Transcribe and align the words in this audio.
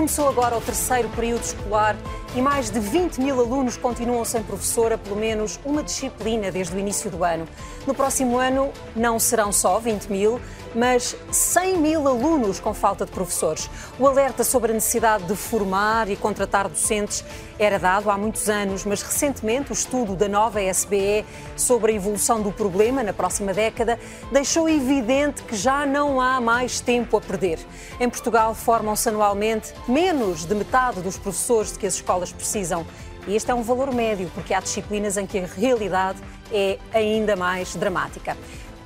Começou 0.00 0.30
agora 0.30 0.56
o 0.56 0.62
terceiro 0.62 1.10
período 1.10 1.42
escolar 1.42 1.94
e 2.34 2.40
mais 2.40 2.70
de 2.70 2.80
20 2.80 3.20
mil 3.20 3.38
alunos 3.38 3.76
continuam 3.76 4.24
sem 4.24 4.42
professora, 4.42 4.96
pelo 4.96 5.14
menos 5.14 5.60
uma 5.62 5.82
disciplina 5.82 6.50
desde 6.50 6.74
o 6.74 6.78
início 6.78 7.10
do 7.10 7.22
ano. 7.22 7.46
No 7.86 7.94
próximo 7.94 8.38
ano 8.38 8.72
não 8.96 9.18
serão 9.18 9.52
só 9.52 9.78
20 9.78 10.06
mil, 10.06 10.40
mas 10.74 11.16
100 11.30 11.78
mil 11.78 12.06
alunos 12.06 12.60
com 12.60 12.72
falta 12.72 13.04
de 13.04 13.12
professores. 13.12 13.68
O 13.98 14.06
alerta 14.06 14.44
sobre 14.44 14.72
a 14.72 14.74
necessidade 14.74 15.24
de 15.24 15.34
formar 15.34 16.08
e 16.08 16.16
contratar 16.16 16.68
docentes 16.68 17.24
era 17.58 17.78
dado 17.78 18.10
há 18.10 18.16
muitos 18.16 18.48
anos, 18.48 18.84
mas 18.84 19.02
recentemente 19.02 19.70
o 19.70 19.74
estudo 19.74 20.14
da 20.14 20.28
nova 20.28 20.60
SBE 20.62 21.24
sobre 21.56 21.92
a 21.92 21.94
evolução 21.94 22.40
do 22.40 22.52
problema 22.52 23.02
na 23.02 23.12
próxima 23.12 23.52
década 23.52 23.98
deixou 24.32 24.68
evidente 24.68 25.42
que 25.42 25.56
já 25.56 25.84
não 25.84 26.20
há 26.20 26.40
mais 26.40 26.80
tempo 26.80 27.16
a 27.16 27.20
perder. 27.20 27.58
Em 27.98 28.08
Portugal 28.08 28.54
formam-se 28.54 29.08
anualmente 29.08 29.74
menos 29.86 30.44
de 30.44 30.54
metade 30.54 31.00
dos 31.00 31.18
professores 31.18 31.72
de 31.72 31.78
que 31.78 31.86
as 31.86 31.94
escolas 31.94 32.32
precisam. 32.32 32.86
E 33.26 33.36
este 33.36 33.50
é 33.50 33.54
um 33.54 33.62
valor 33.62 33.92
médio, 33.92 34.30
porque 34.34 34.54
há 34.54 34.60
disciplinas 34.60 35.16
em 35.16 35.26
que 35.26 35.38
a 35.38 35.46
realidade 35.46 36.18
é 36.50 36.78
ainda 36.92 37.36
mais 37.36 37.76
dramática. 37.76 38.36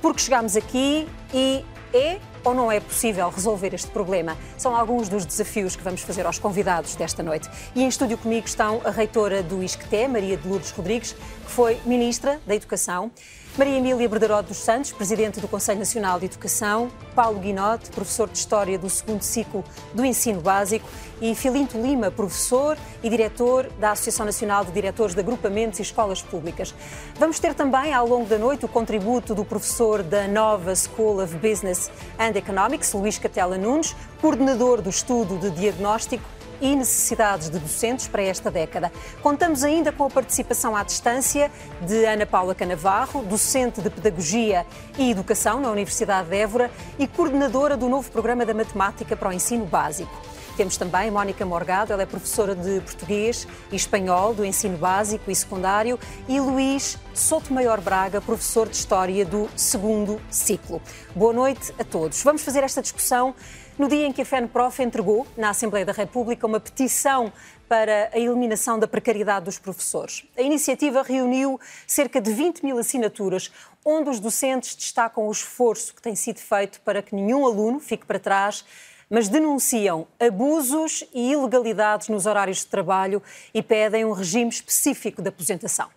Porque 0.01 0.21
chegamos 0.21 0.55
aqui 0.55 1.07
e 1.33 1.63
é 1.95 2.19
ou 2.43 2.53
não 2.53 2.71
é 2.71 2.79
possível 2.79 3.29
resolver 3.29 3.73
este 3.73 3.87
problema? 3.87 4.37
São 4.57 4.75
alguns 4.75 5.09
dos 5.09 5.25
desafios 5.25 5.75
que 5.75 5.83
vamos 5.83 6.01
fazer 6.01 6.25
aos 6.25 6.37
convidados 6.37 6.95
desta 6.95 7.23
noite. 7.23 7.49
E 7.73 7.83
em 7.83 7.87
estúdio 7.87 8.17
comigo 8.17 8.45
estão 8.45 8.81
a 8.83 8.91
reitora 8.91 9.41
do 9.41 9.63
ISCTE, 9.63 10.07
Maria 10.07 10.37
de 10.37 10.47
Lourdes 10.47 10.71
Rodrigues, 10.71 11.13
que 11.13 11.51
foi 11.51 11.79
Ministra 11.85 12.39
da 12.45 12.55
Educação, 12.55 13.11
Maria 13.57 13.77
Emília 13.77 14.09
Berdaró 14.09 14.41
dos 14.41 14.57
Santos, 14.57 14.91
Presidente 14.91 15.39
do 15.39 15.47
Conselho 15.47 15.79
Nacional 15.79 16.19
de 16.19 16.25
Educação, 16.25 16.91
Paulo 17.15 17.39
Guinote, 17.39 17.89
professor 17.89 18.27
de 18.27 18.37
História 18.37 18.77
do 18.77 18.89
segundo 18.89 19.21
ciclo 19.21 19.63
do 19.93 20.03
Ensino 20.03 20.41
Básico 20.41 20.85
e 21.21 21.33
Filinto 21.33 21.81
Lima, 21.81 22.11
professor 22.11 22.77
e 23.01 23.09
diretor 23.09 23.71
da 23.79 23.91
Associação 23.91 24.25
Nacional 24.25 24.65
de 24.65 24.73
Diretores 24.73 25.15
de 25.15 25.21
Agrupamentos 25.21 25.79
e 25.79 25.83
Escolas 25.83 26.21
Públicas. 26.21 26.75
Vamos 27.17 27.39
ter 27.39 27.53
também, 27.53 27.93
ao 27.93 28.05
longo 28.05 28.25
da 28.25 28.37
noite, 28.37 28.65
o 28.65 28.67
contributo 28.67 29.33
do 29.33 29.45
professor 29.45 30.03
da 30.03 30.27
nova 30.27 30.75
School 30.75 31.23
of 31.23 31.33
Business 31.37 31.89
and 32.19 32.37
Economics, 32.37 32.91
Luís 32.91 33.17
Catela 33.17 33.57
Nunes, 33.57 33.95
coordenador 34.19 34.81
do 34.81 34.89
estudo 34.89 35.37
de 35.37 35.49
diagnóstico 35.51 36.25
e 36.61 36.75
necessidades 36.75 37.49
de 37.49 37.59
docentes 37.59 38.07
para 38.07 38.21
esta 38.21 38.51
década. 38.51 38.91
Contamos 39.21 39.63
ainda 39.63 39.91
com 39.91 40.05
a 40.05 40.09
participação 40.09 40.75
à 40.75 40.83
distância 40.83 41.51
de 41.81 42.05
Ana 42.05 42.25
Paula 42.25 42.55
Canavarro, 42.55 43.23
docente 43.23 43.81
de 43.81 43.89
Pedagogia 43.89 44.65
e 44.97 45.11
Educação 45.11 45.59
na 45.59 45.69
Universidade 45.69 46.29
de 46.29 46.35
Évora 46.35 46.71
e 46.99 47.07
coordenadora 47.07 47.75
do 47.75 47.89
novo 47.89 48.09
programa 48.11 48.45
da 48.45 48.53
Matemática 48.53 49.15
para 49.15 49.29
o 49.29 49.33
Ensino 49.33 49.65
Básico. 49.65 50.35
Temos 50.55 50.77
também 50.77 51.11
Mónica 51.11 51.45
Morgado, 51.45 51.91
ela 51.91 52.03
é 52.03 52.05
professora 52.05 52.55
de 52.55 52.79
português 52.79 53.45
e 53.69 53.75
espanhol 53.75 54.33
do 54.33 54.45
ensino 54.45 54.77
básico 54.77 55.29
e 55.29 55.35
secundário, 55.35 55.99
e 56.29 56.39
Luís 56.39 56.97
Sotomayor 57.13 57.81
Braga, 57.81 58.21
professor 58.21 58.69
de 58.69 58.77
História 58.77 59.25
do 59.25 59.49
segundo 59.53 60.21
ciclo. 60.29 60.81
Boa 61.13 61.33
noite 61.33 61.73
a 61.77 61.83
todos. 61.83 62.23
Vamos 62.23 62.41
fazer 62.41 62.63
esta 62.63 62.81
discussão 62.81 63.35
no 63.77 63.89
dia 63.89 64.05
em 64.05 64.13
que 64.13 64.21
a 64.21 64.25
FENPROF 64.25 64.81
entregou 64.81 65.27
na 65.35 65.49
Assembleia 65.49 65.85
da 65.85 65.91
República 65.91 66.47
uma 66.47 66.59
petição 66.59 67.31
para 67.67 68.09
a 68.13 68.17
eliminação 68.17 68.79
da 68.79 68.87
precariedade 68.87 69.45
dos 69.45 69.57
professores. 69.57 70.25
A 70.37 70.41
iniciativa 70.41 71.01
reuniu 71.01 71.59
cerca 71.85 72.21
de 72.21 72.31
20 72.31 72.63
mil 72.63 72.77
assinaturas, 72.77 73.51
onde 73.83 74.09
os 74.09 74.19
docentes 74.19 74.75
destacam 74.75 75.27
o 75.27 75.31
esforço 75.31 75.93
que 75.93 76.01
tem 76.01 76.15
sido 76.15 76.39
feito 76.39 76.79
para 76.81 77.01
que 77.01 77.13
nenhum 77.13 77.45
aluno 77.45 77.79
fique 77.79 78.05
para 78.05 78.19
trás, 78.19 78.63
mas 79.09 79.27
denunciam 79.27 80.07
abusos 80.19 81.03
e 81.13 81.33
ilegalidades 81.33 82.07
nos 82.07 82.25
horários 82.25 82.59
de 82.59 82.67
trabalho 82.67 83.21
e 83.53 83.61
pedem 83.61 84.05
um 84.05 84.13
regime 84.13 84.49
específico 84.49 85.21
de 85.21 85.29
aposentação. 85.29 85.89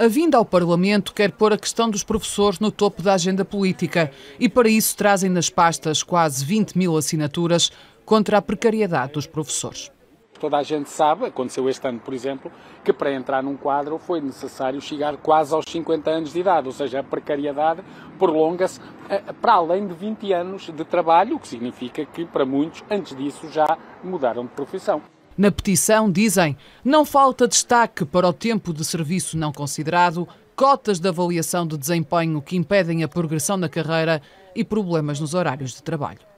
A 0.00 0.08
vinda 0.08 0.38
ao 0.38 0.46
Parlamento 0.46 1.12
quer 1.12 1.30
pôr 1.30 1.52
a 1.52 1.58
questão 1.58 1.90
dos 1.90 2.02
professores 2.02 2.58
no 2.58 2.72
topo 2.72 3.02
da 3.02 3.12
agenda 3.12 3.44
política 3.44 4.10
e, 4.38 4.48
para 4.48 4.66
isso, 4.66 4.96
trazem 4.96 5.28
nas 5.28 5.50
pastas 5.50 6.02
quase 6.02 6.42
20 6.42 6.78
mil 6.78 6.96
assinaturas 6.96 7.70
contra 8.02 8.38
a 8.38 8.40
precariedade 8.40 9.12
dos 9.12 9.26
professores. 9.26 9.92
Toda 10.40 10.56
a 10.56 10.62
gente 10.62 10.88
sabe, 10.88 11.26
aconteceu 11.26 11.68
este 11.68 11.86
ano, 11.86 12.00
por 12.00 12.14
exemplo, 12.14 12.50
que 12.82 12.94
para 12.94 13.12
entrar 13.12 13.42
num 13.42 13.58
quadro 13.58 13.98
foi 13.98 14.22
necessário 14.22 14.80
chegar 14.80 15.18
quase 15.18 15.52
aos 15.52 15.66
50 15.68 16.10
anos 16.10 16.32
de 16.32 16.40
idade, 16.40 16.66
ou 16.66 16.72
seja, 16.72 17.00
a 17.00 17.04
precariedade 17.04 17.82
prolonga-se 18.18 18.80
eh, 19.10 19.22
para 19.38 19.52
além 19.52 19.86
de 19.86 19.92
20 19.92 20.32
anos 20.32 20.70
de 20.70 20.84
trabalho, 20.86 21.36
o 21.36 21.38
que 21.38 21.46
significa 21.46 22.06
que 22.06 22.24
para 22.24 22.46
muitos, 22.46 22.82
antes 22.90 23.14
disso, 23.14 23.50
já 23.50 23.76
mudaram 24.02 24.44
de 24.44 24.52
profissão. 24.52 25.02
Na 25.40 25.50
petição 25.50 26.12
dizem: 26.12 26.54
não 26.84 27.02
falta 27.02 27.48
destaque 27.48 28.04
para 28.04 28.28
o 28.28 28.32
tempo 28.32 28.74
de 28.74 28.84
serviço 28.84 29.38
não 29.38 29.50
considerado, 29.50 30.28
cotas 30.54 31.00
de 31.00 31.08
avaliação 31.08 31.66
de 31.66 31.78
desempenho 31.78 32.42
que 32.42 32.56
impedem 32.56 33.02
a 33.02 33.08
progressão 33.08 33.56
na 33.56 33.66
carreira 33.66 34.20
e 34.54 34.62
problemas 34.62 35.18
nos 35.18 35.32
horários 35.32 35.72
de 35.72 35.82
trabalho 35.82 36.29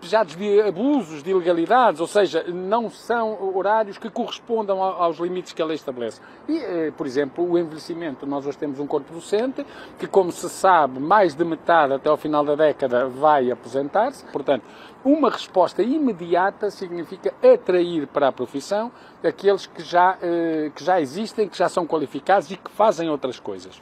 pejados 0.00 0.36
de 0.36 0.60
abusos, 0.60 1.22
de 1.22 1.30
ilegalidades, 1.30 2.00
ou 2.00 2.06
seja, 2.06 2.44
não 2.48 2.90
são 2.90 3.56
horários 3.56 3.98
que 3.98 4.10
correspondam 4.10 4.82
aos 4.82 5.18
limites 5.18 5.52
que 5.52 5.62
a 5.62 5.64
lei 5.64 5.76
estabelece. 5.76 6.20
E, 6.48 6.58
eh, 6.58 6.92
por 6.96 7.06
exemplo, 7.06 7.48
o 7.48 7.58
envelhecimento. 7.58 8.26
Nós 8.26 8.46
hoje 8.46 8.58
temos 8.58 8.78
um 8.78 8.86
corpo 8.86 9.12
docente 9.12 9.64
que, 9.98 10.06
como 10.06 10.30
se 10.30 10.48
sabe, 10.48 11.00
mais 11.00 11.34
de 11.34 11.44
metade 11.44 11.94
até 11.94 12.08
ao 12.08 12.16
final 12.16 12.44
da 12.44 12.54
década 12.54 13.08
vai 13.08 13.50
aposentar-se. 13.50 14.24
Portanto, 14.26 14.64
uma 15.04 15.30
resposta 15.30 15.82
imediata 15.82 16.70
significa 16.70 17.32
atrair 17.42 18.06
para 18.06 18.28
a 18.28 18.32
profissão 18.32 18.92
aqueles 19.24 19.66
que 19.66 19.82
já, 19.82 20.18
eh, 20.20 20.70
que 20.74 20.84
já 20.84 21.00
existem, 21.00 21.48
que 21.48 21.56
já 21.56 21.68
são 21.68 21.86
qualificados 21.86 22.50
e 22.50 22.56
que 22.56 22.70
fazem 22.70 23.08
outras 23.08 23.40
coisas 23.40 23.80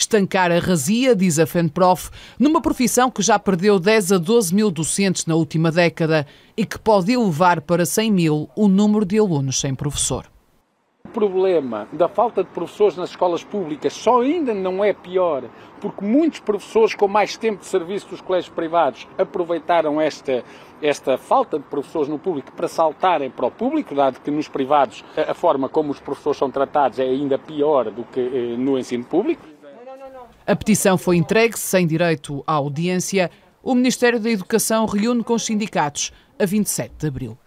estancar 0.00 0.50
a 0.50 0.58
razia, 0.58 1.14
diz 1.14 1.38
a 1.38 1.46
FENPROF, 1.46 2.10
numa 2.38 2.60
profissão 2.60 3.10
que 3.10 3.22
já 3.22 3.38
perdeu 3.38 3.78
10 3.78 4.12
a 4.12 4.18
12 4.18 4.54
mil 4.54 4.70
docentes 4.70 5.26
na 5.26 5.34
última 5.34 5.70
década 5.70 6.26
e 6.56 6.64
que 6.64 6.78
pode 6.78 7.12
elevar 7.12 7.60
para 7.60 7.86
100 7.86 8.10
mil 8.10 8.50
o 8.56 8.68
número 8.68 9.04
de 9.04 9.18
alunos 9.18 9.60
sem 9.60 9.74
professor. 9.74 10.26
O 11.04 11.08
problema 11.08 11.88
da 11.92 12.08
falta 12.08 12.44
de 12.44 12.50
professores 12.50 12.96
nas 12.96 13.10
escolas 13.10 13.42
públicas 13.42 13.92
só 13.92 14.20
ainda 14.20 14.52
não 14.54 14.84
é 14.84 14.92
pior, 14.92 15.44
porque 15.80 16.04
muitos 16.04 16.40
professores 16.40 16.94
com 16.94 17.08
mais 17.08 17.36
tempo 17.36 17.60
de 17.60 17.66
serviço 17.66 18.08
dos 18.08 18.20
colégios 18.20 18.54
privados 18.54 19.08
aproveitaram 19.18 20.00
esta, 20.00 20.44
esta 20.80 21.16
falta 21.16 21.58
de 21.58 21.64
professores 21.64 22.08
no 22.08 22.18
público 22.18 22.52
para 22.52 22.68
saltarem 22.68 23.30
para 23.30 23.46
o 23.46 23.50
público, 23.50 23.94
dado 23.94 24.20
que 24.20 24.30
nos 24.30 24.46
privados 24.46 25.02
a 25.16 25.34
forma 25.34 25.68
como 25.68 25.90
os 25.90 25.98
professores 25.98 26.38
são 26.38 26.50
tratados 26.50 26.98
é 26.98 27.04
ainda 27.04 27.38
pior 27.38 27.90
do 27.90 28.04
que 28.04 28.20
eh, 28.20 28.56
no 28.56 28.78
ensino 28.78 29.04
público. 29.04 29.49
A 30.50 30.56
petição 30.56 30.98
foi 30.98 31.16
entregue 31.16 31.56
sem 31.56 31.86
direito 31.86 32.42
à 32.44 32.54
audiência. 32.54 33.30
O 33.62 33.72
Ministério 33.72 34.18
da 34.18 34.28
Educação 34.28 34.84
reúne 34.84 35.22
com 35.22 35.34
os 35.34 35.44
sindicatos 35.44 36.10
a 36.40 36.44
27 36.44 36.92
de 36.98 37.06
abril. 37.06 37.38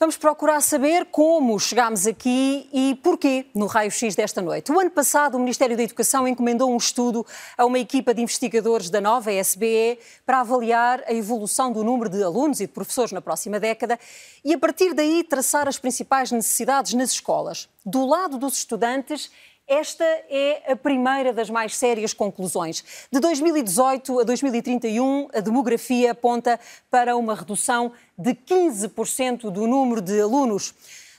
Vamos 0.00 0.16
procurar 0.16 0.60
saber 0.60 1.06
como 1.06 1.58
chegámos 1.58 2.06
aqui 2.06 2.70
e 2.72 2.94
porquê 3.02 3.46
no 3.52 3.66
raio-x 3.66 4.14
desta 4.14 4.40
noite. 4.40 4.70
O 4.70 4.78
ano 4.78 4.92
passado, 4.92 5.34
o 5.34 5.40
Ministério 5.40 5.76
da 5.76 5.82
Educação 5.82 6.28
encomendou 6.28 6.72
um 6.72 6.76
estudo 6.76 7.26
a 7.56 7.66
uma 7.66 7.80
equipa 7.80 8.14
de 8.14 8.22
investigadores 8.22 8.90
da 8.90 9.00
nova 9.00 9.32
SBE 9.32 9.98
para 10.24 10.38
avaliar 10.38 11.02
a 11.04 11.12
evolução 11.12 11.72
do 11.72 11.82
número 11.82 12.08
de 12.08 12.22
alunos 12.22 12.60
e 12.60 12.68
de 12.68 12.72
professores 12.72 13.10
na 13.10 13.20
próxima 13.20 13.58
década 13.58 13.98
e, 14.44 14.54
a 14.54 14.58
partir 14.58 14.94
daí, 14.94 15.24
traçar 15.24 15.66
as 15.66 15.80
principais 15.80 16.30
necessidades 16.30 16.94
nas 16.94 17.10
escolas. 17.10 17.68
Do 17.84 18.06
lado 18.06 18.38
dos 18.38 18.56
estudantes, 18.56 19.32
esta 19.68 20.04
é 20.04 20.72
a 20.72 20.74
primeira 20.74 21.32
das 21.32 21.50
mais 21.50 21.76
sérias 21.76 22.14
conclusões. 22.14 22.82
De 23.12 23.20
2018 23.20 24.20
a 24.20 24.24
2031, 24.24 25.28
a 25.34 25.40
demografia 25.40 26.12
aponta 26.12 26.58
para 26.90 27.14
uma 27.16 27.34
redução 27.34 27.92
de 28.16 28.34
15% 28.34 29.50
do 29.50 29.66
número 29.66 30.00
de 30.00 30.18
alunos. 30.20 30.74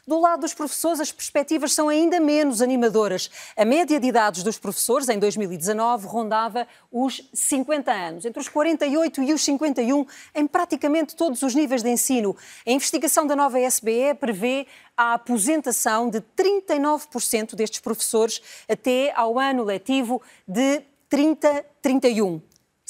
Do 0.10 0.20
lado 0.20 0.40
dos 0.40 0.56
professores, 0.56 1.00
as 1.00 1.12
perspectivas 1.12 1.72
são 1.72 1.88
ainda 1.88 2.20
menos 2.20 2.64
animadoras. 2.64 3.30
A 3.56 3.64
média 3.64 4.00
de 4.00 4.08
idades 4.08 4.42
dos 4.42 4.58
professores 4.58 5.08
em 5.08 5.20
2019 5.20 6.08
rondava 6.08 6.68
os 6.92 7.30
50 7.32 7.92
anos, 7.92 8.26
entre 8.26 8.40
os 8.40 8.50
48 8.50 9.22
e 9.22 9.32
os 9.32 9.44
51, 9.44 10.08
em 10.34 10.48
praticamente 10.48 11.16
todos 11.16 11.44
os 11.44 11.54
níveis 11.54 11.84
de 11.84 11.92
ensino. 11.92 12.36
A 12.66 12.72
investigação 12.72 13.28
da 13.28 13.36
nova 13.36 13.60
SBE 13.60 14.16
prevê 14.20 14.66
a 14.98 15.14
aposentação 15.14 16.10
de 16.10 16.22
39% 16.36 17.54
destes 17.54 17.80
professores 17.80 18.42
até 18.68 19.14
ao 19.16 19.38
ano 19.38 19.64
letivo 19.64 20.24
de 20.48 20.82
30-31. 21.12 22.42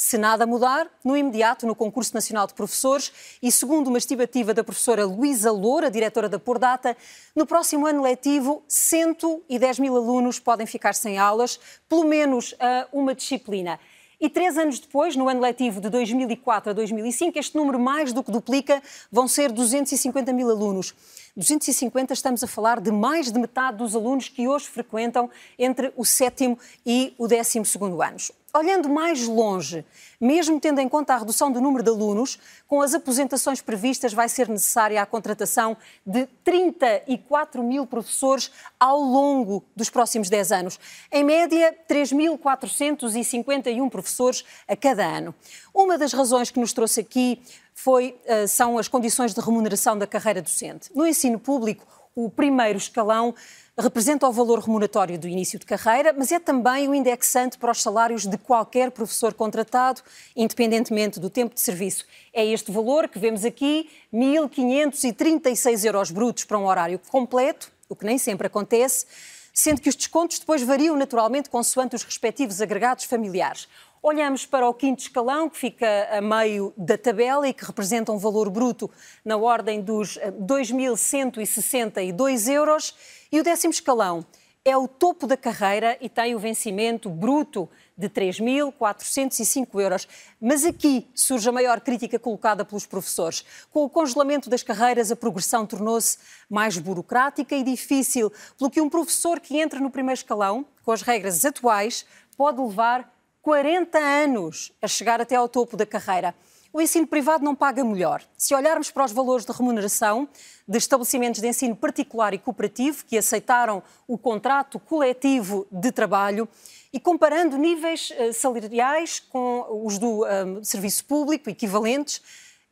Se 0.01 0.18
nada 0.18 0.48
mudar, 0.48 0.90
no 1.04 1.18
imediato, 1.18 1.68
no 1.68 1.75
Concurso 1.75 2.13
Nacional 2.13 2.48
de 2.48 2.54
Professores, 2.54 3.12
e 3.44 3.51
segundo 3.51 3.90
uma 3.90 3.98
estimativa 3.98 4.54
da 4.54 4.63
professora 4.63 5.06
Luísa 5.06 5.51
Loura, 5.51 5.92
diretora 5.92 6.30
da 6.30 6.40
Pordata, 6.40 6.96
no 7.36 7.46
próximo 7.46 7.86
ano 7.86 8.01
letivo, 8.01 8.63
110 8.66 9.80
mil 9.80 9.98
alunos 9.98 10.40
podem 10.40 10.66
ficar 10.66 10.96
sem 10.96 11.18
aulas, 11.18 11.60
pelo 11.90 12.06
menos 12.06 12.54
uh, 12.54 12.57
uma 12.94 13.13
disciplina. 13.13 13.78
E 14.22 14.30
três 14.30 14.57
anos 14.57 14.80
depois, 14.80 15.18
no 15.18 15.28
ano 15.28 15.42
letivo 15.42 15.81
de 15.81 15.90
2004 15.90 16.69
a 16.69 16.74
2005, 16.74 17.38
este 17.38 17.57
número 17.57 17.78
mais 17.78 18.13
do 18.13 18.24
que 18.24 18.31
duplica, 18.31 18.81
vão 19.12 19.28
ser 19.28 19.52
250 19.52 20.31
mil 20.31 20.50
alunos. 20.50 20.95
250, 21.36 22.13
estamos 22.13 22.42
a 22.42 22.48
falar 22.48 22.80
de 22.80 22.90
mais 22.90 23.30
de 23.34 23.38
metade 23.38 23.80
dos 23.80 23.94
alunos 23.98 24.30
que 24.30 24.48
hoje 24.48 24.66
frequentam 24.66 25.30
entre 25.57 25.92
o 25.98 26.06
sétimo 26.06 26.57
e 26.86 27.13
o 27.18 27.28
décimo 27.28 27.66
segundo 27.66 28.02
anos. 28.02 28.31
Olhando 28.54 28.90
mais 28.90 29.28
longe, 29.28 29.86
mesmo 30.19 30.60
tendo 30.60 30.81
em 30.81 30.90
conta 30.90 31.13
a 31.13 31.18
redução 31.18 31.51
do 31.51 31.62
número 31.62 31.84
de 31.84 31.90
alunos, 31.90 32.40
com 32.68 32.81
as 32.81 32.96
aposentações 32.96 33.62
previstas, 33.62 34.12
vai 34.12 34.28
ser 34.28 34.50
necessária 34.50 35.00
a 35.01 35.06
contratação 35.06 35.78
de 36.04 36.25
34 36.44 37.63
mil 37.63 37.86
professores 37.86 38.50
ao 38.80 39.00
longo 39.00 39.63
dos 39.75 39.92
próximos 39.92 40.30
10 40.30 40.51
anos. 40.51 40.80
Em 41.12 41.24
média, 41.24 41.75
3.451 41.88 43.90
professores 43.90 44.44
a 44.68 44.75
cada 44.75 45.06
ano. 45.06 45.36
Uma 45.72 45.95
das 45.98 46.12
razões 46.12 46.50
que 46.50 46.60
nos 46.60 46.74
trouxe 46.74 47.02
aqui 47.02 47.40
foi, 47.75 48.19
eh, 48.25 48.48
são 48.48 48.80
as 48.80 48.88
condições 48.88 49.31
de 49.34 49.40
remuneração 49.40 49.98
da 49.98 50.07
carreira 50.07 50.42
docente. 50.42 50.90
No 50.95 51.06
ensino 51.06 51.40
público, 51.40 51.86
o 52.16 52.30
primeiro 52.30 52.78
escalão 52.78 53.34
representa 53.80 54.28
o 54.28 54.31
valor 54.31 54.60
remuneratório 54.60 55.18
do 55.18 55.28
início 55.28 55.58
de 55.58 55.66
carreira, 55.66 56.14
mas 56.14 56.31
é 56.31 56.40
também 56.40 56.88
o 56.88 56.94
indexante 56.94 57.58
para 57.58 57.72
os 57.72 57.81
salários 57.81 58.26
de 58.26 58.38
qualquer 58.38 58.92
professor 58.92 59.34
contratado, 59.34 60.02
independentemente 60.36 61.20
do 61.20 61.30
tempo 61.30 61.56
de 61.56 61.62
serviço. 61.62 62.06
É 62.34 62.46
este 62.46 62.72
valor 62.72 63.08
que 63.08 63.18
vemos 63.18 63.46
aqui, 63.46 63.90
1.536 64.14 65.86
euros 65.86 66.12
brutos 66.12 66.44
para 66.44 66.58
um 66.58 66.66
horário 66.66 67.00
completo, 67.10 67.72
o 67.88 67.96
que 67.96 68.06
nem 68.06 68.18
sempre 68.18 68.48
acontece, 68.48 69.06
sendo 69.54 69.81
que 69.81 69.90
os 69.90 69.96
descontos 69.96 70.40
depois 70.40 70.62
variam 70.62 70.96
naturalmente 70.96 71.50
consoante 71.50 71.96
os 71.96 72.04
respectivos 72.04 72.62
agregados 72.62 73.06
familiares. 73.06 73.68
Olhamos 74.01 74.46
para 74.46 74.69
o 74.69 74.74
quinto 74.74 75.01
escalão, 75.01 75.50
que 75.50 75.57
fica 75.57 76.07
a 76.10 76.22
meio 76.22 76.74
da 76.78 76.98
tabela 76.98 77.50
e 77.50 77.54
que 77.54 77.66
representa 77.66 78.13
um 78.13 78.18
valor 78.18 78.50
bruto 78.50 78.90
na 79.25 79.36
ordem 79.36 79.81
dos 79.81 80.18
2.162 80.42 82.48
eh, 82.48 82.54
euros. 82.54 82.96
E 83.30 83.42
o 83.42 83.44
décimo 83.44 83.74
escalão 83.74 84.25
é 84.63 84.78
o 84.78 84.88
topo 84.88 85.28
da 85.28 85.36
carreira 85.36 85.98
e 86.00 86.07
tem 86.07 86.34
o 86.34 86.40
vencimento 86.40 87.10
bruto 87.10 87.69
de 87.98 88.10
3.405 88.10 89.81
euros. 89.81 90.07
Mas 90.40 90.63
aqui 90.63 91.06
surge 91.13 91.50
a 91.50 91.52
maior 91.52 91.81
crítica 91.81 92.18
colocada 92.18 92.63
pelos 92.63 92.86
professores. 92.86 93.44
Com 93.69 93.84
o 93.84 93.90
congelamento 93.90 94.50
das 94.50 94.63
carreiras, 94.63 95.12
a 95.12 95.16
progressão 95.18 95.66
tornou-se 95.66 96.19
mais 96.50 96.78
burocrática 96.78 97.54
e 97.54 97.63
difícil, 97.63 98.31
pelo 98.57 98.72
que 98.72 98.80
um 98.80 98.90
professor 98.90 99.42
que 99.42 99.60
entra 99.60 99.81
no 99.81 99.92
primeiro 99.92 100.19
escalão, 100.19 100.66
com 100.86 100.94
as 100.94 101.02
regras 101.02 101.44
atuais, 101.44 102.06
pode 102.38 102.62
levar 102.62 103.19
40 103.41 103.97
anos 103.97 104.71
a 104.81 104.88
chegar 104.88 105.21
até 105.21 105.36
ao 105.36 105.47
topo 105.47 105.77
da 105.77 105.86
carreira. 105.86 106.36
O 106.71 106.80
ensino 106.80 107.07
privado 107.07 107.44
não 107.44 107.56
paga 107.56 107.83
melhor. 107.83 108.21
Se 108.38 108.53
olharmos 108.53 108.91
para 108.91 109.03
os 109.03 109.12
valores 109.12 109.44
de 109.44 109.51
remuneração 109.51 110.30
de 110.68 110.77
estabelecimentos 110.77 111.41
de 111.41 111.47
ensino 111.47 111.75
particular 111.75 112.33
e 112.33 112.38
cooperativo 112.38 113.06
que 113.06 113.18
aceitaram 113.18 113.81
o 114.07 114.18
contrato 114.18 114.80
coletivo 114.80 115.65
de 115.71 115.91
trabalho 115.91 116.47
e 116.94 117.00
comparando 117.00 117.57
níveis 117.57 118.13
eh, 118.15 118.31
salariais 118.33 119.19
com 119.19 119.83
os 119.83 119.97
do 119.97 120.24
um, 120.24 120.25
eh, 120.25 120.63
serviço 120.63 121.06
público 121.06 121.50
equivalentes, 121.50 122.21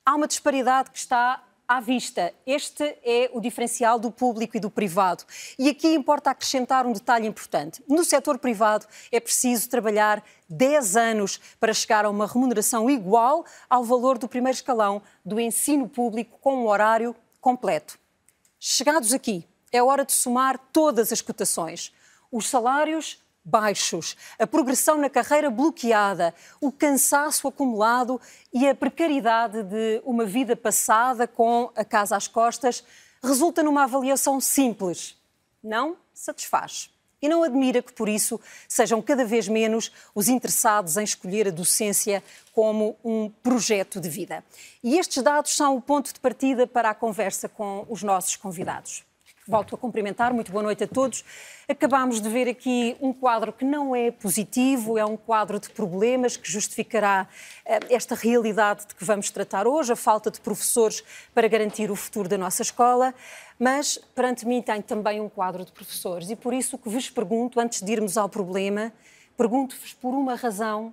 há 0.06 0.16
uma 0.16 0.28
disparidade 0.28 0.92
que 0.92 0.98
está 1.00 1.44
à 1.68 1.82
vista. 1.82 2.34
Este 2.46 2.84
é 3.04 3.30
o 3.34 3.42
diferencial 3.42 4.00
do 4.00 4.10
público 4.10 4.56
e 4.56 4.60
do 4.60 4.70
privado. 4.70 5.26
E 5.60 5.70
aqui 5.70 5.90
importa 5.94 6.32
acrescentar 6.32 6.86
um 6.86 6.94
detalhe 6.94 7.28
importante. 7.28 7.84
No 7.88 8.06
setor 8.06 8.38
privado 8.38 8.86
é 9.12 9.20
preciso 9.20 9.70
trabalhar 9.70 10.24
10 10.50 10.96
anos 10.96 11.40
para 11.60 11.74
chegar 11.74 12.06
a 12.06 12.10
uma 12.10 12.26
remuneração 12.26 12.90
igual 12.90 13.46
ao 13.70 13.84
valor 13.84 14.18
do 14.18 14.30
primeiro 14.30 14.56
escalão 14.56 15.02
do 15.26 15.40
ensino 15.40 15.90
público 15.90 16.40
com 16.40 16.64
um 16.64 16.68
horário 16.68 17.14
completo. 17.42 18.00
Chegados 18.60 19.14
aqui, 19.14 19.46
é 19.72 19.84
hora 19.84 20.06
de 20.06 20.14
somar 20.14 20.58
todas 20.72 21.12
as 21.12 21.22
cotações. 21.22 21.94
Os 22.32 22.48
salários 22.48 23.22
baixos, 23.48 24.18
a 24.38 24.46
progressão 24.46 24.98
na 24.98 25.10
carreira 25.10 25.50
bloqueada, 25.50 26.36
o 26.60 26.70
cansaço 26.70 27.48
acumulado 27.48 28.20
e 28.52 28.68
a 28.68 28.76
precariedade 28.76 29.64
de 29.64 30.02
uma 30.04 30.26
vida 30.26 30.54
passada 30.54 31.26
com 31.26 31.72
a 31.74 31.86
casa 31.86 32.18
às 32.18 32.28
costas, 32.28 32.84
resulta 33.24 33.64
numa 33.64 33.86
avaliação 33.86 34.42
simples. 34.42 35.16
Não 35.64 35.96
satisfaz. 36.14 36.90
E 37.22 37.28
não 37.28 37.42
admira 37.42 37.82
que, 37.82 37.94
por 37.94 38.08
isso, 38.08 38.40
sejam 38.68 39.02
cada 39.02 39.26
vez 39.26 39.48
menos 39.48 39.92
os 40.14 40.28
interessados 40.28 40.98
em 40.98 41.04
escolher 41.04 41.48
a 41.48 41.52
docência 41.52 42.24
como 42.54 42.96
um 43.04 43.30
projeto 43.42 44.00
de 44.00 44.10
vida. 44.10 44.44
E 44.84 45.00
estes 45.00 45.24
dados 45.24 45.56
são 45.56 45.76
o 45.76 45.82
ponto 45.82 46.14
de 46.14 46.20
partida 46.20 46.68
para 46.68 46.92
a 46.92 46.94
conversa 46.94 47.50
com 47.50 47.88
os 47.90 48.04
nossos 48.04 48.36
convidados. 48.36 49.07
Volto 49.48 49.76
a 49.76 49.78
cumprimentar, 49.78 50.34
muito 50.34 50.52
boa 50.52 50.62
noite 50.62 50.84
a 50.84 50.88
todos. 50.88 51.24
Acabámos 51.70 52.20
de 52.20 52.28
ver 52.28 52.50
aqui 52.50 52.98
um 53.00 53.14
quadro 53.14 53.54
que 53.54 53.64
não 53.64 53.96
é 53.96 54.12
positivo, 54.12 54.98
é 54.98 55.06
um 55.06 55.16
quadro 55.16 55.58
de 55.58 55.70
problemas 55.70 56.36
que 56.36 56.52
justificará 56.52 57.26
eh, 57.66 57.80
esta 57.90 58.14
realidade 58.14 58.86
de 58.88 58.94
que 58.94 59.06
vamos 59.06 59.32
tratar 59.32 59.66
hoje, 59.66 59.94
a 59.94 59.96
falta 59.96 60.30
de 60.30 60.42
professores 60.42 61.02
para 61.34 61.48
garantir 61.48 61.90
o 61.90 61.96
futuro 61.96 62.28
da 62.28 62.38
nossa 62.38 62.62
escola. 62.62 63.14
Mas 63.58 63.98
perante 64.14 64.46
mim 64.46 64.62
tem 64.62 64.82
também 64.82 65.22
um 65.22 65.30
quadro 65.30 65.64
de 65.64 65.72
professores 65.72 66.30
e 66.30 66.36
por 66.36 66.54
isso 66.54 66.76
o 66.76 66.80
que 66.80 66.90
vos 66.90 67.10
pergunto, 67.10 67.58
antes 67.58 67.82
de 67.82 67.90
irmos 67.90 68.18
ao 68.18 68.28
problema, 68.28 68.92
pergunto-vos 69.38 69.94
por 69.94 70.14
uma 70.14 70.36
razão, 70.36 70.92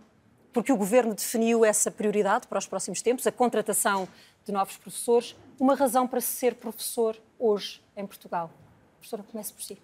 porque 0.53 0.73
o 0.73 0.77
Governo 0.77 1.13
definiu 1.13 1.65
essa 1.65 1.91
prioridade 1.91 2.47
para 2.47 2.59
os 2.59 2.67
próximos 2.69 3.03
tempos, 3.03 3.27
a 3.27 3.33
contratação 3.33 4.07
de 4.45 4.53
novos 4.53 4.77
professores, 4.77 5.37
uma 5.59 5.75
razão 5.75 6.07
para 6.07 6.21
ser 6.21 6.55
professor 6.57 7.17
hoje 7.39 7.83
em 7.97 8.07
Portugal. 8.07 8.51
Professora, 8.99 9.25
comece 9.31 9.53
por 9.53 9.63
si. 9.63 9.79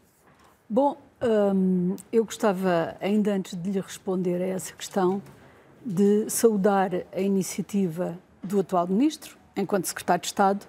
Bom, 0.68 0.96
hum, 1.54 1.96
eu 2.12 2.24
gostava, 2.24 2.96
ainda 3.00 3.34
antes 3.34 3.60
de 3.60 3.70
lhe 3.70 3.80
responder 3.80 4.40
a 4.40 4.46
essa 4.46 4.72
questão, 4.72 5.22
de 5.84 6.28
saudar 6.30 6.90
a 7.12 7.20
iniciativa 7.20 8.18
do 8.42 8.60
atual 8.60 8.86
Ministro, 8.86 9.36
enquanto 9.56 9.86
Secretário 9.86 10.22
de 10.22 10.28
Estado, 10.28 10.66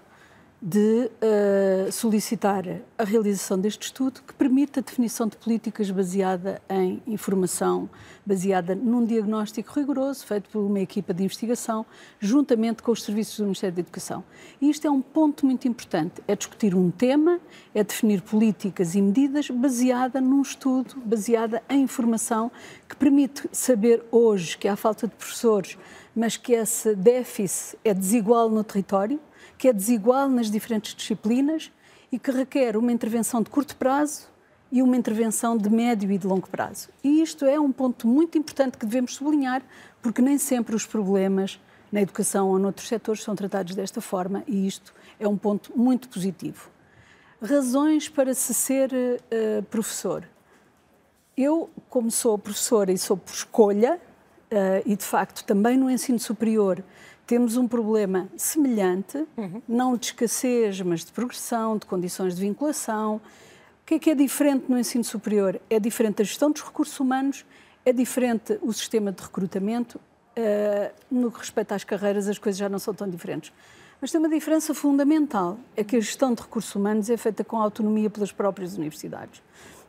de 0.62 1.10
uh, 1.10 1.92
solicitar 1.92 2.64
a 2.96 3.04
realização 3.04 3.58
deste 3.58 3.86
estudo 3.86 4.22
que 4.22 4.32
permite 4.32 4.78
a 4.78 4.82
definição 4.84 5.28
de 5.28 5.36
políticas 5.36 5.90
baseada 5.90 6.62
em 6.70 7.02
informação, 7.08 7.90
baseada 8.24 8.76
num 8.76 9.04
diagnóstico 9.04 9.80
rigoroso 9.80 10.24
feito 10.24 10.52
por 10.52 10.60
uma 10.60 10.80
equipa 10.80 11.16
de 11.16 11.24
investigação, 11.24 11.84
juntamente 12.20 12.84
com 12.84 12.92
os 12.92 13.02
serviços 13.02 13.38
do 13.38 13.46
Ministério 13.46 13.76
da 13.76 13.82
Educação. 13.82 14.24
E 14.62 14.70
isto 14.70 14.86
é 14.86 14.92
um 14.92 15.02
ponto 15.02 15.48
muito 15.48 15.68
importante, 15.68 16.22
é 16.28 16.36
discutir 16.36 16.76
um 16.76 16.92
tema, 16.92 17.40
é 17.74 17.84
definir 17.84 18.22
políticas 18.22 18.94
e 18.94 19.02
medidas 19.02 19.50
baseada 19.50 20.22
num 20.22 20.44
estudo, 20.44 20.96
baseada 21.04 21.64
em 21.68 21.82
informação 21.82 22.52
que 22.88 22.96
permite 22.96 23.50
saber 23.52 24.04
hoje 24.12 24.56
que 24.60 24.68
há 24.68 24.76
falta 24.76 25.08
de 25.08 25.16
professores, 25.16 25.76
mas 26.16 26.38
que 26.38 26.54
esse 26.54 26.96
déficit 26.96 27.78
é 27.84 27.94
desigual 27.94 28.50
no 28.50 28.64
território, 28.64 29.20
que 29.58 29.68
é 29.68 29.74
desigual 29.74 30.28
nas 30.30 30.50
diferentes 30.50 30.94
disciplinas 30.94 31.72
e 32.12 32.20
que 32.20 32.32
requer 32.32 32.76
uma 32.76 32.92
intervenção 32.92 33.42
de 33.42 33.50
curto 33.50 33.76
prazo 33.76 34.28
e 34.72 34.82
uma 34.82 34.96
intervenção 34.96 35.58
de 35.58 35.70
médio 35.70 36.12
e 36.12 36.18
de 36.18 36.26
longo 36.26 36.50
prazo. 36.50 36.90
E 37.04 37.22
isto 37.22 37.46
é 37.46 37.60
um 37.60 37.72
ponto 37.72 38.08
muito 38.08 38.38
importante 38.38 38.78
que 38.78 38.86
devemos 38.86 39.16
sublinhar, 39.16 39.62
porque 40.02 40.22
nem 40.22 40.38
sempre 40.38 40.76
os 40.76 40.86
problemas 40.86 41.60
na 41.92 42.02
educação 42.02 42.50
ou 42.50 42.58
noutros 42.58 42.88
setores 42.88 43.22
são 43.22 43.36
tratados 43.36 43.76
desta 43.76 44.00
forma, 44.00 44.44
e 44.48 44.66
isto 44.66 44.94
é 45.20 45.28
um 45.28 45.38
ponto 45.38 45.78
muito 45.78 46.08
positivo. 46.08 46.70
Razões 47.42 48.08
para 48.08 48.34
se 48.34 48.54
ser 48.54 48.92
uh, 48.94 49.64
professor. 49.64 50.24
Eu, 51.36 51.70
como 51.90 52.10
sou 52.10 52.38
professora 52.38 52.92
e 52.92 52.98
sou 52.98 53.18
por 53.18 53.34
escolha, 53.34 54.00
e 54.86 54.96
de 54.96 55.06
facto 55.06 55.44
também 55.44 55.78
no 55.78 55.90
ensino 55.90 56.20
superior 56.20 56.84
temos 57.32 57.56
um 57.56 57.66
problema 57.66 58.28
semelhante, 58.36 59.26
uhum. 59.38 59.62
não 59.66 59.96
de 59.96 60.08
escassez, 60.08 60.82
mas 60.82 61.06
de 61.06 61.14
progressão, 61.14 61.78
de 61.78 61.86
condições 61.86 62.36
de 62.36 62.42
vinculação. 62.42 63.16
O 63.16 63.86
que 63.86 63.94
é 63.94 64.00
que 64.00 64.10
é 64.10 64.16
diferente 64.16 64.66
no 64.68 64.78
ensino 64.78 65.04
superior? 65.06 65.58
É 65.70 65.80
diferente 65.80 66.22
a 66.22 66.26
gestão 66.26 66.52
dos 66.52 66.62
recursos 66.62 67.00
humanos, 67.00 67.46
é 67.86 67.94
diferente 67.94 68.60
o 68.62 68.74
sistema 68.74 69.14
de 69.14 69.22
recrutamento. 69.24 69.98
Uh, 70.38 70.94
no 71.10 71.32
que 71.32 71.40
respeita 71.40 71.74
às 71.74 71.84
carreiras, 71.86 72.28
as 72.28 72.38
coisas 72.38 72.58
já 72.58 72.68
não 72.68 72.80
são 72.80 72.94
tão 72.94 73.10
diferentes. 73.10 73.54
Mas 74.02 74.12
tem 74.12 74.20
uma 74.20 74.30
diferença 74.30 74.74
fundamental: 74.74 75.58
é 75.76 75.86
que 75.86 75.96
a 75.96 76.00
gestão 76.02 76.34
de 76.34 76.42
recursos 76.42 76.74
humanos 76.76 77.10
é 77.10 77.16
feita 77.16 77.44
com 77.44 77.58
autonomia 77.58 78.10
pelas 78.10 78.32
próprias 78.32 78.76
universidades. 78.76 79.42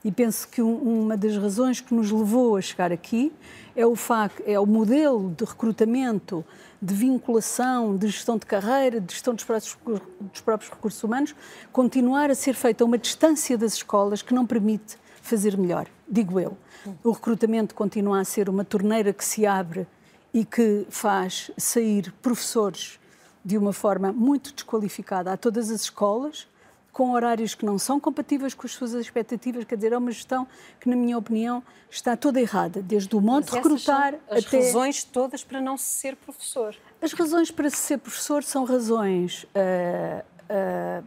E 0.05 0.11
penso 0.11 0.49
que 0.49 0.61
uma 0.61 1.17
das 1.17 1.37
razões 1.37 1.81
que 1.81 1.95
nos 1.95 2.11
levou 2.11 2.57
a 2.57 2.61
chegar 2.61 2.93
aqui 2.93 3.33
é 3.77 3.87
o 3.87 3.95
facto, 3.95 4.43
é 4.45 4.59
o 4.59 4.67
modelo 4.67 5.33
de 5.37 5.45
recrutamento, 5.45 6.45
de 6.81 6.93
vinculação, 6.93 7.97
de 7.97 8.09
gestão 8.09 8.37
de 8.37 8.45
carreira, 8.45 9.01
de 9.01 9.13
gestão 9.13 9.35
dos 9.35 9.45
próprios, 9.45 9.79
dos 10.21 10.41
próprios 10.41 10.71
recursos 10.71 11.03
humanos, 11.05 11.35
continuar 11.73 12.31
a 12.31 12.35
ser 12.35 12.55
feita 12.55 12.83
a 12.83 12.87
uma 12.87 12.99
distância 12.99 13.57
das 13.57 13.75
escolas 13.75 14.23
que 14.23 14.35
não 14.35 14.45
permite 14.45 14.97
fazer 15.23 15.57
melhor, 15.57 15.87
digo 16.09 16.41
eu. 16.41 16.57
O 17.05 17.13
recrutamento 17.13 17.75
continua 17.75 18.21
a 18.21 18.25
ser 18.25 18.49
uma 18.49 18.65
torneira 18.65 19.13
que 19.13 19.25
se 19.25 19.47
abre 19.47 19.87
e 20.35 20.45
que 20.45 20.85
faz 20.91 21.51
sair 21.57 22.13
professores 22.21 22.99
de 23.45 23.57
uma 23.57 23.73
forma 23.73 24.13
muito 24.13 24.53
desqualificada 24.53 25.33
a 25.33 25.37
todas 25.37 25.71
as 25.71 25.83
escolas, 25.83 26.49
com 26.93 27.13
horários 27.13 27.55
que 27.55 27.65
não 27.65 27.79
são 27.79 27.99
compatíveis 27.99 28.53
com 28.53 28.67
as 28.67 28.73
suas 28.73 28.93
expectativas, 28.93 29.65
quer 29.65 29.77
dizer, 29.77 29.93
é 29.93 29.99
uma 29.99 30.11
gestão 30.11 30.47
que, 30.79 30.89
na 30.89 30.95
minha 30.95 31.17
opinião, 31.17 31.63
está 31.91 32.17
toda 32.17 32.39
errada, 32.39 32.83
desde 32.83 33.17
o 33.17 33.21
modo 33.21 33.47
de 33.47 33.53
recrutar 33.53 34.15
as 34.31 34.45
até... 34.45 34.59
As 34.59 34.67
razões 34.67 35.03
todas 35.03 35.43
para 35.43 35.61
não 35.61 35.79
ser 35.79 36.17
professor. 36.17 36.77
As 37.01 37.13
razões 37.15 37.51
para 37.51 37.71
ser 37.71 37.99
professor 37.99 38.45
são 38.45 38.65
razões... 38.65 39.45
Uh, 39.45 40.23
uh, 40.51 41.05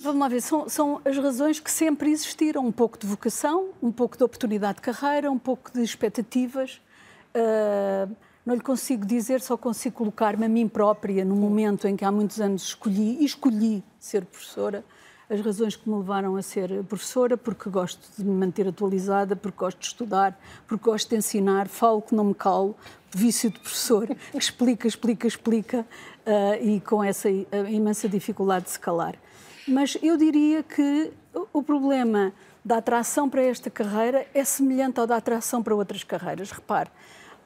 vamos 0.00 0.20
lá 0.20 0.28
ver, 0.28 0.40
são, 0.40 0.66
são 0.68 1.02
as 1.04 1.18
razões 1.18 1.60
que 1.60 1.70
sempre 1.70 2.10
existiram, 2.10 2.64
um 2.64 2.72
pouco 2.72 2.98
de 2.98 3.06
vocação, 3.06 3.68
um 3.82 3.92
pouco 3.92 4.16
de 4.16 4.24
oportunidade 4.24 4.76
de 4.76 4.82
carreira, 4.82 5.30
um 5.30 5.38
pouco 5.38 5.70
de 5.72 5.82
expectativas... 5.82 6.80
Uh, 7.34 8.27
não 8.48 8.54
lhe 8.54 8.62
consigo 8.62 9.04
dizer, 9.04 9.42
só 9.42 9.58
consigo 9.58 9.96
colocar-me 9.96 10.46
a 10.46 10.48
mim 10.48 10.66
própria 10.66 11.22
no 11.22 11.36
momento 11.36 11.86
em 11.86 11.94
que 11.94 12.02
há 12.02 12.10
muitos 12.10 12.40
anos 12.40 12.62
escolhi 12.62 13.18
e 13.20 13.26
escolhi 13.26 13.84
ser 14.00 14.24
professora. 14.24 14.82
As 15.28 15.42
razões 15.42 15.76
que 15.76 15.86
me 15.86 15.94
levaram 15.96 16.34
a 16.34 16.40
ser 16.40 16.82
professora, 16.84 17.36
porque 17.36 17.68
gosto 17.68 18.08
de 18.16 18.24
me 18.24 18.30
manter 18.30 18.66
atualizada, 18.66 19.36
porque 19.36 19.58
gosto 19.58 19.80
de 19.80 19.86
estudar, 19.88 20.40
porque 20.66 20.82
gosto 20.82 21.10
de 21.10 21.16
ensinar, 21.16 21.68
falo 21.68 22.00
que 22.00 22.14
não 22.14 22.24
me 22.24 22.34
calo, 22.34 22.74
vício 23.10 23.50
de 23.50 23.58
professor, 23.58 24.06
que 24.32 24.38
explica, 24.38 24.88
explica, 24.88 25.26
explica, 25.26 25.80
uh, 25.80 26.64
e 26.66 26.80
com 26.80 27.04
essa 27.04 27.28
uh, 27.28 27.68
imensa 27.68 28.08
dificuldade 28.08 28.64
de 28.64 28.70
se 28.70 28.80
calar. 28.80 29.14
Mas 29.66 29.98
eu 30.02 30.16
diria 30.16 30.62
que 30.62 31.12
o 31.52 31.62
problema 31.62 32.32
da 32.64 32.78
atração 32.78 33.28
para 33.28 33.42
esta 33.42 33.68
carreira 33.68 34.26
é 34.32 34.42
semelhante 34.42 34.98
ao 34.98 35.06
da 35.06 35.16
atração 35.16 35.62
para 35.62 35.74
outras 35.74 36.02
carreiras. 36.02 36.50
Repare, 36.50 36.88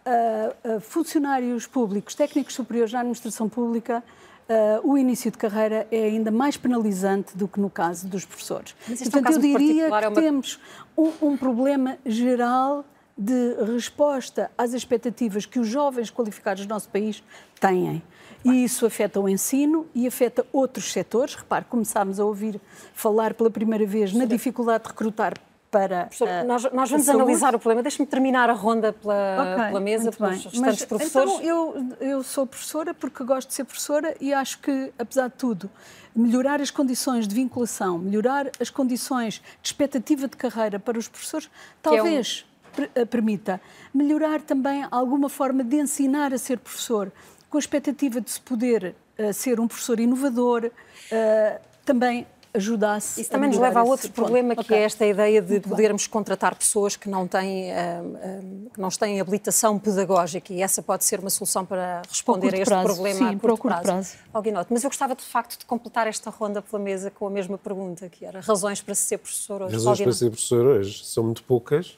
uh, 0.06 0.80
funcionários 0.80 1.66
públicos, 1.66 2.14
técnicos 2.14 2.54
superiores 2.54 2.92
na 2.92 3.00
administração 3.00 3.48
pública, 3.48 4.02
Uh, 4.42 4.92
o 4.92 4.98
início 4.98 5.30
de 5.30 5.38
carreira 5.38 5.86
é 5.90 6.02
ainda 6.02 6.30
mais 6.30 6.56
penalizante 6.56 7.36
do 7.38 7.46
que 7.46 7.60
no 7.60 7.70
caso 7.70 8.08
dos 8.08 8.24
professores. 8.24 8.74
Portanto, 8.86 9.32
eu 9.32 9.38
diria 9.38 9.88
que 9.88 10.04
é 10.04 10.08
uma... 10.08 10.20
temos 10.20 10.60
um, 10.96 11.12
um, 11.22 11.36
problema 11.36 11.96
geral 12.04 12.84
de 13.16 13.54
resposta 13.72 14.50
às 14.58 14.74
expectativas 14.74 15.46
que 15.46 15.60
os 15.60 15.68
jovens 15.68 16.10
qualificados 16.10 16.66
do 16.66 16.68
nosso 16.68 16.88
país 16.88 17.22
têm. 17.60 18.02
E 18.44 18.64
isso 18.64 18.84
afeta 18.84 19.20
o 19.20 19.28
ensino 19.28 19.86
e 19.94 20.06
afeta 20.06 20.44
outros 20.52 20.92
setores. 20.92 21.36
Repare, 21.36 21.64
começámos 21.66 22.18
a 22.18 22.24
ouvir 22.24 22.60
falar 22.92 23.34
pela 23.34 23.50
primeira 23.50 23.86
vez 23.86 24.12
na 24.12 24.24
dificuldade 24.24 24.82
de 24.82 24.90
recrutar 24.90 25.34
para. 25.72 26.04
Professor, 26.04 26.28
uh, 26.28 26.46
nós, 26.46 26.62
nós, 26.70 26.90
vamos 26.90 27.08
analisar 27.08 27.54
o 27.54 27.58
problema. 27.58 27.82
Deixe-me 27.82 28.06
terminar 28.06 28.50
a 28.50 28.52
ronda 28.52 28.92
pela, 28.92 29.54
okay, 29.54 29.66
pela 29.68 29.80
mesa, 29.80 30.12
pelos 30.12 30.44
restantes 30.44 30.60
Mas, 30.60 30.84
professores. 30.84 31.32
Então, 31.32 31.42
eu, 31.42 31.96
eu 31.98 32.22
sou 32.22 32.46
professora 32.46 32.92
porque 32.92 33.24
gosto 33.24 33.48
de 33.48 33.54
ser 33.54 33.64
professora 33.64 34.14
e 34.20 34.34
acho 34.34 34.58
que, 34.58 34.92
apesar 34.98 35.28
de 35.28 35.34
tudo, 35.34 35.70
melhorar 36.14 36.60
as 36.60 36.70
condições 36.70 37.26
de 37.26 37.34
vinculação, 37.34 37.98
melhorar 37.98 38.50
as 38.60 38.68
condições 38.68 39.42
de 39.62 39.68
expectativa 39.68 40.28
de 40.28 40.36
carreira 40.36 40.78
para 40.78 40.98
os 40.98 41.08
professores, 41.08 41.50
talvez 41.82 42.44
é 42.76 42.82
um... 42.82 42.88
Eh, 42.94 43.04
permita 43.04 43.60
melhorar 43.92 44.40
também 44.42 44.86
alguma 44.90 45.28
forma 45.28 45.64
de 45.64 45.76
ensinar 45.76 46.32
a 46.34 46.38
ser 46.38 46.58
professor, 46.58 47.10
com 47.48 47.56
a 47.56 47.60
expectativa 47.60 48.20
de 48.20 48.30
se 48.30 48.40
poder 48.40 48.94
uh, 49.18 49.32
ser 49.32 49.60
um 49.60 49.66
professor 49.66 50.00
inovador, 50.00 50.66
uh, 50.66 51.60
também 51.84 52.26
ajudasse. 52.54 53.20
Isso 53.20 53.30
também 53.30 53.48
nos 53.48 53.58
leva 53.58 53.80
a 53.80 53.82
outro 53.82 54.10
problema, 54.12 54.54
que 54.54 54.60
okay. 54.60 54.78
é 54.78 54.82
esta 54.82 55.06
ideia 55.06 55.40
de 55.40 55.52
Muito 55.52 55.68
podermos 55.68 56.06
bem. 56.06 56.12
contratar 56.12 56.54
pessoas 56.54 56.96
que 56.96 57.08
não, 57.08 57.26
têm, 57.26 57.70
uh, 57.70 57.74
uh, 57.74 58.70
que 58.70 58.80
não 58.80 58.88
têm 58.90 59.20
habilitação 59.20 59.78
pedagógica 59.78 60.52
e 60.52 60.62
essa 60.62 60.82
pode 60.82 61.04
ser 61.04 61.20
uma 61.20 61.30
solução 61.30 61.64
para 61.64 62.02
responder 62.08 62.54
a 62.54 62.58
este 62.58 62.64
prazo. 62.64 62.86
problema 62.86 63.18
Sim, 63.18 63.24
a 63.24 63.38
curto, 63.38 63.40
curto 63.40 63.62
prazo. 63.62 63.82
prazo. 63.84 64.16
Alguinote, 64.32 64.72
mas 64.72 64.84
eu 64.84 64.90
gostava 64.90 65.14
de 65.14 65.22
facto 65.22 65.58
de 65.58 65.64
completar 65.64 66.06
esta 66.06 66.30
ronda 66.30 66.60
pela 66.60 66.82
mesa 66.82 67.10
com 67.10 67.26
a 67.26 67.30
mesma 67.30 67.56
pergunta, 67.56 68.08
que 68.08 68.24
era 68.24 68.40
razões 68.40 68.80
para 68.80 68.94
ser 68.94 69.18
professor 69.18 69.62
hoje. 69.62 69.74
Razões 69.74 70.00
para 70.00 70.12
ser 70.12 70.30
professor 70.30 70.66
hoje 70.66 71.04
são 71.04 71.24
muito 71.24 71.42
poucas 71.44 71.96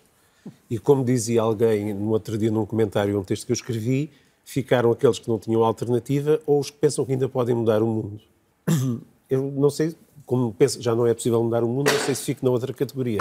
e 0.70 0.78
como 0.78 1.04
dizia 1.04 1.42
alguém 1.42 1.92
no 1.92 2.10
outro 2.10 2.38
dia 2.38 2.50
num 2.50 2.66
comentário, 2.66 3.18
um 3.18 3.24
texto 3.24 3.46
que 3.46 3.52
eu 3.52 3.54
escrevi, 3.54 4.10
ficaram 4.44 4.92
aqueles 4.92 5.18
que 5.18 5.28
não 5.28 5.38
tinham 5.38 5.64
alternativa 5.64 6.40
ou 6.46 6.60
os 6.60 6.70
que 6.70 6.76
pensam 6.76 7.04
que 7.04 7.12
ainda 7.12 7.28
podem 7.28 7.54
mudar 7.54 7.82
o 7.82 7.86
mundo. 7.86 8.20
Eu 9.30 9.50
não 9.50 9.70
sei 9.70 9.96
como 10.26 10.52
penso, 10.52 10.80
já 10.80 10.94
não 10.94 11.06
é 11.06 11.14
possível 11.14 11.42
mudar 11.42 11.62
o 11.62 11.68
mundo, 11.68 11.92
não 11.92 12.00
sei 12.00 12.14
se 12.14 12.24
fico 12.24 12.44
na 12.44 12.50
outra 12.50 12.72
categoria. 12.72 13.20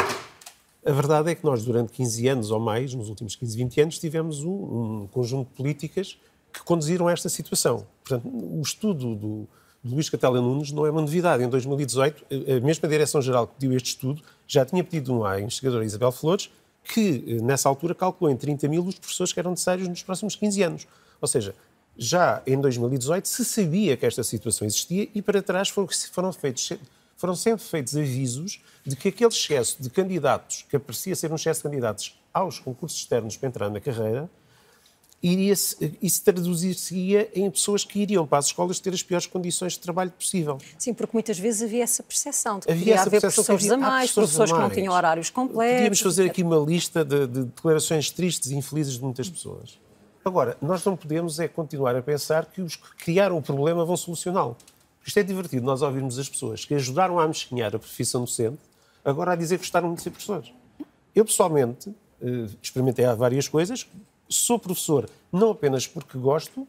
A 0.85 0.91
verdade 0.91 1.31
é 1.31 1.35
que 1.35 1.43
nós, 1.45 1.63
durante 1.63 1.91
15 1.93 2.27
anos 2.27 2.51
ou 2.51 2.59
mais, 2.59 2.93
nos 2.93 3.09
últimos 3.09 3.35
15, 3.35 3.55
20 3.55 3.81
anos, 3.81 3.99
tivemos 3.99 4.43
um, 4.43 5.03
um 5.03 5.07
conjunto 5.11 5.49
de 5.49 5.55
políticas 5.55 6.17
que 6.51 6.61
conduziram 6.63 7.07
a 7.07 7.11
esta 7.11 7.29
situação. 7.29 7.85
Portanto, 8.03 8.27
o 8.27 8.61
estudo 8.61 9.15
do, 9.15 9.47
do 9.83 9.95
Luís 9.95 10.09
Catela 10.09 10.41
Nunes 10.41 10.71
não 10.71 10.85
é 10.85 10.91
uma 10.91 11.01
novidade. 11.01 11.43
Em 11.43 11.49
2018, 11.49 12.25
a 12.57 12.65
mesma 12.65 12.87
Direção-Geral 12.87 13.47
que 13.47 13.53
pediu 13.55 13.75
este 13.75 13.89
estudo 13.89 14.21
já 14.47 14.65
tinha 14.65 14.83
pedido 14.83 15.13
um 15.13 15.25
à 15.25 15.39
investigadora 15.39 15.83
Isabel 15.85 16.11
Flores, 16.11 16.49
que 16.83 17.39
nessa 17.41 17.69
altura 17.69 17.95
calculou 17.95 18.31
em 18.31 18.37
30 18.37 18.67
mil 18.67 18.85
os 18.85 18.99
professores 18.99 19.31
que 19.31 19.39
eram 19.39 19.51
necessários 19.51 19.87
nos 19.87 20.03
próximos 20.03 20.35
15 20.35 20.63
anos. 20.63 20.87
Ou 21.21 21.27
seja, 21.27 21.55
já 21.97 22.41
em 22.45 22.59
2018 22.59 23.27
se 23.27 23.45
sabia 23.45 23.95
que 23.95 24.05
esta 24.05 24.23
situação 24.23 24.65
existia 24.65 25.07
e 25.13 25.21
para 25.21 25.41
trás 25.41 25.69
foram, 25.69 25.87
feitos, 26.33 26.71
foram 27.15 27.35
sempre 27.35 27.63
feitos 27.63 27.95
avisos 27.95 28.61
de 28.85 28.95
que 28.95 29.09
aquele 29.09 29.29
excesso 29.29 29.81
de 29.81 29.89
candidatos, 29.89 30.65
que 30.69 30.77
parecia 30.79 31.15
ser 31.15 31.31
um 31.31 31.35
excesso 31.35 31.61
de 31.61 31.63
candidatos 31.63 32.19
aos 32.33 32.59
concursos 32.59 32.99
externos 32.99 33.37
para 33.37 33.49
entrar 33.49 33.69
na 33.69 33.79
carreira, 33.79 34.29
iria 35.23 35.53
isso 35.53 36.23
traduzir-se-ia 36.25 37.29
em 37.33 37.49
pessoas 37.49 37.85
que 37.85 38.01
iriam 38.01 38.27
para 38.27 38.39
as 38.39 38.47
escolas 38.47 38.79
ter 38.79 38.93
as 38.93 39.01
piores 39.01 39.25
condições 39.25 39.73
de 39.73 39.79
trabalho 39.79 40.11
possível. 40.11 40.57
Sim, 40.77 40.93
porque 40.93 41.11
muitas 41.13 41.39
vezes 41.39 41.61
havia 41.61 41.83
essa 41.83 42.03
percepção 42.03 42.59
de 42.59 42.65
que 42.65 42.71
havia 42.73 43.01
haver 43.01 43.21
professores 43.21 43.63
havia, 43.63 43.73
a 43.73 43.77
mais, 43.77 44.11
professores, 44.11 44.51
que 44.51 44.59
não 44.59 44.69
tinham 44.69 44.93
horários 44.93 45.29
completos. 45.29 45.75
Podíamos 45.75 45.99
fazer 46.01 46.25
aqui 46.25 46.43
uma 46.43 46.57
lista 46.57 47.05
de, 47.05 47.25
de 47.25 47.43
declarações 47.45 48.11
tristes 48.11 48.51
e 48.51 48.55
infelizes 48.55 48.95
de 48.95 49.01
muitas 49.01 49.29
pessoas. 49.29 49.79
Agora, 50.25 50.57
nós 50.61 50.85
não 50.85 50.95
podemos 50.95 51.39
é 51.39 51.47
continuar 51.47 51.95
a 51.95 52.01
pensar 52.01 52.45
que 52.45 52.61
os 52.61 52.75
que 52.75 52.95
criaram 52.95 53.37
o 53.37 53.41
problema 53.41 53.83
vão 53.83 53.97
solucioná-lo. 53.97 54.55
Isto 55.05 55.19
é 55.19 55.23
divertido, 55.23 55.65
nós 55.65 55.81
ouvirmos 55.81 56.17
as 56.17 56.29
pessoas 56.29 56.63
que 56.63 56.73
ajudaram 56.73 57.19
a 57.19 57.27
mesquinhar 57.27 57.75
a 57.75 57.79
profissão 57.79 58.21
docente, 58.21 58.59
agora 59.03 59.33
a 59.33 59.35
dizer 59.35 59.57
que 59.57 59.63
gostaram 59.63 59.93
de 59.93 60.01
ser 60.01 60.11
professores. 60.11 60.53
Eu, 61.13 61.25
pessoalmente, 61.25 61.93
eh, 62.21 62.47
experimentei 62.61 63.05
várias 63.15 63.49
coisas. 63.49 63.85
Sou 64.29 64.57
professor 64.57 65.09
não 65.31 65.51
apenas 65.51 65.85
porque 65.85 66.17
gosto, 66.17 66.65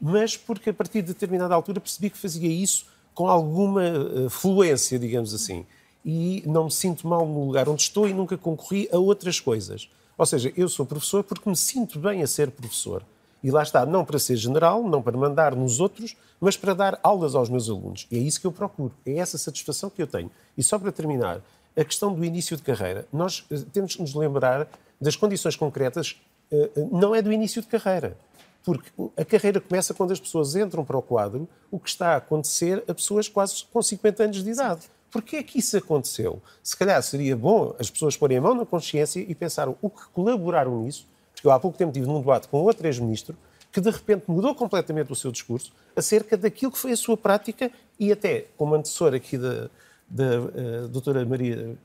mas 0.00 0.34
porque 0.36 0.70
a 0.70 0.74
partir 0.74 1.02
de 1.02 1.08
determinada 1.08 1.54
altura 1.54 1.80
percebi 1.80 2.08
que 2.08 2.16
fazia 2.16 2.48
isso 2.48 2.86
com 3.12 3.28
alguma 3.28 3.84
eh, 3.84 4.28
fluência, 4.30 4.98
digamos 4.98 5.34
assim. 5.34 5.66
E 6.02 6.42
não 6.46 6.64
me 6.64 6.70
sinto 6.70 7.06
mal 7.06 7.26
no 7.26 7.44
lugar 7.44 7.68
onde 7.68 7.82
estou 7.82 8.08
e 8.08 8.14
nunca 8.14 8.36
concorri 8.38 8.88
a 8.90 8.98
outras 8.98 9.40
coisas. 9.40 9.90
Ou 10.16 10.26
seja, 10.26 10.52
eu 10.56 10.68
sou 10.68 10.86
professor 10.86 11.24
porque 11.24 11.48
me 11.48 11.56
sinto 11.56 11.98
bem 11.98 12.22
a 12.22 12.26
ser 12.26 12.50
professor. 12.50 13.02
E 13.42 13.50
lá 13.50 13.62
está, 13.62 13.84
não 13.84 14.04
para 14.04 14.18
ser 14.18 14.36
general, 14.36 14.82
não 14.82 15.02
para 15.02 15.16
mandar 15.16 15.54
nos 15.54 15.78
outros, 15.78 16.16
mas 16.40 16.56
para 16.56 16.72
dar 16.72 16.98
aulas 17.02 17.34
aos 17.34 17.50
meus 17.50 17.68
alunos. 17.68 18.06
E 18.10 18.16
é 18.16 18.20
isso 18.20 18.40
que 18.40 18.46
eu 18.46 18.52
procuro, 18.52 18.92
é 19.04 19.18
essa 19.18 19.36
satisfação 19.36 19.90
que 19.90 20.00
eu 20.00 20.06
tenho. 20.06 20.30
E 20.56 20.62
só 20.62 20.78
para 20.78 20.90
terminar, 20.90 21.42
a 21.76 21.84
questão 21.84 22.14
do 22.14 22.24
início 22.24 22.56
de 22.56 22.62
carreira. 22.62 23.06
Nós 23.12 23.44
eh, 23.50 23.58
temos 23.72 23.96
que 23.96 24.00
nos 24.00 24.14
lembrar 24.14 24.68
das 25.00 25.16
condições 25.16 25.56
concretas, 25.56 26.16
eh, 26.50 26.70
eh, 26.76 26.86
não 26.90 27.14
é 27.14 27.20
do 27.20 27.32
início 27.32 27.60
de 27.60 27.68
carreira. 27.68 28.16
Porque 28.62 28.90
a 29.16 29.24
carreira 29.24 29.60
começa 29.60 29.92
quando 29.92 30.12
as 30.12 30.20
pessoas 30.20 30.56
entram 30.56 30.84
para 30.84 30.96
o 30.96 31.02
quadro, 31.02 31.46
o 31.70 31.78
que 31.78 31.88
está 31.88 32.14
a 32.14 32.16
acontecer 32.16 32.82
a 32.88 32.94
pessoas 32.94 33.28
quase 33.28 33.64
com 33.70 33.82
50 33.82 34.22
anos 34.22 34.42
de 34.42 34.50
idade. 34.50 34.82
Porquê 35.14 35.36
é 35.36 35.42
que 35.44 35.60
isso 35.60 35.76
aconteceu? 35.76 36.42
Se 36.60 36.76
calhar 36.76 37.00
seria 37.00 37.36
bom 37.36 37.72
as 37.78 37.88
pessoas 37.88 38.16
porem 38.16 38.38
a 38.38 38.40
mão 38.40 38.52
na 38.52 38.66
consciência 38.66 39.20
e 39.20 39.32
pensaram 39.32 39.78
o 39.80 39.88
que 39.88 40.08
colaboraram 40.12 40.82
nisso, 40.82 41.06
porque 41.32 41.46
eu 41.46 41.52
há 41.52 41.60
pouco 41.60 41.78
tempo 41.78 41.92
tive 41.92 42.04
num 42.04 42.18
debate 42.18 42.48
com 42.48 42.60
outro 42.60 42.84
ex-ministro 42.84 43.36
que 43.70 43.80
de 43.80 43.90
repente 43.90 44.24
mudou 44.26 44.56
completamente 44.56 45.12
o 45.12 45.14
seu 45.14 45.30
discurso 45.30 45.72
acerca 45.94 46.36
daquilo 46.36 46.72
que 46.72 46.78
foi 46.78 46.90
a 46.90 46.96
sua 46.96 47.16
prática 47.16 47.70
e 47.96 48.10
até 48.10 48.46
como 48.56 48.74
antecessor 48.74 49.14
aqui 49.14 49.38
da, 49.38 49.70
da 50.10 50.40
uh, 50.40 50.88
doutora 50.88 51.24
Maria 51.24 51.76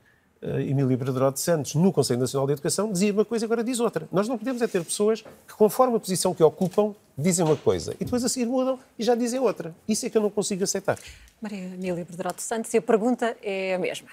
uh, 0.42 0.60
Emília 0.60 0.96
Pedro 0.96 1.30
de 1.30 1.40
Santos 1.40 1.74
no 1.74 1.92
Conselho 1.92 2.20
Nacional 2.20 2.46
de 2.46 2.52
Educação 2.54 2.92
dizia 2.92 3.12
uma 3.12 3.24
coisa 3.24 3.44
e 3.44 3.46
agora 3.46 3.62
diz 3.62 3.80
outra. 3.80 4.08
Nós 4.12 4.28
não 4.28 4.38
podemos 4.38 4.62
é 4.62 4.66
ter 4.66 4.84
pessoas 4.84 5.22
que, 5.22 5.54
conforme 5.56 5.96
a 5.96 6.00
posição 6.00 6.34
que 6.34 6.42
ocupam, 6.42 6.94
dizem 7.16 7.44
uma 7.44 7.56
coisa 7.56 7.94
e 8.00 8.04
depois 8.04 8.24
a 8.24 8.28
seguir 8.28 8.46
mudam 8.46 8.78
e 8.98 9.04
já 9.04 9.14
dizem 9.14 9.40
outra. 9.40 9.74
Isso 9.86 10.06
é 10.06 10.10
que 10.10 10.16
eu 10.16 10.22
não 10.22 10.30
consigo 10.30 10.64
aceitar. 10.64 10.98
Maria 11.40 11.64
Emília 11.64 12.04
Pedro 12.04 12.34
de 12.34 12.42
Santos, 12.42 12.72
e 12.74 12.78
a 12.78 12.82
pergunta 12.82 13.36
é 13.42 13.74
a 13.74 13.78
mesma. 13.78 14.08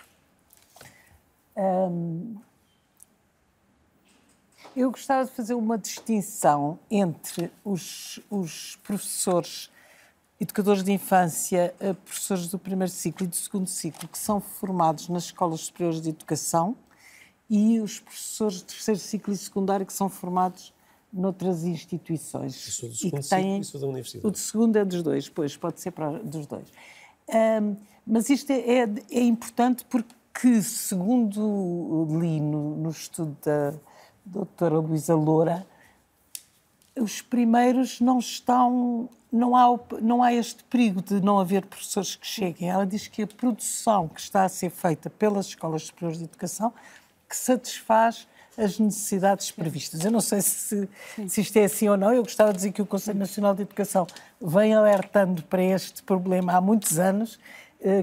Um, 1.55 2.35
eu 4.75 4.91
gostava 4.91 5.25
de 5.25 5.31
fazer 5.31 5.55
uma 5.55 5.75
distinção 5.75 6.77
entre 6.91 7.49
os, 7.65 8.19
os 8.29 8.75
professores, 8.83 9.71
educadores 10.39 10.83
de 10.83 10.91
infância, 10.91 11.73
eh, 11.79 11.93
professores 11.93 12.47
do 12.47 12.59
primeiro 12.59 12.91
ciclo 12.91 13.25
e 13.25 13.29
do 13.29 13.35
segundo 13.35 13.67
ciclo, 13.67 14.07
que 14.07 14.17
são 14.17 14.39
formados 14.39 15.09
nas 15.09 15.25
escolas 15.25 15.61
superiores 15.61 16.01
de 16.01 16.09
educação, 16.09 16.75
e 17.49 17.79
os 17.79 17.99
professores 17.99 18.57
de 18.57 18.65
terceiro 18.65 18.99
ciclo 18.99 19.33
e 19.33 19.37
secundário, 19.37 19.85
que 19.85 19.93
são 19.93 20.09
formados 20.09 20.73
noutras 21.11 21.63
instituições. 21.63 22.55
Isso 22.55 22.87
do 22.87 22.95
segundo 22.95 23.25
e 23.25 23.29
têm, 23.29 23.63
ciclo 23.63 23.79
e 23.79 23.81
da 23.81 23.87
universidade. 23.87 24.27
O 24.27 24.31
de 24.31 24.39
segundo 24.39 24.75
é 24.75 24.85
dos 24.85 25.01
dois, 25.01 25.29
pois, 25.29 25.57
pode 25.57 25.81
ser 25.81 25.91
para 25.91 26.19
dos 26.19 26.45
dois. 26.45 26.67
Um, 27.29 27.75
mas 28.05 28.29
isto 28.29 28.51
é, 28.51 28.59
é, 28.59 28.89
é, 29.11 29.21
importante 29.21 29.85
porque, 29.85 30.61
segundo 30.61 32.07
li 32.19 32.39
no, 32.39 32.77
no 32.77 32.89
estudo 32.89 33.35
da 33.43 33.73
doutora 34.25 34.79
Luísa 34.79 35.15
Loura, 35.15 35.65
os 36.99 37.21
primeiros 37.21 37.99
não 37.99 38.19
estão, 38.19 39.09
não 39.31 39.55
há, 39.55 39.79
não 40.01 40.23
há 40.23 40.33
este 40.33 40.63
perigo 40.63 41.01
de 41.01 41.21
não 41.21 41.39
haver 41.39 41.65
professores 41.65 42.15
que 42.15 42.25
cheguem. 42.25 42.69
Ela 42.69 42.85
diz 42.85 43.07
que 43.07 43.21
a 43.21 43.27
produção 43.27 44.07
que 44.07 44.19
está 44.19 44.43
a 44.43 44.49
ser 44.49 44.69
feita 44.69 45.09
pelas 45.09 45.47
escolas 45.47 45.83
superiores 45.83 46.17
de 46.19 46.25
educação 46.25 46.73
que 47.27 47.35
satisfaz 47.35 48.27
as 48.57 48.79
necessidades 48.79 49.51
previstas. 49.51 50.03
Eu 50.03 50.11
não 50.11 50.21
sei 50.21 50.41
se, 50.41 50.89
se 51.27 51.41
isto 51.41 51.57
é 51.57 51.65
assim 51.65 51.87
ou 51.87 51.95
não. 51.95 52.11
Eu 52.11 52.23
gostava 52.23 52.51
de 52.51 52.57
dizer 52.57 52.71
que 52.71 52.81
o 52.81 52.85
Conselho 52.85 53.19
Nacional 53.19 53.53
de 53.53 53.61
Educação 53.61 54.07
vem 54.41 54.73
alertando 54.73 55.43
para 55.43 55.61
este 55.61 56.01
problema 56.01 56.53
há 56.53 56.61
muitos 56.61 56.97
anos 56.97 57.37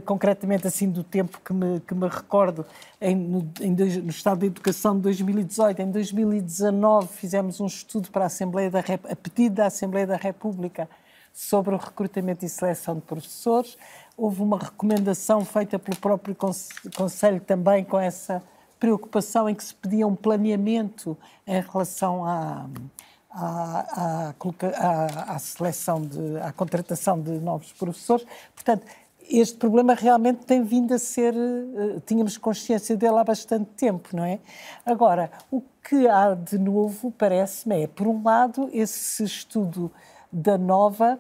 concretamente 0.05 0.67
assim 0.67 0.89
do 0.89 1.03
tempo 1.03 1.41
que 1.45 1.53
me, 1.53 1.81
que 1.81 1.95
me 1.95 2.09
recordo, 2.09 2.65
em, 3.01 3.17
no, 3.17 3.51
em, 3.61 3.71
no, 3.73 4.11
Estado 4.11 4.41
de 4.41 4.47
Educação 4.47 4.97
de 4.97 5.03
2018, 5.03 5.83
em 5.83 5.91
2019 5.91 7.09
fizemos 7.09 7.61
um 7.61 7.67
estudo 7.67 8.11
para 8.11 8.25
a 8.25 8.27
Assembleia 8.27 8.71
da 8.71 8.81
a 8.81 9.17
pedido 9.17 9.57
da 9.57 9.67
Assembleia 9.67 10.07
da 10.07 10.17
República 10.17 10.89
sobre 11.33 11.75
o 11.75 11.79
recrutamento 11.79 12.45
e 12.45 12.49
seleção 12.49 12.95
de 12.95 13.01
professores. 13.03 13.77
Houve 14.17 14.43
uma 14.43 14.59
recomendação 14.59 15.45
feita 15.45 15.79
pelo 15.79 15.97
próprio 15.97 16.37
Conselho 16.97 17.41
também 17.41 17.85
com 17.85 17.99
essa 17.99 18.41
preocupação 18.79 19.49
em 19.49 19.55
que 19.55 19.65
se 19.65 19.75
pedia 19.75 20.07
um 20.07 20.15
planeamento 20.15 21.17
em 21.47 21.61
relação 21.61 22.25
à, 22.25 22.67
à, 23.31 24.35
à, 24.79 25.35
à 25.35 25.39
seleção, 25.39 26.03
de, 26.03 26.39
à 26.39 26.53
contratação 26.53 27.21
de 27.21 27.33
novos 27.33 27.73
professores. 27.73 28.25
Portanto, 28.55 28.87
este 29.29 29.57
problema 29.57 29.95
realmente 29.95 30.45
tem 30.45 30.63
vindo 30.63 30.93
a 30.93 30.99
ser, 30.99 31.35
uh, 31.35 32.01
tínhamos 32.07 32.37
consciência 32.37 32.97
dele 32.97 33.19
há 33.19 33.25
bastante 33.25 33.71
tempo, 33.77 34.11
não 34.17 34.25
é? 34.25 34.39
Agora, 34.85 35.31
o 35.51 35.63
que 35.83 36.07
há 36.09 36.35
de 36.35 36.59
novo, 36.59 37.11
parece-me, 37.11 37.83
é, 37.83 37.87
por 37.87 38.07
um 38.07 38.23
lado, 38.23 38.69
esse 38.73 39.25
estudo 39.25 39.91
da 40.33 40.59
Nova 40.59 41.19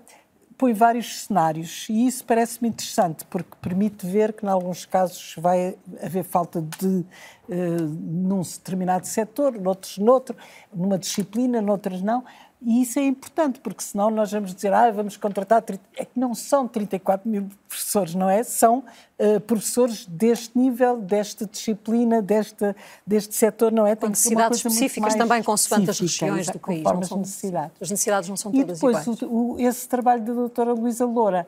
põe 0.56 0.72
vários 0.72 1.24
cenários 1.24 1.86
e 1.88 2.06
isso 2.06 2.24
parece-me 2.24 2.68
interessante 2.68 3.24
porque 3.26 3.50
permite 3.60 4.06
ver 4.06 4.32
que, 4.32 4.46
em 4.46 4.48
alguns 4.48 4.86
casos, 4.86 5.34
vai 5.36 5.76
haver 6.00 6.24
falta 6.24 6.62
de 6.62 6.86
uh, 6.86 7.04
num 7.48 8.40
determinado 8.40 9.06
setor, 9.06 9.58
noutros 9.60 9.98
noutro, 9.98 10.36
numa 10.72 10.98
disciplina, 10.98 11.60
noutras 11.60 12.00
não. 12.02 12.24
E 12.64 12.80
isso 12.80 12.98
é 12.98 13.02
importante, 13.02 13.60
porque 13.60 13.82
senão 13.82 14.10
nós 14.10 14.32
vamos 14.32 14.54
dizer, 14.54 14.72
ah, 14.72 14.90
vamos 14.90 15.18
contratar. 15.18 15.60
30... 15.60 15.82
É 15.96 16.04
que 16.04 16.18
não 16.18 16.34
são 16.34 16.66
34 16.66 17.28
mil 17.28 17.46
professores, 17.68 18.14
não 18.14 18.28
é? 18.28 18.42
São 18.42 18.82
uh, 19.18 19.40
professores 19.40 20.06
deste 20.06 20.56
nível, 20.58 20.98
desta 20.98 21.44
disciplina, 21.44 22.22
deste, 22.22 22.74
deste 23.06 23.34
setor, 23.34 23.70
não 23.70 23.86
é? 23.86 23.94
Tem 23.94 24.08
necessidades 24.08 24.58
específicas 24.58 25.14
também, 25.14 25.42
consoante 25.42 25.90
as 25.90 26.00
regiões 26.00 26.48
do 26.48 26.58
país. 26.58 26.82
Não 26.82 27.02
são, 27.02 27.18
necessidades. 27.18 27.76
As 27.80 27.90
necessidades 27.90 28.28
não 28.30 28.36
são 28.36 28.50
todas 28.50 28.78
iguais. 28.78 29.06
E 29.06 29.10
depois, 29.10 29.22
o, 29.22 29.54
o, 29.54 29.60
esse 29.60 29.86
trabalho 29.86 30.22
da 30.22 30.32
doutora 30.32 30.72
Luísa 30.72 31.04
Loura, 31.04 31.46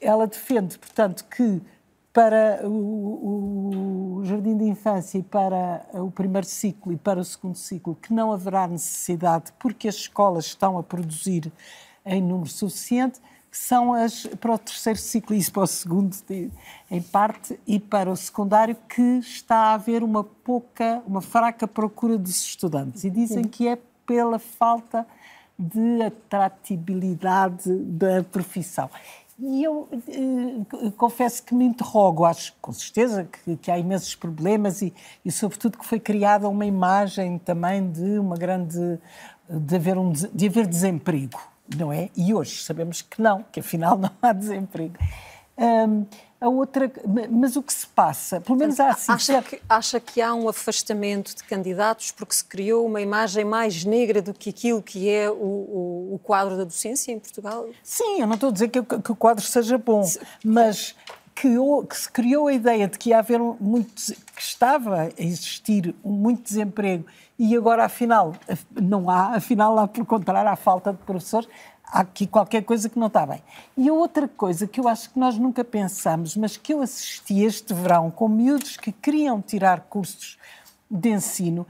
ela 0.00 0.26
defende, 0.26 0.76
portanto, 0.76 1.24
que 1.30 1.62
para 2.12 2.66
o, 2.66 4.18
o, 4.18 4.24
jardim 4.24 4.56
de 4.56 4.64
infância 4.64 5.18
e 5.18 5.22
para 5.22 5.86
o 5.94 6.10
primeiro 6.10 6.46
ciclo 6.46 6.92
e 6.92 6.96
para 6.96 7.20
o 7.20 7.24
segundo 7.24 7.56
ciclo, 7.56 7.94
que 7.94 8.12
não 8.12 8.32
haverá 8.32 8.66
necessidade, 8.66 9.52
porque 9.58 9.88
as 9.88 9.94
escolas 9.96 10.46
estão 10.46 10.78
a 10.78 10.82
produzir 10.82 11.52
em 12.04 12.22
número 12.22 12.48
suficiente, 12.48 13.20
que 13.50 13.56
são 13.56 13.94
as 13.94 14.26
para 14.26 14.54
o 14.54 14.58
terceiro 14.58 14.98
ciclo, 14.98 15.34
e 15.34 15.38
isso 15.38 15.52
para 15.52 15.62
o 15.62 15.66
segundo, 15.66 16.16
em 16.90 17.02
parte, 17.02 17.58
e 17.66 17.78
para 17.78 18.10
o 18.10 18.16
secundário, 18.16 18.76
que 18.88 19.18
está 19.18 19.56
a 19.56 19.74
haver 19.74 20.02
uma 20.02 20.22
pouca, 20.22 21.02
uma 21.06 21.22
fraca 21.22 21.66
procura 21.66 22.18
dos 22.18 22.36
estudantes. 22.36 23.04
E 23.04 23.10
dizem 23.10 23.44
que 23.44 23.66
é 23.68 23.78
pela 24.06 24.38
falta 24.38 25.06
de 25.58 26.02
atratividade 26.02 27.74
da 27.74 28.22
profissão. 28.22 28.88
E 29.40 29.62
eu 29.62 29.88
eh, 29.92 30.90
confesso 30.96 31.44
que 31.44 31.54
me 31.54 31.64
interrogo, 31.64 32.24
acho 32.24 32.54
com 32.60 32.72
certeza 32.72 33.24
que, 33.24 33.56
que 33.56 33.70
há 33.70 33.78
imensos 33.78 34.14
problemas 34.16 34.82
e, 34.82 34.92
e, 35.24 35.30
sobretudo, 35.30 35.78
que 35.78 35.86
foi 35.86 36.00
criada 36.00 36.48
uma 36.48 36.66
imagem 36.66 37.38
também 37.38 37.88
de 37.88 38.18
uma 38.18 38.36
grande. 38.36 38.98
de 39.48 39.76
haver, 39.76 39.96
um, 39.96 40.12
de 40.12 40.46
haver 40.46 40.66
desemprego, 40.66 41.40
não 41.76 41.92
é? 41.92 42.10
E 42.16 42.34
hoje 42.34 42.64
sabemos 42.64 43.00
que 43.00 43.22
não, 43.22 43.44
que 43.44 43.60
afinal 43.60 43.96
não 43.98 44.10
há 44.20 44.32
desemprego. 44.32 44.96
Um, 45.56 46.04
a 46.40 46.48
outra, 46.48 46.90
mas 47.30 47.56
o 47.56 47.62
que 47.62 47.72
se 47.72 47.86
passa, 47.86 48.40
pelo 48.40 48.56
menos 48.56 48.78
há 48.78 48.90
assim, 48.90 49.10
acha, 49.10 49.42
que, 49.42 49.60
acha 49.68 50.00
que 50.00 50.22
há 50.22 50.32
um 50.32 50.48
afastamento 50.48 51.34
de 51.34 51.42
candidatos 51.42 52.12
porque 52.12 52.34
se 52.34 52.44
criou 52.44 52.86
uma 52.86 53.00
imagem 53.00 53.44
mais 53.44 53.84
negra 53.84 54.22
do 54.22 54.32
que 54.32 54.50
aquilo 54.50 54.80
que 54.80 55.10
é 55.10 55.28
o, 55.28 55.34
o, 55.34 56.14
o 56.14 56.20
quadro 56.22 56.56
da 56.56 56.62
docência 56.62 57.10
em 57.10 57.18
Portugal? 57.18 57.66
Sim, 57.82 58.20
eu 58.20 58.26
não 58.26 58.34
estou 58.34 58.50
a 58.50 58.52
dizer 58.52 58.68
que, 58.68 58.80
que 58.82 59.12
o 59.12 59.16
quadro 59.16 59.44
seja 59.44 59.76
bom, 59.76 60.08
mas 60.44 60.94
que, 61.34 61.48
que, 61.88 61.96
se 61.96 62.10
criou 62.10 62.46
a 62.46 62.52
ideia 62.52 62.86
de 62.86 62.98
que 62.98 63.10
ia 63.10 63.18
haver 63.18 63.40
muito, 63.40 63.94
que 64.34 64.42
estava 64.42 65.02
a 65.02 65.22
existir 65.22 65.94
muito 66.04 66.42
desemprego 66.42 67.04
e 67.38 67.56
agora 67.56 67.84
afinal 67.84 68.34
não 68.80 69.08
há, 69.08 69.36
afinal 69.36 69.78
há 69.78 69.86
pelo 69.86 70.04
contrário 70.04 70.50
há 70.50 70.56
falta 70.56 70.92
de 70.92 70.98
professores 70.98 71.48
há 71.90 72.00
aqui 72.00 72.26
qualquer 72.26 72.62
coisa 72.62 72.88
que 72.88 72.98
não 72.98 73.08
está 73.08 73.26
bem. 73.26 73.42
E 73.76 73.88
a 73.88 73.92
outra 73.92 74.28
coisa 74.28 74.66
que 74.66 74.80
eu 74.80 74.88
acho 74.88 75.10
que 75.10 75.18
nós 75.18 75.38
nunca 75.38 75.64
pensamos, 75.64 76.36
mas 76.36 76.56
que 76.56 76.72
eu 76.72 76.82
assisti 76.82 77.42
este 77.42 77.74
verão 77.74 78.10
com 78.10 78.28
miúdos 78.28 78.76
que 78.76 78.92
queriam 78.92 79.40
tirar 79.40 79.80
cursos 79.82 80.38
de 80.90 81.10
ensino 81.10 81.66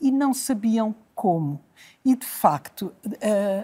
e 0.00 0.10
não 0.10 0.32
sabiam 0.32 0.94
como. 1.14 1.60
E, 2.02 2.16
de 2.16 2.24
facto, 2.24 2.92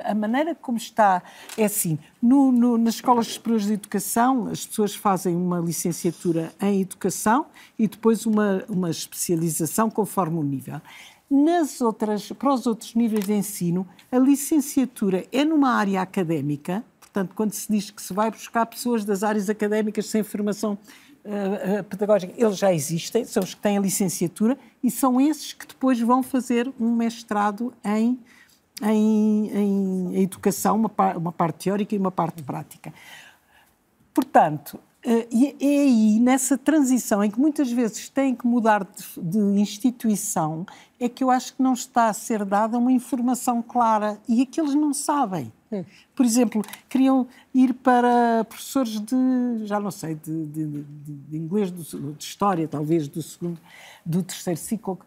a 0.04 0.14
maneira 0.14 0.54
como 0.54 0.76
está 0.76 1.22
é 1.56 1.64
assim: 1.64 1.98
no, 2.20 2.52
no, 2.52 2.76
nas 2.76 2.96
escolas 2.96 3.28
superiores 3.28 3.66
de 3.66 3.72
educação, 3.72 4.48
as 4.48 4.66
pessoas 4.66 4.94
fazem 4.94 5.34
uma 5.34 5.58
licenciatura 5.58 6.52
em 6.60 6.82
educação 6.82 7.46
e 7.78 7.88
depois 7.88 8.26
uma, 8.26 8.62
uma 8.68 8.90
especialização 8.90 9.90
conforme 9.90 10.38
o 10.38 10.42
nível. 10.42 10.82
Nas 11.28 11.80
outras, 11.80 12.30
para 12.30 12.54
os 12.54 12.66
outros 12.66 12.94
níveis 12.94 13.24
de 13.24 13.32
ensino, 13.32 13.86
a 14.12 14.18
licenciatura 14.18 15.26
é 15.32 15.44
numa 15.44 15.70
área 15.70 16.00
académica, 16.00 16.84
portanto, 17.00 17.34
quando 17.34 17.52
se 17.52 17.70
diz 17.70 17.90
que 17.90 18.00
se 18.00 18.14
vai 18.14 18.30
buscar 18.30 18.64
pessoas 18.66 19.04
das 19.04 19.24
áreas 19.24 19.50
académicas 19.50 20.06
sem 20.06 20.22
formação 20.22 20.78
uh, 21.24 21.82
pedagógica, 21.84 22.32
eles 22.36 22.56
já 22.56 22.72
existem, 22.72 23.24
são 23.24 23.42
os 23.42 23.54
que 23.54 23.60
têm 23.60 23.76
a 23.76 23.80
licenciatura 23.80 24.56
e 24.82 24.88
são 24.88 25.20
esses 25.20 25.52
que 25.52 25.66
depois 25.66 25.98
vão 25.98 26.22
fazer 26.22 26.72
um 26.78 26.94
mestrado 26.94 27.74
em, 27.84 28.20
em, 28.82 29.50
em 29.50 30.22
educação, 30.22 30.76
uma, 30.76 31.16
uma 31.16 31.32
parte 31.32 31.64
teórica 31.64 31.92
e 31.92 31.98
uma 31.98 32.12
parte 32.12 32.40
prática. 32.44 32.94
Portanto, 34.14 34.78
e 35.30 35.56
é 35.60 35.82
aí, 35.82 36.18
nessa 36.18 36.58
transição 36.58 37.22
em 37.22 37.30
que 37.30 37.38
muitas 37.38 37.70
vezes 37.70 38.08
têm 38.08 38.34
que 38.34 38.44
mudar 38.44 38.84
de, 38.84 39.20
de, 39.22 39.60
instituição, 39.60 40.66
é 40.98 41.08
que 41.08 41.22
eu 41.22 41.30
acho 41.30 41.54
que 41.54 41.62
não 41.62 41.74
está 41.74 42.08
a 42.08 42.12
ser 42.12 42.44
dada 42.44 42.76
uma 42.76 42.90
informação 42.90 43.62
clara 43.62 44.18
e 44.28 44.42
aqueles 44.42 44.74
não 44.74 44.92
sabem. 44.92 45.52
Por 46.14 46.26
exemplo, 46.26 46.62
queriam 46.88 47.28
ir 47.54 47.74
para 47.74 48.44
professores 48.48 48.98
de, 49.00 49.16
já 49.64 49.78
não 49.78 49.92
sei, 49.92 50.16
de, 50.16 50.46
de, 50.46 50.82
de 50.82 51.36
inglês, 51.36 51.70
de, 51.70 51.86
história, 52.18 52.66
talvez, 52.66 53.06
do 53.06 53.22
segundo, 53.22 53.60
do 54.04 54.22
terceiro 54.24 54.58
ciclo. 54.58 54.98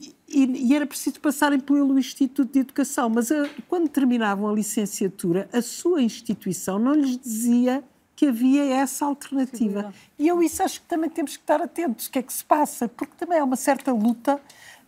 E, 0.00 0.44
e, 0.68 0.74
era 0.74 0.86
preciso 0.86 1.18
passarem 1.20 1.58
pelo 1.58 1.98
Instituto 1.98 2.52
de 2.52 2.60
Educação, 2.60 3.08
mas 3.08 3.32
a, 3.32 3.48
quando 3.66 3.88
terminavam 3.88 4.48
a 4.48 4.52
licenciatura, 4.52 5.48
a 5.52 5.62
sua 5.62 6.00
instituição 6.02 6.78
não 6.78 6.92
lhes 6.92 7.18
dizia 7.18 7.82
que 8.18 8.26
havia 8.26 8.74
essa 8.74 9.06
alternativa. 9.06 9.94
E 10.18 10.26
eu 10.26 10.42
isso 10.42 10.60
acho 10.60 10.80
que 10.80 10.88
também 10.88 11.08
temos 11.08 11.36
que 11.36 11.42
estar 11.44 11.62
atentos, 11.62 12.08
o 12.08 12.10
que 12.10 12.18
é 12.18 12.22
que 12.22 12.32
se 12.32 12.44
passa, 12.44 12.88
porque 12.88 13.12
também 13.16 13.38
há 13.38 13.44
uma 13.44 13.54
certa 13.54 13.92
luta 13.92 14.40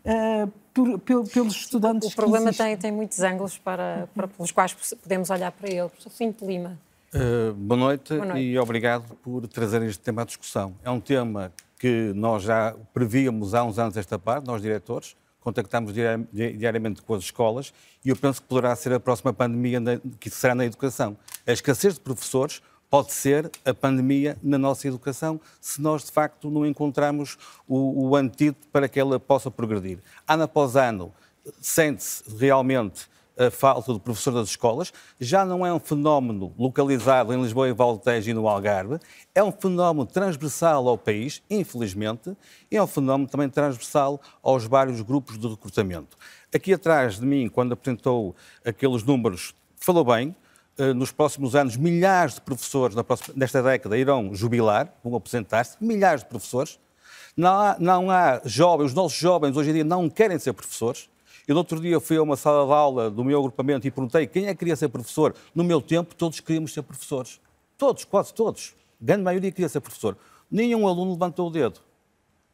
uh, 0.04 0.52
por, 0.74 0.98
por, 0.98 1.28
pelos 1.28 1.54
estudantes. 1.54 2.08
O 2.08 2.16
problema 2.16 2.52
tem, 2.52 2.76
tem 2.76 2.90
muitos 2.90 3.20
ângulos 3.20 3.56
para, 3.56 4.08
para, 4.16 4.26
pelos 4.26 4.50
quais 4.50 4.74
podemos 5.00 5.30
olhar 5.30 5.52
para 5.52 5.68
ele. 5.68 5.88
Professor 5.88 6.10
Finto 6.10 6.44
Lima. 6.44 6.76
Uh, 7.14 7.54
boa, 7.54 7.78
noite 7.78 8.14
boa, 8.14 8.26
noite 8.26 8.40
e 8.40 8.58
obrigado 8.58 9.14
por 9.22 9.46
trazer 9.46 9.80
este 9.82 10.02
tema 10.02 10.22
à 10.22 10.24
discussão. 10.24 10.74
É 10.82 10.90
um 10.90 10.98
tema 10.98 11.52
que 11.78 12.12
nós 12.16 12.42
já 12.42 12.74
prevíamos 12.92 13.54
há 13.54 13.62
uns 13.62 13.78
anos 13.78 13.96
esta 13.96 14.18
parte, 14.18 14.44
nós 14.48 14.60
diretores, 14.60 15.14
contactamos 15.40 15.94
diariamente 16.32 17.00
com 17.00 17.14
as 17.14 17.22
escolas 17.22 17.72
e 18.04 18.08
eu 18.08 18.16
penso 18.16 18.42
que 18.42 18.48
poderá 18.48 18.74
ser 18.74 18.92
a 18.92 18.98
próxima 18.98 19.32
pandemia 19.32 19.80
que 20.18 20.28
será 20.28 20.52
na 20.52 20.64
educação. 20.64 21.16
A 21.46 21.52
escassez 21.52 21.94
de 21.94 22.00
professores 22.00 22.60
pode 22.90 23.12
ser 23.12 23.50
a 23.64 23.72
pandemia 23.72 24.36
na 24.42 24.58
nossa 24.58 24.88
educação 24.88 25.40
se 25.60 25.80
nós, 25.80 26.04
de 26.04 26.10
facto, 26.10 26.50
não 26.50 26.66
encontrarmos 26.66 27.38
o, 27.66 28.08
o 28.08 28.16
antídoto 28.16 28.66
para 28.68 28.88
que 28.88 28.98
ela 28.98 29.20
possa 29.20 29.50
progredir. 29.50 30.00
Ano 30.26 30.42
após 30.42 30.74
ano, 30.74 31.12
sente-se 31.60 32.24
realmente 32.36 33.08
a 33.38 33.50
falta 33.50 33.94
de 33.94 33.98
professor 33.98 34.32
das 34.32 34.48
escolas, 34.48 34.92
já 35.18 35.46
não 35.46 35.64
é 35.64 35.72
um 35.72 35.80
fenómeno 35.80 36.52
localizado 36.58 37.32
em 37.32 37.40
Lisboa 37.40 37.70
e 37.70 37.72
Valtejo 37.72 38.30
e 38.30 38.34
no 38.34 38.46
Algarve, 38.46 38.98
é 39.34 39.42
um 39.42 39.50
fenómeno 39.50 40.04
transversal 40.04 40.86
ao 40.86 40.98
país, 40.98 41.42
infelizmente, 41.48 42.36
e 42.70 42.76
é 42.76 42.82
um 42.82 42.86
fenómeno 42.86 43.30
também 43.30 43.48
transversal 43.48 44.20
aos 44.42 44.64
vários 44.66 45.00
grupos 45.00 45.38
de 45.38 45.48
recrutamento. 45.48 46.18
Aqui 46.54 46.74
atrás 46.74 47.18
de 47.18 47.24
mim, 47.24 47.48
quando 47.48 47.72
apresentou 47.72 48.36
aqueles 48.62 49.02
números, 49.04 49.54
falou 49.76 50.04
bem, 50.04 50.36
nos 50.94 51.12
próximos 51.12 51.54
anos, 51.54 51.76
milhares 51.76 52.34
de 52.34 52.40
professores, 52.40 52.96
próxima, 53.02 53.34
nesta 53.36 53.62
década, 53.62 53.96
irão 53.96 54.34
jubilar, 54.34 54.92
vão 55.02 55.14
aposentar-se, 55.14 55.76
milhares 55.80 56.22
de 56.22 56.28
professores. 56.28 56.78
Não 57.36 57.50
há, 57.50 57.76
não 57.78 58.10
há 58.10 58.40
jovens, 58.44 58.86
os 58.86 58.94
nossos 58.94 59.18
jovens 59.18 59.56
hoje 59.56 59.70
em 59.70 59.74
dia 59.74 59.84
não 59.84 60.08
querem 60.08 60.38
ser 60.38 60.52
professores. 60.52 61.08
Eu, 61.46 61.54
no 61.54 61.60
outro 61.60 61.80
dia, 61.80 61.98
fui 61.98 62.16
a 62.16 62.22
uma 62.22 62.36
sala 62.36 62.66
de 62.66 62.72
aula 62.72 63.10
do 63.10 63.24
meu 63.24 63.38
agrupamento 63.38 63.86
e 63.86 63.90
perguntei 63.90 64.26
quem 64.26 64.46
é 64.46 64.52
que 64.52 64.58
queria 64.60 64.76
ser 64.76 64.88
professor. 64.88 65.34
No 65.54 65.64
meu 65.64 65.80
tempo, 65.80 66.14
todos 66.14 66.38
queríamos 66.40 66.72
ser 66.72 66.82
professores. 66.82 67.40
Todos, 67.76 68.04
quase 68.04 68.32
todos. 68.32 68.74
A 69.00 69.04
grande 69.04 69.22
maioria 69.22 69.50
queria 69.50 69.68
ser 69.68 69.80
professor. 69.80 70.16
Nenhum 70.50 70.86
aluno 70.86 71.12
levantou 71.12 71.48
o 71.48 71.50
dedo. 71.50 71.80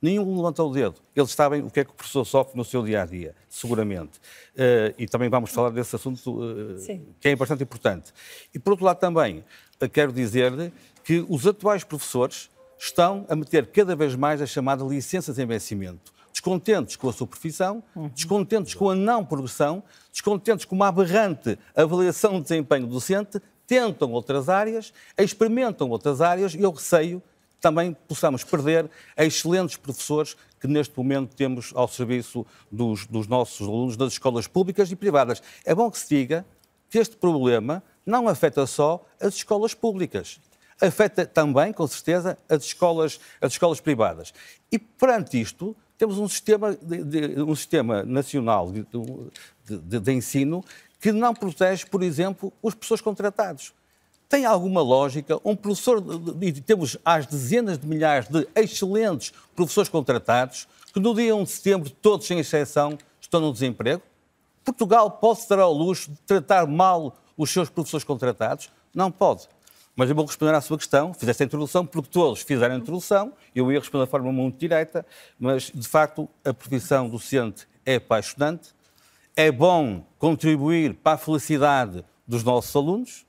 Nenhum 0.00 0.36
levantou 0.36 0.70
o 0.70 0.74
dedo. 0.74 0.96
Eles 1.14 1.30
sabem 1.30 1.62
o 1.62 1.70
que 1.70 1.80
é 1.80 1.84
que 1.84 1.90
o 1.90 1.94
professor 1.94 2.24
sofre 2.24 2.56
no 2.56 2.64
seu 2.64 2.82
dia 2.82 3.02
a 3.02 3.06
dia, 3.06 3.34
seguramente. 3.48 4.18
Uh, 4.54 4.94
e 4.98 5.06
também 5.06 5.28
vamos 5.28 5.50
falar 5.50 5.70
desse 5.70 5.96
assunto 5.96 6.38
uh, 6.38 6.76
que 7.18 7.28
é 7.28 7.36
bastante 7.36 7.62
importante. 7.62 8.12
E 8.54 8.58
por 8.58 8.70
outro 8.70 8.84
lado, 8.84 8.98
também 8.98 9.44
uh, 9.82 9.88
quero 9.88 10.12
dizer-lhe 10.12 10.72
que 11.02 11.24
os 11.28 11.46
atuais 11.46 11.82
professores 11.82 12.50
estão 12.78 13.24
a 13.28 13.34
meter 13.34 13.66
cada 13.68 13.96
vez 13.96 14.14
mais 14.14 14.42
a 14.42 14.46
chamada 14.46 14.84
licença 14.84 15.32
de 15.32 15.44
vencimento 15.44 16.16
descontentes 16.36 16.96
com 16.96 17.08
a 17.08 17.12
sua 17.14 17.26
profissão, 17.26 17.82
descontentes 18.14 18.74
com 18.74 18.90
a 18.90 18.94
não 18.94 19.24
progressão, 19.24 19.82
descontentes 20.12 20.66
com 20.66 20.76
uma 20.76 20.88
aberrante 20.88 21.58
avaliação 21.74 22.34
de 22.34 22.42
desempenho 22.42 22.86
docente, 22.86 23.40
tentam 23.66 24.12
outras 24.12 24.48
áreas, 24.48 24.92
experimentam 25.18 25.88
outras 25.88 26.20
áreas 26.20 26.54
e 26.54 26.60
eu 26.60 26.70
receio 26.70 27.22
também 27.60 27.96
possamos 28.06 28.44
perder 28.44 28.90
excelentes 29.16 29.76
professores 29.76 30.36
que 30.60 30.66
neste 30.66 30.96
momento 30.96 31.34
temos 31.34 31.72
ao 31.74 31.88
serviço 31.88 32.46
dos, 32.70 33.06
dos, 33.06 33.26
nossos 33.26 33.66
alunos 33.66 33.96
das 33.96 34.12
escolas 34.12 34.46
públicas 34.46 34.90
e 34.90 34.96
privadas. 34.96 35.42
É 35.64 35.74
bom 35.74 35.90
que 35.90 35.98
se 35.98 36.08
diga 36.08 36.46
que 36.88 36.98
este 36.98 37.16
problema 37.16 37.82
não 38.04 38.28
afeta 38.28 38.66
só 38.66 39.04
as 39.20 39.34
escolas 39.34 39.74
públicas, 39.74 40.40
afeta 40.80 41.26
também, 41.26 41.72
com 41.72 41.86
certeza, 41.86 42.38
as 42.48 42.64
escolas, 42.64 43.18
as 43.40 43.52
escolas 43.52 43.80
privadas. 43.80 44.32
E 44.70 44.78
perante 44.78 45.40
isto, 45.40 45.76
temos 45.98 46.18
um 46.18 46.28
sistema, 46.28 46.76
de, 46.76 47.02
de, 47.04 47.42
um 47.42 47.54
sistema 47.54 48.02
nacional 48.02 48.70
de, 48.70 50.00
de, 50.00 50.12
ensino 50.12 50.64
que 51.00 51.12
não 51.12 51.34
protege, 51.34 51.86
por 51.86 52.02
exemplo, 52.02 52.52
os 52.62 52.74
professores 52.74 53.00
contratados. 53.00 53.72
Tem 54.28 54.44
alguma 54.44 54.82
lógica 54.82 55.38
um 55.44 55.54
professor, 55.54 56.02
e 56.40 56.52
temos 56.52 56.96
às 57.04 57.26
dezenas 57.26 57.78
de 57.78 57.86
milhares 57.86 58.28
de 58.28 58.46
excelentes 58.56 59.32
professores 59.54 59.88
contratados, 59.88 60.66
que 60.92 60.98
no 60.98 61.14
dia 61.14 61.34
1 61.34 61.44
de 61.44 61.50
setembro, 61.50 61.90
todos 61.90 62.26
sem 62.26 62.38
exceção, 62.38 62.98
estão 63.20 63.40
no 63.40 63.52
desemprego? 63.52 64.02
Portugal 64.64 65.10
pode 65.10 65.42
se 65.42 65.48
dar 65.48 65.60
ao 65.60 65.72
luxo 65.72 66.10
de 66.10 66.16
tratar 66.22 66.66
mal 66.66 67.16
os 67.36 67.50
seus 67.50 67.68
professores 67.68 68.02
contratados? 68.02 68.70
Não 68.92 69.12
pode. 69.12 69.48
Mas 69.94 70.10
eu 70.10 70.16
vou 70.16 70.26
responder 70.26 70.54
à 70.54 70.60
sua 70.60 70.76
questão, 70.76 71.14
fiz 71.14 71.28
esta 71.28 71.44
introdução 71.44 71.86
porque 71.86 72.10
todos 72.10 72.42
fizeram 72.42 72.74
a 72.74 72.78
introdução, 72.78 73.32
eu 73.54 73.70
ia 73.70 73.78
responder 73.78 74.04
de 74.04 74.10
forma 74.10 74.32
muito 74.32 74.58
direta, 74.58 75.06
mas 75.38 75.70
de 75.72 75.86
facto 75.86 76.28
a 76.44 76.52
profissão 76.52 77.08
docente 77.08 77.66
é 77.84 77.94
apaixonante, 77.94 78.74
é 79.34 79.50
bom 79.50 80.04
contribuir 80.18 80.94
para 80.94 81.12
a 81.12 81.18
felicidade 81.18 82.04
dos 82.26 82.42
nossos 82.42 82.74
alunos 82.74 83.24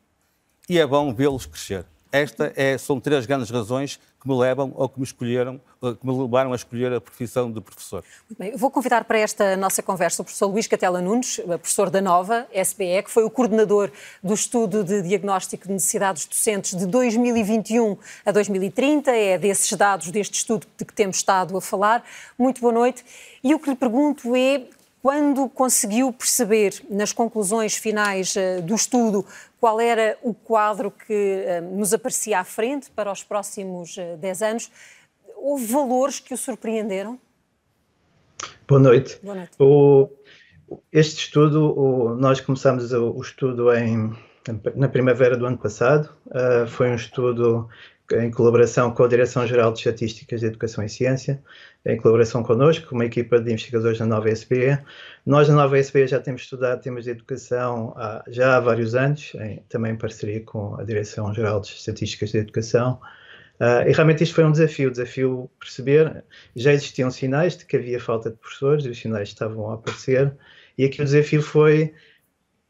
e 0.70 0.80
é 0.80 0.86
bom 0.86 1.14
vê-los 1.14 1.46
crescer. 1.46 1.86
Estas 2.12 2.52
é, 2.56 2.78
são 2.78 3.00
três 3.00 3.26
grandes 3.26 3.50
razões 3.50 4.00
que 4.20 4.28
me 4.28 4.36
levam 4.36 4.72
ou 4.76 4.88
que 4.90 4.98
me 4.98 5.04
escolheram, 5.04 5.60
que 5.80 6.06
me 6.06 6.12
levaram 6.12 6.54
a 6.54 6.56
escolher 6.56 6.92
a 6.94 7.02
profissão 7.02 7.52
de 7.52 7.62
professor. 7.62 8.04
Muito 8.30 8.40
bem, 8.40 8.58
vou 8.58 8.72
convidar 8.72 9.04
para 9.04 9.20
esta 9.20 9.56
nossa 9.58 9.84
conversa 9.84 10.22
o 10.22 10.26
professor 10.26 10.48
Luís 10.48 10.68
Catela 10.68 11.02
Nunes, 11.02 11.40
professor 11.46 11.90
da 11.90 12.02
Nova 12.02 12.48
SBE, 12.54 13.04
que 13.04 13.12
foi 13.12 13.24
o 13.24 13.30
coordenador 13.30 13.92
do 14.24 14.34
estudo 14.34 14.84
de 14.84 15.02
diagnóstico 15.02 15.68
de 15.68 15.74
necessidades 15.74 16.26
docentes 16.26 16.76
de 16.76 16.86
2021 16.88 17.98
a 18.26 18.32
2030. 18.32 19.12
É 19.12 19.38
desses 19.38 19.72
dados 19.78 20.10
deste 20.10 20.36
estudo 20.36 20.66
de 20.78 20.86
que 20.86 20.94
temos 20.94 21.18
estado 21.18 21.56
a 21.58 21.62
falar. 21.62 22.04
Muito 22.38 22.62
boa 22.62 22.74
noite. 22.74 23.06
E 23.44 23.54
o 23.54 23.60
que 23.60 23.70
lhe 23.70 23.76
pergunto 23.76 24.36
é 24.36 24.64
quando 25.02 25.48
conseguiu 25.50 26.12
perceber 26.12 26.84
nas 26.90 27.14
conclusões 27.14 27.76
finais 27.76 28.36
uh, 28.36 28.62
do 28.62 28.76
estudo 28.76 29.26
qual 29.60 29.80
era 29.80 30.18
o 30.22 30.34
quadro 30.34 30.92
que 30.92 31.46
uh, 31.46 31.78
nos 31.78 31.94
aparecia 31.94 32.40
à 32.40 32.44
frente 32.44 32.90
para 32.92 33.12
os 33.12 33.24
próximos 33.24 33.98
uh, 33.98 34.02
eh, 34.02 34.18
10 34.18 34.42
anos, 34.42 34.72
houve 35.36 35.66
valores 35.66 36.20
que 36.20 36.34
o 36.34 36.38
surpreenderam? 36.38 37.20
Boa 38.68 38.80
noite. 38.80 39.20
Boa 39.24 39.36
noite. 39.36 39.52
O, 39.60 40.10
este 40.92 41.22
estudo, 41.22 41.74
o, 41.80 42.16
nós 42.16 42.42
começamos 42.42 42.92
o, 42.92 43.12
o, 43.12 43.22
estudo 43.22 43.74
em, 43.74 44.14
na 44.76 44.90
primavera 44.90 45.38
do 45.38 45.46
ano 45.46 45.58
passado. 45.58 46.10
foi 46.68 46.90
um 46.90 46.96
estudo 46.96 47.70
em 48.14 48.32
colaboração 48.32 48.92
com 48.92 49.04
a 49.04 49.08
Direção-Geral 49.08 49.72
de 49.74 49.80
Estatísticas 49.80 50.40
de 50.40 50.48
Educação 50.48 50.84
e 50.84 50.90
Ciência, 50.90 51.42
em 51.88 51.96
colaboração 51.98 52.44
connosco, 52.44 52.94
uma 52.94 53.06
equipa 53.06 53.40
de 53.40 53.52
investigadores 53.52 53.98
da 53.98 54.06
Nova 54.06 54.30
SBE. 54.30 54.78
Nós, 55.26 55.48
na 55.48 55.56
Nova 55.56 55.80
SBE, 55.80 56.08
já 56.08 56.20
temos 56.20 56.42
estudado 56.42 56.82
temas 56.82 57.06
de 57.06 57.12
educação 57.12 57.94
há, 57.96 58.24
já 58.28 58.58
há 58.58 58.60
vários 58.60 58.94
anos, 58.94 59.34
em, 59.36 59.64
também 59.70 59.94
em 59.94 59.98
parceria 59.98 60.42
com 60.44 60.76
a 60.76 60.84
Direção-Geral 60.84 61.62
de 61.62 61.70
Estatísticas 61.70 62.32
de 62.32 62.40
Educação. 62.40 63.00
Uh, 63.60 63.88
e 63.88 63.94
realmente 63.94 64.24
isto 64.24 64.36
foi 64.36 64.44
um 64.44 64.52
desafio, 64.52 64.92
desafio 64.92 65.50
perceber, 65.60 66.24
já 66.56 66.74
existiam 66.74 67.10
sinais 67.10 67.58
de 67.58 67.66
que 67.66 67.78
havia 67.78 68.00
falta 68.00 68.30
de 68.30 68.36
professores, 68.36 68.86
e 68.86 68.90
os 68.90 69.00
sinais 69.00 69.30
estavam 69.30 69.72
a 69.72 69.76
aparecer, 69.76 70.36
e 70.78 70.84
aqui 70.84 71.02
o 71.02 71.06
desafio 71.06 71.42
foi 71.42 71.94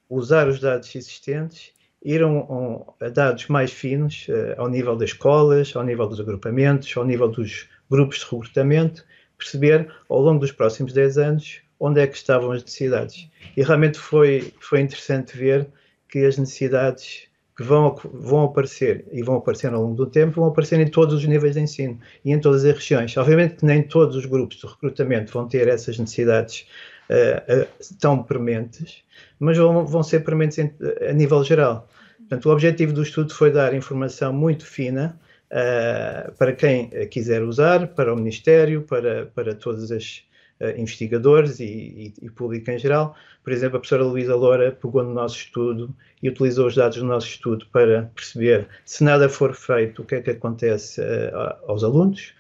usar 0.10 0.48
os 0.48 0.60
dados 0.62 0.96
existentes 0.96 1.74
ir 2.04 2.22
a, 2.24 3.10
dados 3.10 3.48
mais 3.48 3.72
finos, 3.72 4.28
uh, 4.30 4.62
ao 4.62 4.70
nível 4.70 4.96
das 4.96 5.10
escolas, 5.10 5.76
ao 5.76 5.84
nível 5.84 6.08
dos 6.08 6.20
agrupamentos, 6.20 6.96
ao 6.96 7.04
nível 7.04 7.28
dos 7.28 7.68
grupos 7.90 8.20
de 8.20 8.24
recrutamento, 8.26 9.04
perceber 9.38 9.88
ao 10.10 10.22
longo 10.22 10.40
dos 10.40 10.52
próximos 10.52 10.94
10 10.94 11.18
anos 11.18 11.62
onde 11.80 12.02
é 12.02 12.08
que 12.08 12.18
estavam 12.18 12.52
as 12.52 12.64
necessidades. 12.64 13.30
E 13.56 13.62
realmente 13.62 14.00
foi, 14.00 14.54
foi 14.60 14.82
interessante 14.82 15.38
ver 15.38 15.68
que 16.10 16.26
as 16.26 16.38
necessidades 16.38 17.28
que 17.56 17.64
vão, 17.64 17.96
vão 18.14 18.44
aparecer 18.44 19.06
e 19.12 19.24
vão 19.24 19.36
aparecer 19.36 19.74
ao 19.74 19.82
longo 19.82 19.96
do 19.96 20.06
tempo 20.06 20.40
vão 20.40 20.50
aparecer 20.50 20.80
em 20.80 20.88
todos 20.88 21.16
os 21.16 21.26
níveis 21.26 21.56
de 21.56 21.62
ensino 21.62 22.00
e 22.24 22.32
em 22.32 22.40
todas 22.40 22.64
as 22.64 22.76
regiões. 22.76 23.18
Obviamente 23.18 23.56
que 23.56 23.66
nem 23.66 23.82
todos 23.82 24.16
os 24.16 24.26
grupos 24.26 24.58
de 24.58 24.68
recrutamento 24.68 25.34
vão 25.34 25.48
ter 25.48 25.68
essas 25.68 25.98
necessidades 25.98 26.68
uh, 27.10 27.64
uh, 27.64 27.96
tão 28.00 28.22
prementes, 28.22 29.04
mas 29.40 29.58
vão, 29.58 29.86
vão 29.86 30.04
ser 30.04 30.20
prementes 30.24 30.60
em, 30.60 30.72
a 31.10 31.14
nível 31.14 31.44
geral. 31.44 31.88
Portanto, 32.20 32.46
o 32.48 32.52
objetivo 32.52 32.94
do 32.94 33.02
estudo 33.02 33.34
foi 33.34 33.52
dar 33.52 33.74
informação 33.74 34.32
muito 34.32 34.66
fina 34.66 35.20
uh, 35.52 36.32
para 36.38 36.54
quem 36.54 36.90
quiser 37.10 37.44
usar, 37.44 37.88
para 37.88 38.14
o 38.14 38.18
Ministério, 38.18 38.82
para, 38.84 39.28
para 39.28 39.54
todos 39.56 39.90
os 39.92 40.24
uh, 40.60 40.80
investigadores 40.80 41.60
e, 41.60 41.66
e, 41.66 42.14
e, 42.26 42.30
público 42.30 42.70
em 42.72 42.78
geral. 42.78 43.16
Por 43.44 43.54
exemplo, 43.54 43.78
a 43.78 43.80
professora 43.80 44.04
Luísa 44.04 44.36
Loura 44.36 44.72
pegou 44.72 45.04
no 45.04 45.14
nosso 45.14 45.38
estudo 45.38 45.94
e 46.22 46.30
utilizou 46.30 46.68
os 46.68 46.76
dados 46.76 46.98
do 46.98 47.06
nosso 47.06 47.28
estudo 47.28 47.66
para 47.72 48.12
perceber 48.16 48.68
se 48.86 49.04
nada 49.04 49.30
for 49.30 49.54
feito, 49.54 50.02
o 50.02 50.06
que 50.06 50.16
é 50.16 50.22
que 50.22 50.32
acontece 50.32 51.02
uh, 51.02 51.56
aos 51.68 51.84
alunos 51.84 52.36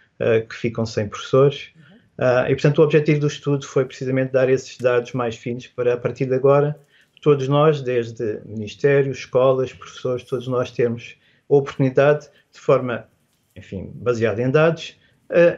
que 0.49 0.55
ficam 0.55 0.83
sem 0.83 1.07
professores. 1.07 1.69
e, 2.49 2.55
portanto, 2.55 2.79
o 2.79 2.83
objetivo 2.83 3.19
do 3.19 3.27
estudo 3.27 3.67
foi 3.67 3.85
precisamente 3.85 4.31
dar 4.31 4.49
esses 4.49 4.75
dados 4.79 5.13
mais 5.13 5.35
finos 5.35 5.67
para, 5.67 5.93
a 5.93 5.97
partir 5.97 6.25
de 6.25 6.33
agora, 6.33 6.75
todos 7.21 7.47
nós, 7.47 7.83
desde 7.83 8.41
ministérios, 8.43 9.19
escolas, 9.19 9.71
professores, 9.71 10.23
todos 10.23 10.47
nós 10.47 10.71
temos 10.71 11.15
a 11.49 11.55
oportunidade, 11.55 12.29
de 12.51 12.59
forma, 12.59 13.07
enfim, 13.55 13.91
baseada 13.95 14.41
em 14.41 14.49
dados, 14.49 14.97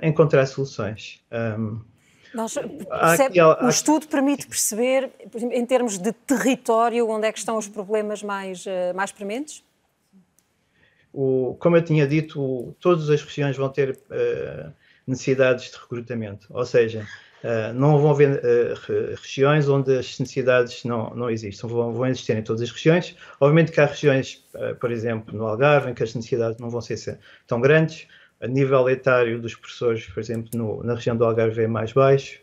a 0.01 0.05
encontrar 0.05 0.45
soluções. 0.45 1.23
Um, 1.31 1.81
nós, 2.33 2.53
percebe, 2.53 3.39
aqui, 3.39 3.63
o 3.65 3.69
estudo 3.69 4.07
permite 4.07 4.47
perceber, 4.47 5.11
em 5.33 5.65
termos 5.65 5.97
de 5.97 6.11
território, 6.11 7.09
onde 7.09 7.27
é 7.27 7.31
que 7.31 7.39
estão 7.39 7.57
os 7.57 7.67
problemas 7.67 8.21
mais, 8.21 8.65
uh, 8.65 8.93
mais 8.95 9.11
prementes? 9.11 9.63
O, 11.11 11.55
como 11.59 11.75
eu 11.75 11.83
tinha 11.83 12.07
dito, 12.07 12.75
todas 12.79 13.09
as 13.09 13.21
regiões 13.23 13.57
vão 13.57 13.67
ter 13.67 13.91
uh, 13.91 14.71
necessidades 15.07 15.71
de 15.71 15.77
recrutamento. 15.77 16.47
Ou 16.51 16.65
seja, 16.65 17.07
uh, 17.43 17.73
não 17.73 17.97
vão 17.99 18.11
haver 18.11 18.37
uh, 18.37 19.15
regiões 19.21 19.67
onde 19.67 19.97
as 19.97 20.19
necessidades 20.19 20.83
não, 20.83 21.09
não 21.15 21.29
existem, 21.29 21.69
vão, 21.69 21.93
vão 21.93 22.05
existir 22.07 22.37
em 22.37 22.43
todas 22.43 22.61
as 22.61 22.71
regiões. 22.71 23.15
Obviamente 23.39 23.71
que 23.71 23.81
há 23.81 23.85
regiões, 23.85 24.45
uh, 24.55 24.75
por 24.75 24.91
exemplo, 24.91 25.35
no 25.35 25.45
Algarve, 25.45 25.91
em 25.91 25.93
que 25.93 26.03
as 26.03 26.13
necessidades 26.13 26.57
não 26.59 26.69
vão 26.69 26.81
ser 26.81 27.19
tão 27.47 27.59
grandes. 27.61 28.07
A 28.41 28.47
nível 28.47 28.89
etário 28.89 29.41
dos 29.41 29.55
professores, 29.55 30.05
por 30.05 30.19
exemplo, 30.19 30.49
no, 30.53 30.83
na 30.83 30.95
região 30.95 31.15
do 31.15 31.25
Algarve 31.25 31.63
é 31.63 31.67
mais 31.67 31.91
baixo. 31.91 32.39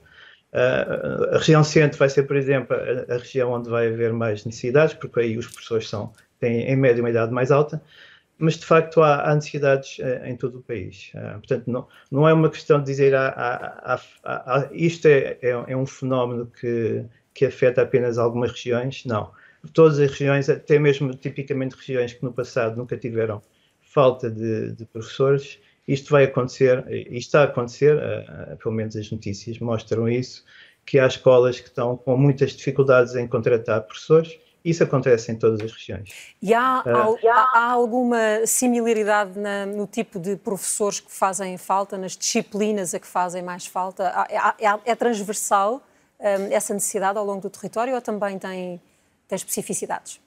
a 0.52 1.38
região 1.38 1.64
centro 1.64 1.98
vai 1.98 2.09
ser, 2.11 2.24
por 2.24 2.37
exemplo, 2.37 2.76
a, 2.76 3.14
a, 3.14 3.18
região 3.18 3.52
onde 3.52 3.70
vai 3.70 3.88
haver 3.88 4.12
mais 4.12 4.44
necessidades, 4.44 4.94
porque 4.94 5.20
aí 5.20 5.38
os 5.38 5.46
professores 5.46 5.88
são, 5.88 6.12
têm, 6.38 6.70
em 6.70 6.76
média, 6.76 7.02
uma 7.02 7.11
idade 7.11 7.32
mais 7.32 7.50
alta 7.50 7.80
mas 8.38 8.59
de 8.59 8.66
facto 8.66 9.03
há, 9.03 9.35
necessidades 9.35 9.99
uh, 9.99 10.27
em 10.27 10.37
todo 10.37 10.59
o 10.59 10.62
país. 10.62 11.11
Uh, 11.14 11.38
portanto, 11.38 11.70
não, 11.70 11.88
não 12.11 12.29
é 12.29 12.33
uma 12.33 12.51
questão 12.51 12.79
de 12.79 12.87
dizer 12.87 13.14
ah, 13.14 14.01
isto 14.72 15.07
é, 15.07 15.38
é, 15.40 15.51
é, 15.51 15.77
um 15.77 15.87
fenómeno 15.87 16.46
que, 16.46 17.05
que 17.33 17.46
afeta 17.46 17.83
apenas 17.83 18.18
algumas 18.18 18.51
regiões, 18.53 19.05
não. 19.05 19.31
Todas 19.72 19.99
as 19.99 20.11
regiões, 20.11 20.49
até 20.49 20.79
mesmo 20.79 21.14
tipicamente 21.14 21.77
regiões 21.77 22.12
que 22.12 22.22
no 22.22 22.33
passado 22.33 22.77
nunca 22.77 22.96
tiveram 22.96 23.42
falta 23.81 24.31
de, 24.31 24.72
de 24.72 24.85
professores, 24.85 25.59
isto 25.88 26.11
vai 26.11 26.25
acontecer, 26.25 26.85
e 26.88 27.16
está 27.16 27.42
a 27.42 27.44
acontecer, 27.44 27.96
pelo 28.62 28.75
menos 28.75 28.96
as 28.96 29.11
notícias 29.11 29.59
mostram 29.59 30.09
isso, 30.09 30.44
que 30.85 30.99
há 30.99 31.07
escolas 31.07 31.59
que 31.59 31.68
estão 31.68 31.96
com 31.96 32.16
muitas 32.16 32.53
dificuldades 32.53 33.14
em 33.14 33.27
contratar 33.27 33.83
professores, 33.83 34.38
isso 34.70 34.83
acontece 34.83 35.31
em 35.31 35.37
todas 35.37 35.61
as 35.61 35.72
regiões. 35.72 36.35
E 36.42 36.52
há, 36.52 36.83
uh, 36.85 37.29
há, 37.29 37.50
há 37.55 37.70
alguma 37.70 38.44
similaridade 38.44 39.38
na, 39.38 39.64
no 39.64 39.87
tipo 39.87 40.18
de 40.18 40.37
professores 40.37 40.98
que 40.98 41.12
fazem 41.12 41.57
falta, 41.57 41.96
nas 41.96 42.16
disciplinas 42.16 42.92
a 42.92 42.98
que 42.98 43.07
fazem 43.07 43.42
mais 43.42 43.66
falta? 43.66 44.26
É, 44.59 44.90
é 44.90 44.94
transversal 44.94 45.83
um, 46.18 46.52
essa 46.52 46.74
necessidade 46.74 47.16
ao 47.16 47.24
longo 47.24 47.42
do 47.42 47.50
território 47.50 47.94
ou 47.94 48.00
também 48.00 48.38
tem, 48.38 48.81
tem 49.29 49.37
especificidades? 49.37 50.20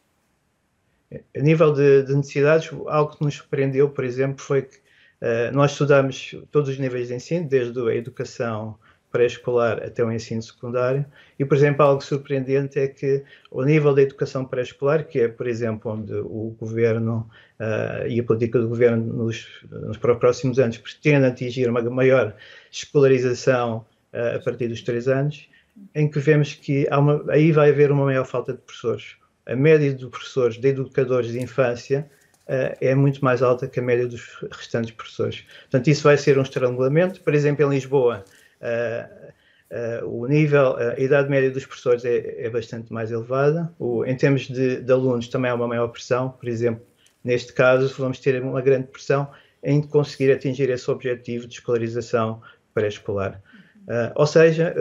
A 1.11 1.39
nível 1.39 1.73
de, 1.73 2.03
de 2.03 2.15
necessidades, 2.15 2.69
algo 2.87 3.17
que 3.17 3.23
nos 3.23 3.35
surpreendeu, 3.35 3.89
por 3.89 4.03
exemplo, 4.03 4.41
foi 4.43 4.61
que 4.61 4.77
uh, 4.77 5.51
nós 5.51 5.71
estudamos 5.71 6.35
todos 6.51 6.69
os 6.69 6.77
níveis 6.77 7.07
de 7.07 7.15
ensino, 7.15 7.47
desde 7.47 7.79
a 7.79 7.95
educação 7.95 8.77
pré-escolar 9.11 9.83
até 9.83 10.03
o 10.03 10.11
ensino 10.11 10.41
secundário. 10.41 11.05
E, 11.37 11.45
por 11.45 11.57
exemplo, 11.57 11.83
algo 11.83 12.01
surpreendente 12.01 12.79
é 12.79 12.87
que 12.87 13.23
o 13.49 13.63
nível 13.63 13.93
da 13.93 14.01
educação 14.01 14.45
pré-escolar, 14.45 15.05
que 15.05 15.19
é, 15.19 15.27
por 15.27 15.47
exemplo, 15.47 15.91
onde 15.91 16.13
o 16.13 16.55
governo 16.59 17.29
uh, 17.59 18.07
e 18.07 18.19
a 18.19 18.23
política 18.23 18.59
do 18.59 18.67
governo 18.67 19.03
nos, 19.11 19.47
nos 19.69 19.97
próximos 19.97 20.59
anos 20.59 20.77
pretende 20.77 21.25
atingir 21.25 21.69
uma 21.69 21.81
maior 21.81 22.35
escolarização 22.71 23.85
uh, 24.13 24.37
a 24.37 24.39
partir 24.39 24.67
dos 24.67 24.81
três 24.81 25.07
anos, 25.07 25.49
em 25.95 26.09
que 26.09 26.19
vemos 26.19 26.53
que 26.53 26.87
uma, 26.91 27.23
aí 27.29 27.51
vai 27.51 27.69
haver 27.69 27.91
uma 27.91 28.05
maior 28.05 28.25
falta 28.25 28.53
de 28.53 28.59
professores. 28.59 29.15
A 29.45 29.55
média 29.55 29.91
de 29.91 30.07
professores, 30.07 30.57
de 30.57 30.67
educadores 30.67 31.31
de 31.31 31.41
infância, 31.41 32.07
uh, 32.47 32.77
é 32.79 32.93
muito 32.93 33.25
mais 33.25 33.41
alta 33.41 33.67
que 33.67 33.79
a 33.79 33.83
média 33.83 34.07
dos 34.07 34.37
restantes 34.51 34.91
professores. 34.91 35.45
Portanto, 35.61 35.87
isso 35.87 36.03
vai 36.03 36.17
ser 36.17 36.37
um 36.37 36.43
estrangulamento. 36.43 37.21
Por 37.21 37.33
exemplo, 37.33 37.65
em 37.65 37.69
Lisboa, 37.69 38.23
Uh, 38.61 40.03
uh, 40.03 40.21
o 40.21 40.27
nível, 40.27 40.75
a 40.75 40.99
idade 40.99 41.29
média 41.29 41.49
dos 41.49 41.65
professores 41.65 42.03
é, 42.03 42.45
é 42.45 42.49
bastante 42.49 42.91
mais 42.91 43.11
elevada. 43.11 43.73
O, 43.79 44.05
em 44.05 44.15
termos 44.15 44.47
de, 44.47 44.81
de, 44.81 44.91
alunos, 44.91 45.27
também 45.27 45.51
há 45.51 45.55
uma 45.55 45.67
maior 45.67 45.87
pressão. 45.87 46.29
Por 46.29 46.47
exemplo, 46.47 46.85
neste 47.23 47.53
caso, 47.53 47.93
vamos 47.97 48.19
ter 48.19 48.41
uma 48.41 48.61
grande 48.61 48.87
pressão 48.87 49.29
em 49.63 49.81
conseguir 49.81 50.31
atingir 50.31 50.69
esse 50.69 50.89
objetivo 50.89 51.47
de 51.47 51.53
escolarização 51.53 52.41
pré-escolar. 52.73 53.41
Uh, 53.87 54.11
ou 54.15 54.27
seja, 54.27 54.73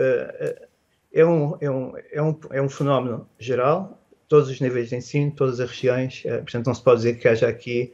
é 1.11 1.25
um, 1.25 1.57
é, 1.59 1.69
um, 1.69 1.93
é, 2.11 2.21
um, 2.21 2.39
é 2.51 2.61
um 2.61 2.69
fenómeno 2.69 3.27
geral, 3.39 3.99
todos 4.27 4.49
os 4.49 4.61
níveis 4.61 4.89
de 4.89 4.95
ensino, 4.95 5.31
todas 5.31 5.59
as 5.59 5.69
regiões, 5.69 6.21
portanto, 6.21 6.67
não 6.67 6.73
se 6.75 6.83
pode 6.83 6.97
dizer 6.97 7.17
que 7.17 7.27
haja 7.27 7.47
aqui 7.47 7.91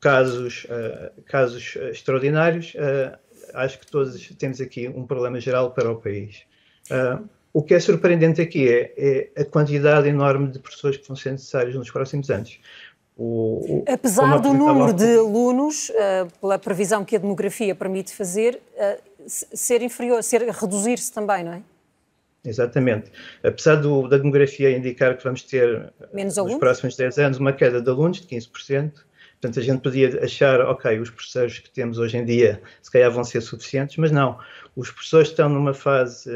casos, 0.00 0.66
casos 1.26 1.76
extraordinários 1.76 2.74
acho 3.54 3.78
que 3.78 3.86
todos 3.86 4.28
temos 4.38 4.60
aqui 4.60 4.88
um 4.88 5.06
problema 5.06 5.40
geral 5.40 5.70
para 5.70 5.90
o 5.90 5.96
país. 5.96 6.42
Uh, 6.90 7.28
o 7.52 7.62
que 7.62 7.74
é 7.74 7.80
surpreendente 7.80 8.40
aqui 8.40 8.68
é, 8.68 8.92
é, 9.36 9.42
a 9.42 9.44
quantidade 9.44 10.08
enorme 10.08 10.50
de 10.50 10.58
professores 10.58 10.96
que 10.96 11.06
vão 11.06 11.16
ser 11.16 11.32
necessários 11.32 11.74
nos 11.74 11.90
próximos 11.90 12.30
anos. 12.30 12.58
O, 13.16 13.82
o, 13.82 13.84
Apesar 13.86 14.38
do 14.38 14.54
número 14.54 14.94
de 14.94 15.18
alunos, 15.18 15.90
uh, 15.90 16.40
pela 16.40 16.58
previsão 16.58 17.04
que 17.04 17.14
a 17.14 17.18
demografia 17.18 17.74
permite 17.74 18.14
fazer, 18.14 18.60
uh, 18.76 19.02
ser 19.26 19.82
inferior, 19.82 20.22
ser 20.22 20.42
reduzir-se 20.48 21.12
também, 21.12 21.44
não 21.44 21.52
é? 21.52 21.62
Exatamente. 22.44 23.12
Apesar 23.44 23.76
do, 23.76 24.08
da 24.08 24.16
demografia 24.16 24.76
indicar 24.76 25.16
que 25.16 25.22
vamos 25.22 25.42
ter, 25.42 25.92
Menos 26.12 26.34
nos 26.34 26.38
alunos? 26.38 26.58
próximos 26.58 26.96
10 26.96 27.18
anos, 27.18 27.38
uma 27.38 27.52
queda 27.52 27.80
de 27.80 27.88
alunos 27.88 28.20
de 28.20 28.26
15%, 28.26 28.92
Portanto, 29.42 29.58
a 29.58 29.62
gente 29.64 29.80
podia 29.82 30.24
achar, 30.24 30.60
ok, 30.60 31.00
os 31.00 31.10
professores 31.10 31.58
que 31.58 31.68
temos 31.68 31.98
hoje 31.98 32.16
em 32.16 32.24
dia 32.24 32.62
se 32.80 32.88
calhar 32.88 33.10
vão 33.10 33.24
ser 33.24 33.40
suficientes, 33.40 33.96
mas 33.96 34.12
não. 34.12 34.38
Os 34.76 34.88
professores 34.88 35.30
estão 35.30 35.48
numa 35.48 35.74
fase, 35.74 36.30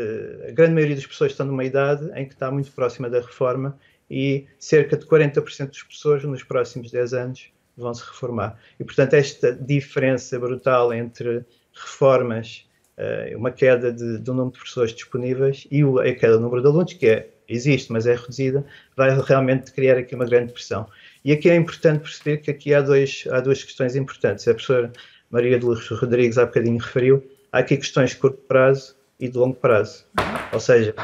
a 0.49 0.51
grande 0.51 0.75
maioria 0.75 0.97
dos 0.97 1.05
professores 1.05 1.33
estão 1.33 1.47
numa 1.47 1.62
idade 1.62 2.11
em 2.16 2.27
que 2.27 2.35
está 2.35 2.51
muito 2.51 2.73
próxima 2.73 3.09
da 3.09 3.21
reforma 3.21 3.79
e 4.11 4.49
cerca 4.59 4.97
de 4.97 5.07
40% 5.07 5.69
dos 5.69 5.85
professores 5.85 6.25
nos 6.25 6.42
próximos 6.42 6.90
10 6.90 7.14
anos 7.14 7.53
vão 7.77 7.95
se 7.95 8.05
reformar. 8.05 8.59
E, 8.81 8.83
portanto, 8.83 9.14
esta 9.14 9.53
diferença 9.53 10.37
brutal 10.40 10.92
entre 10.92 11.45
reformas, 11.73 12.66
eh, 12.97 13.35
uma 13.37 13.53
queda 13.53 13.92
de, 13.92 14.19
do 14.19 14.35
número 14.35 14.51
de 14.51 14.59
professores 14.59 14.92
disponíveis 14.92 15.64
e 15.71 15.83
a 15.83 16.12
queda 16.12 16.38
do 16.38 16.40
número 16.40 16.61
de 16.61 16.66
alunos, 16.66 16.92
que 16.92 17.07
é, 17.07 17.31
existe, 17.49 17.92
mas 17.92 18.05
é 18.05 18.16
reduzida, 18.16 18.66
vai 18.97 19.16
realmente 19.21 19.71
criar 19.71 19.97
aqui 19.97 20.16
uma 20.16 20.25
grande 20.25 20.53
pressão. 20.53 20.88
E 21.27 21.33
aqui 21.33 21.51
é 21.51 21.57
importante 21.57 22.03
perceber 22.03 22.37
que 22.37 22.53
aqui 22.53 22.73
há, 22.73 22.81
dois, 22.81 23.25
há 23.33 23.41
duas 23.41 23.61
questões 23.61 23.97
importantes. 23.97 24.47
A 24.47 24.55
professora 24.55 24.93
Maria 25.29 25.59
de 25.59 25.67
Luz 25.67 25.85
Rodrigues 25.89 26.39
há 26.39 26.47
bocadinho 26.47 26.79
referiu, 26.79 27.21
há 27.51 27.59
aqui 27.59 27.77
questões 27.77 28.11
de 28.11 28.19
curto 28.19 28.39
prazo 28.43 28.95
e 29.19 29.29
de 29.29 29.37
longo 29.37 29.57
prazo. 29.57 30.07
Ou 30.53 30.61
seja, 30.61 30.95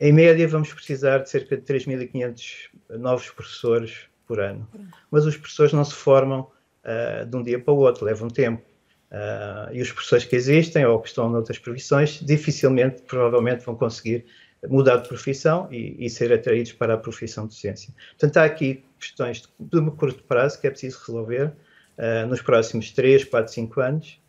em 0.00 0.14
média 0.14 0.48
vamos 0.48 0.72
precisar 0.72 1.18
de 1.18 1.28
cerca 1.28 1.58
de 1.58 1.62
3.500 1.62 2.70
novos 2.98 3.28
professores 3.28 4.06
por 4.26 4.40
ano. 4.40 4.66
Mas 5.10 5.26
os 5.26 5.36
professores 5.36 5.74
não 5.74 5.84
se 5.84 5.92
formam 5.92 6.50
uh, 6.82 7.26
de 7.26 7.36
um 7.36 7.42
dia 7.42 7.58
para 7.58 7.74
o 7.74 7.76
outro, 7.76 8.06
levam 8.06 8.28
tempo. 8.28 8.62
Uh, 9.10 9.74
e 9.74 9.82
os 9.82 9.92
professores 9.92 10.24
que 10.24 10.36
existem 10.36 10.86
ou 10.86 11.00
que 11.00 11.08
estão 11.08 11.28
noutras 11.28 11.58
profissões 11.58 12.18
dificilmente, 12.22 13.02
provavelmente, 13.02 13.66
vão 13.66 13.74
conseguir 13.74 14.24
mudar 14.68 14.96
de 14.96 15.08
profissão 15.08 15.68
e, 15.70 15.96
e, 16.04 16.10
ser 16.10 16.32
atraídos 16.32 16.72
para 16.72 16.94
a 16.94 16.98
profissão 16.98 17.46
de 17.46 17.54
docência. 17.54 17.94
Portanto, 18.10 18.36
há 18.36 18.44
aqui 18.44 18.84
questões 18.98 19.42
de, 19.58 19.80
de 19.80 19.90
curto 19.92 20.22
prazo 20.24 20.60
que 20.60 20.66
é 20.66 20.70
preciso 20.70 20.98
resolver 21.06 21.52
uh, 21.96 22.26
nos 22.26 22.42
próximos 22.42 22.90
3, 22.90 23.24
4, 23.24 23.52
5 23.52 23.80
anos 23.80 24.20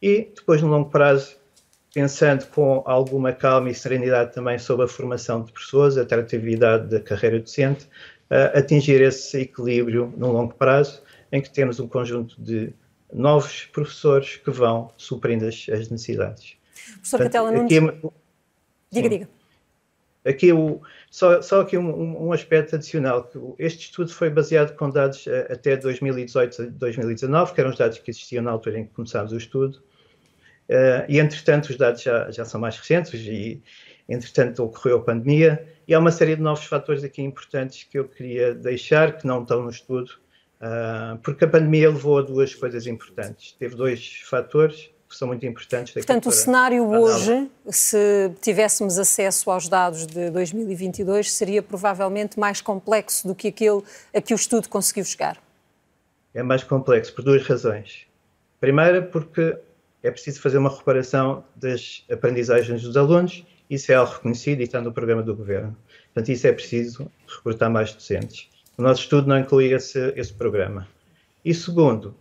e 0.00 0.30
depois 0.34 0.62
no 0.62 0.68
longo 0.68 0.88
prazo, 0.88 1.36
pensando 1.92 2.46
com 2.46 2.82
alguma 2.86 3.32
calma 3.32 3.70
e 3.70 3.74
serenidade 3.74 4.32
também 4.32 4.58
sobre 4.58 4.84
a 4.84 4.88
formação 4.88 5.42
de 5.42 5.52
pessoas, 5.52 5.98
a 5.98 6.02
atratividade 6.02 6.88
da 6.88 7.00
carreira 7.00 7.40
docente, 7.40 7.84
uh, 8.30 8.56
atingir 8.56 9.00
esse 9.00 9.40
equilíbrio 9.40 10.12
no 10.16 10.30
longo 10.30 10.54
prazo, 10.54 11.02
em 11.32 11.40
que 11.40 11.50
temos 11.50 11.80
um 11.80 11.88
conjunto 11.88 12.40
de 12.40 12.72
novos 13.12 13.64
professores 13.66 14.36
que 14.36 14.50
vão 14.50 14.92
suprindo 14.96 15.46
as, 15.46 15.66
as 15.68 15.88
necessidades. 15.88 16.56
Professor 16.94 17.18
Catela 17.18 17.50
Nunes... 17.50 17.64
Aqui, 17.64 17.76
é 17.76 18.10
diga, 18.90 19.08
diga. 19.08 19.41
Aqui 20.24 20.52
o, 20.52 20.80
só, 21.10 21.42
só 21.42 21.62
aqui 21.62 21.76
um, 21.76 22.26
um, 22.26 22.32
aspecto 22.32 22.76
adicional, 22.76 23.28
este 23.58 23.86
estudo 23.86 24.12
foi 24.12 24.30
baseado 24.30 24.76
com 24.76 24.88
dados 24.88 25.26
uh, 25.26 25.52
até 25.52 25.76
2018 25.76 26.70
2019, 26.70 27.52
que 27.52 27.60
eram 27.60 27.70
os 27.70 27.76
dados 27.76 27.98
que 27.98 28.10
existiam 28.10 28.44
na 28.44 28.52
altura 28.52 28.78
em 28.78 28.84
que 28.84 28.92
começámos 28.92 29.32
o 29.32 29.36
estudo, 29.36 29.78
uh, 30.68 31.04
e 31.08 31.18
entretanto 31.18 31.70
os 31.70 31.76
dados 31.76 32.02
já, 32.02 32.30
já 32.30 32.44
são 32.44 32.60
mais 32.60 32.78
recentes 32.78 33.14
e 33.14 33.60
entretanto 34.08 34.62
ocorreu 34.62 34.98
a 34.98 35.02
pandemia, 35.02 35.66
e 35.88 35.94
há 35.94 35.98
uma 35.98 36.12
série 36.12 36.36
de 36.36 36.42
novos 36.42 36.64
fatores 36.66 37.02
aqui 37.02 37.20
importantes 37.20 37.82
que 37.82 37.98
eu 37.98 38.06
queria 38.06 38.54
deixar, 38.54 39.16
que 39.18 39.26
não 39.26 39.42
estão 39.42 39.64
no 39.64 39.70
estudo, 39.70 40.12
uh, 40.60 41.18
porque 41.18 41.44
a 41.44 41.48
pandemia 41.48 41.90
levou 41.90 42.18
a 42.18 42.22
duas 42.22 42.54
coisas 42.54 42.86
importantes. 42.86 43.56
Teve 43.58 43.74
dois 43.74 44.22
fatores, 44.24 44.91
que 45.12 45.18
são 45.18 45.28
muito 45.28 45.44
importantes. 45.44 45.92
Portanto, 45.92 46.28
o 46.30 46.32
cenário 46.32 46.88
hoje, 46.88 47.50
se 47.68 48.32
tivéssemos 48.40 48.98
acesso 48.98 49.50
aos 49.50 49.68
dados 49.68 50.06
de 50.06 50.30
2022, 50.30 51.30
seria 51.30 51.62
provavelmente 51.62 52.40
mais 52.40 52.60
complexo 52.60 53.28
do 53.28 53.34
que 53.34 53.48
aquele 53.48 53.82
a 54.14 54.20
que 54.20 54.32
o 54.32 54.36
estudo 54.36 54.68
conseguiu 54.68 55.04
chegar? 55.04 55.36
É 56.34 56.42
mais 56.42 56.64
complexo 56.64 57.14
por 57.14 57.22
duas 57.22 57.46
razões. 57.46 58.06
Primeira, 58.58 59.02
porque 59.02 59.56
é 60.02 60.10
preciso 60.10 60.40
fazer 60.40 60.56
uma 60.56 60.74
reparação 60.74 61.44
das 61.54 62.04
aprendizagens 62.10 62.82
dos 62.82 62.96
alunos, 62.96 63.44
isso 63.68 63.92
é 63.92 63.94
algo 63.94 64.12
reconhecido 64.12 64.60
e 64.60 64.64
está 64.64 64.80
no 64.80 64.92
programa 64.92 65.22
do 65.22 65.36
governo. 65.36 65.76
Portanto, 66.06 66.30
isso 66.30 66.46
é 66.46 66.52
preciso 66.52 67.10
recrutar 67.26 67.70
mais 67.70 67.92
docentes. 67.92 68.48
O 68.78 68.82
nosso 68.82 69.02
estudo 69.02 69.28
não 69.28 69.38
inclui 69.38 69.72
esse, 69.72 70.12
esse 70.16 70.32
programa. 70.32 70.88
E 71.44 71.52
segundo, 71.52 72.14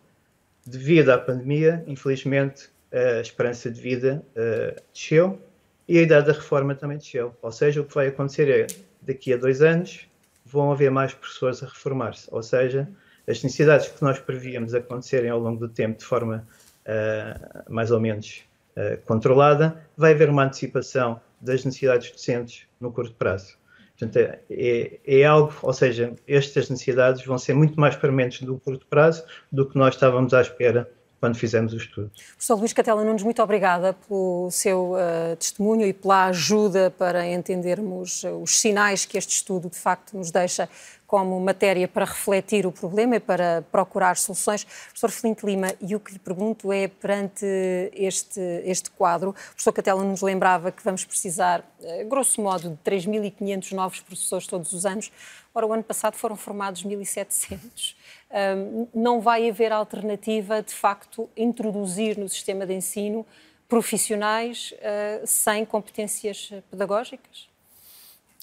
devido 0.65 1.09
à 1.09 1.17
pandemia, 1.17 1.83
infelizmente, 1.87 2.69
a 2.91 3.21
esperança 3.21 3.69
de 3.71 3.79
vida 3.79 4.23
uh, 4.31 4.81
desceu 4.93 5.39
e 5.87 5.97
a 5.97 6.01
idade 6.01 6.27
da 6.27 6.33
reforma 6.33 6.75
também 6.75 6.97
desceu. 6.97 7.35
Ou 7.41 7.51
seja, 7.51 7.81
o 7.81 7.85
que 7.85 7.93
vai 7.93 8.07
acontecer 8.07 8.49
é, 8.49 8.67
daqui 9.01 9.33
a 9.33 9.37
dois 9.37 9.61
anos, 9.61 10.07
vão 10.45 10.71
haver 10.71 10.91
mais 10.91 11.13
professores 11.13 11.63
a 11.63 11.67
reformar-se. 11.67 12.27
Ou 12.31 12.43
seja, 12.43 12.87
as 13.27 13.41
necessidades 13.41 13.87
que 13.87 14.01
nós 14.01 14.19
prevíamos 14.19 14.73
acontecerem 14.73 15.29
ao 15.29 15.39
longo 15.39 15.59
do 15.59 15.69
tempo 15.69 15.99
de 15.99 16.05
forma 16.05 16.47
uh, 16.85 17.71
mais 17.71 17.91
ou 17.91 17.99
menos 17.99 18.43
uh, 18.75 19.01
controlada, 19.05 19.81
vai 19.95 20.11
haver 20.11 20.29
uma 20.29 20.43
antecipação 20.43 21.21
das 21.39 21.63
necessidades 21.63 22.11
docentes 22.11 22.67
no 22.79 22.91
curto 22.91 23.15
prazo. 23.15 23.57
Portanto, 23.97 24.17
é, 24.17 24.39
é, 24.49 24.99
é, 25.05 25.25
algo, 25.25 25.53
ou 25.61 25.73
seja, 25.73 26.13
estas 26.27 26.69
necessidades 26.69 27.23
vão 27.25 27.37
ser 27.37 27.53
muito 27.53 27.79
mais 27.79 27.95
permanentes 27.95 28.41
no 28.41 28.59
curto 28.59 28.85
prazo 28.87 29.23
do 29.51 29.67
que 29.67 29.77
nós 29.77 29.93
estávamos 29.93 30.33
à 30.33 30.41
espera 30.41 30.89
quando 31.21 31.37
fizemos 31.37 31.71
o 31.71 31.77
estudo. 31.77 32.09
Professor 32.31 32.55
Luís 32.55 32.73
Catela 32.73 33.03
Nunes, 33.03 33.21
muito 33.21 33.43
obrigada 33.43 33.93
pelo 33.93 34.49
seu 34.51 34.93
uh, 34.93 35.35
testemunho 35.37 35.85
e 35.85 35.93
pela 35.93 36.25
ajuda 36.25 36.91
para 36.97 37.27
entendermos 37.27 38.23
os 38.41 38.59
sinais 38.59 39.05
que 39.05 39.19
este 39.19 39.35
estudo 39.35 39.69
de 39.69 39.77
facto 39.77 40.17
nos 40.17 40.31
deixa 40.31 40.67
como 41.11 41.37
matéria 41.41 41.89
para 41.89 42.05
refletir 42.05 42.65
o 42.65 42.71
problema 42.71 43.17
e 43.17 43.19
para 43.19 43.65
procurar 43.69 44.15
soluções. 44.15 44.63
Professor 44.63 45.11
Flinte 45.11 45.45
Lima, 45.45 45.67
e 45.81 45.93
o 45.93 45.99
que 45.99 46.13
lhe 46.13 46.19
pergunto 46.19 46.71
é, 46.71 46.87
perante 46.87 47.45
este, 47.93 48.39
este 48.63 48.89
quadro, 48.91 49.31
o 49.31 49.33
professor 49.33 49.73
Catela 49.73 50.01
nos 50.05 50.21
lembrava 50.21 50.71
que 50.71 50.81
vamos 50.81 51.03
precisar, 51.03 51.69
uh, 51.81 52.07
grosso 52.07 52.41
modo, 52.41 52.69
de 52.69 52.77
3.500 52.89 53.73
novos 53.73 53.99
professores 53.99 54.47
todos 54.47 54.71
os 54.71 54.85
anos. 54.85 55.11
Ora, 55.53 55.67
o 55.67 55.73
ano 55.73 55.83
passado 55.83 56.15
foram 56.15 56.37
formados 56.37 56.85
1.700 56.85 57.95
não 58.95 59.19
vai 59.19 59.49
haver 59.49 59.73
alternativa, 59.73 60.61
de 60.61 60.73
facto, 60.73 61.29
introduzir 61.35 62.17
no 62.17 62.29
sistema 62.29 62.65
de 62.65 62.73
ensino 62.73 63.25
profissionais 63.67 64.73
uh, 64.77 65.27
sem 65.27 65.65
competências 65.65 66.49
pedagógicas? 66.69 67.49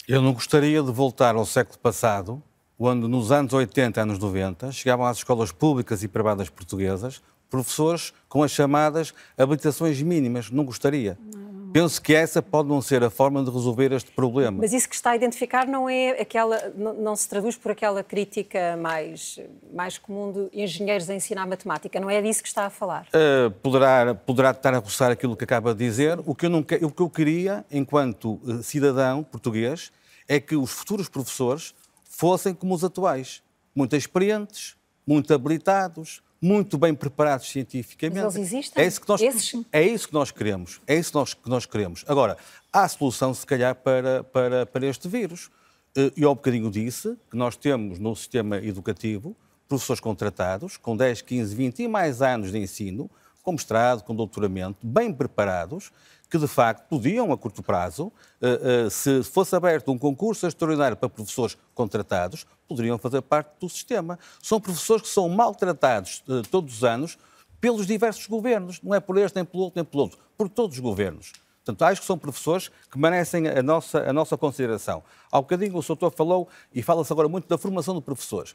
Eu 0.06 0.20
não 0.20 0.34
gostaria 0.34 0.82
de 0.82 0.92
voltar 0.92 1.36
ao 1.36 1.46
século 1.46 1.78
passado, 1.78 2.42
quando 2.78 3.08
nos 3.08 3.32
anos 3.32 3.52
80 3.52 4.00
anos 4.00 4.18
90 4.20 4.70
chegavam 4.70 5.04
às 5.04 5.18
escolas 5.18 5.50
públicas 5.50 6.04
e 6.04 6.08
privadas 6.08 6.48
portuguesas 6.48 7.20
professores 7.50 8.12
com 8.28 8.42
as 8.42 8.52
chamadas 8.52 9.12
habilitações 9.36 10.00
mínimas. 10.00 10.50
Não 10.50 10.64
gostaria. 10.64 11.18
Não. 11.34 11.48
Penso 11.72 12.00
que 12.00 12.14
essa 12.14 12.40
pode 12.40 12.68
não 12.68 12.80
ser 12.80 13.02
a 13.02 13.10
forma 13.10 13.42
de 13.42 13.50
resolver 13.50 13.92
este 13.92 14.10
problema. 14.10 14.58
Mas 14.60 14.72
isso 14.72 14.88
que 14.88 14.94
está 14.94 15.10
a 15.10 15.16
identificar 15.16 15.66
não 15.66 15.88
é 15.88 16.20
aquela, 16.20 16.72
não, 16.74 16.94
não 16.94 17.16
se 17.16 17.28
traduz 17.28 17.56
por 17.56 17.72
aquela 17.72 18.02
crítica 18.02 18.76
mais, 18.76 19.38
mais 19.72 19.98
comum 19.98 20.32
de 20.32 20.62
engenheiros 20.62 21.10
a 21.10 21.14
ensinar 21.14 21.46
matemática, 21.46 22.00
não 22.00 22.08
é 22.08 22.22
disso 22.22 22.42
que 22.42 22.48
está 22.48 22.66
a 22.66 22.70
falar? 22.70 23.06
Uh, 23.08 23.50
poderá, 23.62 24.14
poderá 24.14 24.50
estar 24.52 24.72
a 24.74 24.78
roçar 24.78 25.10
aquilo 25.10 25.36
que 25.36 25.44
acaba 25.44 25.74
de 25.74 25.84
dizer. 25.84 26.18
O 26.24 26.34
que 26.34 26.46
eu, 26.46 26.50
não, 26.50 26.60
o 26.60 26.64
que 26.64 27.02
eu 27.02 27.10
queria, 27.10 27.64
enquanto 27.70 28.40
eh, 28.48 28.62
cidadão 28.62 29.22
português, 29.22 29.92
é 30.26 30.40
que 30.40 30.56
os 30.56 30.70
futuros 30.70 31.08
professores 31.08 31.74
fossem 32.18 32.52
como 32.52 32.74
os 32.74 32.82
atuais, 32.82 33.44
muito 33.72 33.94
experientes, 33.94 34.74
muito 35.06 35.32
habilitados, 35.32 36.20
muito 36.42 36.76
bem 36.76 36.92
preparados 36.92 37.48
cientificamente. 37.48 38.20
Mas 38.20 38.34
eles 38.34 38.52
existem? 38.52 38.82
É 38.82 38.86
isso 38.88 39.00
que 39.00 39.08
nós, 39.08 39.20
Esses... 39.20 39.64
é 39.70 39.86
isso 39.86 40.08
que 40.08 40.14
nós 40.14 40.32
queremos. 40.32 40.80
É 40.84 40.96
isso 40.96 41.12
que 41.12 41.16
nós, 41.16 41.34
que 41.34 41.48
nós 41.48 41.64
queremos. 41.64 42.04
Agora, 42.08 42.36
há 42.72 42.88
solução, 42.88 43.32
se 43.32 43.46
calhar, 43.46 43.72
para, 43.76 44.24
para, 44.24 44.66
para 44.66 44.86
este 44.86 45.06
vírus. 45.06 45.48
Eh, 45.96 46.10
há 46.24 46.28
um 46.28 46.34
bocadinho 46.34 46.68
disse 46.72 47.16
que 47.30 47.36
nós 47.36 47.56
temos 47.56 48.00
no 48.00 48.16
sistema 48.16 48.56
educativo 48.56 49.36
professores 49.68 50.00
contratados 50.00 50.76
com 50.76 50.96
10, 50.96 51.22
15, 51.22 51.54
20 51.54 51.82
e 51.84 51.88
mais 51.88 52.20
anos 52.20 52.50
de 52.50 52.58
ensino, 52.58 53.08
com 53.44 53.52
mestrado, 53.52 54.02
com 54.02 54.12
doutoramento, 54.12 54.84
bem 54.84 55.12
preparados, 55.12 55.92
que 56.28 56.38
de 56.38 56.46
facto 56.46 56.86
podiam, 56.88 57.32
a 57.32 57.38
curto 57.38 57.62
prazo, 57.62 58.12
eh, 58.40 58.86
eh, 58.86 58.90
se 58.90 59.22
fosse 59.22 59.56
aberto 59.56 59.90
um 59.90 59.98
concurso 59.98 60.46
extraordinário 60.46 60.96
para 60.96 61.08
professores 61.08 61.56
contratados, 61.74 62.46
poderiam 62.68 62.98
fazer 62.98 63.22
parte 63.22 63.50
do 63.58 63.68
sistema. 63.68 64.18
São 64.42 64.60
professores 64.60 65.02
que 65.02 65.08
são 65.08 65.28
maltratados 65.28 66.22
eh, 66.28 66.42
todos 66.50 66.76
os 66.76 66.84
anos 66.84 67.18
pelos 67.60 67.86
diversos 67.86 68.26
governos, 68.26 68.80
não 68.82 68.94
é 68.94 69.00
por 69.00 69.16
este, 69.16 69.36
nem 69.36 69.44
pelo 69.44 69.64
outro, 69.64 69.76
nem 69.76 69.84
pelo 69.84 70.02
outro, 70.02 70.18
por 70.36 70.48
todos 70.48 70.76
os 70.76 70.82
governos. 70.82 71.32
Portanto, 71.64 71.82
acho 71.82 72.00
que 72.00 72.06
são 72.06 72.16
professores 72.16 72.70
que 72.90 72.98
merecem 72.98 73.48
a 73.48 73.62
nossa, 73.62 73.98
a 73.98 74.12
nossa 74.12 74.36
consideração. 74.36 75.02
Há 75.30 75.40
bocadinho 75.40 75.76
o 75.76 75.82
Soutor 75.82 76.10
falou, 76.10 76.48
e 76.72 76.82
fala-se 76.82 77.12
agora 77.12 77.28
muito 77.28 77.48
da 77.48 77.58
formação 77.58 77.94
de 77.94 78.00
professores. 78.00 78.54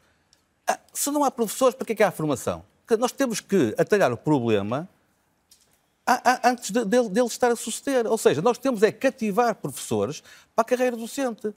Ah, 0.66 0.78
se 0.92 1.10
não 1.10 1.22
há 1.22 1.30
professores, 1.30 1.74
para 1.74 1.86
que 1.86 1.92
é 1.92 1.96
que 1.96 2.02
há 2.02 2.10
formação? 2.10 2.64
Nós 2.98 3.12
temos 3.12 3.40
que 3.40 3.74
atalhar 3.78 4.12
o 4.12 4.16
problema 4.16 4.88
antes 6.42 6.70
dele 6.70 7.08
de, 7.08 7.14
de 7.14 7.26
estar 7.26 7.50
a 7.50 7.56
suceder. 7.56 8.06
Ou 8.06 8.18
seja, 8.18 8.42
nós 8.42 8.58
temos 8.58 8.82
é 8.82 8.92
cativar 8.92 9.54
professores 9.54 10.22
para 10.54 10.62
a 10.62 10.64
carreira 10.64 10.96
docente. 10.96 11.54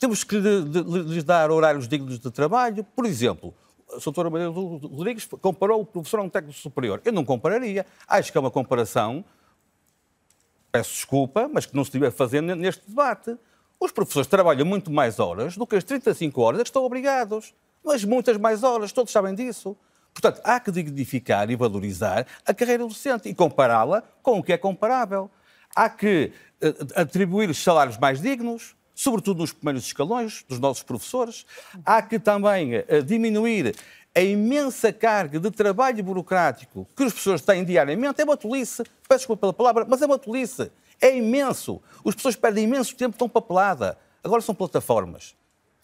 Temos 0.00 0.24
que 0.24 0.36
lhes 0.36 1.24
dar 1.24 1.50
horários 1.50 1.86
dignos 1.86 2.18
de 2.18 2.30
trabalho. 2.30 2.84
Por 2.84 3.06
exemplo, 3.06 3.54
a 3.90 3.98
doutora 3.98 4.30
Maria 4.30 4.48
Rodrigues 4.48 5.26
comparou 5.40 5.82
o 5.82 5.86
professor 5.86 6.20
a 6.20 6.22
um 6.22 6.28
técnico 6.28 6.58
superior. 6.58 7.00
Eu 7.04 7.12
não 7.12 7.24
compararia. 7.24 7.86
Acho 8.08 8.32
que 8.32 8.38
é 8.38 8.40
uma 8.40 8.50
comparação, 8.50 9.24
peço 10.72 10.92
desculpa, 10.94 11.48
mas 11.52 11.66
que 11.66 11.76
não 11.76 11.84
se 11.84 11.92
deve 11.92 12.10
fazer 12.10 12.40
neste 12.40 12.88
debate. 12.88 13.36
Os 13.78 13.92
professores 13.92 14.26
trabalham 14.26 14.64
muito 14.64 14.90
mais 14.90 15.18
horas 15.18 15.56
do 15.56 15.66
que 15.66 15.76
as 15.76 15.84
35 15.84 16.40
horas 16.40 16.62
que 16.62 16.68
estão 16.68 16.84
obrigados. 16.84 17.54
Mas 17.84 18.02
muitas 18.02 18.38
mais 18.38 18.62
horas, 18.62 18.92
todos 18.92 19.12
sabem 19.12 19.34
disso. 19.34 19.76
Portanto, 20.14 20.40
há 20.44 20.60
que 20.60 20.70
dignificar 20.70 21.50
e 21.50 21.56
valorizar 21.56 22.24
a 22.46 22.54
carreira 22.54 22.86
docente 22.86 23.28
e 23.28 23.34
compará-la 23.34 24.02
com 24.22 24.38
o 24.38 24.42
que 24.42 24.52
é 24.52 24.56
comparável. 24.56 25.28
Há 25.74 25.90
que 25.90 26.32
uh, 26.62 27.00
atribuir 27.00 27.52
salários 27.52 27.98
mais 27.98 28.22
dignos, 28.22 28.76
sobretudo 28.94 29.40
nos 29.40 29.52
primeiros 29.52 29.84
escalões 29.84 30.44
dos 30.48 30.60
nossos 30.60 30.84
professores. 30.84 31.44
Há 31.84 32.00
que 32.00 32.20
também 32.20 32.76
uh, 32.78 33.02
diminuir 33.04 33.74
a 34.14 34.20
imensa 34.20 34.92
carga 34.92 35.40
de 35.40 35.50
trabalho 35.50 36.02
burocrático 36.04 36.86
que 36.96 37.02
os 37.02 37.12
professores 37.12 37.42
têm 37.42 37.64
diariamente. 37.64 38.20
É 38.20 38.24
uma 38.24 38.36
tolice, 38.36 38.84
peço 39.08 39.18
desculpa 39.18 39.40
pela 39.40 39.52
palavra, 39.52 39.84
mas 39.88 40.00
é 40.00 40.06
uma 40.06 40.18
tolice. 40.18 40.70
É 41.00 41.16
imenso. 41.16 41.82
Os 42.04 42.14
professores 42.14 42.36
perdem 42.36 42.64
imenso 42.64 42.94
tempo 42.94 43.18
com 43.18 43.28
papelada. 43.28 43.98
Agora 44.22 44.40
são 44.40 44.54
plataformas. 44.54 45.34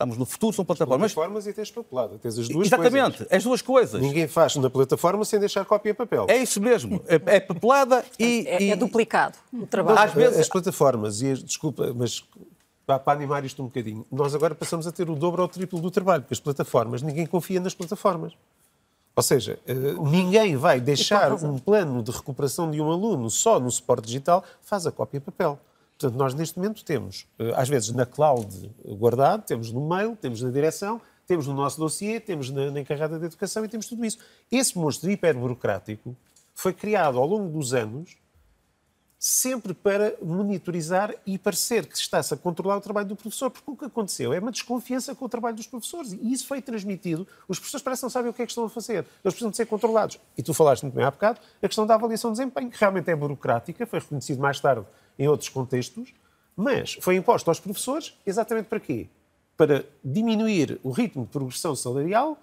Estamos 0.00 0.16
no 0.16 0.24
futuro, 0.24 0.54
são 0.54 0.64
plataformas. 0.64 1.12
Plataformas 1.12 1.46
e 1.46 1.52
tens 1.52 1.70
papelada. 1.70 2.18
Tens 2.18 2.38
as 2.38 2.48
duas 2.48 2.68
Exatamente, 2.68 3.18
coisas. 3.18 3.26
as 3.30 3.44
duas 3.44 3.60
coisas. 3.60 4.00
Ninguém 4.00 4.26
faz 4.26 4.56
na 4.56 4.70
plataforma 4.70 5.26
sem 5.26 5.38
deixar 5.38 5.62
cópia 5.66 5.90
em 5.90 5.94
papel. 5.94 6.24
É 6.26 6.38
isso 6.38 6.58
mesmo. 6.58 7.02
É, 7.06 7.36
é 7.36 7.40
papelada 7.40 8.02
e 8.18 8.46
é, 8.48 8.62
e... 8.62 8.70
é, 8.70 8.76
duplicado 8.76 9.36
o 9.52 9.66
trabalho. 9.66 9.98
Às 9.98 10.14
vezes... 10.14 10.38
As 10.38 10.48
plataformas, 10.48 11.20
e 11.20 11.32
as, 11.32 11.44
desculpa, 11.44 11.92
mas 11.94 12.24
para 12.86 13.02
animar 13.12 13.44
isto 13.44 13.60
um 13.62 13.66
bocadinho, 13.66 14.06
nós 14.10 14.34
agora 14.34 14.54
passamos 14.54 14.86
a 14.86 14.92
ter 14.92 15.10
o 15.10 15.14
dobro 15.14 15.42
ou 15.42 15.48
o 15.48 15.50
triplo 15.50 15.78
do 15.78 15.90
trabalho, 15.90 16.22
porque 16.22 16.32
as 16.32 16.40
plataformas, 16.40 17.02
ninguém 17.02 17.26
confia 17.26 17.60
nas 17.60 17.74
plataformas. 17.74 18.32
Ou 19.14 19.22
seja, 19.22 19.58
eh, 19.66 19.74
ninguém 20.00 20.56
vai 20.56 20.80
deixar 20.80 21.30
um 21.44 21.58
plano 21.58 22.02
de 22.02 22.10
recuperação 22.10 22.70
de 22.70 22.80
um 22.80 22.90
aluno 22.90 23.28
só 23.28 23.60
no 23.60 23.70
suporte 23.70 24.06
digital, 24.06 24.42
faz 24.62 24.86
a 24.86 24.90
cópia 24.90 25.18
em 25.18 25.20
papel. 25.20 25.58
Portanto, 26.00 26.16
nós 26.16 26.32
neste 26.32 26.58
momento 26.58 26.82
temos, 26.82 27.26
eh, 27.38 27.52
às 27.54 27.68
vezes 27.68 27.90
na 27.90 28.06
cloud 28.06 28.72
guardado, 28.86 29.44
temos 29.44 29.70
no 29.70 29.86
mail, 29.86 30.16
temos 30.16 30.40
na 30.40 30.50
direção, 30.50 30.98
temos 31.26 31.46
no 31.46 31.52
nosso 31.52 31.78
dossiê, 31.78 32.18
temos 32.18 32.48
na, 32.48 32.70
na 32.70 32.80
encarregada 32.80 33.18
de 33.18 33.26
educação 33.26 33.62
e 33.66 33.68
temos 33.68 33.86
tudo 33.86 34.02
isso. 34.06 34.16
Esse 34.50 34.78
monstro 34.78 35.10
hiperburocrático 35.10 36.16
foi 36.54 36.72
criado 36.72 37.18
ao 37.18 37.26
longo 37.26 37.50
dos 37.52 37.74
anos 37.74 38.16
sempre 39.18 39.74
para 39.74 40.14
monitorizar 40.22 41.14
e 41.26 41.36
parecer 41.36 41.84
que 41.84 41.94
está-se 41.94 42.32
a 42.32 42.36
controlar 42.38 42.78
o 42.78 42.80
trabalho 42.80 43.06
do 43.06 43.14
professor, 43.14 43.50
porque 43.50 43.70
o 43.70 43.76
que 43.76 43.84
aconteceu 43.84 44.32
é 44.32 44.38
uma 44.38 44.50
desconfiança 44.50 45.14
com 45.14 45.26
o 45.26 45.28
trabalho 45.28 45.54
dos 45.54 45.66
professores 45.66 46.14
e 46.14 46.32
isso 46.32 46.46
foi 46.46 46.62
transmitido. 46.62 47.28
Os 47.46 47.58
professores 47.58 47.84
parecem 47.84 48.06
não 48.06 48.10
sabem 48.10 48.30
o 48.30 48.32
que 48.32 48.40
é 48.40 48.46
que 48.46 48.52
estão 48.52 48.64
a 48.64 48.70
fazer, 48.70 49.00
eles 49.22 49.34
precisam 49.34 49.50
de 49.50 49.58
ser 49.58 49.66
controlados. 49.66 50.18
E 50.38 50.42
tu 50.42 50.54
falaste 50.54 50.84
muito 50.84 50.94
bem 50.94 51.04
há 51.04 51.10
bocado, 51.10 51.38
a 51.62 51.68
questão 51.68 51.86
da 51.86 51.96
avaliação 51.96 52.32
de 52.32 52.38
desempenho, 52.38 52.70
que 52.70 52.80
realmente 52.80 53.10
é 53.10 53.14
burocrática, 53.14 53.86
foi 53.86 53.98
reconhecido 53.98 54.40
mais 54.40 54.58
tarde 54.58 54.86
em 55.20 55.28
outros 55.28 55.50
contextos, 55.50 56.14
mas 56.56 56.94
foi 56.94 57.14
imposto 57.14 57.50
aos 57.50 57.60
professores 57.60 58.14
exatamente 58.26 58.66
para 58.66 58.80
quê? 58.80 59.06
Para 59.56 59.84
diminuir 60.02 60.80
o 60.82 60.90
ritmo 60.90 61.24
de 61.24 61.30
progressão 61.30 61.76
salarial, 61.76 62.38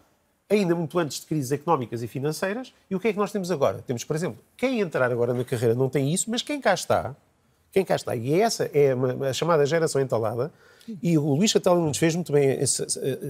ainda 0.47 0.75
muito 0.75 0.97
antes 0.99 1.19
de 1.19 1.25
crises 1.25 1.51
económicas 1.51 2.03
e 2.03 2.07
financeiras. 2.07 2.71
E 2.89 2.95
o 2.95 2.99
que 2.99 3.07
é 3.07 3.13
que 3.13 3.17
nós 3.17 3.32
temos 3.32 3.49
agora? 3.49 3.84
Temos, 3.86 4.03
por 4.03 4.15
exemplo, 4.15 4.38
quem 4.55 4.80
entrar 4.80 5.11
agora 5.11 5.34
na 5.34 5.43
carreira 5.43 5.73
não 5.73 5.89
tem 5.89 6.13
isso, 6.13 6.30
mas 6.30 6.43
quem 6.43 6.61
cá 6.61 6.73
está, 6.73 7.15
quem 7.71 7.84
cá 7.84 7.95
está, 7.95 8.15
e 8.15 8.39
essa 8.39 8.69
é 8.73 8.93
a 9.28 9.34
chamada 9.34 9.65
geração 9.65 9.99
entalada, 9.99 10.53
e 11.01 11.17
o 11.17 11.34
Luís 11.34 11.51
Catalão 11.51 11.86
nos 11.86 11.97
fez 11.97 12.15
muito 12.15 12.32
bem 12.32 12.59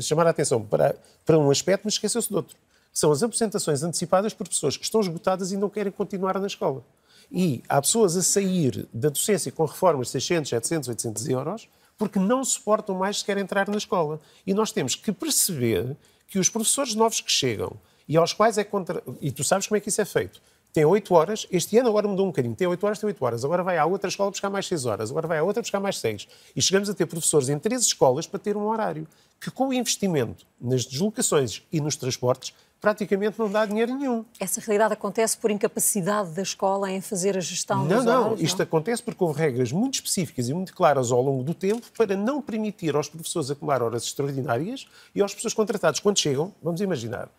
chamar 0.02 0.28
a 0.28 0.30
atenção 0.30 0.62
para, 0.62 0.96
para 1.26 1.40
um 1.40 1.50
aspecto, 1.50 1.84
mas 1.86 1.94
esqueceu-se 1.94 2.28
de 2.30 2.36
outro. 2.36 2.56
São 2.94 3.12
as 3.12 3.24
apresentações 3.24 3.82
antecipadas 3.82 4.34
por 4.34 4.48
pessoas 4.48 4.76
que 4.78 4.84
estão 4.84 5.02
esgotadas 5.02 5.52
e 5.52 5.58
não 5.58 5.70
querem 5.70 5.92
continuar 5.92 6.38
na 6.40 6.48
escola. 6.48 6.84
E 7.32 7.64
há 7.68 7.82
pessoas 7.82 8.16
a 8.16 8.24
sair 8.24 8.88
da 8.94 9.10
docência 9.10 9.52
com 9.52 9.66
reformas 9.66 10.08
de 10.08 10.14
600, 10.14 10.50
700, 10.50 10.90
800 10.90 11.30
euros 11.30 11.70
porque 11.98 12.20
não 12.20 12.44
suportam 12.44 12.96
mais 12.96 13.20
sequer 13.20 13.38
entrar 13.38 13.68
na 13.68 13.78
escola. 13.78 14.22
E 14.46 14.54
nós 14.54 14.72
temos 14.72 14.96
que 14.96 15.12
perceber 15.12 15.98
que 16.28 16.38
os 16.38 16.50
professores 16.50 16.94
novos 16.94 17.20
que 17.20 17.32
chegam 17.32 17.74
e 18.08 18.16
aos 18.16 18.34
quais 18.34 18.58
é 18.58 18.64
contra... 18.64 19.04
E 19.20 19.32
tu 19.32 19.44
sabes 19.44 19.68
como 19.68 19.78
é 19.78 19.80
que 19.80 19.90
isso 19.90 20.02
é 20.02 20.06
feito. 20.06 20.42
Tem 20.74 20.86
8 20.86 21.14
horas, 21.14 21.48
este 21.52 21.78
ano 21.78 21.90
agora 21.90 22.08
mudou 22.08 22.26
um 22.26 22.30
bocadinho, 22.30 22.56
tem 22.56 22.68
8 22.68 22.86
horas, 22.86 23.00
tem 23.00 23.08
8 23.08 23.26
horas, 23.26 23.46
agora 23.46 23.64
vai 23.64 23.78
à 23.78 23.86
outra 23.86 24.10
escola 24.10 24.30
buscar 24.30 24.50
mais 24.50 24.68
6 24.68 24.86
horas, 24.86 25.10
agora 25.10 25.28
vai 25.28 25.40
à 25.40 25.44
outra 25.44 25.62
buscar 25.62 25.80
mais 25.80 25.98
6. 25.98 26.28
E 26.56 26.62
chegamos 26.62 26.90
a 26.90 26.94
ter 26.94 27.06
professores 27.06 27.50
em 27.50 27.58
três 27.58 27.82
escolas 27.82 28.28
para 28.28 28.40
ter 28.40 28.56
um 28.56 28.68
horário, 28.68 29.08
que 29.40 29.50
com 29.50 29.70
o 29.70 29.74
investimento 29.74 30.46
nas 30.60 30.86
deslocações 30.86 31.64
e 31.72 31.82
nos 31.82 31.96
transportes, 31.96 32.54
praticamente 32.80 33.40
não 33.40 33.50
dá 33.50 33.66
dinheiro 33.66 33.94
nenhum. 33.96 34.24
Essa 34.40 34.62
realidade 34.62 34.94
acontece 34.94 35.38
por 35.38 35.50
incapacidade 35.50 36.32
da 36.32 36.42
escola 36.42 36.92
em 36.92 37.02
fazer 37.02 37.38
a 37.38 37.42
gestão 37.42 37.86
não, 37.86 37.98
dos 37.98 38.06
não, 38.06 38.20
horários? 38.22 38.42
isto 38.42 38.62
acontece 38.62 39.02
porque 39.02 39.24
houve 39.24 39.40
regras 39.40 39.72
muito 39.72 39.96
específicas 39.96 40.48
e 40.50 40.54
muito 40.54 40.74
claras 40.74 41.12
ao 41.12 41.22
longo 41.22 41.44
do 41.44 41.54
tempo 41.54 41.86
para 41.98 42.16
não 42.16 42.42
permitir 42.42 42.96
aos 42.96 43.10
professores 43.10 43.50
acumular 43.50 43.82
horas 43.82 44.04
extraordinárias 44.04 44.88
e 45.14 45.22
aos 45.22 45.32
professores 45.32 45.56
contratados, 45.56 46.00
quando 46.00 46.20
chegam, 46.20 46.54
vamos 46.62 46.82
imaginar, 46.82 47.30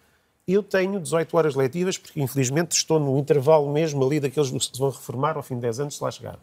eu 0.54 0.62
tenho 0.62 0.98
18 0.98 1.36
horas 1.36 1.54
letivas, 1.54 1.98
porque 1.98 2.20
infelizmente 2.20 2.72
estou 2.72 2.98
no 2.98 3.18
intervalo 3.18 3.70
mesmo 3.70 4.04
ali 4.04 4.18
daqueles 4.18 4.50
que 4.50 4.60
se 4.60 4.78
vão 4.78 4.90
reformar 4.90 5.36
ao 5.36 5.42
fim 5.42 5.56
de 5.56 5.60
10 5.62 5.80
anos, 5.80 5.96
se 5.96 6.02
lá 6.02 6.10
chegar. 6.10 6.38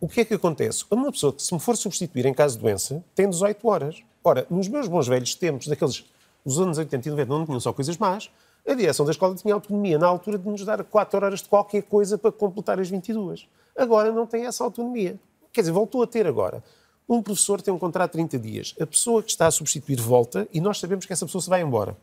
O 0.00 0.08
que 0.08 0.20
é 0.20 0.24
que 0.24 0.34
acontece? 0.34 0.84
Uma 0.90 1.10
pessoa 1.10 1.32
que 1.32 1.42
se 1.42 1.52
me 1.52 1.60
for 1.60 1.76
substituir 1.76 2.26
em 2.26 2.34
caso 2.34 2.56
de 2.56 2.62
doença 2.62 3.04
tem 3.14 3.28
18 3.28 3.68
horas. 3.68 4.02
Ora, 4.24 4.46
nos 4.50 4.68
meus 4.68 4.88
bons 4.88 5.06
velhos 5.08 5.34
tempos, 5.34 5.66
daqueles 5.66 6.04
os 6.44 6.58
anos 6.58 6.78
80 6.78 7.08
e 7.08 7.10
90 7.10 7.30
não 7.30 7.44
tinham 7.44 7.60
só 7.60 7.72
coisas 7.72 7.96
más, 7.96 8.30
a 8.66 8.74
direção 8.74 9.04
da 9.04 9.12
escola 9.12 9.34
tinha 9.34 9.54
autonomia 9.54 9.98
na 9.98 10.06
altura 10.06 10.38
de 10.38 10.48
nos 10.48 10.64
dar 10.64 10.82
4 10.84 11.16
horas 11.16 11.40
de 11.40 11.48
qualquer 11.48 11.82
coisa 11.82 12.18
para 12.18 12.30
completar 12.30 12.78
as 12.78 12.88
22. 12.88 13.46
Agora 13.76 14.12
não 14.12 14.26
tem 14.26 14.46
essa 14.46 14.62
autonomia. 14.64 15.18
Quer 15.52 15.62
dizer, 15.62 15.72
voltou 15.72 16.02
a 16.02 16.06
ter 16.06 16.26
agora. 16.26 16.62
Um 17.08 17.22
professor 17.22 17.60
tem 17.60 17.72
um 17.72 17.78
contrato 17.78 18.12
de 18.12 18.26
30 18.28 18.38
dias. 18.38 18.74
A 18.80 18.86
pessoa 18.86 19.22
que 19.22 19.30
está 19.30 19.46
a 19.46 19.50
substituir 19.50 20.00
volta 20.00 20.46
e 20.52 20.60
nós 20.60 20.78
sabemos 20.78 21.06
que 21.06 21.12
essa 21.12 21.26
pessoa 21.26 21.42
se 21.42 21.48
vai 21.48 21.62
embora. 21.62 21.96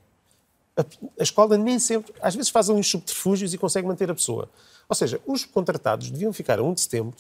A, 0.78 0.86
a 1.20 1.24
escola 1.24 1.58
nem 1.58 1.80
sempre, 1.80 2.14
às 2.22 2.36
vezes 2.36 2.50
faz 2.50 2.70
uns 2.70 2.88
subterfúgios 2.88 3.54
e 3.54 3.58
consegue 3.58 3.88
manter 3.88 4.10
a 4.12 4.14
pessoa. 4.14 4.50
Ou 4.88 4.96
seja, 4.96 5.20
os 5.26 5.44
contratados 5.44 6.12
deviam 6.12 6.32
ficar 6.32 6.60
a 6.60 6.64
1 6.64 6.74
de 6.74 6.82
setembro 6.82 7.16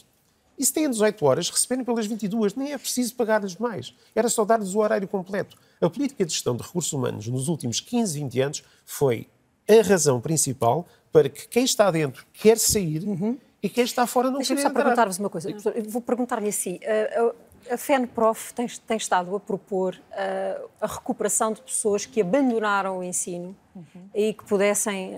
e 0.57 0.65
se 0.65 0.73
têm 0.73 0.89
18 0.89 1.23
horas, 1.23 1.49
receberem 1.49 1.85
pelas 1.85 2.07
22, 2.07 2.55
nem 2.55 2.73
é 2.73 2.77
preciso 2.77 3.13
pagar-lhes 3.15 3.55
mais. 3.57 3.93
Era 4.15 4.27
só 4.27 4.43
dar-lhes 4.43 4.73
o 4.73 4.79
horário 4.79 5.07
completo. 5.07 5.55
A 5.79 5.89
política 5.89 6.25
de 6.25 6.33
gestão 6.33 6.55
de 6.55 6.63
recursos 6.63 6.91
humanos 6.91 7.27
nos 7.27 7.47
últimos 7.47 7.79
15, 7.79 8.19
20 8.19 8.41
anos 8.41 8.63
foi 8.83 9.27
a 9.69 9.81
razão 9.87 10.19
principal 10.19 10.87
para 11.11 11.29
que 11.29 11.47
quem 11.47 11.63
está 11.63 11.91
dentro 11.91 12.25
quer 12.33 12.57
sair 12.57 13.03
uhum. 13.03 13.37
e 13.61 13.69
quem 13.69 13.83
está 13.83 14.07
fora 14.07 14.31
não 14.31 14.39
quer 14.39 14.47
Deixa-me 14.47 14.61
só 14.61 14.69
perguntar-vos 14.71 15.19
uma 15.19 15.29
coisa. 15.29 15.49
Vou 15.87 16.01
perguntar-lhe 16.01 16.49
assim. 16.49 16.79
A, 16.83 17.21
a, 17.21 17.33
a 17.69 17.77
FENPROF 17.77 18.53
tem, 18.53 18.67
tem, 18.67 18.97
estado 18.97 19.35
a 19.35 19.39
propor 19.39 19.99
a, 20.11 20.85
a, 20.85 20.87
recuperação 20.87 21.53
de 21.53 21.61
pessoas 21.61 22.05
que 22.05 22.21
abandonaram 22.21 22.99
o 22.99 23.03
ensino 23.03 23.55
uhum. 23.75 24.09
e 24.13 24.33
que 24.33 24.43
pudessem, 24.43 25.13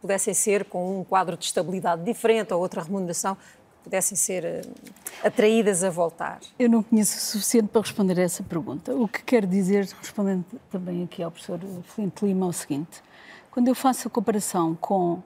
pudessem 0.00 0.34
ser 0.34 0.64
com 0.64 1.00
um 1.00 1.04
quadro 1.04 1.36
de 1.36 1.44
estabilidade 1.44 2.02
diferente 2.04 2.52
ou 2.52 2.60
outra 2.60 2.82
remuneração 2.82 3.36
pudessem 3.82 4.16
ser 4.16 4.44
uh, 4.44 5.26
atraídas 5.26 5.82
a 5.84 5.90
voltar? 5.90 6.40
Eu 6.58 6.68
não 6.68 6.82
conheço 6.82 7.16
o 7.16 7.20
suficiente 7.20 7.68
para 7.68 7.80
responder 7.80 8.18
a 8.18 8.22
essa 8.22 8.42
pergunta. 8.42 8.94
O 8.94 9.08
que 9.08 9.22
quero 9.22 9.46
dizer, 9.46 9.88
respondendo 10.00 10.44
também 10.70 11.04
aqui 11.04 11.22
ao 11.22 11.30
professor 11.30 11.60
Flint 11.84 12.22
Lima, 12.22 12.46
é 12.46 12.48
o 12.48 12.52
seguinte: 12.52 13.02
quando 13.50 13.68
eu 13.68 13.74
faço 13.74 14.08
a 14.08 14.10
comparação 14.10 14.74
com 14.74 15.14
uh, 15.14 15.22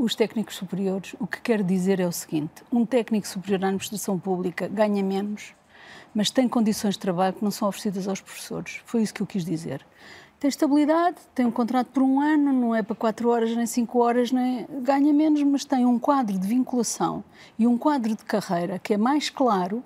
os 0.00 0.14
técnicos 0.14 0.56
superiores, 0.56 1.14
o 1.20 1.26
que 1.26 1.40
quero 1.40 1.62
dizer 1.62 2.00
é 2.00 2.06
o 2.06 2.12
seguinte: 2.12 2.62
um 2.72 2.84
técnico 2.84 3.26
superior 3.26 3.64
à 3.64 3.68
administração 3.68 4.18
pública 4.18 4.68
ganha 4.68 5.02
menos, 5.02 5.54
mas 6.14 6.30
tem 6.30 6.48
condições 6.48 6.94
de 6.94 7.00
trabalho 7.00 7.34
que 7.34 7.44
não 7.44 7.50
são 7.50 7.68
oferecidas 7.68 8.08
aos 8.08 8.20
professores. 8.20 8.80
Foi 8.84 9.02
isso 9.02 9.14
que 9.14 9.20
eu 9.20 9.26
quis 9.26 9.44
dizer 9.44 9.84
tem 10.38 10.48
estabilidade, 10.48 11.16
tem 11.34 11.44
um 11.44 11.50
contrato 11.50 11.88
por 11.88 12.02
um 12.02 12.20
ano, 12.20 12.52
não 12.52 12.74
é 12.74 12.80
para 12.82 12.94
quatro 12.94 13.28
horas 13.28 13.54
nem 13.56 13.66
cinco 13.66 13.98
horas, 13.98 14.30
nem 14.30 14.66
ganha 14.82 15.12
menos, 15.12 15.42
mas 15.42 15.64
tem 15.64 15.84
um 15.84 15.98
quadro 15.98 16.38
de 16.38 16.46
vinculação 16.46 17.24
e 17.58 17.66
um 17.66 17.76
quadro 17.76 18.14
de 18.14 18.24
carreira 18.24 18.78
que 18.78 18.94
é 18.94 18.96
mais 18.96 19.28
claro 19.28 19.82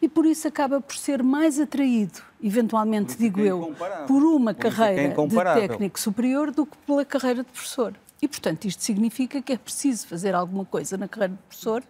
e 0.00 0.08
por 0.08 0.26
isso 0.26 0.48
acaba 0.48 0.80
por 0.80 0.96
ser 0.96 1.22
mais 1.22 1.60
atraído, 1.60 2.20
eventualmente, 2.42 3.16
digo 3.16 3.40
é 3.40 3.44
eu, 3.44 3.74
por 4.08 4.24
uma 4.24 4.50
é 4.50 4.54
carreira 4.54 5.02
é 5.02 5.26
de 5.26 5.68
técnico 5.68 6.00
superior 6.00 6.50
do 6.50 6.66
que 6.66 6.76
pela 6.78 7.04
carreira 7.04 7.44
de 7.44 7.50
professor. 7.50 7.94
E, 8.22 8.28
portanto, 8.28 8.66
isto 8.66 8.82
significa 8.84 9.42
que 9.42 9.52
é 9.52 9.58
preciso 9.58 10.06
fazer 10.06 10.32
alguma 10.32 10.64
coisa 10.64 10.96
na 10.96 11.08
carreira 11.08 11.34
de 11.34 11.42
professor 11.42 11.82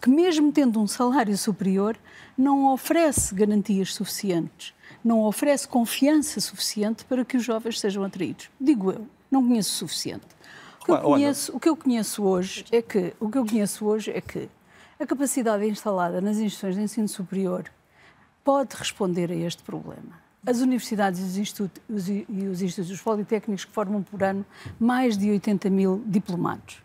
que, 0.00 0.10
mesmo 0.10 0.52
tendo 0.52 0.78
um 0.78 0.86
salário 0.86 1.36
superior, 1.36 1.96
não 2.36 2.70
oferece 2.72 3.34
garantias 3.34 3.94
suficientes 3.94 4.74
não 5.04 5.22
oferece 5.22 5.66
confiança 5.66 6.40
suficiente 6.40 7.04
para 7.04 7.24
que 7.24 7.36
os 7.36 7.44
jovens 7.44 7.80
sejam 7.80 8.04
atraídos. 8.04 8.50
Digo 8.60 8.92
eu, 8.92 9.06
não 9.30 9.46
conheço 9.46 9.70
o 9.70 9.88
suficiente. 9.88 10.26
O 10.80 10.84
que, 10.84 10.90
eu 10.90 11.00
conheço, 11.00 11.56
o 11.56 11.60
que 11.60 11.68
eu 11.68 11.76
conheço 11.76 12.22
hoje 12.24 12.64
é 12.72 12.80
que 12.80 13.14
o 13.20 13.30
que 13.30 13.38
eu 13.38 13.46
conheço 13.46 13.84
hoje 13.84 14.10
é 14.10 14.20
que 14.20 14.48
a 14.98 15.06
capacidade 15.06 15.66
instalada 15.66 16.20
nas 16.20 16.38
instituições 16.38 16.76
de 16.76 16.82
ensino 16.82 17.08
superior 17.08 17.70
pode 18.42 18.74
responder 18.74 19.30
a 19.30 19.34
este 19.34 19.62
problema. 19.62 20.27
As 20.46 20.60
universidades 20.60 21.20
e 21.20 21.22
os 21.24 21.36
institutos, 21.36 22.08
e 22.08 22.46
os 22.46 22.62
institutos 22.62 23.00
politécnicos 23.00 23.64
que 23.64 23.72
formam 23.72 24.02
por 24.02 24.22
ano 24.22 24.44
mais 24.78 25.16
de 25.16 25.30
80 25.30 25.68
mil 25.70 26.02
diplomados. 26.06 26.82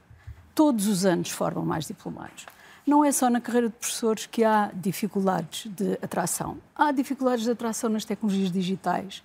Todos 0.55 0.87
os 0.87 1.05
anos 1.05 1.29
formam 1.29 1.65
mais 1.65 1.87
diplomados 1.87 2.45
não 2.85 3.03
é 3.03 3.11
só 3.11 3.29
na 3.29 3.39
carreira 3.39 3.69
de 3.69 3.75
professores 3.75 4.25
que 4.25 4.43
há 4.43 4.69
dificuldades 4.73 5.71
de 5.71 5.93
atração. 6.01 6.57
Há 6.75 6.91
dificuldades 6.91 7.45
de 7.45 7.51
atração 7.51 7.89
nas 7.89 8.03
tecnologias 8.03 8.51
digitais, 8.51 9.23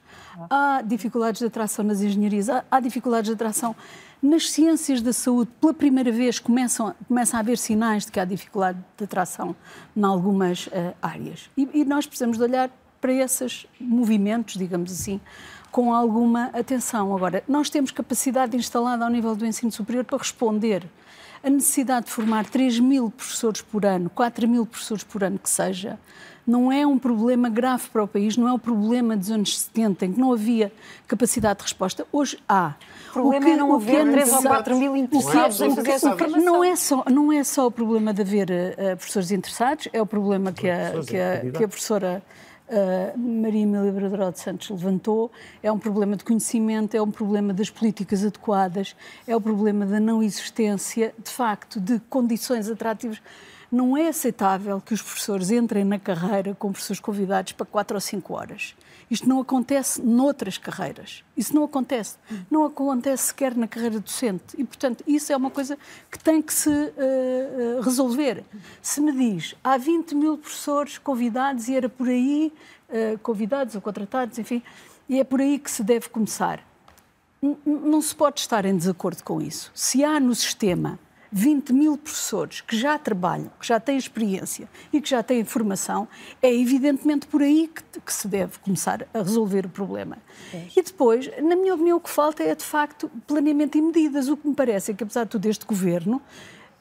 há 0.49 0.81
dificuldades 0.83 1.41
de 1.41 1.47
atração 1.47 1.85
nas 1.85 2.01
engenharias, 2.01 2.49
há, 2.49 2.65
há 2.71 2.81
dificuldades 2.81 3.29
de 3.29 3.35
atração 3.35 3.75
nas 4.23 4.51
ciências 4.51 5.03
da 5.03 5.13
saúde. 5.13 5.51
Pela 5.61 5.75
primeira 5.75 6.13
vez 6.13 6.39
começam, 6.39 6.95
começam 7.07 7.37
a 7.37 7.41
haver 7.41 7.59
sinais 7.59 8.07
de 8.07 8.13
que 8.13 8.21
há 8.21 8.25
dificuldade 8.25 8.79
de 8.97 9.05
atração 9.05 9.57
em 9.97 10.05
algumas 10.05 10.69
uh, 10.69 10.95
áreas. 11.03 11.51
E, 11.57 11.69
e 11.75 11.85
nós 11.85 12.07
precisamos 12.07 12.37
de 12.37 12.45
olhar 12.45 12.71
para 13.01 13.13
esses 13.13 13.67
movimentos, 13.81 14.55
digamos 14.55 14.93
assim, 14.93 15.21
com 15.71 15.95
alguma 15.95 16.47
atenção. 16.47 17.15
Agora, 17.15 17.43
nós 17.49 17.71
temos 17.71 17.91
capacidade 17.91 18.57
instalada 18.57 19.05
ao 19.05 19.11
nível 19.11 19.35
do 19.37 19.47
ensino 19.47 19.71
superior 19.71 20.05
para 20.05 20.19
responder 20.19 20.85
a 21.43 21.51
necessidade 21.51 22.07
de 22.07 22.13
formar 22.13 22.47
3 22.47 22.81
mil 22.81 23.11
professores 23.11 23.63
por 23.63 23.85
ano, 23.87 24.11
4 24.11 24.49
mil 24.49 24.67
professores 24.67 25.05
por 25.05 25.23
ano 25.23 25.39
que 25.39 25.49
seja, 25.49 25.99
não 26.49 26.73
é 26.73 26.87
um 26.87 26.99
problema 26.99 27.51
grave 27.51 27.89
para 27.93 28.03
o 28.03 28.09
país, 28.09 28.37
não 28.37 28.49
é 28.49 28.53
o 28.53 28.59
problema 28.59 29.15
dos 29.15 29.31
anos 29.31 29.59
70, 29.61 30.07
em 30.07 30.13
que 30.15 30.21
não 30.21 30.33
havia 30.33 30.73
capacidade 31.07 31.59
de 31.59 31.65
resposta. 31.65 32.07
Hoje 32.11 32.39
há. 32.49 32.75
O 33.11 33.13
problema 33.13 33.37
o 33.37 33.45
que, 33.45 33.51
é 33.51 33.57
não 33.57 33.75
haver 33.75 34.09
é 34.09 34.13
3 34.13 34.33
ou 34.33 34.43
4 34.43 34.77
mil 34.79 34.97
interessados 34.97 35.61
em 35.61 35.75
fazer 35.75 35.91
essa 35.91 36.17
formação. 36.17 36.43
Não 36.43 36.65
é, 36.65 36.75
só, 36.75 37.05
não 37.11 37.33
é 37.33 37.45
só 37.45 37.67
o 37.67 37.71
problema 37.71 38.15
de 38.15 38.23
haver 38.23 38.49
uh, 38.51 38.97
professores 38.97 39.31
interessados, 39.31 39.89
é 39.93 40.01
o 40.01 40.07
problema 40.07 40.51
que 40.51 40.71
a, 40.71 40.93
que 41.07 41.19
a, 41.19 41.51
que 41.51 41.65
a 41.65 41.69
professora 41.69 42.23
uh, 42.71 43.19
Maria 43.19 43.63
Emília 43.63 43.93
Bradró 43.93 44.31
de 44.31 44.41
Santos 44.41 44.71
levantou, 44.71 45.31
é 45.63 45.71
um 45.71 45.79
problema 45.79 46.17
de 46.17 46.25
conhecimento, 46.25 46.95
é 46.97 47.03
um 47.03 47.11
problema 47.11 47.53
das 47.53 47.71
políticas 47.71 48.25
adequadas, 48.25 48.95
é 49.27 49.35
o 49.35 49.41
problema 49.41 49.87
da 49.87 49.99
não 49.99 50.23
existência, 50.23 51.15
de 51.23 51.31
facto, 51.31 51.81
de 51.81 52.01
condições 52.09 52.69
atrativas. 52.69 53.21
Não 53.71 53.97
é 53.97 54.09
aceitável 54.09 54.81
que 54.81 54.95
os 54.95 55.03
professores 55.03 55.51
entrem 55.51 55.85
na 55.85 55.99
carreira 55.99 56.55
com 56.55 56.73
professores 56.73 57.01
convidados 57.01 57.53
para 57.53 57.67
quatro 57.67 57.97
ou 57.97 58.01
cinco 58.01 58.35
horas. 58.35 58.75
Isto 59.11 59.29
não 59.29 59.41
acontece 59.41 60.03
noutras 60.03 60.59
carreiras. 60.59 61.25
Isso 61.37 61.55
não 61.55 61.65
acontece. 61.65 62.17
Não 62.51 62.65
acontece 62.65 63.29
sequer 63.29 63.55
na 63.55 63.67
carreira 63.67 63.99
docente. 63.99 64.55
E, 64.57 64.65
portanto, 64.65 65.03
isso 65.07 65.33
é 65.33 65.37
uma 65.37 65.51
coisa 65.51 65.79
que 66.11 66.19
tem 66.19 66.43
que 66.43 66.53
se 66.53 66.69
uh, 66.69 67.81
resolver. 67.83 68.45
Se 68.83 69.01
me 69.01 69.13
diz, 69.13 69.55
há 69.65 69.79
20 69.79 70.15
mil 70.15 70.37
professores 70.37 70.99
convidados 70.99 71.69
e 71.69 71.75
era 71.75 71.89
por 71.89 72.09
aí, 72.09 72.53
uh, 72.89 73.19
convidados 73.21 73.75
ou 73.75 73.81
contratados, 73.81 74.39
enfim, 74.39 74.63
e 75.09 75.19
é 75.19 75.25
por 75.25 75.41
aí 75.41 75.59
que 75.59 75.71
se 75.71 75.83
deve 75.83 76.09
começar. 76.09 76.63
N 77.43 77.57
não 77.65 78.03
se 78.03 78.15
pode 78.15 78.41
estar 78.41 78.65
em 78.65 78.77
desacordo 78.77 79.23
com 79.23 79.41
isso. 79.41 79.71
Se 79.75 80.05
há 80.05 80.21
no 80.21 80.35
sistema 80.35 80.99
20 81.31 81.73
mil 81.73 81.97
professores 81.97 82.61
que 82.61 82.77
já 82.77 82.99
trabalham, 82.99 83.51
que 83.61 83.67
já 83.67 83.79
têm 83.79 83.97
experiência 83.97 84.69
e 84.93 85.01
que 85.01 85.09
já 85.09 85.23
têm 85.23 85.45
formação, 85.45 86.09
é 86.43 86.53
evidentemente 86.53 87.27
por 87.27 87.43
aí 87.43 87.69
que, 87.69 88.01
que 88.01 88.13
se 88.13 88.27
deve 88.27 88.59
começar 88.59 89.07
a 89.13 89.19
resolver 89.19 89.67
o 89.67 89.69
problema. 89.69 90.19
É. 90.53 90.67
E 90.77 90.83
depois, 90.83 91.31
na 91.43 91.57
minha 91.57 91.75
opinião, 91.75 91.99
o 91.99 92.01
que 92.01 92.11
falta 92.11 92.43
é, 92.43 92.55
de 92.55 92.65
facto, 92.65 93.11
planeamento 93.27 93.77
e 93.77 93.83
medidas. 93.83 94.29
O 94.29 94.37
que 94.37 94.49
me 94.49 94.55
parece 94.55 94.93
é 94.93 94.95
que, 94.95 95.05
apesar 95.05 95.25
de 95.25 95.31
tudo, 95.31 95.47
este 95.47 95.67
governo 95.67 96.23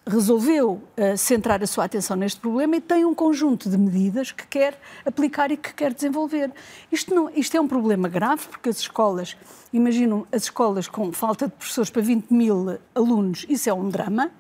resolveu 0.08 0.82
uh, 0.98 1.18
centrar 1.18 1.62
a 1.62 1.68
sua 1.68 1.86
atenção 1.86 2.16
neste 2.16 2.40
problema 2.40 2.78
e 2.78 2.82
tem 2.82 3.04
um 3.06 3.14
conjunto 3.14 3.70
de 3.70 3.78
medidas 3.78 4.32
que 4.32 4.48
quer 4.48 4.80
aplicar 5.06 5.52
e 5.52 5.58
que 5.58 5.74
quer 5.74 5.94
desenvolver. 5.94 6.52
Isto, 6.92 7.14
não, 7.14 7.30
isto 7.36 7.56
é 7.56 7.62
um 7.62 7.68
problema 7.68 8.08
grave, 8.08 8.48
porque 8.48 8.70
as 8.70 8.80
escolas, 8.80 9.36
imaginam 9.72 10.26
as 10.32 10.44
escolas 10.44 10.88
com 10.88 11.12
falta 11.12 11.48
de 11.48 11.54
professores 11.54 11.90
para 11.90 12.02
20 12.02 12.32
mil 12.32 12.80
alunos, 12.96 13.46
isso 13.50 13.70
é 13.70 13.74
um 13.74 13.90
drama. 13.90 14.32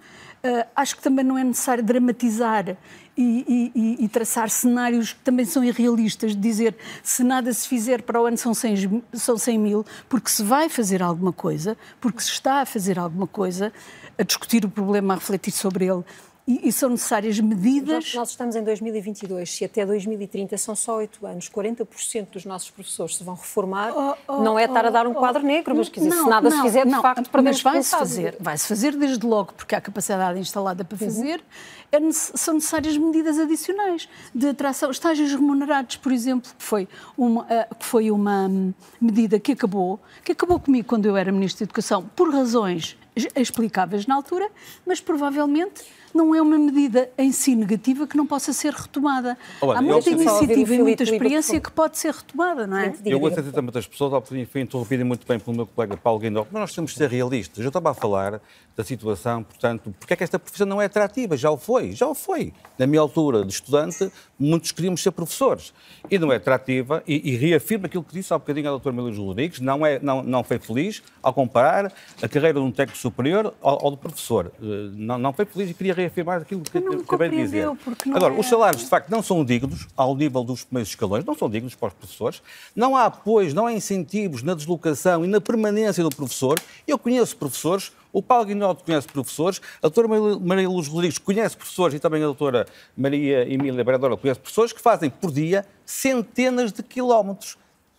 Uh, 0.44 0.68
acho 0.76 0.96
que 0.96 1.02
também 1.02 1.26
não 1.26 1.38
é 1.38 1.44
necessário 1.44 1.84
dramatizar 1.84 2.78
e, 3.18 3.72
e, 3.76 4.06
e, 4.06 4.08
traçar 4.08 4.50
cenários 4.52 5.12
que 5.12 5.20
também 5.22 5.46
são 5.46 5.64
irrealistas, 5.64 6.36
de 6.36 6.42
dizer 6.42 6.76
se 7.02 7.24
nada 7.24 7.52
se 7.52 7.68
fizer 7.68 8.04
para 8.04 8.22
o 8.22 8.26
ano 8.28 8.38
são 8.38 8.54
100, 8.54 9.04
são 9.14 9.36
100 9.36 9.58
mil, 9.58 9.86
porque 10.08 10.30
se 10.30 10.44
vai 10.44 10.70
fazer 10.70 11.02
alguma 11.02 11.34
coisa, 11.34 11.76
porque 12.00 12.22
se 12.22 12.30
está 12.30 12.62
a 12.62 12.66
fazer 12.66 13.00
alguma 13.00 13.26
coisa, 13.26 13.74
a 14.18 14.24
discutir 14.24 14.64
o 14.64 14.70
problema, 14.70 15.16
a 15.16 15.18
refletir 15.18 15.52
sobre 15.52 15.86
ele 15.86 16.04
e, 16.48 16.70
e, 16.70 16.72
são 16.72 16.90
necessárias 16.90 17.38
medidas. 17.42 18.14
Nós 18.14 18.30
estamos 18.30 18.56
em 18.56 18.64
2022, 18.64 19.52
se 19.52 19.66
até 19.66 19.86
2030 19.86 20.58
são 20.58 20.76
só 20.76 20.96
oito 20.96 21.26
anos, 21.28 21.50
40% 21.50 22.30
dos 22.32 22.46
nossos 22.46 22.70
professores 22.70 23.18
se 23.18 23.24
vão 23.24 23.36
reformar, 23.36 23.92
oh, 23.94 24.16
oh, 24.30 24.42
não 24.42 24.58
é 24.58 24.64
estar 24.64 24.86
a 24.86 24.90
dar 24.90 25.06
um 25.06 25.12
oh, 25.12 25.16
quadro 25.16 25.44
negro, 25.44 25.76
mas 25.76 25.90
quer 25.90 26.00
dizer, 26.00 26.16
não, 26.16 26.24
se 26.24 26.30
nada 26.30 26.50
não, 26.50 26.58
se 26.58 26.64
fizer, 26.64 26.86
de 26.86 26.92
não, 26.92 27.02
facto, 27.02 27.30
perdemos 27.30 27.62
vai-se 27.62 27.92
fazer, 27.92 28.38
vai-se 28.40 28.66
fazer 28.66 28.96
desde 28.96 29.26
logo, 29.26 29.54
porque 29.54 29.76
há 29.76 29.82
capacidade 29.82 30.40
instalada 30.40 30.86
para 30.86 30.98
fazer, 30.98 31.44
é, 31.92 32.00
são 32.12 32.54
necessárias 32.54 32.98
medidas 32.98 33.38
adicionais 33.38 34.08
de 34.34 34.48
atração, 34.48 34.90
estágios 34.90 35.32
remunerados, 35.34 35.98
por 35.98 36.14
exemplo, 36.14 36.50
que 36.58 36.64
foi 36.64 36.88
uma, 37.18 37.46
eh, 37.50 37.68
que 37.78 37.86
foi 37.86 38.10
uma 38.10 38.48
hum, 38.48 38.74
medida 39.02 39.38
que 39.38 39.52
acabou, 39.52 40.00
que 40.24 40.32
acabou 40.32 40.60
comigo 40.62 40.88
quando 40.88 41.06
eu 41.06 41.18
era 41.18 41.30
Ministro 41.30 41.60
da 41.60 41.66
Educação, 41.66 42.10
por 42.16 42.32
razões 42.32 42.98
explicáveis 43.36 44.06
na 44.06 44.16
altura, 44.16 44.50
mas 44.86 45.02
provavelmente 45.02 45.84
não 46.18 46.34
é 46.34 46.42
uma 46.42 46.58
medida 46.58 47.10
em 47.18 47.32
si 47.32 47.56
negativa 47.56 48.08
que 48.08 48.18
não 48.18 48.26
possa 48.26 48.52
ser 48.52 48.74
retomada. 48.74 49.38
Olha, 49.62 49.80
Há 49.80 49.82
muita 49.82 50.10
iniciativa 50.10 50.76
e 50.76 50.80
muita 50.80 51.04
experiência 51.04 51.62
que 51.62 51.72
pode 51.72 51.98
ser 51.98 52.14
retomada, 52.14 52.66
não 52.66 52.78
é? 52.78 52.94
Eu 53.06 53.20
gostei 53.20 53.44
também 53.44 53.72
das 53.72 53.86
pessoas, 53.86 54.14
ao 54.14 54.22
foi 54.22 54.62
interrompida 54.62 55.06
muito 55.06 55.26
bem 55.28 55.40
pelo 55.40 55.56
meu 55.56 55.68
colega 55.68 55.96
Paulo 55.96 56.20
Guindó, 56.20 56.46
mas 56.52 56.62
nós 56.62 56.74
temos 56.74 56.92
de 56.92 56.98
ser 56.98 57.10
realistas. 57.10 57.64
Eu 57.64 57.68
estava 57.68 57.92
a 57.92 57.94
falar 57.94 58.42
da 58.76 58.84
situação, 58.84 59.44
portanto, 59.44 59.94
porque 60.00 60.14
é 60.14 60.16
que 60.16 60.24
esta 60.24 60.38
profissão 60.38 60.68
não 60.68 60.82
é 60.82 60.86
atrativa? 60.86 61.38
Já 61.38 61.50
o 61.50 61.58
foi, 61.58 61.94
já 61.94 62.08
o 62.08 62.14
foi. 62.14 62.54
Na 62.78 62.86
minha 62.86 63.02
altura 63.02 63.44
de 63.44 63.52
estudante, 63.52 64.12
muitos 64.40 64.72
queríamos 64.72 65.02
ser 65.02 65.12
professores. 65.12 65.74
E 66.10 66.20
não 66.20 66.32
é 66.32 66.36
atrativa, 66.36 67.04
e, 67.08 67.32
e 67.32 67.36
reafirma 67.36 67.88
aquilo 67.88 68.04
que 68.04 68.14
disse 68.14 68.34
há 68.34 68.38
bocadinho 68.38 68.68
a 68.68 68.72
doutora 68.72 68.96
Melissa 68.96 69.22
Rodrigues, 69.22 69.60
não, 69.60 69.86
é, 69.86 70.00
não, 70.00 70.22
não 70.24 70.44
foi 70.44 70.60
feliz 70.60 71.02
ao 71.24 71.34
comparar 71.34 71.92
a 72.22 72.28
carreira 72.28 72.60
de 72.60 72.66
um 72.66 72.72
técnico 72.72 72.98
superior 73.00 73.54
ao, 73.62 73.86
ao 73.86 73.92
do 73.92 73.98
professor. 73.98 74.52
Eh, 74.62 74.66
não, 74.94 75.18
não 75.18 75.34
foi 75.34 75.46
feliz 75.46 75.70
e 75.70 75.74
queria 75.74 75.94
reafirmar 75.94 76.07
aquilo 76.08 76.62
que 76.62 76.78
acabei 76.78 77.30
de 77.30 77.38
dizer. 77.38 77.68
Agora, 78.14 78.34
é... 78.34 78.40
os 78.40 78.48
salários, 78.48 78.84
de 78.84 78.90
facto, 78.90 79.10
não 79.10 79.22
são 79.22 79.44
dignos 79.44 79.88
ao 79.96 80.16
nível 80.16 80.44
dos 80.44 80.64
primeiros 80.64 80.90
escalões, 80.90 81.24
não 81.26 81.36
são 81.36 81.50
dignos 81.50 81.76
para 81.76 81.90
os 81.90 81.94
professores. 81.94 82.42
Não 82.76 82.96
há 82.96 83.06
apoios, 83.06 83.54
não 83.54 83.66
há 83.66 83.74
incentivos 83.74 84.44
na 84.44 84.54
deslocação 84.54 85.24
e 85.24 85.28
na 85.28 85.42
permanência 85.42 86.04
do 86.04 86.10
professor. 86.10 86.60
Eu 86.88 86.98
conheço 86.98 87.36
professores 87.38 87.92
o 88.18 88.22
Paulo 88.24 88.46
Guinaldo 88.46 88.84
conhece 88.84 89.08
professores, 89.08 89.62
a 89.78 89.90
doutora 89.90 90.08
Maria 90.40 90.68
Luz 90.68 90.88
Rodrigues 90.88 91.20
conhece 91.20 91.56
professores 91.56 91.94
e 91.94 92.00
também 92.00 92.24
a 92.24 92.26
doutora 92.26 92.66
Maria 92.98 93.44
Emília 93.48 93.84
Bradora 93.84 94.18
conhece 94.18 94.40
professores 94.40 94.74
que 94.74 94.82
fazem 94.82 95.08
por 95.10 95.32
dia 95.32 95.64
centenas 95.86 96.72
de 96.72 96.82
quilómetros. 96.82 97.58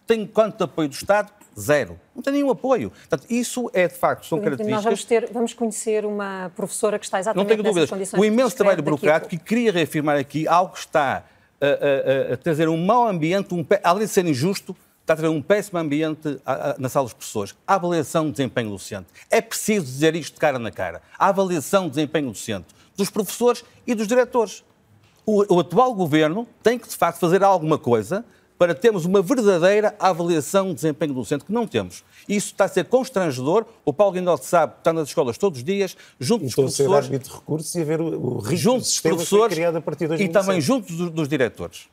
Tem 0.09 0.26
quanto 0.26 0.64
apoio 0.64 0.88
do 0.88 0.94
Estado? 0.94 1.30
Zero. 1.59 1.98
Não 2.14 2.22
tem 2.22 2.32
nenhum 2.32 2.50
apoio. 2.50 2.90
Portanto, 2.90 3.26
isso 3.28 3.70
é, 3.74 3.88
de 3.88 3.94
facto, 3.94 4.26
são 4.26 4.38
características... 4.38 4.76
Nós 4.76 4.84
vamos, 4.84 5.04
ter, 5.04 5.30
vamos 5.32 5.54
conhecer 5.54 6.06
uma 6.06 6.52
professora 6.54 6.98
que 6.98 7.04
está 7.04 7.18
exatamente 7.18 7.48
Não 7.48 7.62
tenho 7.62 7.74
dúvidas. 7.88 8.12
O 8.12 8.24
imenso 8.24 8.56
trabalho 8.56 8.82
burocrático 8.82 9.34
e 9.34 9.38
queria 9.38 9.72
reafirmar 9.72 10.16
aqui 10.16 10.46
algo 10.46 10.72
que 10.72 10.78
está 10.78 11.24
a, 11.61 12.30
a, 12.30 12.34
a 12.34 12.36
trazer 12.36 12.68
um 12.68 12.76
mau 12.76 13.09
ambiente, 13.09 13.54
um, 13.54 13.66
além 13.82 14.06
de 14.06 14.12
ser 14.12 14.24
injusto, 14.26 14.76
está 15.00 15.14
a 15.14 15.16
trazer 15.16 15.34
um 15.34 15.42
péssimo 15.42 15.78
ambiente 15.78 16.38
na 16.78 16.88
sala 16.88 17.06
dos 17.06 17.14
professores. 17.14 17.54
A 17.66 17.74
avaliação 17.74 18.26
de 18.26 18.32
desempenho 18.32 18.70
docente. 18.70 19.06
É 19.30 19.40
preciso 19.40 19.86
dizer 19.86 20.14
isto 20.14 20.34
de 20.34 20.40
cara 20.40 20.59
na 20.59 20.70
cara. 20.70 21.02
A 21.18 21.28
avaliação 21.28 21.84
de 21.84 21.90
desempenho 21.94 22.28
docente 22.28 22.66
dos 22.96 23.11
professores 23.11 23.64
e 23.86 23.94
dos 23.94 24.06
diretores. 24.06 24.62
O, 25.24 25.56
o 25.56 25.61
atual 25.61 25.94
governo 25.94 26.46
tem 26.62 26.78
que, 26.78 26.88
de 26.88 26.96
facto, 26.96 27.18
fazer 27.18 27.42
alguma 27.42 27.78
coisa 27.78 28.24
para 28.59 28.74
termos 28.74 29.04
uma 29.04 29.22
verdadeira 29.22 29.94
avaliação 30.00 30.68
de 30.68 30.74
desempenho 30.74 31.14
docente, 31.14 31.44
que 31.44 31.52
não 31.52 31.66
temos. 31.66 32.02
Isso 32.28 32.48
está 32.48 32.64
a 32.64 32.68
ser 32.68 32.84
constrangedor. 32.86 33.64
O 33.84 33.92
Paulo 33.92 34.14
Guinaldo 34.14 34.44
sabe, 34.44 34.74
está 34.78 34.92
nas 34.92 35.09
escolas 35.09 35.38
todos 35.38 35.61
os 35.61 35.64
dias, 35.64 35.96
junto 36.18 36.44
dos 36.44 36.54
professores... 36.54 37.09
E 37.09 37.18
de 37.18 37.30
recursos 37.30 37.74
e 37.74 37.80
haver 37.80 38.00
o, 38.00 38.36
o 38.36 38.38
risco 38.40 38.74
do 38.74 38.84
sistema 38.84 39.14
professores, 39.14 39.54
criado 39.54 39.76
a 39.76 39.80
partir 39.80 40.04
de 40.04 40.09
2007. 40.09 40.30
E 40.30 40.32
também 40.32 40.61
junto 40.61 40.92
dos, 40.92 41.11
dos 41.11 41.28
diretores. 41.28 41.88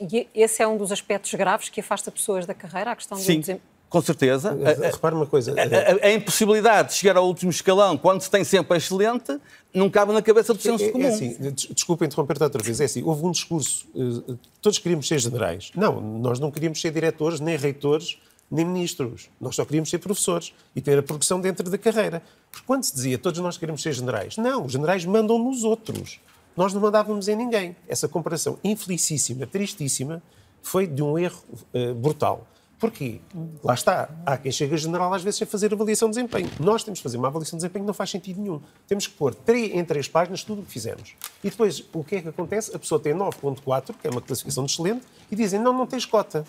E 0.00 0.28
esse 0.34 0.62
é 0.62 0.66
um 0.66 0.76
dos 0.76 0.90
aspectos 0.90 1.32
graves 1.34 1.68
que 1.68 1.80
afasta 1.80 2.10
pessoas 2.10 2.44
da 2.44 2.52
carreira, 2.52 2.90
a 2.90 2.96
questão 2.96 3.16
Sim. 3.16 3.40
do 3.40 3.60
com 3.96 4.02
certeza. 4.02 4.54
Repare 4.92 5.14
uma 5.14 5.26
coisa. 5.26 5.54
A, 5.54 6.04
a, 6.04 6.08
a, 6.08 6.12
impossibilidade 6.12 6.90
de 6.90 6.94
chegar 6.96 7.16
ao 7.16 7.26
último 7.26 7.50
escalão 7.50 7.96
quando 7.96 8.20
se 8.20 8.30
tem 8.30 8.44
sempre 8.44 8.76
excelente 8.76 9.40
não 9.72 9.88
cabe 9.88 10.12
na 10.12 10.20
cabeça 10.20 10.52
do 10.52 10.60
senso 10.60 10.84
é, 10.84 10.90
comum. 10.90 11.06
É 11.06 11.08
assim, 11.08 11.36
desculpa 11.70 12.04
interromper-te 12.04 12.42
outra 12.42 12.62
vez. 12.62 12.78
É 12.78 12.84
assim, 12.84 13.02
houve 13.02 13.24
um 13.24 13.30
discurso, 13.30 13.86
eh, 13.96 14.34
todos 14.60 14.78
queríamos 14.78 15.08
ser 15.08 15.18
generais. 15.18 15.70
Não, 15.74 15.98
nós 16.00 16.38
não 16.38 16.50
queríamos 16.50 16.78
ser 16.78 16.90
diretores, 16.90 17.40
nem 17.40 17.56
reitores, 17.56 18.18
nem 18.50 18.66
ministros. 18.66 19.30
Nós 19.40 19.56
só 19.56 19.64
queríamos 19.64 19.88
ser 19.88 19.98
professores 19.98 20.52
e 20.74 20.82
ter 20.82 20.98
a 20.98 21.02
progressão 21.02 21.40
dentro 21.40 21.70
da 21.70 21.78
carreira. 21.78 22.22
Porque 22.50 22.66
quando 22.66 22.84
se 22.84 22.94
dizia 22.94 23.16
todos 23.16 23.40
nós 23.40 23.56
queremos 23.56 23.80
ser 23.80 23.94
generais, 23.94 24.36
não, 24.36 24.66
os 24.66 24.72
generais 24.72 25.06
mandam 25.06 25.38
nos 25.38 25.64
outros. 25.64 26.20
Nós 26.54 26.74
não 26.74 26.82
mandávamos 26.82 27.28
em 27.28 27.36
ninguém. 27.36 27.74
Essa 27.88 28.08
comparação 28.08 28.58
infelicíssima, 28.62 29.46
tristíssima, 29.46 30.22
foi 30.62 30.86
de 30.86 31.02
um 31.02 31.18
erro 31.18 31.42
uh, 31.72 31.94
brutal. 31.94 32.46
Porquê? 32.78 33.20
Lá 33.64 33.72
está. 33.72 34.10
Há 34.24 34.36
quem 34.36 34.52
chega 34.52 34.76
general 34.76 35.12
às 35.12 35.22
vezes 35.22 35.40
a 35.40 35.46
fazer 35.46 35.72
avaliação 35.72 36.10
de 36.10 36.16
desempenho. 36.16 36.50
Nós 36.60 36.84
temos 36.84 36.98
que 36.98 37.02
fazer 37.02 37.16
uma 37.16 37.28
avaliação 37.28 37.56
de 37.56 37.62
desempenho 37.62 37.84
que 37.84 37.86
não 37.86 37.94
faz 37.94 38.10
sentido 38.10 38.40
nenhum. 38.40 38.60
Temos 38.86 39.06
que 39.06 39.14
pôr 39.14 39.34
em 39.48 39.84
três 39.84 40.08
páginas 40.08 40.44
tudo 40.44 40.60
o 40.60 40.64
que 40.64 40.70
fizemos. 40.70 41.14
E 41.42 41.48
depois, 41.48 41.82
o 41.92 42.04
que 42.04 42.16
é 42.16 42.22
que 42.22 42.28
acontece? 42.28 42.76
A 42.76 42.78
pessoa 42.78 43.00
tem 43.00 43.14
9.4, 43.14 43.94
que 44.00 44.06
é 44.06 44.10
uma 44.10 44.20
classificação 44.20 44.64
de 44.64 44.72
excelente, 44.72 45.06
e 45.30 45.36
dizem, 45.36 45.58
não, 45.58 45.72
não 45.72 45.86
tens 45.86 46.04
cota. 46.04 46.44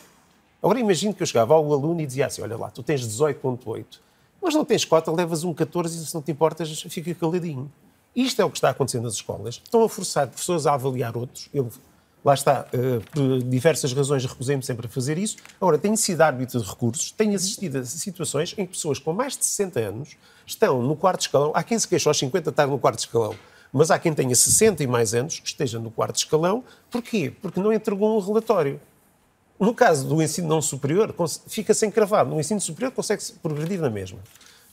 Agora 0.62 0.80
imagino 0.80 1.14
que 1.14 1.24
eu 1.24 1.28
chegava 1.28 1.54
ao 1.54 1.72
aluno 1.72 2.02
e 2.02 2.06
dizia 2.06 2.26
assim, 2.26 2.42
olha 2.42 2.58
lá, 2.58 2.70
tu 2.70 2.84
tens 2.84 3.02
18.8, 3.08 3.86
mas 4.42 4.54
não 4.54 4.66
tens 4.66 4.84
cota, 4.84 5.12
levas 5.12 5.44
um 5.44 5.54
14 5.54 5.96
e 5.96 6.06
se 6.06 6.14
não 6.14 6.22
te 6.22 6.32
importas, 6.32 6.82
fica 6.90 7.14
caladinho. 7.16 7.72
Isto 8.16 8.42
é 8.42 8.46
o 8.46 8.50
que 8.50 8.58
está 8.58 8.72
acontecendo 8.72 9.04
nas 9.04 9.14
escolas. 9.14 9.62
Estão 9.64 9.84
a 9.84 9.90
forçar 9.90 10.28
professores 10.28 10.66
a 10.66 10.74
avaliar 10.74 11.16
outros. 11.16 11.50
Eu, 11.54 11.70
lá 12.24 12.34
está, 12.34 12.68
uh, 12.74 13.02
por 13.12 13.44
diversas 13.44 13.94
razões 13.94 14.26
recusei-me 14.26 14.64
sempre 14.64 14.88
a 14.88 14.90
fazer 14.90 15.18
isso. 15.18 15.38
Agora, 15.60 15.78
tenho 15.78 15.96
sido 15.96 16.22
árbitro 16.22 16.60
de 16.60 16.68
recursos, 16.68 17.12
tenho 17.12 17.36
assistido 17.36 17.78
a 17.78 17.84
situações 17.86 18.54
em 18.58 18.66
que 18.66 18.74
pessoas 18.74 19.00
com 19.00 19.14
mais 19.14 19.38
de 19.38 19.46
60 19.46 19.80
anos 19.80 20.18
estão 20.46 20.82
no 20.82 20.96
quarto 20.96 21.22
escalão. 21.22 21.52
Há 21.54 21.64
quem 21.64 21.78
se 21.78 21.88
queixa 21.88 22.10
aos 22.10 22.18
50 22.18 22.50
estar 22.50 22.68
no 22.68 22.80
quarto 22.80 23.00
escalão, 23.00 23.36
mas 23.72 23.92
há 23.92 24.00
quem 24.00 24.14
tenha 24.14 24.36
60 24.36 24.84
e 24.84 24.88
mais 24.88 25.14
anos 25.14 25.40
que 25.40 25.48
esteja 25.48 25.80
no 25.80 25.92
quarto 25.92 26.16
escalão. 26.18 26.64
Porquê? 26.90 27.34
Porque 27.42 27.60
não 27.60 27.72
entregou 27.72 28.18
um 28.18 28.20
relatório. 28.20 28.80
No 29.60 29.74
caso 29.74 30.08
do 30.08 30.22
ensino 30.22 30.48
não 30.48 30.62
superior, 30.62 31.14
fica 31.48 31.74
sem 31.74 31.90
cravado. 31.90 32.30
No 32.30 32.40
ensino 32.40 32.62
superior 32.62 32.92
consegue-se 32.92 33.34
progredir 33.34 33.82
na 33.82 33.90
mesma. 33.90 34.20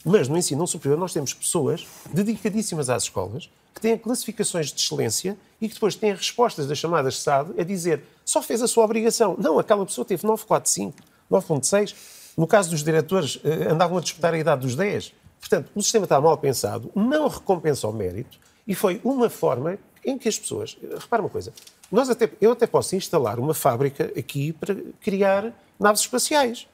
Mas 0.04 0.28
no 0.28 0.36
ensino 0.36 0.66
superior 0.66 0.98
nós 0.98 1.12
temos 1.12 1.32
pessoas 1.32 1.86
dedicadíssimas 2.12 2.90
às 2.90 3.04
escolas, 3.04 3.48
que 3.74 3.80
têm 3.80 3.98
classificações 3.98 4.72
de 4.72 4.80
excelência 4.80 5.36
e 5.60 5.68
que 5.68 5.74
depois 5.74 5.96
têm 5.96 6.14
respostas 6.14 6.66
das 6.66 6.78
chamadas 6.78 7.18
SAD 7.18 7.58
a 7.58 7.64
dizer 7.64 8.04
só 8.24 8.40
fez 8.40 8.62
a 8.62 8.68
sua 8.68 8.84
obrigação. 8.84 9.34
Não, 9.38 9.58
aquela 9.58 9.84
pessoa 9.84 10.04
teve 10.04 10.24
945, 10.26 10.96
9.6. 11.30 11.94
No 12.36 12.46
caso 12.46 12.70
dos 12.70 12.82
diretores, 12.82 13.40
eh, 13.44 13.68
andavam 13.70 13.98
a 13.98 14.00
disputar 14.00 14.34
a 14.34 14.38
idade 14.38 14.62
dos 14.62 14.76
10. 14.76 15.12
Portanto, 15.40 15.70
o 15.74 15.82
sistema 15.82 16.04
está 16.04 16.20
mal 16.20 16.36
pensado, 16.38 16.90
não 16.94 17.28
recompensa 17.28 17.86
o 17.88 17.92
mérito 17.92 18.38
e 18.66 18.74
foi 18.74 19.00
uma 19.04 19.28
forma 19.28 19.78
em 20.04 20.16
que 20.16 20.28
as 20.28 20.38
pessoas... 20.38 20.76
Repara 20.98 21.22
uma 21.22 21.28
coisa, 21.28 21.52
nós 21.90 22.08
até, 22.08 22.30
eu 22.40 22.52
até 22.52 22.66
posso 22.66 22.96
instalar 22.96 23.38
uma 23.38 23.54
fábrica 23.54 24.10
aqui 24.18 24.52
para 24.52 24.74
criar 25.00 25.52
naves 25.78 26.02
espaciais, 26.02 26.66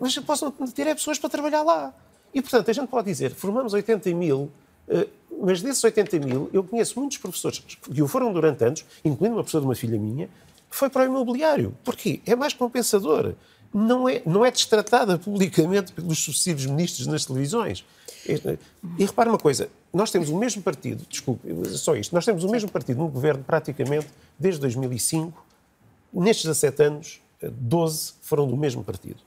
mas 0.00 0.14
eu 0.16 0.22
posso 0.22 0.44
não 0.58 0.66
ter 0.68 0.86
é 0.86 0.94
pessoas 0.94 1.18
para 1.18 1.30
trabalhar 1.30 1.62
lá. 1.62 1.92
E, 2.34 2.42
portanto, 2.42 2.68
a 2.68 2.72
gente 2.74 2.88
pode 2.88 3.06
dizer, 3.06 3.32
formamos 3.32 3.72
80 3.72 4.12
mil, 4.12 4.50
eh, 4.88 5.06
mas 5.40 5.62
desses 5.62 5.82
80 5.82 6.18
mil, 6.18 6.50
eu 6.52 6.64
conheço 6.64 6.98
muitos 6.98 7.16
professores 7.18 7.60
que 7.60 8.02
o 8.02 8.08
foram 8.08 8.32
durante 8.32 8.64
anos, 8.64 8.84
incluindo 9.04 9.36
uma 9.36 9.44
pessoa 9.44 9.60
de 9.60 9.66
uma 9.66 9.74
filha 9.74 9.98
minha, 9.98 10.28
que 10.68 10.76
foi 10.76 10.90
para 10.90 11.02
o 11.02 11.04
imobiliário. 11.06 11.76
Porquê? 11.84 12.20
É 12.26 12.34
mais 12.34 12.52
compensador. 12.52 13.34
Não 13.72 14.08
é, 14.08 14.20
não 14.26 14.44
é 14.44 14.50
destratada 14.50 15.18
publicamente 15.18 15.92
pelos 15.92 16.18
sucessivos 16.18 16.66
ministros 16.66 17.06
nas 17.06 17.24
televisões. 17.24 17.84
E 18.98 19.04
repare 19.04 19.28
uma 19.28 19.38
coisa, 19.38 19.68
nós 19.92 20.10
temos 20.10 20.28
o 20.28 20.36
mesmo 20.36 20.62
partido, 20.62 21.04
desculpe, 21.08 21.46
só 21.76 21.94
isto, 21.94 22.14
nós 22.14 22.24
temos 22.24 22.42
o 22.42 22.48
mesmo 22.48 22.70
partido 22.70 22.98
no 22.98 23.08
governo 23.08 23.44
praticamente 23.44 24.06
desde 24.38 24.60
2005. 24.60 25.44
Nestes 26.12 26.44
17 26.46 26.82
anos, 26.82 27.20
12 27.42 28.14
foram 28.22 28.46
do 28.46 28.56
mesmo 28.56 28.82
partido 28.82 29.18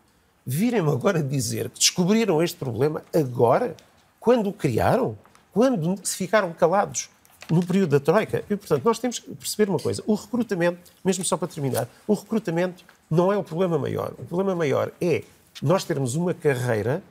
virem-me 0.50 0.90
agora 0.90 1.22
dizer 1.22 1.70
que 1.70 1.78
descobriram 1.78 2.42
este 2.42 2.56
problema 2.56 3.04
agora, 3.14 3.76
quando 4.18 4.48
o 4.48 4.54
criaram, 4.54 5.18
quando 5.52 6.00
se 6.02 6.16
ficaram 6.16 6.54
calados 6.54 7.10
no 7.50 7.66
período 7.66 7.92
da 7.92 8.00
Troika. 8.00 8.46
E, 8.50 8.56
portanto, 8.56 8.86
nós 8.86 8.98
temos 8.98 9.20
que 9.20 9.36
perceber 9.36 9.70
uma 9.70 9.80
coisa: 9.80 10.02
o 10.08 10.14
recrutamento, 10.14 10.80
mesmo 11.04 11.26
só 11.26 11.36
para 11.36 11.50
terminar, 11.50 11.90
o 12.08 12.14
recrutamento 12.14 12.86
não 13.12 13.32
é 13.32 13.38
o 13.38 13.44
problema 13.44 13.78
maior. 13.78 14.14
O 14.18 14.24
problema 14.24 14.56
maior 14.56 14.90
é 15.02 15.24
nós 15.62 15.84
termos 15.84 16.16
uma 16.16 16.34
carreira 16.34 17.04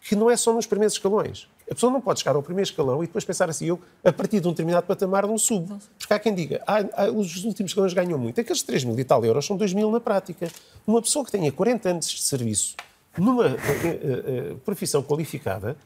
que 0.00 0.14
não 0.14 0.30
é 0.30 0.36
só 0.36 0.52
nos 0.52 0.66
primeiros 0.66 0.94
escalões. 0.94 1.48
A 1.70 1.74
pessoa 1.74 1.92
não 1.92 2.00
pode 2.00 2.20
chegar 2.20 2.36
ao 2.36 2.42
primeiro 2.42 2.68
escalão 2.68 3.02
e 3.02 3.06
depois 3.06 3.24
pensar 3.24 3.50
assim, 3.50 3.66
eu, 3.66 3.80
a 4.04 4.12
partir 4.12 4.40
de 4.40 4.46
um 4.46 4.52
determinado 4.52 4.86
patamar, 4.86 5.26
não 5.26 5.36
subo. 5.36 5.78
Porque 5.98 6.14
há 6.14 6.18
quem 6.18 6.34
diga, 6.34 6.62
ah, 6.66 6.84
ah, 6.94 7.10
os 7.10 7.44
últimos 7.44 7.70
escalões 7.70 7.92
ganham 7.92 8.18
muito. 8.18 8.40
Aqueles 8.40 8.62
3 8.62 8.84
mil 8.84 8.98
e 8.98 9.04
tal 9.04 9.24
euros 9.24 9.44
são 9.44 9.56
2 9.56 9.72
mil 9.74 9.90
na 9.90 9.98
prática. 9.98 10.48
Uma 10.86 11.02
pessoa 11.02 11.24
que 11.24 11.32
tenha 11.32 11.50
40 11.50 11.88
anos 11.88 12.08
de 12.08 12.22
serviço 12.22 12.76
numa 13.18 13.46
uh, 13.46 14.52
uh, 14.52 14.58
profissão 14.58 15.02
qualificada, 15.02 15.76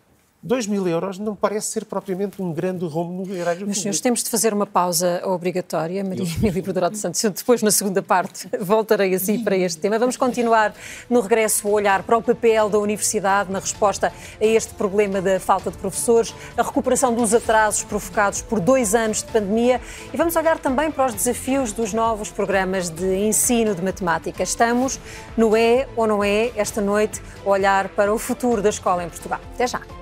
2 0.43 0.67
mil 0.67 0.89
euros 0.89 1.19
não 1.19 1.37
parece 1.37 1.67
ser 1.67 1.85
propriamente 1.85 2.41
um 2.41 2.51
grande 2.51 2.87
rombo 2.87 3.27
no 3.27 3.37
erário 3.37 3.67
Meus 3.67 3.83
senhores, 3.83 4.01
temos 4.01 4.23
de 4.23 4.31
fazer 4.31 4.55
uma 4.55 4.67
pausa 4.67 5.21
obrigatória. 5.27 6.03
Maria 6.03 6.25
Emília 6.25 6.63
Brodorado 6.63 6.97
Santos, 6.97 7.23
eu 7.23 7.31
depois, 7.31 7.61
na 7.63 7.71
segunda 7.71 8.01
parte, 8.01 8.49
voltarei 8.59 9.15
assim 9.15 9.45
para 9.45 9.55
este 9.55 9.79
tema. 9.79 9.99
Vamos 9.99 10.17
continuar 10.17 10.75
no 11.11 11.21
regresso 11.21 11.69
a 11.69 11.71
olhar 11.71 12.03
para 12.05 12.17
o 12.17 12.23
papel 12.23 12.71
da 12.71 12.79
universidade 12.79 13.53
na 13.53 13.59
resposta 13.59 14.11
a 14.41 14.45
este 14.45 14.73
problema 14.73 15.21
da 15.21 15.39
falta 15.39 15.71
de 15.71 15.77
professores, 15.77 16.35
a 16.57 16.63
recuperação 16.63 17.15
dos 17.15 17.35
atrasos 17.35 17.85
provocados 17.85 18.41
por 18.41 18.61
dois 18.61 18.95
anos 18.95 19.23
de 19.23 19.31
pandemia 19.31 19.79
e 20.13 20.17
vamos 20.17 20.37
olhar 20.37 20.59
também 20.59 20.91
para 20.91 21.07
os 21.07 21.15
desafios 21.15 21.71
dos 21.73 21.93
novos 21.93 22.31
programas 22.31 22.89
de 22.89 23.15
ensino 23.27 23.75
de 23.75 23.83
matemática. 23.83 24.43
Estamos 24.43 24.99
no 25.37 25.55
É 25.55 25.87
ou 25.95 26.07
Não 26.07 26.25
É, 26.25 26.51
esta 26.57 26.81
noite, 26.81 27.21
a 27.45 27.49
olhar 27.49 27.91
para 27.91 28.13
o 28.13 28.19
futuro 28.19 28.63
da 28.63 28.71
escola 28.71 29.05
em 29.05 29.09
Portugal. 29.11 29.41
Até 29.55 29.67
já. 29.67 30.00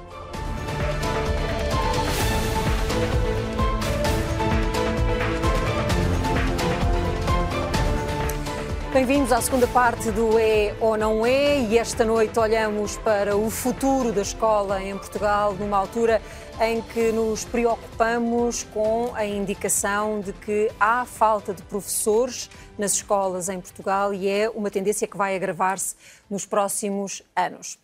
Bem-vindos 8.90 9.32
à 9.32 9.40
segunda 9.42 9.66
parte 9.66 10.10
do 10.10 10.38
É 10.38 10.74
ou 10.80 10.96
Não 10.96 11.26
É 11.26 11.60
e 11.60 11.76
esta 11.76 12.06
noite 12.06 12.38
olhamos 12.38 12.96
para 12.96 13.36
o 13.36 13.50
futuro 13.50 14.12
da 14.12 14.22
escola 14.22 14.82
em 14.82 14.96
Portugal, 14.96 15.52
numa 15.52 15.76
altura 15.76 16.22
em 16.60 16.80
que 16.80 17.12
nos 17.12 17.44
preocupamos 17.44 18.64
com 18.64 19.12
a 19.14 19.24
indicação 19.24 20.20
de 20.20 20.32
que 20.32 20.70
há 20.80 21.04
falta 21.04 21.52
de 21.54 21.62
professores 21.62 22.50
nas 22.76 22.94
escolas 22.94 23.48
em 23.48 23.60
Portugal 23.60 24.12
e 24.12 24.28
é 24.28 24.48
uma 24.48 24.70
tendência 24.70 25.06
que 25.06 25.16
vai 25.16 25.36
agravar-se 25.36 25.94
nos 26.28 26.44
próximos 26.44 27.22
anos. 27.34 27.78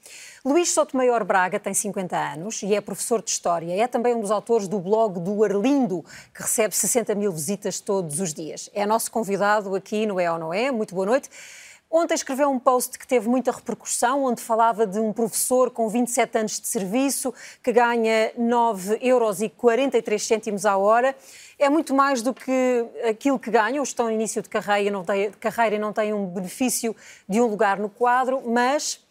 Luís 0.44 0.72
Sotomayor 0.72 1.24
Braga 1.24 1.58
tem 1.58 1.72
50 1.72 2.16
anos 2.16 2.62
e 2.62 2.74
é 2.74 2.80
professor 2.80 3.22
de 3.22 3.30
História. 3.30 3.72
É 3.74 3.86
também 3.86 4.14
um 4.14 4.20
dos 4.20 4.30
autores 4.30 4.68
do 4.68 4.78
blog 4.78 5.18
do 5.18 5.42
Arlindo, 5.42 6.04
que 6.34 6.42
recebe 6.42 6.76
60 6.76 7.14
mil 7.14 7.32
visitas 7.32 7.80
todos 7.80 8.20
os 8.20 8.34
dias. 8.34 8.68
É 8.74 8.84
nosso 8.84 9.10
convidado 9.10 9.74
aqui 9.74 10.04
no 10.04 10.20
É 10.20 10.30
ou 10.30 10.38
Não 10.38 10.52
É. 10.52 10.70
Muito 10.70 10.93
boa 10.94 11.06
noite. 11.06 11.28
Ontem 11.90 12.14
escreveu 12.14 12.50
um 12.50 12.58
post 12.58 12.98
que 12.98 13.06
teve 13.06 13.28
muita 13.28 13.52
repercussão, 13.52 14.24
onde 14.24 14.40
falava 14.40 14.86
de 14.86 14.98
um 14.98 15.12
professor 15.12 15.70
com 15.70 15.88
27 15.88 16.38
anos 16.38 16.60
de 16.60 16.66
serviço 16.66 17.32
que 17.62 17.72
ganha 17.72 18.32
9,43 18.38 20.46
euros 20.46 20.66
à 20.66 20.76
hora. 20.76 21.14
É 21.58 21.68
muito 21.68 21.94
mais 21.94 22.20
do 22.20 22.34
que 22.34 22.84
aquilo 23.08 23.38
que 23.38 23.50
ganham, 23.50 23.84
estão 23.84 24.06
no 24.06 24.12
início 24.12 24.42
de 24.42 24.48
carreira, 24.48 24.90
não 24.90 25.04
têm, 25.04 25.30
carreira 25.32 25.76
e 25.76 25.78
não 25.78 25.92
têm 25.92 26.12
um 26.12 26.26
benefício 26.26 26.96
de 27.28 27.40
um 27.40 27.46
lugar 27.46 27.78
no 27.78 27.88
quadro, 27.88 28.42
mas 28.44 29.03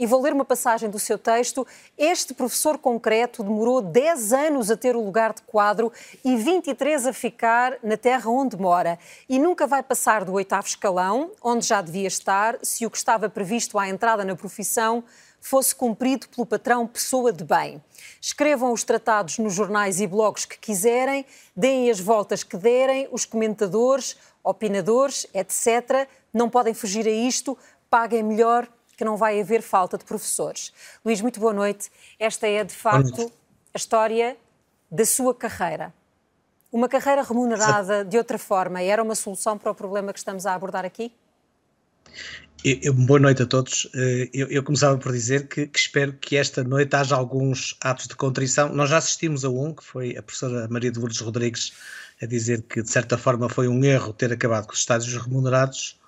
e 0.00 0.06
vou 0.06 0.22
ler 0.22 0.32
uma 0.32 0.46
passagem 0.46 0.88
do 0.88 0.98
seu 0.98 1.18
texto. 1.18 1.66
Este 1.98 2.32
professor 2.32 2.78
concreto 2.78 3.44
demorou 3.44 3.82
10 3.82 4.32
anos 4.32 4.70
a 4.70 4.76
ter 4.76 4.96
o 4.96 5.04
lugar 5.04 5.34
de 5.34 5.42
quadro 5.42 5.92
e 6.24 6.36
23 6.36 7.06
a 7.06 7.12
ficar 7.12 7.76
na 7.82 7.98
terra 7.98 8.30
onde 8.30 8.56
mora. 8.56 8.98
E 9.28 9.38
nunca 9.38 9.66
vai 9.66 9.82
passar 9.82 10.24
do 10.24 10.32
oitavo 10.32 10.66
escalão, 10.66 11.30
onde 11.42 11.66
já 11.66 11.82
devia 11.82 12.08
estar, 12.08 12.58
se 12.62 12.86
o 12.86 12.90
que 12.90 12.96
estava 12.96 13.28
previsto 13.28 13.78
à 13.78 13.90
entrada 13.90 14.24
na 14.24 14.34
profissão 14.34 15.04
fosse 15.38 15.74
cumprido 15.74 16.28
pelo 16.28 16.46
patrão 16.46 16.86
pessoa 16.86 17.30
de 17.30 17.44
bem. 17.44 17.82
Escrevam 18.22 18.72
os 18.72 18.84
tratados 18.84 19.38
nos 19.38 19.52
jornais 19.52 20.00
e 20.00 20.06
blogs 20.06 20.46
que 20.46 20.58
quiserem, 20.58 21.26
deem 21.54 21.90
as 21.90 22.00
voltas 22.00 22.42
que 22.42 22.56
derem, 22.56 23.06
os 23.12 23.26
comentadores, 23.26 24.16
opinadores, 24.42 25.26
etc. 25.34 26.08
Não 26.32 26.48
podem 26.48 26.72
fugir 26.72 27.06
a 27.06 27.10
isto, 27.10 27.56
paguem 27.90 28.22
melhor 28.22 28.66
que 29.00 29.04
não 29.04 29.16
vai 29.16 29.40
haver 29.40 29.62
falta 29.62 29.96
de 29.96 30.04
professores. 30.04 30.74
Luís, 31.02 31.22
muito 31.22 31.40
boa 31.40 31.54
noite. 31.54 31.90
Esta 32.18 32.46
é, 32.46 32.62
de 32.62 32.74
facto, 32.74 33.32
a 33.72 33.78
história 33.78 34.36
da 34.90 35.06
sua 35.06 35.34
carreira. 35.34 35.90
Uma 36.70 36.86
carreira 36.86 37.22
remunerada 37.22 38.04
de 38.04 38.18
outra 38.18 38.36
forma 38.36 38.82
era 38.82 39.02
uma 39.02 39.14
solução 39.14 39.56
para 39.56 39.72
o 39.72 39.74
problema 39.74 40.12
que 40.12 40.18
estamos 40.18 40.44
a 40.44 40.54
abordar 40.54 40.84
aqui? 40.84 41.10
Eu, 42.62 42.92
boa 42.92 43.18
noite 43.18 43.40
a 43.42 43.46
todos. 43.46 43.88
Eh, 43.94 44.28
eu, 44.34 44.48
eu 44.48 44.62
começava 44.62 44.98
por 44.98 45.12
dizer 45.12 45.48
que, 45.48 45.66
que, 45.66 45.78
espero 45.78 46.12
que 46.12 46.36
esta 46.36 46.62
noite 46.62 46.94
haja 46.94 47.16
alguns 47.16 47.78
atos 47.80 48.06
de 48.06 48.14
contrição. 48.14 48.68
Nós 48.68 48.90
já 48.90 48.98
assistimos 48.98 49.46
a 49.46 49.48
um, 49.48 49.72
que 49.72 49.82
foi 49.82 50.14
a 50.14 50.22
professora 50.22 50.68
Maria 50.68 50.92
de 50.92 50.98
Lourdes 50.98 51.20
Rodrigues 51.20 51.72
a 52.20 52.26
dizer 52.26 52.60
que, 52.64 52.82
de 52.82 52.90
certa 52.90 53.16
forma, 53.16 53.48
foi 53.48 53.66
um 53.66 53.82
erro 53.82 54.12
ter 54.12 54.30
acabado 54.30 54.66
com 54.66 54.74
os 54.74 54.80
estágios 54.80 55.16
remunerados 55.22 55.98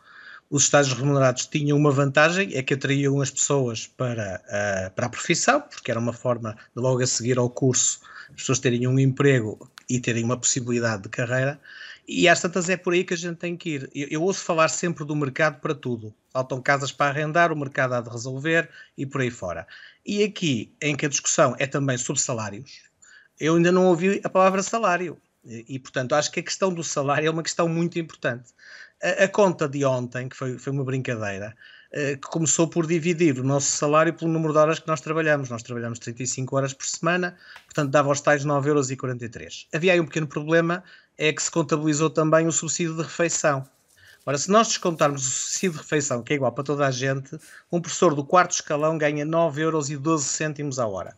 os 0.52 0.64
estágios 0.64 0.98
remunerados 0.98 1.46
tinham 1.46 1.78
uma 1.78 1.90
vantagem, 1.90 2.54
é 2.54 2.62
que 2.62 2.74
atraíam 2.74 3.22
as 3.22 3.30
pessoas 3.30 3.86
para, 3.86 4.38
uh, 4.44 4.94
para 4.94 5.06
a 5.06 5.08
profissão, 5.08 5.62
porque 5.62 5.90
era 5.90 5.98
uma 5.98 6.12
forma 6.12 6.54
de 6.76 6.82
logo 6.82 7.02
a 7.02 7.06
seguir 7.06 7.38
ao 7.38 7.48
curso 7.48 8.00
as 8.28 8.36
pessoas 8.36 8.58
terem 8.58 8.86
um 8.86 8.98
emprego 8.98 9.70
e 9.88 9.98
terem 9.98 10.22
uma 10.22 10.36
possibilidade 10.36 11.04
de 11.04 11.08
carreira. 11.08 11.58
E 12.06 12.28
às 12.28 12.40
tantas 12.42 12.68
é 12.68 12.76
por 12.76 12.92
aí 12.92 13.02
que 13.02 13.14
a 13.14 13.16
gente 13.16 13.38
tem 13.38 13.56
que 13.56 13.70
ir. 13.70 13.90
Eu, 13.94 14.08
eu 14.10 14.22
ouço 14.22 14.44
falar 14.44 14.68
sempre 14.68 15.06
do 15.06 15.16
mercado 15.16 15.58
para 15.58 15.74
tudo. 15.74 16.14
Faltam 16.30 16.60
casas 16.60 16.92
para 16.92 17.10
arrendar, 17.10 17.50
o 17.50 17.56
mercado 17.56 17.94
há 17.94 18.02
de 18.02 18.10
resolver 18.10 18.68
e 18.96 19.06
por 19.06 19.22
aí 19.22 19.30
fora. 19.30 19.66
E 20.04 20.22
aqui, 20.22 20.74
em 20.82 20.94
que 20.94 21.06
a 21.06 21.08
discussão 21.08 21.56
é 21.58 21.66
também 21.66 21.96
sobre 21.96 22.20
salários, 22.20 22.82
eu 23.40 23.54
ainda 23.54 23.72
não 23.72 23.86
ouvi 23.86 24.20
a 24.22 24.28
palavra 24.28 24.62
salário. 24.62 25.16
E, 25.42 25.64
e, 25.66 25.78
portanto, 25.78 26.14
acho 26.14 26.30
que 26.30 26.40
a 26.40 26.42
questão 26.42 26.72
do 26.72 26.84
salário 26.84 27.26
é 27.26 27.30
uma 27.30 27.42
questão 27.42 27.66
muito 27.68 27.98
importante 27.98 28.52
a, 29.02 29.28
conta 29.28 29.68
de 29.68 29.84
ontem, 29.84 30.28
que 30.28 30.36
foi, 30.36 30.58
foi 30.58 30.72
uma 30.72 30.84
brincadeira, 30.84 31.54
uh, 31.92 32.16
que 32.16 32.28
começou 32.28 32.68
por 32.68 32.86
dividir 32.86 33.38
o 33.38 33.44
nosso 33.44 33.66
salário 33.66 34.14
pelo 34.14 34.30
número 34.30 34.52
de 34.52 34.58
horas 34.58 34.78
que 34.78 34.86
nós 34.86 35.00
trabalhamos. 35.00 35.50
Nós 35.50 35.62
trabalhamos 35.62 35.98
35 35.98 36.56
horas 36.56 36.72
por 36.72 36.86
semana, 36.86 37.36
portanto 37.64 37.90
dava 37.90 38.08
aos 38.08 38.20
tais 38.20 38.44
9,43€. 38.44 39.66
Havia 39.74 39.92
aí 39.92 40.00
um 40.00 40.06
pequeno 40.06 40.26
problema, 40.26 40.84
é 41.18 41.32
que 41.32 41.42
se 41.42 41.50
contabilizou 41.50 42.10
também 42.10 42.46
o 42.46 42.52
subsídio 42.52 42.96
de 42.96 43.02
refeição. 43.02 43.66
Ora, 44.24 44.38
se 44.38 44.48
nós 44.50 44.68
descontarmos 44.68 45.26
o 45.26 45.30
subsídio 45.30 45.72
de 45.72 45.78
refeição, 45.78 46.22
que 46.22 46.32
é 46.32 46.36
igual 46.36 46.52
para 46.52 46.62
toda 46.62 46.86
a 46.86 46.90
gente, 46.90 47.36
um 47.72 47.80
professor 47.80 48.14
do 48.14 48.24
quarto 48.24 48.52
escalão 48.52 48.96
ganha 48.96 49.26
9,12€ 49.26 50.80
a 50.80 50.86
hora 50.86 51.16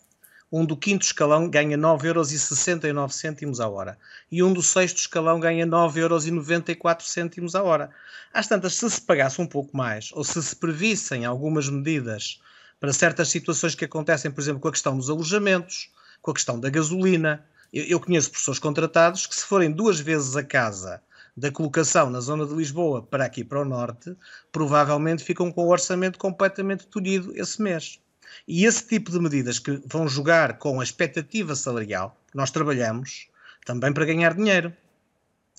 um 0.56 0.64
do 0.64 0.76
quinto 0.76 1.04
escalão 1.04 1.50
ganha 1.50 1.76
9,69€ 1.76 3.58
a 3.58 3.68
hora 3.68 3.98
e 4.30 4.40
um 4.40 4.52
do 4.52 4.62
sexto 4.62 4.98
escalão 4.98 5.40
ganha 5.40 5.66
9,94€ 5.66 7.58
a 7.58 7.62
hora. 7.64 7.90
Às 8.32 8.46
tantas, 8.46 8.76
se 8.76 8.88
se 8.88 9.00
pagasse 9.00 9.40
um 9.40 9.48
pouco 9.48 9.76
mais 9.76 10.12
ou 10.12 10.22
se 10.22 10.40
se 10.40 10.54
previssem 10.54 11.24
algumas 11.24 11.68
medidas 11.68 12.40
para 12.78 12.92
certas 12.92 13.30
situações 13.30 13.74
que 13.74 13.84
acontecem, 13.84 14.30
por 14.30 14.40
exemplo, 14.40 14.60
com 14.60 14.68
a 14.68 14.72
questão 14.72 14.96
dos 14.96 15.10
alojamentos, 15.10 15.90
com 16.22 16.30
a 16.30 16.34
questão 16.34 16.60
da 16.60 16.70
gasolina, 16.70 17.44
eu, 17.72 17.82
eu 17.86 17.98
conheço 17.98 18.30
pessoas 18.30 18.60
contratadas 18.60 19.26
que, 19.26 19.34
se 19.34 19.44
forem 19.44 19.72
duas 19.72 19.98
vezes 19.98 20.36
a 20.36 20.44
casa 20.44 21.02
da 21.36 21.50
colocação 21.50 22.10
na 22.10 22.20
zona 22.20 22.46
de 22.46 22.54
Lisboa 22.54 23.02
para 23.02 23.24
aqui 23.24 23.42
para 23.42 23.60
o 23.60 23.64
norte, 23.64 24.16
provavelmente 24.52 25.24
ficam 25.24 25.50
com 25.50 25.64
o 25.64 25.70
orçamento 25.72 26.16
completamente 26.16 26.86
tolhido 26.86 27.32
esse 27.34 27.60
mês. 27.60 27.98
E 28.46 28.64
esse 28.64 28.86
tipo 28.86 29.10
de 29.10 29.18
medidas 29.18 29.58
que 29.58 29.82
vão 29.86 30.08
jogar 30.08 30.58
com 30.58 30.80
a 30.80 30.84
expectativa 30.84 31.54
salarial, 31.54 32.20
nós 32.34 32.50
trabalhamos 32.50 33.28
também 33.64 33.92
para 33.92 34.04
ganhar 34.04 34.34
dinheiro. 34.34 34.72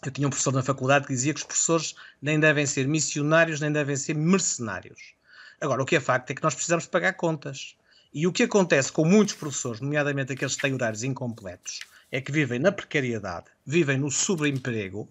Eu 0.05 0.11
tinha 0.11 0.27
um 0.27 0.29
professor 0.29 0.53
na 0.53 0.61
faculdade 0.61 1.07
que 1.07 1.13
dizia 1.13 1.33
que 1.33 1.39
os 1.39 1.45
professores 1.45 1.95
nem 2.21 2.39
devem 2.39 2.65
ser 2.65 2.87
missionários, 2.87 3.59
nem 3.59 3.71
devem 3.71 3.95
ser 3.95 4.13
mercenários. 4.13 5.15
Agora, 5.59 5.81
o 5.81 5.85
que 5.85 5.95
é 5.95 5.99
facto 5.99 6.29
é 6.31 6.35
que 6.35 6.43
nós 6.43 6.53
precisamos 6.53 6.85
pagar 6.85 7.13
contas. 7.13 7.75
E 8.13 8.27
o 8.27 8.31
que 8.31 8.43
acontece 8.43 8.91
com 8.91 9.03
muitos 9.03 9.33
professores, 9.33 9.81
nomeadamente 9.81 10.31
aqueles 10.31 10.55
que 10.55 10.61
têm 10.61 10.73
horários 10.73 11.03
incompletos, 11.03 11.79
é 12.11 12.21
que 12.21 12.31
vivem 12.31 12.59
na 12.59 12.71
precariedade, 12.71 13.45
vivem 13.65 13.97
no 13.97 14.11
sobreemprego 14.11 15.09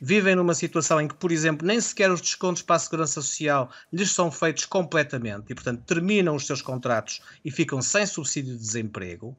vivem 0.00 0.34
numa 0.34 0.54
situação 0.54 1.00
em 1.00 1.08
que, 1.08 1.14
por 1.14 1.32
exemplo, 1.32 1.66
nem 1.66 1.80
sequer 1.80 2.10
os 2.10 2.20
descontos 2.20 2.62
para 2.62 2.76
a 2.76 2.78
segurança 2.78 3.20
social 3.20 3.70
lhes 3.92 4.10
são 4.12 4.30
feitos 4.30 4.64
completamente 4.64 5.46
e, 5.50 5.54
portanto, 5.54 5.82
terminam 5.84 6.34
os 6.34 6.46
seus 6.46 6.62
contratos 6.62 7.20
e 7.44 7.50
ficam 7.50 7.82
sem 7.82 8.06
subsídio 8.06 8.54
de 8.54 8.60
desemprego. 8.60 9.36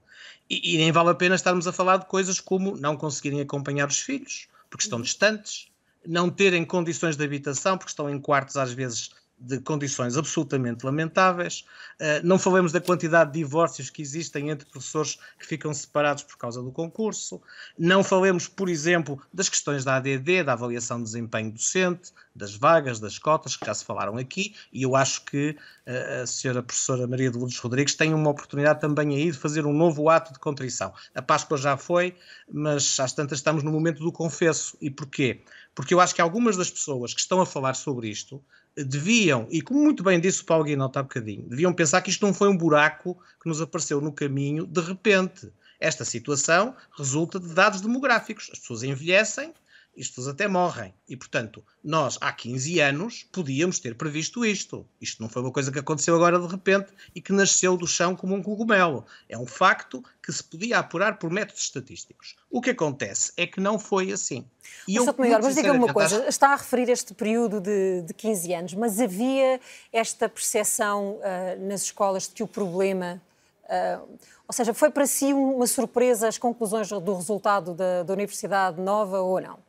E, 0.49 0.75
e 0.75 0.77
nem 0.77 0.91
vale 0.91 1.09
a 1.09 1.15
pena 1.15 1.35
estarmos 1.35 1.67
a 1.67 1.73
falar 1.73 1.97
de 1.97 2.05
coisas 2.05 2.39
como 2.39 2.75
não 2.75 2.97
conseguirem 2.97 3.41
acompanhar 3.41 3.87
os 3.87 3.99
filhos, 3.99 4.47
porque 4.69 4.83
estão 4.83 5.01
distantes, 5.01 5.67
não 6.05 6.29
terem 6.29 6.65
condições 6.65 7.15
de 7.15 7.23
habitação, 7.23 7.77
porque 7.77 7.91
estão 7.91 8.09
em 8.09 8.19
quartos 8.19 8.57
às 8.57 8.71
vezes 8.71 9.11
de 9.39 9.59
condições 9.59 10.17
absolutamente 10.17 10.85
lamentáveis. 10.85 11.65
Uh, 11.99 12.25
não 12.25 12.37
falemos 12.37 12.71
da 12.71 12.81
quantidade 12.81 13.31
de 13.31 13.39
divórcios 13.39 13.89
que 13.89 14.01
existem 14.01 14.49
entre 14.49 14.69
professores 14.69 15.17
que 15.39 15.45
ficam 15.45 15.73
separados 15.73 16.23
por 16.23 16.37
causa 16.37 16.61
do 16.61 16.71
concurso. 16.71 17.41
Não 17.77 18.03
falemos, 18.03 18.47
por 18.47 18.67
exemplo, 18.67 19.21
das 19.33 19.47
questões 19.47 19.85
da 19.85 19.95
ADD, 19.95 20.43
da 20.43 20.53
avaliação 20.53 20.97
de 20.97 21.05
desempenho 21.05 21.51
docente, 21.51 22.11
das 22.35 22.55
vagas, 22.55 22.99
das 22.99 23.17
cotas, 23.17 23.55
que 23.55 23.65
já 23.65 23.73
se 23.73 23.83
falaram 23.83 24.17
aqui, 24.17 24.55
e 24.71 24.83
eu 24.83 24.95
acho 24.95 25.23
que 25.25 25.55
uh, 25.87 26.23
a 26.23 26.27
senhora 26.27 26.61
professora 26.61 27.07
Maria 27.07 27.31
de 27.31 27.37
Lourdes 27.37 27.57
Rodrigues 27.57 27.95
tem 27.95 28.13
uma 28.13 28.29
oportunidade 28.29 28.81
também 28.81 29.15
aí 29.15 29.31
de 29.31 29.37
fazer 29.37 29.65
um 29.65 29.73
novo 29.73 30.09
ato 30.09 30.33
de 30.33 30.39
contrição. 30.39 30.93
A 31.15 31.21
Páscoa 31.21 31.57
já 31.57 31.77
foi, 31.77 32.15
mas 32.51 32.99
às 32.99 33.13
tantas 33.13 33.39
estamos 33.39 33.63
no 33.63 33.71
momento 33.71 34.03
do 34.03 34.11
confesso. 34.11 34.77
E 34.81 34.89
porquê? 34.89 35.43
Porque 35.73 35.93
eu 35.93 35.99
acho 35.99 36.13
que 36.13 36.21
algumas 36.21 36.57
das 36.57 36.69
pessoas 36.69 37.13
que 37.13 37.21
estão 37.21 37.41
a 37.41 37.45
falar 37.45 37.73
sobre 37.73 38.09
isto 38.09 38.43
deviam, 38.83 39.47
e 39.49 39.61
como 39.61 39.81
muito 39.81 40.03
bem 40.03 40.19
disse 40.19 40.41
o 40.41 40.45
Paulo 40.45 40.63
Guinot 40.63 40.97
há 40.97 41.03
bocadinho, 41.03 41.47
deviam 41.47 41.73
pensar 41.73 42.01
que 42.01 42.09
isto 42.09 42.25
não 42.25 42.33
foi 42.33 42.49
um 42.49 42.57
buraco 42.57 43.17
que 43.41 43.47
nos 43.47 43.61
apareceu 43.61 44.01
no 44.01 44.11
caminho 44.11 44.65
de 44.65 44.81
repente. 44.81 45.51
Esta 45.79 46.03
situação 46.03 46.75
resulta 46.97 47.39
de 47.39 47.53
dados 47.53 47.79
demográficos. 47.81 48.49
As 48.51 48.59
pessoas 48.59 48.83
envelhecem, 48.83 49.53
estes 49.95 50.27
até 50.27 50.47
morrem. 50.47 50.93
E, 51.07 51.17
portanto, 51.17 51.63
nós 51.83 52.17
há 52.21 52.31
15 52.31 52.79
anos 52.79 53.27
podíamos 53.31 53.79
ter 53.79 53.95
previsto 53.95 54.45
isto. 54.45 54.85
Isto 55.01 55.21
não 55.21 55.29
foi 55.29 55.41
uma 55.41 55.51
coisa 55.51 55.71
que 55.71 55.79
aconteceu 55.79 56.15
agora 56.15 56.39
de 56.39 56.47
repente 56.47 56.91
e 57.13 57.21
que 57.21 57.33
nasceu 57.33 57.75
do 57.75 57.85
chão 57.85 58.15
como 58.15 58.35
um 58.35 58.41
cogumelo. 58.41 59.05
É 59.27 59.37
um 59.37 59.45
facto 59.45 60.03
que 60.23 60.31
se 60.31 60.43
podia 60.43 60.79
apurar 60.79 61.17
por 61.19 61.29
métodos 61.29 61.63
estatísticos. 61.63 62.35
O 62.49 62.61
que 62.61 62.69
acontece 62.69 63.33
é 63.35 63.45
que 63.45 63.59
não 63.59 63.77
foi 63.77 64.11
assim. 64.11 64.45
E 64.87 64.95
eu, 64.95 65.05
Maior, 65.17 65.41
mas 65.41 65.55
diga-me 65.55 65.79
uma 65.79 65.93
coisa, 65.93 66.27
está 66.29 66.53
a 66.53 66.55
referir 66.55 66.89
este 66.89 67.13
período 67.13 67.59
de, 67.59 68.03
de 68.03 68.13
15 68.13 68.53
anos, 68.53 68.73
mas 68.75 68.99
havia 68.99 69.59
esta 69.91 70.29
percepção 70.29 71.17
uh, 71.17 71.67
nas 71.67 71.83
escolas 71.83 72.27
de 72.27 72.33
que 72.35 72.43
o 72.43 72.47
problema 72.47 73.21
Uh, 73.69 74.17
ou 74.47 74.53
seja, 74.53 74.73
foi 74.73 74.89
para 74.89 75.05
si 75.05 75.31
uma 75.31 75.67
surpresa 75.67 76.27
as 76.27 76.39
conclusões 76.39 76.89
do 76.89 77.13
resultado 77.13 77.75
da, 77.75 78.01
da 78.01 78.13
Universidade 78.13 78.81
Nova 78.81 79.19
ou 79.19 79.39
não? 79.39 79.59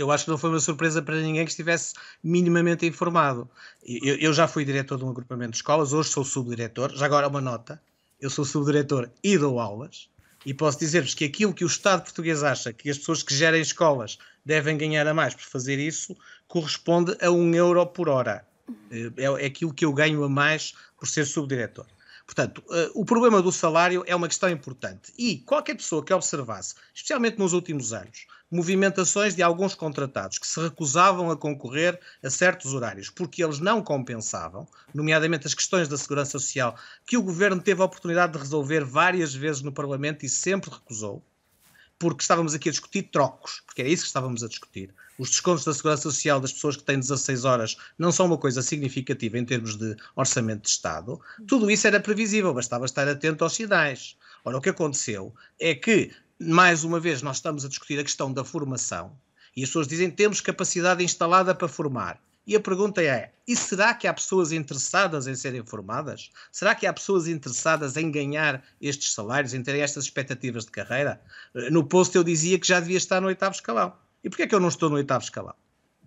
Eu 0.00 0.10
acho 0.10 0.24
que 0.24 0.30
não 0.30 0.38
foi 0.38 0.50
uma 0.50 0.60
surpresa 0.60 1.02
para 1.02 1.16
ninguém 1.16 1.44
que 1.44 1.50
estivesse 1.50 1.94
minimamente 2.22 2.86
informado. 2.86 3.48
Eu, 3.84 4.16
eu 4.16 4.32
já 4.32 4.48
fui 4.48 4.64
diretor 4.64 4.96
de 4.98 5.04
um 5.04 5.10
agrupamento 5.10 5.52
de 5.52 5.56
escolas, 5.58 5.92
hoje 5.92 6.10
sou 6.10 6.24
subdiretor, 6.24 6.94
já 6.94 7.06
agora 7.06 7.28
uma 7.28 7.40
nota, 7.40 7.80
eu 8.20 8.30
sou 8.30 8.44
subdiretor 8.44 9.10
e 9.22 9.36
dou 9.36 9.60
aulas, 9.60 10.08
e 10.44 10.54
posso 10.54 10.78
dizer-vos 10.78 11.14
que 11.14 11.24
aquilo 11.24 11.52
que 11.52 11.64
o 11.64 11.66
Estado 11.66 12.02
português 12.02 12.42
acha 12.42 12.72
que 12.72 12.88
as 12.88 12.98
pessoas 12.98 13.22
que 13.22 13.34
gerem 13.34 13.60
escolas 13.60 14.18
devem 14.44 14.78
ganhar 14.78 15.06
a 15.06 15.12
mais 15.12 15.34
por 15.34 15.44
fazer 15.44 15.78
isso, 15.78 16.16
corresponde 16.48 17.16
a 17.20 17.30
um 17.30 17.54
euro 17.54 17.84
por 17.86 18.08
hora. 18.08 18.46
É, 18.90 19.24
é 19.24 19.46
aquilo 19.46 19.74
que 19.74 19.84
eu 19.84 19.92
ganho 19.92 20.24
a 20.24 20.28
mais 20.28 20.74
por 20.98 21.06
ser 21.06 21.26
subdiretor. 21.26 21.86
Portanto, 22.24 22.62
uh, 22.68 22.90
o 22.94 23.04
problema 23.04 23.42
do 23.42 23.50
salário 23.50 24.04
é 24.06 24.14
uma 24.14 24.28
questão 24.28 24.48
importante. 24.48 25.12
E 25.18 25.38
qualquer 25.38 25.74
pessoa 25.74 26.04
que 26.04 26.14
observasse, 26.14 26.76
especialmente 26.94 27.38
nos 27.38 27.52
últimos 27.52 27.92
anos, 27.92 28.26
movimentações 28.50 29.34
de 29.34 29.42
alguns 29.42 29.74
contratados 29.74 30.38
que 30.38 30.46
se 30.46 30.60
recusavam 30.60 31.30
a 31.30 31.36
concorrer 31.36 32.00
a 32.22 32.28
certos 32.28 32.74
horários 32.74 33.08
porque 33.08 33.44
eles 33.44 33.60
não 33.60 33.82
compensavam, 33.82 34.66
nomeadamente 34.92 35.46
as 35.46 35.54
questões 35.54 35.86
da 35.88 35.96
segurança 35.96 36.32
social, 36.32 36.76
que 37.06 37.16
o 37.16 37.22
governo 37.22 37.62
teve 37.62 37.80
a 37.80 37.84
oportunidade 37.84 38.32
de 38.32 38.38
resolver 38.38 38.84
várias 38.84 39.34
vezes 39.34 39.62
no 39.62 39.72
Parlamento 39.72 40.26
e 40.26 40.28
sempre 40.28 40.70
recusou, 40.70 41.22
porque 41.98 42.22
estávamos 42.22 42.54
aqui 42.54 42.68
a 42.68 42.72
discutir 42.72 43.02
trocos, 43.04 43.62
porque 43.66 43.82
era 43.82 43.90
isso 43.90 44.02
que 44.02 44.08
estávamos 44.08 44.42
a 44.42 44.48
discutir. 44.48 44.92
Os 45.18 45.28
descontos 45.28 45.66
da 45.66 45.74
segurança 45.74 46.04
social 46.04 46.40
das 46.40 46.52
pessoas 46.52 46.74
que 46.74 46.82
têm 46.82 46.98
16 46.98 47.44
horas 47.44 47.76
não 47.98 48.10
são 48.10 48.24
uma 48.24 48.38
coisa 48.38 48.62
significativa 48.62 49.38
em 49.38 49.44
termos 49.44 49.76
de 49.76 49.94
orçamento 50.16 50.62
de 50.62 50.70
Estado. 50.70 51.20
Tudo 51.46 51.70
isso 51.70 51.86
era 51.86 52.00
previsível, 52.00 52.54
bastava 52.54 52.86
estar 52.86 53.06
atento 53.06 53.44
aos 53.44 53.52
sinais. 53.52 54.16
Ora, 54.42 54.56
o 54.56 54.60
que 54.62 54.70
aconteceu 54.70 55.34
é 55.58 55.74
que 55.74 56.10
mais 56.40 56.84
uma 56.84 56.98
vez, 56.98 57.22
nós 57.22 57.36
estamos 57.36 57.64
a 57.64 57.68
discutir 57.68 57.98
a 57.98 58.04
questão 58.04 58.32
da 58.32 58.44
formação 58.44 59.16
e 59.56 59.62
as 59.62 59.68
pessoas 59.68 59.86
dizem 59.86 60.10
temos 60.10 60.40
capacidade 60.40 61.04
instalada 61.04 61.54
para 61.54 61.68
formar. 61.68 62.20
E 62.46 62.56
a 62.56 62.60
pergunta 62.60 63.02
é: 63.02 63.32
e 63.46 63.54
será 63.54 63.92
que 63.94 64.06
há 64.06 64.14
pessoas 64.14 64.50
interessadas 64.50 65.26
em 65.26 65.34
serem 65.34 65.64
formadas? 65.64 66.30
Será 66.50 66.74
que 66.74 66.86
há 66.86 66.92
pessoas 66.92 67.28
interessadas 67.28 67.96
em 67.96 68.10
ganhar 68.10 68.64
estes 68.80 69.12
salários, 69.12 69.54
em 69.54 69.62
terem 69.62 69.82
estas 69.82 70.04
expectativas 70.04 70.64
de 70.64 70.70
carreira? 70.70 71.20
No 71.70 71.84
post 71.84 72.16
eu 72.16 72.24
dizia 72.24 72.58
que 72.58 72.66
já 72.66 72.80
devia 72.80 72.96
estar 72.96 73.20
no 73.20 73.26
oitavo 73.26 73.54
escalão. 73.54 73.92
E 74.24 74.28
porquê 74.28 74.44
é 74.44 74.46
que 74.46 74.54
eu 74.54 74.60
não 74.60 74.68
estou 74.68 74.88
no 74.88 74.96
oitavo 74.96 75.24
escalão? 75.24 75.54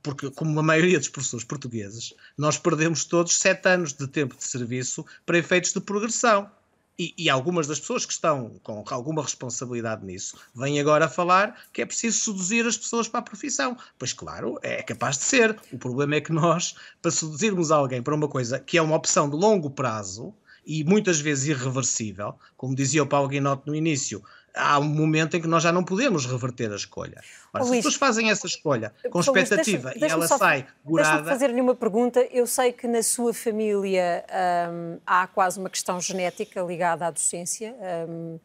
Porque, 0.01 0.29
como 0.31 0.59
a 0.59 0.63
maioria 0.63 0.99
dos 0.99 1.07
professores 1.07 1.45
portugueses, 1.45 2.13
nós 2.37 2.57
perdemos 2.57 3.05
todos 3.05 3.37
sete 3.37 3.69
anos 3.69 3.93
de 3.93 4.05
tempo 4.07 4.35
de 4.35 4.43
serviço 4.43 5.05
para 5.25 5.37
efeitos 5.37 5.71
de 5.71 5.79
progressão. 5.79 6.51
E, 6.97 7.13
e, 7.17 7.27
algumas 7.27 7.65
das 7.65 7.79
pessoas 7.79 8.05
que 8.05 8.13
estão 8.13 8.59
com 8.61 8.83
alguma 8.91 9.23
responsabilidade 9.23 10.05
nisso 10.05 10.37
vêm 10.53 10.79
agora 10.79 11.09
falar 11.09 11.63
que 11.73 11.81
é 11.81 11.85
preciso 11.87 12.19
seduzir 12.19 12.67
as 12.67 12.77
pessoas 12.77 13.07
para 13.07 13.19
a 13.19 13.23
profissão. 13.23 13.75
Pois 13.97 14.13
claro, 14.13 14.59
é 14.61 14.83
capaz 14.83 15.17
de 15.17 15.23
ser. 15.23 15.59
O 15.71 15.77
problema 15.77 16.15
é 16.15 16.21
que 16.21 16.31
nós, 16.31 16.75
para 17.01 17.09
seduzirmos 17.09 17.71
alguém 17.71 18.03
para 18.03 18.13
uma 18.13 18.27
coisa 18.27 18.59
que 18.59 18.77
é 18.77 18.81
uma 18.81 18.95
opção 18.95 19.27
de 19.27 19.35
longo 19.35 19.71
prazo 19.71 20.35
e 20.65 20.83
muitas 20.83 21.19
vezes 21.19 21.47
irreversível, 21.47 22.35
como 22.55 22.75
dizia 22.75 23.03
o 23.03 23.07
Paulo 23.07 23.27
Guinote 23.27 23.63
no 23.65 23.75
início, 23.75 24.23
há 24.55 24.79
um 24.79 24.83
momento 24.83 25.35
em 25.35 25.41
que 25.41 25.47
nós 25.47 25.63
já 25.63 25.71
não 25.71 25.83
podemos 25.83 26.25
reverter 26.25 26.71
a 26.71 26.75
escolha. 26.75 27.21
Ora, 27.53 27.63
se 27.63 27.69
as 27.71 27.75
pessoas 27.77 27.95
fazem 27.95 28.29
essa 28.29 28.45
escolha 28.45 28.93
com 29.09 29.19
Luís, 29.19 29.27
expectativa 29.27 29.89
deixa, 29.91 30.05
e 30.05 30.09
ela 30.09 30.27
só, 30.27 30.37
sai 30.37 30.67
curada... 30.83 31.09
Deixa-me 31.09 31.29
fazer-lhe 31.29 31.61
uma 31.61 31.75
pergunta. 31.75 32.21
Eu 32.31 32.45
sei 32.45 32.71
que 32.71 32.87
na 32.87 33.01
sua 33.01 33.33
família 33.33 34.23
hum, 34.71 34.99
há 35.05 35.27
quase 35.27 35.59
uma 35.59 35.69
questão 35.69 35.99
genética 35.99 36.61
ligada 36.61 37.07
à 37.07 37.11
docência. 37.11 37.75
Hum, 38.07 38.39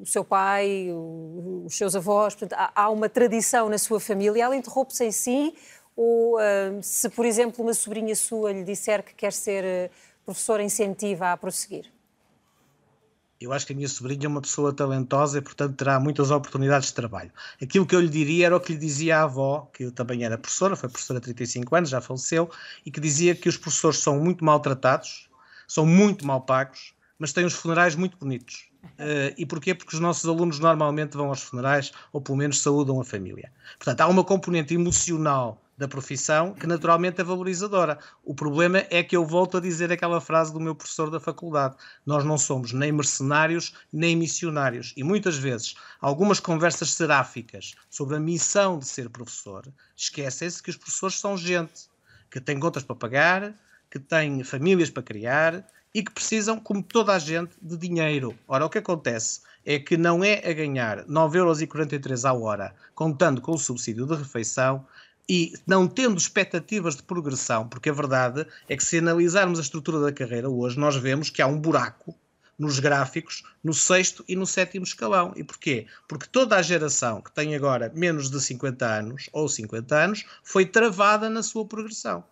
o 0.00 0.06
seu 0.06 0.24
pai, 0.24 0.90
o, 0.92 1.64
os 1.66 1.76
seus 1.76 1.96
avós, 1.96 2.34
portanto, 2.34 2.58
há, 2.58 2.70
há, 2.82 2.88
uma 2.88 3.08
tradição 3.08 3.68
na 3.68 3.78
sua 3.78 3.98
família. 3.98 4.44
Ela 4.44 4.54
interrompe-se 4.54 5.04
em 5.04 5.10
si 5.10 5.54
ou 5.96 6.38
hum, 6.38 6.80
se, 6.82 7.08
por 7.08 7.26
exemplo, 7.26 7.64
uma 7.64 7.74
sobrinha 7.74 8.14
sua 8.14 8.52
lhe 8.52 8.64
disser 8.64 9.02
que 9.02 9.14
quer 9.14 9.32
ser 9.32 9.64
eh, 9.64 9.90
professora, 10.24 10.62
incentiva 10.62 11.32
a 11.32 11.36
prosseguir? 11.36 11.86
Eu 13.42 13.52
acho 13.52 13.66
que 13.66 13.72
a 13.72 13.76
minha 13.76 13.88
sobrinha 13.88 14.26
é 14.26 14.28
uma 14.28 14.40
pessoa 14.40 14.72
talentosa 14.72 15.38
e, 15.38 15.40
portanto, 15.40 15.74
terá 15.76 15.98
muitas 15.98 16.30
oportunidades 16.30 16.88
de 16.88 16.94
trabalho. 16.94 17.30
Aquilo 17.60 17.84
que 17.84 17.94
eu 17.94 18.00
lhe 18.00 18.08
diria 18.08 18.46
era 18.46 18.56
o 18.56 18.60
que 18.60 18.72
lhe 18.72 18.78
dizia 18.78 19.18
a 19.18 19.22
avó, 19.24 19.68
que 19.72 19.90
também 19.90 20.24
era 20.24 20.38
professora, 20.38 20.76
foi 20.76 20.88
professora 20.88 21.18
há 21.18 21.22
35 21.22 21.74
anos, 21.74 21.90
já 21.90 22.00
faleceu, 22.00 22.48
e 22.86 22.90
que 22.90 23.00
dizia 23.00 23.34
que 23.34 23.48
os 23.48 23.56
professores 23.56 23.98
são 23.98 24.20
muito 24.20 24.44
maltratados, 24.44 25.28
são 25.66 25.84
muito 25.84 26.24
mal 26.24 26.40
pagos, 26.42 26.94
mas 27.18 27.32
têm 27.32 27.44
os 27.44 27.54
funerais 27.54 27.96
muito 27.96 28.16
bonitos. 28.16 28.70
Uh, 28.84 29.32
e 29.36 29.46
porquê? 29.46 29.74
Porque 29.74 29.94
os 29.94 30.00
nossos 30.00 30.28
alunos 30.28 30.58
normalmente 30.58 31.16
vão 31.16 31.28
aos 31.28 31.42
funerais 31.42 31.92
ou 32.12 32.20
pelo 32.20 32.36
menos 32.38 32.60
saúdam 32.60 33.00
a 33.00 33.04
família. 33.04 33.52
Portanto, 33.78 34.00
há 34.00 34.08
uma 34.08 34.24
componente 34.24 34.74
emocional 34.74 35.61
da 35.76 35.88
profissão 35.88 36.52
que 36.54 36.66
naturalmente 36.66 37.20
é 37.20 37.24
valorizadora. 37.24 37.98
O 38.24 38.34
problema 38.34 38.84
é 38.90 39.02
que 39.02 39.16
eu 39.16 39.24
volto 39.24 39.56
a 39.56 39.60
dizer 39.60 39.90
aquela 39.90 40.20
frase 40.20 40.52
do 40.52 40.60
meu 40.60 40.74
professor 40.74 41.10
da 41.10 41.18
faculdade: 41.18 41.76
nós 42.04 42.24
não 42.24 42.38
somos 42.38 42.72
nem 42.72 42.92
mercenários 42.92 43.74
nem 43.92 44.16
missionários. 44.16 44.92
E 44.96 45.02
muitas 45.02 45.36
vezes, 45.36 45.74
algumas 46.00 46.40
conversas 46.40 46.92
seráficas 46.92 47.74
sobre 47.90 48.16
a 48.16 48.20
missão 48.20 48.78
de 48.78 48.86
ser 48.86 49.08
professor 49.08 49.66
esquecem-se 49.96 50.62
que 50.62 50.70
os 50.70 50.76
professores 50.76 51.18
são 51.18 51.36
gente 51.36 51.90
que 52.30 52.40
tem 52.40 52.58
contas 52.58 52.82
para 52.82 52.96
pagar, 52.96 53.54
que 53.90 53.98
tem 53.98 54.42
famílias 54.42 54.88
para 54.88 55.02
criar 55.02 55.66
e 55.94 56.02
que 56.02 56.10
precisam, 56.10 56.58
como 56.58 56.82
toda 56.82 57.12
a 57.12 57.18
gente, 57.18 57.54
de 57.60 57.76
dinheiro. 57.76 58.34
Ora, 58.48 58.64
o 58.64 58.70
que 58.70 58.78
acontece 58.78 59.42
é 59.64 59.78
que 59.78 59.96
não 59.96 60.24
é 60.24 60.38
a 60.48 60.52
ganhar 60.52 61.04
9,43€ 61.04 62.28
à 62.28 62.32
hora, 62.32 62.74
contando 62.94 63.40
com 63.40 63.52
o 63.52 63.58
subsídio 63.58 64.06
de 64.06 64.14
refeição, 64.14 64.86
e 65.28 65.52
não 65.66 65.86
tendo 65.86 66.18
expectativas 66.18 66.96
de 66.96 67.02
progressão, 67.02 67.68
porque 67.68 67.90
a 67.90 67.92
verdade 67.92 68.46
é 68.68 68.76
que 68.76 68.84
se 68.84 68.98
analisarmos 68.98 69.58
a 69.58 69.62
estrutura 69.62 70.00
da 70.00 70.12
carreira 70.12 70.50
hoje, 70.50 70.78
nós 70.78 70.96
vemos 70.96 71.30
que 71.30 71.40
há 71.40 71.46
um 71.46 71.58
buraco 71.58 72.14
nos 72.58 72.78
gráficos 72.78 73.42
no 73.62 73.72
sexto 73.72 74.24
e 74.28 74.36
no 74.36 74.46
sétimo 74.46 74.84
escalão. 74.84 75.32
E 75.36 75.42
porquê? 75.42 75.86
Porque 76.06 76.26
toda 76.30 76.56
a 76.56 76.62
geração 76.62 77.20
que 77.20 77.32
tem 77.32 77.54
agora 77.54 77.90
menos 77.94 78.30
de 78.30 78.40
50 78.40 78.86
anos 78.86 79.28
ou 79.32 79.48
50 79.48 79.96
anos 79.96 80.24
foi 80.42 80.66
travada 80.66 81.28
na 81.28 81.42
sua 81.42 81.66
progressão. 81.66 82.24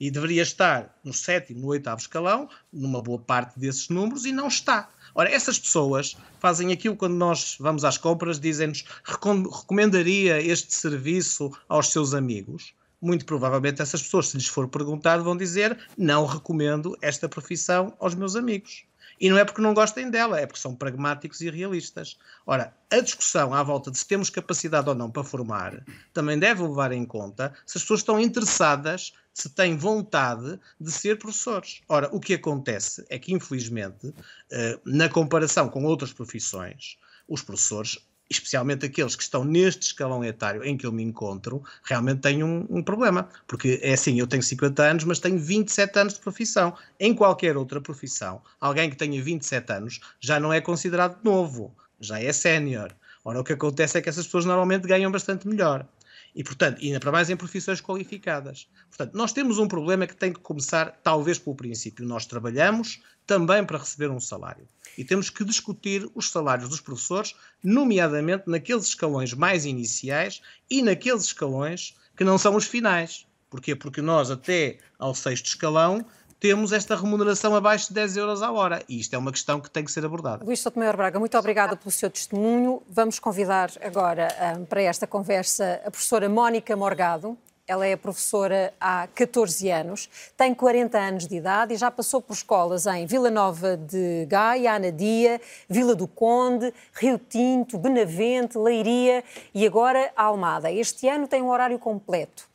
E 0.00 0.10
deveria 0.10 0.42
estar 0.42 0.98
no 1.02 1.12
sétimo, 1.12 1.60
no 1.60 1.66
oitavo 1.68 2.00
escalão, 2.00 2.48
numa 2.72 3.02
boa 3.02 3.18
parte 3.18 3.58
desses 3.58 3.88
números, 3.88 4.24
e 4.24 4.32
não 4.32 4.48
está. 4.48 4.88
Ora, 5.14 5.30
essas 5.30 5.58
pessoas 5.58 6.16
fazem 6.38 6.72
aquilo 6.72 6.96
quando 6.96 7.14
nós 7.14 7.56
vamos 7.58 7.84
às 7.84 7.98
compras, 7.98 8.38
dizem-nos 8.38 8.84
recomendaria 9.04 10.40
este 10.40 10.74
serviço 10.74 11.50
aos 11.68 11.90
seus 11.90 12.14
amigos. 12.14 12.72
Muito 13.00 13.24
provavelmente 13.24 13.82
essas 13.82 14.02
pessoas, 14.02 14.28
se 14.28 14.36
lhes 14.36 14.48
for 14.48 14.68
perguntado, 14.68 15.24
vão 15.24 15.36
dizer 15.36 15.78
não 15.96 16.26
recomendo 16.26 16.96
esta 17.00 17.28
profissão 17.28 17.94
aos 17.98 18.14
meus 18.14 18.36
amigos. 18.36 18.84
E 19.20 19.28
não 19.28 19.38
é 19.38 19.44
porque 19.44 19.60
não 19.60 19.74
gostem 19.74 20.10
dela, 20.10 20.38
é 20.38 20.46
porque 20.46 20.60
são 20.60 20.74
pragmáticos 20.74 21.40
e 21.40 21.50
realistas. 21.50 22.16
Ora, 22.46 22.72
a 22.90 23.00
discussão 23.00 23.52
à 23.52 23.62
volta 23.62 23.90
de 23.90 23.98
se 23.98 24.06
temos 24.06 24.30
capacidade 24.30 24.88
ou 24.88 24.94
não 24.94 25.10
para 25.10 25.24
formar 25.24 25.84
também 26.12 26.38
deve 26.38 26.62
levar 26.62 26.92
em 26.92 27.04
conta 27.04 27.52
se 27.66 27.78
as 27.78 27.82
pessoas 27.82 28.00
estão 28.00 28.20
interessadas, 28.20 29.12
se 29.42 29.48
têm 29.50 29.76
vontade 29.76 30.58
de 30.80 30.90
ser 30.90 31.18
professores. 31.18 31.80
Ora, 31.88 32.08
o 32.12 32.20
que 32.20 32.34
acontece 32.34 33.04
é 33.08 33.18
que, 33.18 33.32
infelizmente, 33.32 34.12
eh, 34.50 34.78
na 34.84 35.08
comparação 35.08 35.68
com 35.68 35.84
outras 35.84 36.12
profissões, 36.12 36.98
os 37.28 37.42
professores 37.42 37.98
especialmente 38.30 38.84
aqueles 38.84 39.16
que 39.16 39.22
estão 39.22 39.44
neste 39.44 39.82
escalão 39.82 40.22
etário 40.22 40.62
em 40.62 40.76
que 40.76 40.86
eu 40.86 40.92
me 40.92 41.02
encontro, 41.02 41.62
realmente 41.82 42.20
têm 42.20 42.42
um, 42.44 42.66
um, 42.68 42.82
problema. 42.82 43.28
Porque 43.46 43.80
é 43.82 43.94
assim, 43.94 44.18
eu 44.18 44.26
tenho 44.26 44.42
50 44.42 44.82
anos, 44.82 45.04
mas 45.04 45.18
tenho 45.18 45.38
27 45.38 45.98
anos 45.98 46.14
de 46.14 46.20
profissão. 46.20 46.74
Em 47.00 47.14
qualquer 47.14 47.56
outra 47.56 47.80
profissão, 47.80 48.42
alguém 48.60 48.90
que 48.90 48.96
tenha 48.96 49.22
27 49.22 49.72
anos 49.72 50.00
já 50.20 50.38
não 50.38 50.52
é 50.52 50.60
considerado 50.60 51.18
novo, 51.24 51.74
já 51.98 52.20
é 52.20 52.32
sénior. 52.32 52.92
Ora, 53.24 53.40
o 53.40 53.44
que 53.44 53.52
acontece 53.52 53.98
é 53.98 54.02
que 54.02 54.08
essas 54.08 54.26
pessoas 54.26 54.44
normalmente 54.44 54.86
ganham 54.86 55.10
bastante 55.10 55.48
melhor. 55.48 55.86
E, 56.34 56.44
portanto, 56.44 56.80
ainda 56.80 57.00
para 57.00 57.12
mais 57.12 57.30
em 57.30 57.36
profissões 57.36 57.80
qualificadas. 57.80 58.68
Portanto, 58.88 59.14
nós 59.14 59.32
temos 59.32 59.58
um 59.58 59.66
problema 59.66 60.06
que 60.06 60.16
tem 60.16 60.32
que 60.32 60.40
começar, 60.40 61.00
talvez, 61.02 61.38
pelo 61.38 61.56
princípio. 61.56 62.06
Nós 62.06 62.26
trabalhamos 62.26 63.00
também 63.26 63.64
para 63.64 63.78
receber 63.78 64.10
um 64.10 64.20
salário. 64.20 64.66
E 64.96 65.04
temos 65.04 65.30
que 65.30 65.44
discutir 65.44 66.08
os 66.14 66.30
salários 66.30 66.68
dos 66.68 66.80
professores, 66.80 67.34
nomeadamente 67.62 68.44
naqueles 68.46 68.86
escalões 68.86 69.32
mais 69.34 69.64
iniciais 69.64 70.40
e 70.70 70.82
naqueles 70.82 71.24
escalões 71.24 71.94
que 72.16 72.24
não 72.24 72.38
são 72.38 72.56
os 72.56 72.66
finais. 72.66 73.26
Porquê? 73.50 73.74
Porque 73.74 74.02
nós, 74.02 74.30
até 74.30 74.78
ao 74.98 75.14
sexto 75.14 75.46
escalão, 75.46 76.04
temos 76.40 76.72
esta 76.72 76.96
remuneração 76.96 77.54
abaixo 77.54 77.88
de 77.88 77.94
10 77.94 78.16
euros 78.16 78.42
à 78.42 78.50
hora. 78.50 78.82
E 78.88 79.00
isto 79.00 79.14
é 79.14 79.18
uma 79.18 79.32
questão 79.32 79.60
que 79.60 79.70
tem 79.70 79.84
que 79.84 79.90
ser 79.90 80.04
abordada. 80.04 80.44
Luís 80.44 80.60
Sotomayor 80.60 80.96
Braga, 80.96 81.18
muito 81.18 81.36
obrigada 81.36 81.76
pelo 81.76 81.90
seu 81.90 82.10
testemunho. 82.10 82.82
Vamos 82.88 83.18
convidar 83.18 83.70
agora 83.80 84.28
um, 84.56 84.64
para 84.64 84.82
esta 84.82 85.06
conversa 85.06 85.80
a 85.84 85.90
professora 85.90 86.28
Mónica 86.28 86.76
Morgado. 86.76 87.36
Ela 87.66 87.86
é 87.86 87.96
professora 87.96 88.72
há 88.80 89.06
14 89.14 89.70
anos, 89.70 90.08
tem 90.34 90.54
40 90.54 90.98
anos 90.98 91.26
de 91.26 91.36
idade 91.36 91.74
e 91.74 91.76
já 91.76 91.90
passou 91.90 92.22
por 92.22 92.32
escolas 92.32 92.86
em 92.86 93.04
Vila 93.04 93.30
Nova 93.30 93.76
de 93.76 94.24
Gaia, 94.24 94.72
Anadia, 94.72 95.38
Vila 95.68 95.94
do 95.94 96.08
Conde, 96.08 96.72
Rio 96.94 97.18
Tinto, 97.18 97.76
Benavente, 97.76 98.56
Leiria 98.56 99.22
e 99.52 99.66
agora 99.66 100.10
Almada. 100.16 100.72
Este 100.72 101.06
ano 101.10 101.28
tem 101.28 101.42
um 101.42 101.50
horário 101.50 101.78
completo 101.78 102.47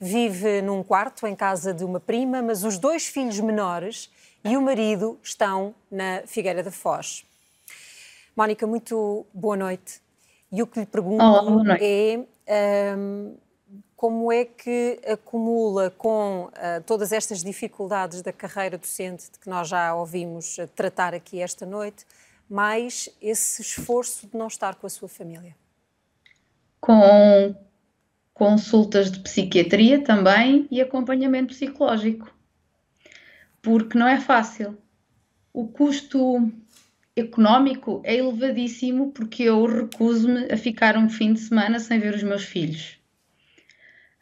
vive 0.00 0.62
num 0.62 0.82
quarto 0.82 1.26
em 1.26 1.36
casa 1.36 1.74
de 1.74 1.84
uma 1.84 2.00
prima, 2.00 2.40
mas 2.40 2.64
os 2.64 2.78
dois 2.78 3.06
filhos 3.06 3.38
menores 3.38 4.10
e 4.42 4.56
o 4.56 4.62
marido 4.62 5.18
estão 5.22 5.74
na 5.90 6.22
Figueira 6.26 6.62
da 6.62 6.70
Foz. 6.70 7.24
Mónica, 8.34 8.66
muito 8.66 9.26
boa 9.34 9.56
noite. 9.56 10.00
E 10.50 10.62
o 10.62 10.66
que 10.66 10.80
lhe 10.80 10.86
pergunto 10.86 11.22
Olá, 11.22 11.76
é 11.78 12.18
um, 12.96 13.36
como 13.94 14.32
é 14.32 14.46
que 14.46 14.98
acumula 15.06 15.90
com 15.90 16.46
uh, 16.46 16.82
todas 16.86 17.12
estas 17.12 17.42
dificuldades 17.42 18.22
da 18.22 18.32
carreira 18.32 18.78
docente 18.78 19.30
de 19.30 19.38
que 19.38 19.48
nós 19.48 19.68
já 19.68 19.94
ouvimos 19.94 20.56
tratar 20.74 21.14
aqui 21.14 21.42
esta 21.42 21.66
noite, 21.66 22.06
mais 22.48 23.10
esse 23.20 23.60
esforço 23.60 24.26
de 24.26 24.36
não 24.36 24.46
estar 24.46 24.76
com 24.76 24.86
a 24.86 24.90
sua 24.90 25.08
família? 25.08 25.54
Com 26.80 27.54
consultas 28.40 29.12
de 29.12 29.18
psiquiatria 29.18 30.02
também 30.02 30.66
e 30.70 30.80
acompanhamento 30.80 31.48
psicológico. 31.48 32.34
Porque 33.60 33.98
não 33.98 34.08
é 34.08 34.18
fácil. 34.18 34.78
O 35.52 35.68
custo 35.68 36.50
económico 37.14 38.00
é 38.02 38.16
elevadíssimo 38.16 39.12
porque 39.12 39.42
eu 39.42 39.66
recuso-me 39.66 40.50
a 40.50 40.56
ficar 40.56 40.96
um 40.96 41.10
fim 41.10 41.34
de 41.34 41.40
semana 41.40 41.78
sem 41.78 41.98
ver 41.98 42.14
os 42.14 42.22
meus 42.22 42.42
filhos. 42.42 42.98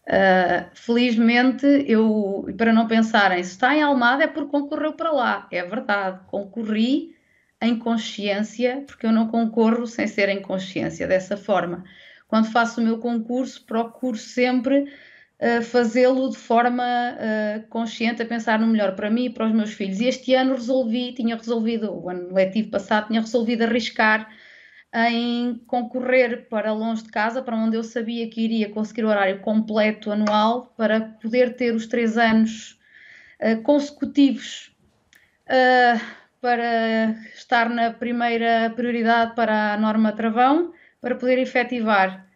Uh, 0.03 0.66
felizmente, 0.75 1.64
eu, 1.87 2.45
para 2.57 2.73
não 2.73 2.89
pensarem, 2.89 3.45
se 3.45 3.53
está 3.53 3.77
em 3.77 3.83
Almada 3.83 4.25
é 4.25 4.27
porque 4.27 4.51
concorreu 4.51 4.95
para 4.95 5.12
lá. 5.12 5.47
É 5.53 5.62
verdade, 5.62 6.19
concorri 6.27 7.14
em 7.62 7.79
consciência, 7.79 8.83
porque 8.85 9.07
eu 9.07 9.12
não 9.12 9.29
concorro 9.29 9.87
sem 9.87 10.09
ser 10.09 10.29
em 10.29 10.43
consciência 10.43 11.07
dessa 11.07 11.37
forma 11.37 11.85
quando 12.29 12.53
faço 12.53 12.81
o 12.81 12.85
meu 12.85 12.99
concurso, 12.99 13.64
procuro 13.64 14.16
sempre 14.18 14.83
uh, 14.83 15.62
fazê-lo 15.62 16.29
de 16.29 16.37
forma 16.37 16.85
uh, 16.85 17.66
consciente, 17.68 18.22
a 18.22 18.26
pensar 18.26 18.61
no 18.61 18.66
melhor 18.66 18.95
para 18.95 19.11
mim 19.11 19.24
e 19.24 19.31
para 19.31 19.47
os 19.47 19.53
meus 19.53 19.72
filhos. 19.72 19.99
E 19.99 20.07
este 20.07 20.35
ano 20.35 20.55
resolvi, 20.55 21.14
tinha 21.14 21.35
resolvido, 21.35 21.91
o 21.91 22.09
ano 22.11 22.33
letivo 22.33 22.70
passado, 22.70 23.09
tinha 23.09 23.22
resolvido 23.22 23.62
arriscar 23.62 24.29
em 24.95 25.61
concorrer 25.66 26.49
para 26.49 26.72
longe 26.72 27.03
de 27.03 27.11
casa, 27.11 27.43
para 27.43 27.57
onde 27.57 27.76
eu 27.76 27.83
sabia 27.83 28.29
que 28.29 28.43
iria 28.43 28.70
conseguir 28.70 29.05
o 29.05 29.09
horário 29.09 29.41
completo 29.41 30.12
anual, 30.12 30.72
para 30.76 31.01
poder 31.01 31.57
ter 31.57 31.74
os 31.74 31.87
três 31.87 32.18
anos 32.18 32.79
uh, 33.41 33.61
consecutivos 33.62 34.68
para 36.43 37.16
estar 37.35 37.70
na 37.70 37.91
primeira 37.91 38.70
prioridade 38.76 39.35
para 39.35 39.72
a 39.72 39.76
norma 39.79 40.12
travão 40.12 40.74
para 41.01 41.14
poder 41.14 41.38
efetivar. 41.38 42.26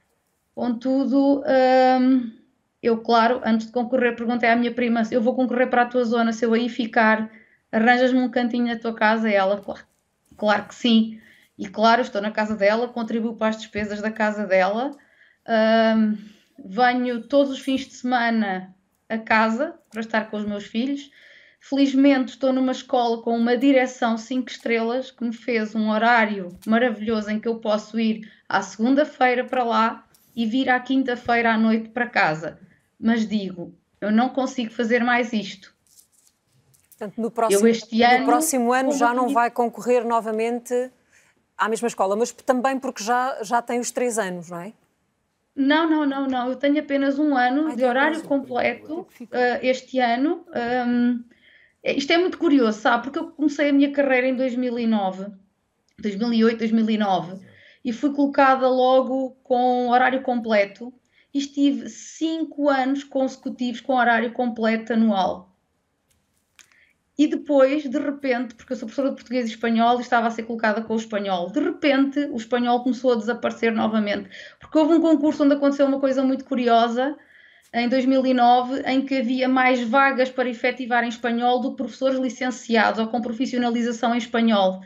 Contudo, 0.55 1.43
hum, 2.01 2.33
eu, 2.83 2.99
claro, 2.99 3.41
antes 3.45 3.67
de 3.67 3.73
concorrer, 3.73 4.17
perguntei 4.17 4.49
à 4.49 4.57
minha 4.57 4.73
prima 4.73 5.05
se 5.05 5.15
eu 5.15 5.23
vou 5.23 5.35
concorrer 5.35 5.71
para 5.71 5.83
a 5.83 5.87
tua 5.87 6.05
zona, 6.05 6.33
se 6.33 6.45
eu 6.45 6.53
aí 6.53 6.69
ficar, 6.69 7.31
arranjas-me 7.71 8.19
um 8.19 8.31
cantinho 8.31 8.67
na 8.67 8.77
tua 8.77 8.95
casa? 8.95 9.31
E 9.31 9.35
ela, 9.35 9.61
claro, 9.61 9.85
claro 10.37 10.65
que 10.69 10.75
sim. 10.75 11.21
E 11.59 11.69
claro, 11.69 12.03
estou 12.03 12.21
na 12.21 12.31
casa 12.31 12.57
dela, 12.57 12.89
contribuo 12.89 13.37
para 13.37 13.49
as 13.49 13.57
despesas 13.57 14.01
da 14.01 14.11
casa 14.11 14.47
dela. 14.47 14.91
Hum, 15.49 16.19
venho 16.65 17.23
todos 17.23 17.53
os 17.53 17.61
fins 17.61 17.87
de 17.87 17.95
semana 17.95 18.75
a 19.09 19.19
casa 19.19 19.75
para 19.91 20.01
estar 20.01 20.31
com 20.31 20.37
os 20.37 20.45
meus 20.45 20.65
filhos. 20.65 21.11
Felizmente 21.61 22.33
estou 22.33 22.53
numa 22.53 22.73
escola 22.73 23.23
com 23.23 23.37
uma 23.37 23.57
direção 23.57 24.19
5 24.19 24.51
estrelas 24.51 25.13
que 25.13 25.23
me 25.23 25.33
fez 25.33 25.75
um 25.77 25.91
horário 25.91 26.59
maravilhoso 26.67 27.31
em 27.31 27.39
que 27.39 27.47
eu 27.47 27.61
posso 27.61 28.01
ir 28.01 28.29
à 28.53 28.63
segunda-feira 28.63 29.45
para 29.45 29.65
lá 29.65 30.05
e 30.37 30.47
vir 30.47 30.69
à 30.69 30.79
quinta-feira 30.79 31.55
à 31.55 31.59
noite 31.59 31.89
para 31.89 32.07
casa. 32.07 32.59
Mas 33.01 33.27
digo, 33.27 33.75
eu 34.01 34.13
não 34.13 34.29
consigo 34.29 34.71
fazer 34.71 35.03
mais 35.03 35.33
isto. 35.33 35.75
Portanto, 36.91 37.21
no 37.21 37.31
próximo, 37.31 37.67
eu 37.67 37.71
este 37.71 38.03
ano, 38.03 38.21
no 38.21 38.27
próximo 38.27 38.73
ano 38.73 38.93
já 38.93 39.15
não 39.15 39.31
vai 39.31 39.51
concorrer 39.51 40.05
novamente 40.05 40.91
à 41.57 41.69
mesma 41.69 41.89
escola, 41.89 42.15
mas 42.15 42.31
também 42.33 42.79
porque 42.79 43.03
já, 43.03 43.43
já 43.43 43.63
tem 43.63 43.81
os 43.81 43.91
três 43.91 44.19
anos, 44.19 44.51
não 44.51 44.61
é? 44.61 44.73
Não, 45.55 45.89
não, 45.89 46.07
não, 46.07 46.27
não. 46.27 46.49
Eu 46.49 46.57
tenho 46.57 46.79
apenas 46.79 47.19
um 47.19 47.37
ano 47.37 47.69
Ai, 47.69 47.77
de 47.77 47.85
horário 47.85 48.23
completo 48.23 49.01
uh, 49.01 49.07
este 49.63 49.99
ano. 49.99 50.45
Um, 50.87 51.23
é, 51.83 51.95
isto 51.95 52.13
é 52.13 52.19
muito 52.19 52.39
curioso, 52.39 52.81
sabe? 52.81 53.05
Porque 53.05 53.19
eu 53.19 53.31
comecei 53.31 53.71
a 53.71 53.73
minha 53.73 53.93
carreira 53.93 54.29
em 54.29 54.37
2009, 54.37 55.27
2008, 55.99 56.59
2009, 56.59 57.52
e 57.85 57.93
fui 57.93 58.13
colocada 58.13 58.69
logo 58.69 59.37
com 59.43 59.89
horário 59.89 60.23
completo 60.23 60.93
e 61.35 61.39
estive 61.39 61.89
cinco 61.89 62.69
anos 62.69 63.03
consecutivos 63.05 63.81
com 63.81 63.95
horário 63.95 64.33
completo 64.33 64.93
anual. 64.93 65.53
E 67.19 67.27
depois, 67.27 67.89
de 67.89 67.99
repente, 67.99 68.55
porque 68.55 68.73
eu 68.73 68.77
sou 68.77 68.87
professora 68.87 69.11
de 69.11 69.17
português 69.17 69.47
e 69.47 69.51
espanhol 69.51 69.99
e 69.99 70.03
estava 70.03 70.27
a 70.27 70.31
ser 70.31 70.45
colocada 70.45 70.83
com 70.83 70.95
o 70.95 70.97
espanhol, 70.97 71.51
de 71.51 71.61
repente 71.61 72.19
o 72.31 72.37
espanhol 72.37 72.83
começou 72.83 73.13
a 73.13 73.17
desaparecer 73.17 73.73
novamente, 73.73 74.31
porque 74.59 74.79
houve 74.79 74.95
um 74.95 75.01
concurso 75.01 75.45
onde 75.45 75.55
aconteceu 75.55 75.87
uma 75.87 76.01
coisa 76.01 76.23
muito 76.23 76.45
curiosa 76.45 77.17
em 77.75 77.89
2009, 77.89 78.83
em 78.87 79.05
que 79.05 79.17
havia 79.19 79.49
mais 79.49 79.83
vagas 79.83 80.31
para 80.31 80.49
efetivar 80.49 81.05
em 81.05 81.09
espanhol 81.09 81.61
do 81.61 81.71
que 81.71 81.79
professores 81.79 82.19
licenciados 82.19 83.01
ou 83.01 83.07
com 83.07 83.21
profissionalização 83.21 84.15
em 84.15 84.19
espanhol. 84.19 84.83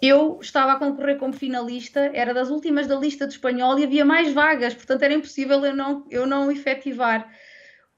Eu 0.00 0.38
estava 0.40 0.72
a 0.72 0.78
concorrer 0.78 1.18
como 1.18 1.32
finalista, 1.32 2.10
era 2.14 2.32
das 2.32 2.50
últimas 2.50 2.86
da 2.86 2.94
lista 2.96 3.26
de 3.26 3.32
espanhol 3.32 3.78
e 3.78 3.84
havia 3.84 4.04
mais 4.04 4.32
vagas, 4.32 4.74
portanto 4.74 5.02
era 5.02 5.14
impossível 5.14 5.64
eu 5.64 5.74
não, 5.74 6.06
eu 6.10 6.26
não 6.26 6.50
efetivar. 6.52 7.28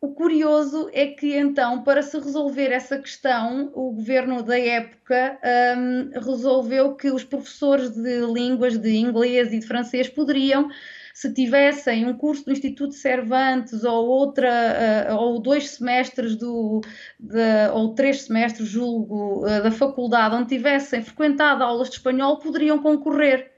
O 0.01 0.15
curioso 0.15 0.89
é 0.95 1.09
que 1.09 1.37
então, 1.37 1.83
para 1.85 2.01
se 2.01 2.19
resolver 2.19 2.73
essa 2.73 2.99
questão, 2.99 3.71
o 3.75 3.93
governo 3.93 4.43
da 4.43 4.59
época 4.59 5.39
um, 5.77 6.19
resolveu 6.19 6.97
que 6.97 7.11
os 7.11 7.23
professores 7.23 7.91
de 7.91 8.21
línguas 8.33 8.79
de 8.79 8.97
inglês 8.97 9.53
e 9.53 9.59
de 9.59 9.67
francês 9.67 10.09
poderiam 10.09 10.71
se 11.15 11.33
tivessem 11.33 12.07
um 12.07 12.17
curso 12.17 12.45
do 12.45 12.53
Instituto 12.53 12.95
Cervantes 12.95 13.85
ou 13.85 14.07
outra, 14.07 15.09
uh, 15.11 15.17
ou 15.17 15.41
dois 15.41 15.71
semestres 15.71 16.37
do, 16.37 16.81
de, 17.19 17.69
ou 17.73 17.95
três 17.95 18.23
semestres, 18.23 18.69
julgo, 18.69 19.45
uh, 19.45 19.63
da 19.63 19.71
faculdade, 19.71 20.35
onde 20.35 20.49
tivessem 20.49 21.03
frequentado 21.03 21.63
aulas 21.63 21.89
de 21.89 21.97
espanhol, 21.97 22.39
poderiam 22.39 22.79
concorrer. 22.79 23.51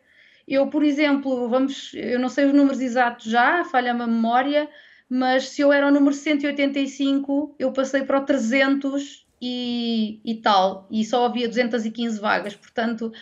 Eu, 0.47 0.69
por 0.69 0.83
exemplo, 0.83 1.49
vamos, 1.49 1.93
eu 1.95 2.19
não 2.19 2.29
sei 2.29 2.47
os 2.47 2.55
números 2.55 2.81
exatos 2.81 3.31
já, 3.31 3.65
falha-me 3.65 4.03
a 4.03 4.07
memória, 4.07 4.69
mas 5.09 5.51
se 5.51 5.61
eu 5.61 5.73
era 5.73 5.87
o 5.87 5.91
número 5.91 6.15
185, 6.15 7.55
eu 7.59 7.73
passei 7.73 8.03
para 8.03 8.19
o 8.19 8.25
300 8.25 9.27
e, 9.41 10.21
e 10.25 10.37
tal, 10.37 10.87
e 10.91 11.05
só 11.05 11.27
havia 11.27 11.49
215 11.49 12.21
vagas, 12.21 12.55
portanto 12.55 13.13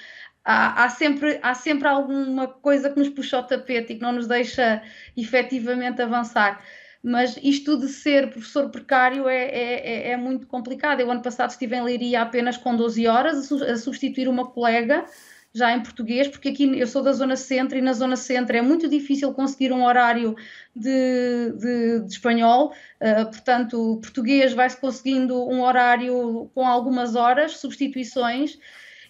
há, 0.44 0.84
há, 0.84 0.88
sempre, 0.88 1.38
há 1.42 1.54
sempre 1.54 1.88
alguma 1.88 2.48
coisa 2.48 2.90
que 2.90 2.98
nos 2.98 3.08
puxa 3.08 3.36
ao 3.36 3.46
tapete 3.46 3.92
e 3.92 3.96
que 3.96 4.02
não 4.02 4.12
nos 4.12 4.26
deixa 4.26 4.82
efetivamente 5.16 6.02
avançar. 6.02 6.62
Mas 7.02 7.38
isto 7.42 7.78
de 7.78 7.88
ser 7.88 8.30
professor 8.30 8.68
precário 8.70 9.26
é, 9.26 9.44
é, 9.44 10.08
é, 10.08 10.10
é 10.10 10.16
muito 10.16 10.46
complicado. 10.46 11.00
Eu, 11.00 11.10
ano 11.10 11.22
passado, 11.22 11.50
estive 11.50 11.76
em 11.76 11.82
Leiria 11.82 12.20
apenas 12.20 12.58
com 12.58 12.76
12 12.76 13.06
horas 13.06 13.50
a 13.50 13.76
substituir 13.76 14.28
uma 14.28 14.50
colega 14.50 15.06
já 15.52 15.72
em 15.72 15.82
português, 15.82 16.28
porque 16.28 16.50
aqui 16.50 16.78
eu 16.78 16.86
sou 16.86 17.02
da 17.02 17.12
Zona 17.12 17.34
Centro 17.34 17.76
e 17.76 17.82
na 17.82 17.92
Zona 17.92 18.16
Centro 18.16 18.56
é 18.56 18.62
muito 18.62 18.88
difícil 18.88 19.32
conseguir 19.34 19.72
um 19.72 19.84
horário 19.84 20.36
de, 20.74 21.52
de, 21.52 22.00
de 22.00 22.12
espanhol, 22.12 22.72
uh, 23.00 23.24
portanto, 23.26 23.98
português 24.00 24.52
vai-se 24.52 24.80
conseguindo 24.80 25.42
um 25.48 25.62
horário 25.62 26.48
com 26.54 26.64
algumas 26.64 27.16
horas, 27.16 27.56
substituições, 27.58 28.58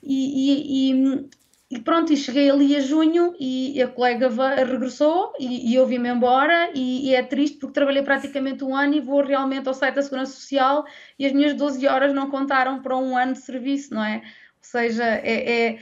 e, 0.03 0.90
e, 0.92 1.28
e 1.70 1.78
pronto, 1.78 2.12
e 2.12 2.16
cheguei 2.16 2.51
ali 2.51 2.74
a 2.74 2.80
junho 2.80 3.34
e 3.38 3.80
a 3.80 3.86
colega 3.86 4.28
regressou 4.57 5.32
e, 5.38 5.70
e 5.70 5.74
eu 5.76 5.86
vim-me 5.86 6.09
embora 6.09 6.70
e, 6.74 7.09
e, 7.09 7.14
é 7.14 7.22
triste 7.22 7.59
porque 7.59 7.74
trabalhei 7.74 8.03
praticamente 8.03 8.64
um 8.64 8.74
ano 8.74 8.94
e 8.94 9.01
vou 9.01 9.22
realmente 9.22 9.68
ao 9.68 9.74
site 9.74 9.94
da 9.94 10.03
Segurança 10.03 10.32
Social 10.32 10.84
e 11.16 11.24
as 11.24 11.32
minhas 11.32 11.55
12 11.55 11.86
horas 11.86 12.12
não 12.12 12.28
contaram 12.28 12.82
para 12.82 12.96
um 12.96 13.16
ano 13.16 13.34
de 13.34 13.38
serviço, 13.40 13.94
não 13.94 14.05
é? 14.05 14.16
Ou 14.16 14.22
seja, 14.62 15.05
é, 15.05 15.68
é 15.68 15.78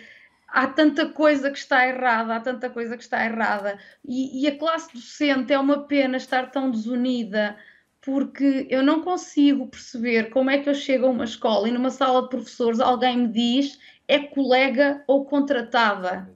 há 0.46 0.66
tanta 0.66 1.08
coisa 1.08 1.50
que 1.50 1.58
está 1.58 1.86
errada, 1.88 2.36
há 2.36 2.40
tanta 2.40 2.68
coisa 2.68 2.94
que 2.94 3.02
está 3.02 3.24
errada 3.24 3.78
e, 4.04 4.42
e 4.42 4.46
a 4.46 4.58
classe 4.58 4.92
docente 4.92 5.54
é 5.54 5.58
uma 5.58 5.86
pena 5.86 6.18
estar 6.18 6.50
tão 6.50 6.70
desunida 6.70 7.56
porque 8.02 8.66
eu 8.70 8.82
não 8.82 9.02
consigo 9.02 9.66
perceber 9.68 10.30
como 10.30 10.50
é 10.50 10.58
que 10.58 10.68
eu 10.68 10.74
chego 10.74 11.06
a 11.06 11.10
uma 11.10 11.24
escola 11.24 11.66
e 11.68 11.72
numa 11.72 11.90
sala 11.90 12.22
de 12.22 12.28
professores 12.28 12.78
alguém 12.78 13.18
me 13.18 13.28
diz 13.28 13.78
é 14.08 14.18
colega 14.18 15.04
ou 15.06 15.26
contratada? 15.26 16.28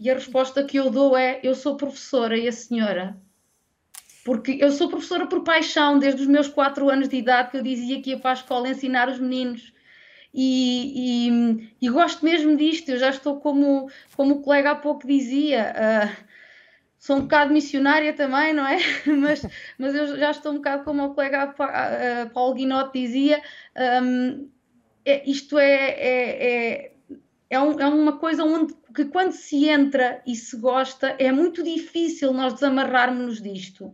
E 0.00 0.10
a 0.10 0.14
resposta 0.14 0.64
que 0.64 0.76
eu 0.76 0.90
dou 0.90 1.16
é: 1.16 1.40
eu 1.42 1.54
sou 1.54 1.76
professora 1.76 2.36
e 2.36 2.46
a 2.48 2.52
senhora. 2.52 3.16
Porque 4.24 4.58
eu 4.60 4.70
sou 4.70 4.90
professora 4.90 5.26
por 5.26 5.42
paixão, 5.42 5.98
desde 5.98 6.20
os 6.20 6.28
meus 6.28 6.48
quatro 6.48 6.90
anos 6.90 7.08
de 7.08 7.16
idade, 7.16 7.50
que 7.50 7.56
eu 7.56 7.62
dizia 7.62 8.02
que 8.02 8.10
ia 8.10 8.18
para 8.18 8.30
a 8.30 8.34
escola 8.34 8.68
ensinar 8.68 9.08
os 9.08 9.18
meninos. 9.18 9.72
E, 10.34 11.30
e, 11.30 11.86
e 11.86 11.88
gosto 11.88 12.24
mesmo 12.24 12.54
disto. 12.56 12.90
Eu 12.90 12.98
já 12.98 13.08
estou, 13.08 13.40
como, 13.40 13.90
como 14.14 14.34
o 14.34 14.42
colega 14.42 14.72
há 14.72 14.74
pouco 14.74 15.06
dizia, 15.06 15.72
uh, 15.72 16.24
sou 16.98 17.16
um 17.16 17.22
bocado 17.22 17.54
missionária 17.54 18.12
também, 18.12 18.52
não 18.52 18.66
é? 18.66 18.76
mas, 19.06 19.46
mas 19.78 19.94
eu 19.94 20.18
já 20.18 20.30
estou 20.30 20.52
um 20.52 20.56
bocado 20.56 20.84
como 20.84 21.04
o 21.04 21.14
colega 21.14 21.54
uh, 21.54 22.30
Paulo 22.30 22.54
Guinotti 22.54 23.00
dizia. 23.00 23.42
Um, 24.02 24.50
é, 25.08 25.22
isto 25.24 25.58
é, 25.58 25.64
é, 25.64 26.46
é, 26.46 26.92
é, 27.48 27.60
um, 27.60 27.80
é, 27.80 27.86
uma 27.86 28.18
coisa 28.18 28.44
onde 28.44 28.74
que 28.94 29.06
quando 29.06 29.32
se 29.32 29.68
entra 29.68 30.20
e 30.26 30.34
se 30.34 30.56
gosta 30.56 31.16
é 31.18 31.32
muito 31.32 31.62
difícil 31.62 32.32
nós 32.32 32.54
desamarrarmos 32.54 33.40
disto. 33.40 33.92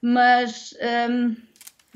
Mas. 0.00 0.74
Um, 1.10 1.34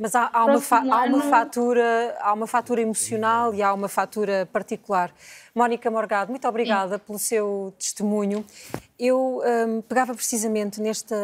mas 0.01 0.15
há, 0.15 0.31
há, 0.33 0.45
uma 0.45 0.61
há, 0.71 1.05
uma 1.05 1.23
fatura, 1.23 2.17
há 2.21 2.33
uma 2.33 2.47
fatura 2.47 2.81
emocional 2.81 3.53
e 3.53 3.63
há 3.63 3.75
uma 3.75 3.89
fatura 3.89 4.49
particular. 4.53 5.13
Mónica 5.53 5.91
Morgado, 5.91 6.31
muito 6.31 6.47
obrigada 6.47 6.99
Sim. 6.99 7.03
pelo 7.05 7.19
seu 7.19 7.75
testemunho. 7.77 8.47
Eu 8.97 9.43
um, 9.45 9.83
pegava 9.83 10.15
precisamente 10.15 10.81
nesta, 10.81 11.17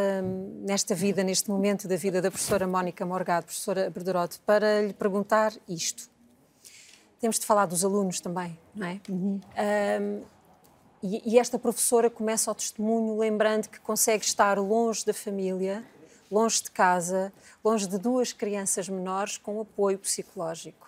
nesta 0.63 0.93
vida, 0.93 1.23
neste 1.23 1.49
momento 1.49 1.87
da 1.87 1.95
vida 1.95 2.21
da 2.21 2.33
professora 2.33 2.67
Mónica 2.67 3.07
Morgado, 3.07 3.47
professora 3.47 3.89
Berderote, 3.91 4.41
para 4.45 4.83
lhe 4.83 4.93
perguntar 4.93 5.53
isto 5.69 6.13
temos 7.25 7.39
de 7.39 7.47
falar 7.47 7.65
dos 7.65 7.83
alunos 7.83 8.21
também, 8.21 8.59
não 8.75 8.87
é? 8.87 9.01
Uhum. 9.09 9.41
Um, 9.57 10.23
e, 11.03 11.23
e, 11.33 11.39
esta 11.39 11.59
professora 11.59 12.11
começa 12.11 12.51
o 12.51 12.55
testemunho 12.55 13.19
lembrando 13.19 13.67
que 13.67 13.81
consegue 13.81 14.23
estar 14.23 14.59
longe 14.59 15.07
da 15.07 15.15
família, 15.15 15.83
longe 16.31 16.63
de 16.63 16.71
casa, 16.71 17.33
longe 17.65 17.89
de 17.89 17.97
duas 17.97 18.35
crianças 18.35 18.91
menores 18.91 19.39
com 19.39 19.59
apoio 19.59 19.99
psicológico. 19.99 20.87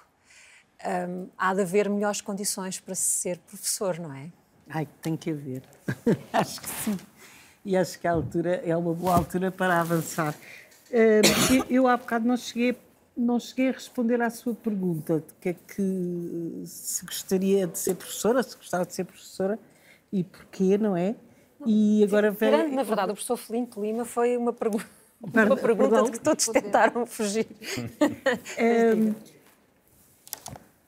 Um, 1.09 1.31
há 1.39 1.55
de 1.55 1.63
haver 1.63 1.89
melhores 1.89 2.21
condições 2.21 2.79
para 2.79 2.95
ser 2.95 3.39
professor, 3.39 3.99
não 3.99 4.13
é? 4.13 4.31
Ai, 4.69 4.87
tem 5.01 5.17
que 5.17 5.31
haver. 5.31 5.63
acho 6.35 6.61
que 6.61 6.69
sim. 6.69 6.99
E 7.65 7.79
acho 7.79 7.99
que 7.99 8.07
a 8.07 8.13
altura 8.13 8.57
é 8.63 8.77
uma 8.77 8.93
boa 8.93 9.17
altura 9.17 9.51
para 9.51 9.81
avançar. 9.81 10.35
Um, 10.93 11.55
eu, 11.55 11.65
eu 11.71 11.89
há 11.89 11.97
bocado 11.97 12.29
não 12.29 12.37
cheguei 12.37 12.77
não 13.17 13.41
cheguei 13.41 13.71
a 13.71 13.73
responder 13.73 14.21
à 14.21 14.29
sua 14.29 14.55
pergunta 14.55 15.21
de 15.21 15.35
que 15.41 15.49
é 15.49 15.55
que 15.55 16.63
se 16.67 17.05
gostaria 17.05 17.67
de 17.67 17.79
ser 17.79 17.95
professora, 17.95 18.43
se 18.43 18.57
gostava 18.57 18.85
de 18.85 18.95
ser 18.95 19.05
professora 19.05 19.59
e 20.13 20.23
porquê, 20.23 20.77
não 20.77 20.97
é? 20.97 21.15
E 21.65 22.05
agora 22.05 22.31
vem... 22.31 22.73
Na 22.73 22.83
verdade, 22.83 23.13
o 23.13 23.15
professor 23.15 23.37
Felinto 23.37 23.81
Lima 23.81 24.05
foi 24.05 24.37
uma, 24.37 24.53
pergu... 24.53 24.81
uma 25.21 25.57
pergunta 25.57 26.03
de 26.03 26.11
que 26.11 26.21
todos 26.21 26.47
tentaram 26.47 27.07
fugir. 27.07 27.47
É, 28.59 28.93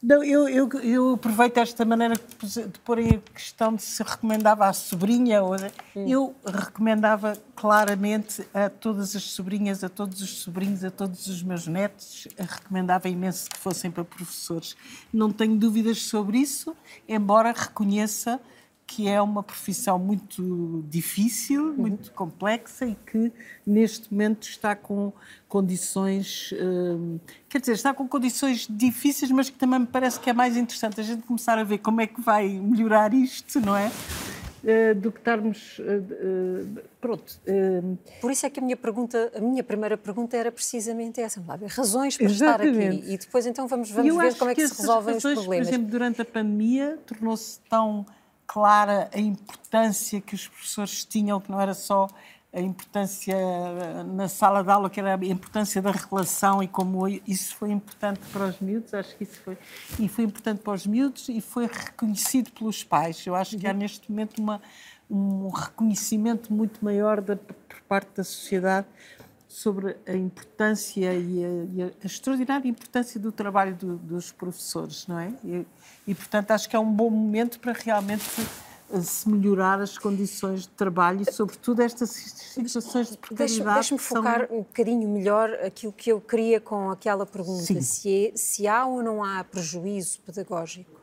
Não, 0.01 0.23
eu, 0.23 0.49
eu, 0.49 0.69
eu 0.81 1.15
aproveito 1.15 1.59
esta 1.59 1.85
maneira 1.85 2.15
de 2.15 2.79
pôr 2.85 3.01
em 3.01 3.21
questão 3.35 3.75
de 3.75 3.83
se 3.83 4.01
recomendava 4.03 4.67
à 4.67 4.73
sobrinha. 4.73 5.43
Ou, 5.43 5.57
eu 5.97 6.37
recomendava 6.47 7.37
claramente 7.57 8.47
a 8.55 8.71
todas 8.71 9.17
as 9.17 9.25
sobrinhas, 9.25 9.83
a 9.83 9.89
todos 9.89 10.23
os 10.23 10.39
sobrinhos, 10.39 10.85
a 10.85 10.91
todos 10.91 11.27
os 11.27 11.43
meus 11.43 11.67
netos, 11.67 12.29
recomendava 12.39 13.09
imenso 13.09 13.51
que 13.51 13.59
fossem 13.59 13.91
para 13.91 14.05
professores. 14.05 14.77
Não 15.13 15.33
tenho 15.33 15.57
dúvidas 15.57 16.03
sobre 16.03 16.39
isso, 16.39 16.77
embora 17.09 17.53
reconheça 17.53 18.41
que 18.89 19.07
é 19.07 19.20
uma 19.20 19.43
profissão 19.43 19.99
muito 19.99 20.82
difícil, 20.89 21.66
uhum. 21.66 21.74
muito 21.74 22.11
complexa 22.12 22.86
e 22.86 22.95
que 22.95 23.30
neste 23.66 24.11
momento 24.11 24.49
está 24.49 24.74
com 24.74 25.12
condições, 25.47 26.55
hum, 26.59 27.18
quer 27.51 27.61
dizer, 27.61 27.72
está 27.72 27.93
com 27.93 28.09
condições 28.09 28.66
difíceis, 28.68 29.30
mas 29.30 29.51
que 29.51 29.59
também 29.59 29.80
me 29.80 29.86
parece 29.86 30.18
que 30.18 30.30
é 30.30 30.32
mais 30.32 30.57
interessante 30.57 31.01
a 31.01 31.05
gente 31.05 31.22
começar 31.24 31.59
a 31.59 31.64
ver 31.64 31.78
como 31.78 32.01
é 32.01 32.07
que 32.07 32.20
vai 32.22 32.49
melhorar 32.49 33.12
isto, 33.12 33.61
não 33.61 33.76
é? 33.76 33.93
Uh, 34.64 34.95
do 34.95 35.12
que 35.12 35.18
estarmos 35.18 35.78
uh, 35.78 35.82
uh, 35.82 36.82
pronto. 37.01 37.41
Por 38.22 38.32
isso 38.32 38.47
é 38.47 38.51
que 38.51 38.59
a 38.59 38.62
minha 38.62 38.76
pergunta, 38.76 39.30
a 39.36 39.41
minha 39.41 39.62
primeira 39.62 39.99
pergunta 39.99 40.36
era 40.36 40.51
precisamente 40.51 41.20
essa, 41.20 41.43
razões 41.68 42.16
para 42.16 42.26
Exatamente. 42.26 42.78
estar 42.78 42.89
aqui 42.89 43.12
e 43.12 43.18
depois 43.18 43.47
então 43.47 43.68
vamos, 43.68 43.91
vamos 43.91 44.16
ver 44.16 44.34
como 44.34 44.51
é 44.51 44.55
que, 44.55 44.62
que 44.62 44.68
se 44.68 44.80
resolvem 44.80 45.14
razões, 45.14 45.39
os 45.39 45.45
problemas. 45.45 45.68
Por 45.68 45.74
exemplo, 45.74 45.91
durante 45.91 46.22
a 46.22 46.24
pandemia 46.24 46.99
tornou-se 47.07 47.61
tão 47.68 48.05
clara 48.49 49.11
a 49.15 49.21
importância 49.21 50.21
que 50.23 50.35
os 50.35 50.49
professores 50.49 51.05
tinham, 51.05 51.39
que 51.39 51.51
não 51.51 51.61
era 51.61 51.75
só 51.75 52.09
a 52.51 52.61
importância 52.61 53.37
na 54.07 54.27
sala 54.27 54.65
de 54.65 54.71
aula, 54.71 54.89
que 54.89 54.99
era 54.99 55.15
a 55.15 55.27
importância 55.27 55.83
da 55.83 55.91
relação 55.91 56.63
e 56.63 56.67
como 56.67 57.07
isso 57.07 57.55
foi 57.55 57.71
importante 57.71 58.21
para 58.33 58.47
os 58.47 58.59
miúdos, 58.59 58.95
acho 58.95 59.15
que 59.17 59.25
isso 59.25 59.39
foi, 59.43 59.59
e 60.01 60.09
foi 60.09 60.25
importante 60.25 60.61
para 60.61 60.73
os 60.73 60.87
miúdos 60.87 61.29
e 61.29 61.43
foi 61.43 61.67
reconhecido 61.67 62.51
pelos 62.53 62.83
pais. 62.83 63.25
Eu 63.27 63.35
acho 63.35 63.59
que 63.59 63.67
há 63.67 63.73
neste 63.75 64.11
momento 64.11 64.39
uma, 64.39 64.63
um 65.11 65.51
reconhecimento 65.51 66.51
muito 66.51 66.83
maior 66.83 67.21
da, 67.21 67.37
por 67.37 67.81
parte 67.87 68.09
da 68.17 68.25
sociedade 68.25 68.87
sobre 69.49 69.97
a 70.07 70.13
importância 70.13 71.15
e 71.15 71.45
a, 71.45 71.49
e 71.73 71.83
a 71.83 72.07
extraordinária 72.07 72.69
importância 72.69 73.19
do 73.19 73.33
trabalho 73.33 73.75
do, 73.75 73.97
dos 73.97 74.31
professores, 74.31 75.07
não 75.07 75.19
é? 75.19 75.33
E, 75.43 75.67
e, 76.07 76.15
portanto, 76.15 76.51
acho 76.51 76.69
que 76.69 76.77
é 76.77 76.79
um 76.79 76.93
bom 76.93 77.09
momento 77.09 77.59
para 77.59 77.73
realmente 77.73 78.25
se 79.03 79.29
melhorar 79.29 79.81
as 79.81 79.97
condições 79.97 80.63
de 80.63 80.69
trabalho 80.69 81.23
e, 81.27 81.33
sobretudo, 81.33 81.81
estas 81.81 82.11
situações 82.11 83.11
de 83.11 83.17
precariedade. 83.17 83.75
Deixe-me 83.75 83.99
focar 83.99 84.47
são... 84.47 84.59
um 84.59 84.63
bocadinho 84.63 85.09
melhor 85.09 85.51
aquilo 85.65 85.93
que 85.93 86.13
eu 86.13 86.21
queria 86.21 86.61
com 86.61 86.91
aquela 86.91 87.25
pergunta: 87.25 87.81
se, 87.81 88.27
é, 88.27 88.33
se 88.37 88.69
há 88.69 88.85
ou 88.85 89.03
não 89.03 89.25
há 89.25 89.43
prejuízo 89.45 90.21
pedagógico 90.21 90.98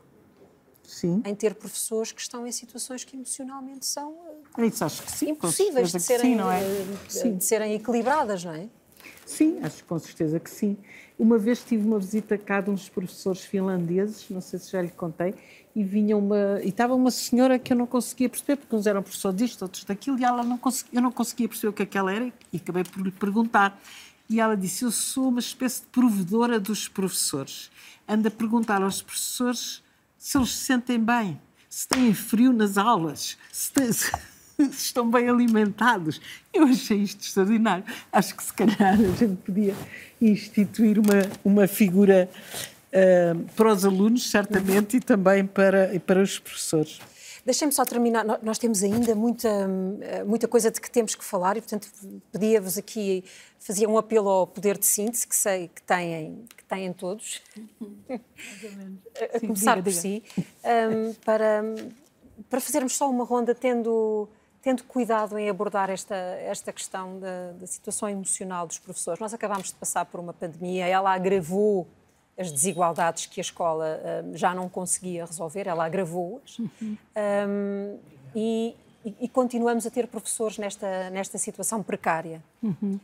Sim. 0.87 1.21
em 1.25 1.35
ter 1.35 1.55
professores 1.55 2.11
que 2.11 2.21
estão 2.21 2.45
em 2.45 2.51
situações 2.51 3.03
que 3.03 3.15
emocionalmente 3.15 3.85
são 3.85 4.15
é 4.57 4.65
isso, 4.65 4.85
acho 4.85 5.03
que 5.03 5.11
sim, 5.11 5.29
impossíveis 5.31 5.91
de 5.91 5.99
serem, 5.99 6.31
sim, 6.31 6.35
não 6.35 6.51
é? 6.51 6.61
Eh, 6.63 7.29
de 7.31 7.43
serem 7.43 7.73
equilibradas, 7.73 8.43
não 8.43 8.53
é? 8.53 8.69
Sim, 9.25 9.59
acho 9.61 9.83
com 9.85 9.99
certeza 9.99 10.39
que 10.39 10.49
sim. 10.49 10.77
Uma 11.17 11.37
vez 11.37 11.63
tive 11.63 11.85
uma 11.85 11.99
visita 11.99 12.37
cá 12.37 12.61
de 12.61 12.69
uns 12.69 12.87
professores 12.87 13.41
finlandeses, 13.41 14.25
não 14.29 14.41
sei 14.41 14.59
se 14.59 14.71
já 14.71 14.81
lhe 14.81 14.89
contei, 14.89 15.33
e 15.75 15.83
vinha 15.83 16.15
uma 16.15 16.61
e 16.63 16.69
estava 16.69 16.93
uma 16.93 17.11
senhora 17.11 17.57
que 17.59 17.73
eu 17.73 17.77
não 17.77 17.87
conseguia 17.87 18.29
perceber, 18.29 18.57
porque 18.57 18.75
uns 18.75 18.85
eram 18.85 19.01
professores 19.01 19.37
disto, 19.37 19.61
outros 19.63 19.83
daquilo, 19.83 20.19
e 20.19 20.23
ela 20.23 20.43
não 20.43 20.57
conseguia, 20.57 20.99
eu 20.99 21.01
não 21.01 21.11
conseguia 21.11 21.47
perceber 21.47 21.69
o 21.69 21.73
que 21.73 21.83
é 21.83 21.85
que 21.85 21.97
ela 21.97 22.13
era, 22.13 22.31
e 22.53 22.57
acabei 22.57 22.83
por 22.83 23.01
lhe 23.01 23.11
perguntar. 23.11 23.79
E 24.29 24.39
ela 24.39 24.55
disse: 24.55 24.83
Eu 24.83 24.91
sou 24.91 25.29
uma 25.29 25.39
espécie 25.39 25.81
de 25.81 25.87
provedora 25.87 26.59
dos 26.59 26.87
professores. 26.87 27.69
Ando 28.07 28.27
a 28.27 28.31
perguntar 28.31 28.81
aos 28.81 29.01
professores 29.01 29.83
se 30.25 30.39
eles 30.39 30.49
se 30.49 30.65
sentem 30.65 30.99
bem, 30.99 31.39
se 31.69 31.87
têm 31.87 32.11
frio 32.11 32.51
nas 32.51 32.79
aulas, 32.79 33.37
se, 33.51 33.71
têm, 33.71 33.93
se 33.93 34.09
estão 34.57 35.07
bem 35.07 35.29
alimentados. 35.29 36.19
Eu 36.51 36.63
achei 36.63 36.97
isto 36.97 37.21
extraordinário. 37.21 37.83
Acho 38.11 38.35
que 38.35 38.43
se 38.43 38.51
calhar 38.51 38.93
a 38.93 38.95
gente 38.95 39.35
podia 39.45 39.75
instituir 40.19 40.97
uma, 40.97 41.29
uma 41.43 41.67
figura 41.67 42.27
uh, 42.91 43.39
para 43.55 43.71
os 43.71 43.85
alunos, 43.85 44.27
certamente, 44.27 44.97
e 44.97 44.99
também 44.99 45.45
para, 45.45 45.91
para 46.03 46.23
os 46.23 46.39
professores. 46.39 46.99
Deixem-me 47.45 47.71
só 47.71 47.85
terminar. 47.85 48.25
Nós 48.41 48.57
temos 48.57 48.81
ainda 48.81 49.13
muita, 49.13 49.67
muita 50.25 50.47
coisa 50.47 50.71
de 50.71 50.81
que 50.81 50.89
temos 50.89 51.13
que 51.13 51.23
falar 51.23 51.55
e, 51.55 51.61
portanto, 51.61 51.87
pedia-vos 52.31 52.75
aqui, 52.75 53.23
fazia 53.59 53.87
um 53.87 53.99
apelo 53.99 54.27
ao 54.27 54.47
poder 54.47 54.79
de 54.79 54.85
síntese 54.87 55.27
que 55.27 55.35
sei 55.35 55.67
que 55.67 55.81
têm, 55.83 56.43
que 56.57 56.63
têm 56.63 56.91
todos, 56.91 57.43
a 59.35 59.39
começar 59.39 59.81
por 59.83 59.91
si, 59.91 60.23
um, 60.37 61.13
para, 61.23 61.63
para 62.49 62.59
fazermos 62.59 62.97
só 62.97 63.07
uma 63.07 63.23
ronda 63.23 63.53
tendo, 63.53 64.27
tendo 64.59 64.83
cuidado 64.83 65.37
em 65.37 65.47
abordar 65.47 65.91
esta, 65.91 66.15
esta 66.15 66.73
questão 66.73 67.19
da, 67.19 67.51
da 67.51 67.67
situação 67.67 68.09
emocional 68.09 68.65
dos 68.65 68.79
professores. 68.79 69.19
Nós 69.19 69.35
acabámos 69.35 69.67
de 69.67 69.75
passar 69.75 70.05
por 70.05 70.19
uma 70.19 70.33
pandemia, 70.33 70.87
ela 70.87 71.13
agravou 71.13 71.87
as 72.37 72.51
desigualdades 72.51 73.25
que 73.25 73.39
a 73.39 73.43
escola 73.43 73.99
um, 74.25 74.35
já 74.35 74.53
não 74.53 74.67
conseguia 74.67 75.25
resolver, 75.25 75.67
ela 75.67 75.85
agravou-as. 75.85 76.59
Uhum. 76.59 76.97
Um, 77.15 77.99
e, 78.35 78.75
e, 79.21 79.29
continuamos 79.29 79.85
a 79.85 79.89
ter 79.89 80.07
professores 80.07 80.57
nesta, 80.57 81.09
nesta 81.09 81.37
situação 81.37 81.81
precária. 81.81 82.43
Uhum. 82.61 82.99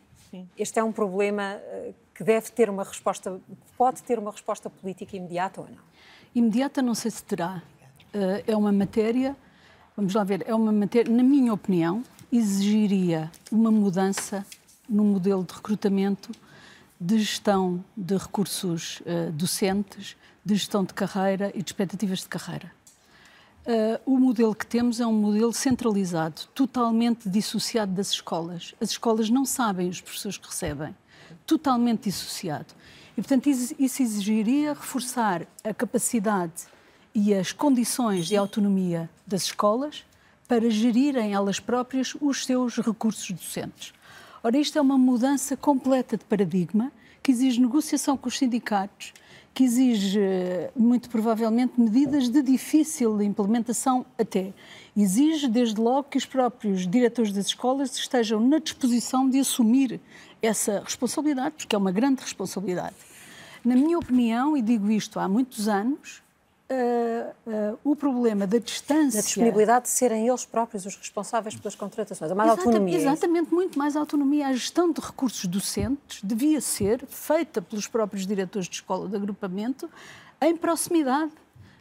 Este 0.57 0.79
é 0.79 0.83
um 0.83 0.91
problema 0.91 1.57
uh, 1.57 1.93
que 2.13 2.23
deve 2.23 2.51
ter 2.51 2.69
uma 2.69 2.83
resposta, 2.83 3.39
pode 3.77 4.03
ter 4.03 4.19
uma 4.19 4.31
resposta 4.31 4.69
política 4.69 5.15
imediata 5.15 5.61
ou 5.61 5.67
não? 5.67 5.77
Imediata 6.35 6.81
não 6.81 6.95
sei 6.95 7.11
se 7.11 7.23
terá. 7.23 7.61
Uh, 8.13 8.43
é 8.45 8.55
uma 8.55 8.71
matéria, 8.71 9.35
vamos 9.95 10.13
lá 10.13 10.23
ver, 10.23 10.43
é 10.45 10.53
uma 10.53 10.71
matéria, 10.71 11.11
na 11.13 11.23
minha 11.23 11.53
opinião, 11.53 12.03
exigiria 12.31 13.31
uma 13.51 13.71
mudança 13.71 14.45
no 14.89 15.03
modelo 15.03 15.43
de 15.43 15.53
recrutamento 15.53 16.31
de 17.01 17.17
gestão 17.17 17.83
de 17.97 18.15
recursos 18.15 19.01
uh, 19.01 19.31
docentes, 19.31 20.15
de 20.45 20.53
gestão 20.53 20.83
de 20.83 20.93
carreira 20.93 21.51
e 21.55 21.63
de 21.63 21.69
expectativas 21.69 22.19
de 22.19 22.27
carreira. 22.27 22.71
Uh, 23.65 23.99
o 24.05 24.19
modelo 24.19 24.53
que 24.53 24.67
temos 24.67 24.99
é 24.99 25.05
um 25.07 25.13
modelo 25.13 25.51
centralizado, 25.51 26.43
totalmente 26.53 27.27
dissociado 27.27 27.91
das 27.91 28.11
escolas. 28.11 28.75
As 28.79 28.91
escolas 28.91 29.31
não 29.31 29.45
sabem 29.45 29.89
os 29.89 29.99
professores 29.99 30.37
que 30.37 30.47
recebem, 30.47 30.95
totalmente 31.47 32.03
dissociado. 32.03 32.67
E, 33.17 33.21
portanto, 33.21 33.47
isso 33.47 33.73
exigiria 33.79 34.73
reforçar 34.73 35.47
a 35.63 35.73
capacidade 35.73 36.67
e 37.15 37.33
as 37.33 37.51
condições 37.51 38.27
de 38.27 38.37
autonomia 38.37 39.09
das 39.25 39.43
escolas 39.43 40.05
para 40.47 40.69
gerirem 40.69 41.33
elas 41.33 41.59
próprias 41.59 42.15
os 42.21 42.45
seus 42.45 42.77
recursos 42.77 43.31
docentes. 43.31 43.91
Ora, 44.43 44.57
isto 44.57 44.75
é 44.75 44.81
uma 44.81 44.97
mudança 44.97 45.55
completa 45.55 46.17
de 46.17 46.25
paradigma 46.25 46.91
que 47.21 47.31
exige 47.31 47.61
negociação 47.61 48.17
com 48.17 48.27
os 48.27 48.39
sindicatos, 48.39 49.13
que 49.53 49.63
exige, 49.63 50.19
muito 50.75 51.11
provavelmente, 51.11 51.79
medidas 51.79 52.27
de 52.27 52.41
difícil 52.41 53.21
implementação 53.21 54.03
até. 54.17 54.51
Exige, 54.97 55.47
desde 55.47 55.79
logo, 55.79 56.09
que 56.09 56.17
os 56.17 56.25
próprios 56.25 56.87
diretores 56.87 57.31
das 57.31 57.45
escolas 57.47 57.95
estejam 57.95 58.39
na 58.39 58.57
disposição 58.57 59.29
de 59.29 59.39
assumir 59.39 60.01
essa 60.41 60.79
responsabilidade, 60.79 61.53
porque 61.57 61.75
é 61.75 61.77
uma 61.77 61.91
grande 61.91 62.23
responsabilidade. 62.23 62.95
Na 63.63 63.75
minha 63.75 63.99
opinião, 63.99 64.57
e 64.57 64.61
digo 64.63 64.89
isto 64.89 65.19
há 65.19 65.29
muitos 65.29 65.67
anos, 65.67 66.20
uh, 66.71 67.73
uh, 67.73 67.79
o 67.83 67.95
problema 67.95 68.47
da 68.47 68.57
distância. 68.57 69.21
Da 69.21 69.25
disponibilidade 69.25 69.85
de 69.85 69.91
serem 69.91 70.27
eles 70.27 70.45
próprios 70.45 70.85
os 70.85 70.95
responsáveis 70.95 71.55
pelas 71.55 71.75
contratações, 71.75 72.31
a 72.31 72.35
mais 72.35 72.49
exatamente, 72.49 72.67
autonomia. 72.67 72.97
É 72.97 73.01
exatamente, 73.01 73.53
muito 73.53 73.77
mais 73.77 73.95
autonomia. 73.95 74.47
A 74.47 74.53
gestão 74.53 74.91
de 74.91 75.01
recursos 75.01 75.45
docentes 75.45 76.21
devia 76.23 76.61
ser 76.61 77.05
feita 77.07 77.61
pelos 77.61 77.87
próprios 77.87 78.25
diretores 78.25 78.67
de 78.67 78.75
escola 78.75 79.07
de 79.07 79.15
agrupamento 79.15 79.89
em 80.39 80.55
proximidade 80.55 81.31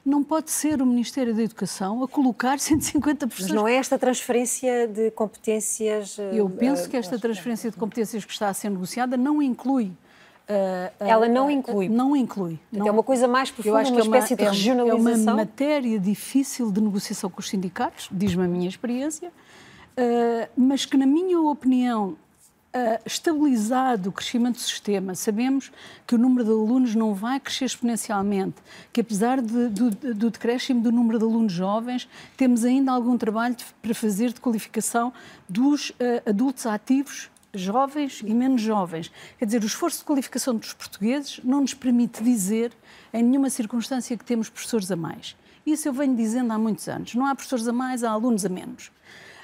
não 0.05 0.25
pode 0.25 0.51
ser 0.51 0.81
o 0.81 0.87
Ministério 0.87 1.35
da 1.35 1.43
Educação 1.43 2.03
a 2.03 2.09
colocar 2.09 2.59
150 2.61 3.29
pessoas. 3.29 3.51
Mas 3.51 3.57
não 3.57 3.69
é 3.69 3.77
esta 3.77 3.99
transferência 3.99 4.89
de 4.89 5.11
competências. 5.11 6.19
Eu 6.33 6.49
penso 6.49 6.89
que 6.89 6.97
esta 6.97 7.19
transferência 7.19 7.71
de 7.71 7.77
competências 7.77 8.25
que 8.25 8.33
está 8.33 8.49
a 8.49 8.55
ser 8.55 8.71
negociada 8.71 9.17
não 9.17 9.43
inclui 9.43 9.93
Uh, 10.51 10.93
Ela 10.99 11.29
não 11.29 11.47
uh, 11.47 11.51
inclui. 11.51 11.89
Não 11.89 12.17
inclui. 12.17 12.59
Não. 12.73 12.89
É 12.89 12.91
uma 12.91 13.05
coisa 13.05 13.29
mais 13.29 13.53
profunda, 13.53 13.77
Eu 13.77 13.81
acho 13.81 13.93
uma, 13.93 14.01
é 14.01 14.03
uma 14.03 14.19
espécie 14.19 14.35
de 14.35 14.43
regionalização. 14.43 15.13
É 15.13 15.17
uma 15.17 15.35
matéria 15.37 16.01
difícil 16.01 16.73
de 16.73 16.81
negociação 16.81 17.31
com 17.31 17.39
os 17.39 17.49
sindicatos, 17.49 18.09
diz-me 18.11 18.45
a 18.45 18.49
minha 18.49 18.69
experiência, 18.69 19.29
uh, 19.29 20.51
mas 20.57 20.85
que, 20.85 20.97
na 20.97 21.07
minha 21.07 21.41
opinião, 21.41 22.17
estabilizado 23.05 24.11
o 24.11 24.13
crescimento 24.13 24.55
do 24.55 24.61
sistema, 24.61 25.17
sabemos 25.17 25.73
que 26.07 26.15
o 26.15 26.19
número 26.19 26.45
de 26.45 26.51
alunos 26.53 26.95
não 26.95 27.13
vai 27.13 27.41
crescer 27.41 27.65
exponencialmente, 27.65 28.63
que 28.93 29.01
apesar 29.01 29.43
de, 29.43 29.69
do, 29.69 29.91
do 29.91 30.31
decréscimo 30.31 30.81
do 30.81 30.93
número 30.93 31.19
de 31.19 31.25
alunos 31.25 31.53
jovens, 31.53 32.09
temos 32.37 32.65
ainda 32.65 32.93
algum 32.93 33.19
trabalho 33.19 33.57
para 33.83 33.93
fazer 33.93 34.33
de 34.33 34.41
qualificação 34.41 35.13
dos 35.49 35.91
adultos 36.25 36.65
ativos 36.65 37.29
jovens 37.55 38.23
e 38.25 38.35
menos 38.35 38.61
jovens. 38.61 39.11
Quer 39.39 39.45
dizer, 39.45 39.63
o 39.63 39.67
esforço 39.67 39.99
de 39.99 40.05
qualificação 40.05 40.57
dos 40.57 40.73
portugueses 40.73 41.41
não 41.43 41.61
nos 41.61 41.75
permite 41.75 42.23
dizer, 42.23 42.73
em 43.13 43.23
nenhuma 43.23 43.51
circunstância, 43.51 44.17
que 44.17 44.25
temos 44.25 44.49
professores 44.49 44.91
a 44.91 44.97
mais. 44.97 45.37
Isso 45.67 45.89
eu 45.89 45.93
venho 45.93 46.17
dizendo 46.17 46.53
há 46.53 46.59
muitos 46.59 46.89
anos. 46.89 47.15
Não 47.15 47.27
há 47.27 47.35
professores 47.35 47.67
a 47.69 47.73
mais, 47.73 48.03
há 48.03 48.11
alunos 48.11 48.45
a 48.45 48.49
menos. 48.49 48.91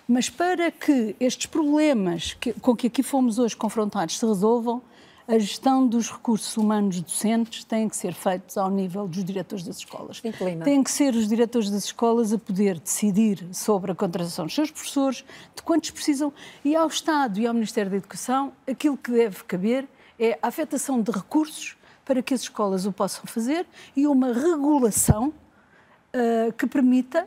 Mas 0.09 0.31
para 0.31 0.71
que 0.71 1.17
estes 1.19 1.47
problemas 1.47 2.35
que, 2.35 2.53
com 2.55 2.77
que 2.77 2.87
aqui 2.87 3.03
fomos 3.03 3.39
hoje 3.39 3.57
confrontados 3.57 4.19
se 4.19 4.25
resolvam, 4.25 4.81
a 5.29 5.39
gestão 5.39 5.87
dos 5.87 6.11
recursos 6.11 6.57
humanos 6.57 7.01
docentes 7.01 7.65
tem 7.65 7.89
que 7.89 7.97
ser 7.97 8.15
feita 8.15 8.61
ao 8.61 8.71
nível 8.71 9.09
dos 9.09 9.25
diretores 9.25 9.65
das 9.65 9.79
escolas. 9.79 10.21
Tem 10.65 10.83
que 10.83 10.91
ser 10.91 11.15
os 11.15 11.27
diretores 11.27 11.69
das 11.69 11.85
escolas 11.85 12.33
a 12.33 12.39
poder 12.39 12.79
decidir 12.79 13.45
sobre 13.53 13.91
a 13.91 13.95
contratação 13.95 14.47
dos 14.47 14.55
seus 14.55 14.71
professores, 14.71 15.25
de 15.55 15.63
quantos 15.63 15.91
precisam, 15.91 16.33
e 16.65 16.77
ao 16.77 16.87
Estado 16.87 17.41
e 17.41 17.47
ao 17.47 17.53
Ministério 17.53 17.91
da 17.91 17.97
Educação, 17.97 18.53
aquilo 18.69 18.97
que 18.97 19.11
deve 19.11 19.43
caber 19.45 19.89
é 20.19 20.39
a 20.41 20.49
afetação 20.49 21.03
de 21.03 21.11
recursos 21.11 21.77
para 22.05 22.23
que 22.23 22.33
as 22.33 22.43
escolas 22.43 22.87
o 22.87 22.93
possam 22.93 23.25
fazer 23.27 23.67
e 23.97 24.07
uma 24.07 24.33
regulação 24.33 25.29
uh, 26.15 26.53
que 26.53 26.67
permita 26.67 27.25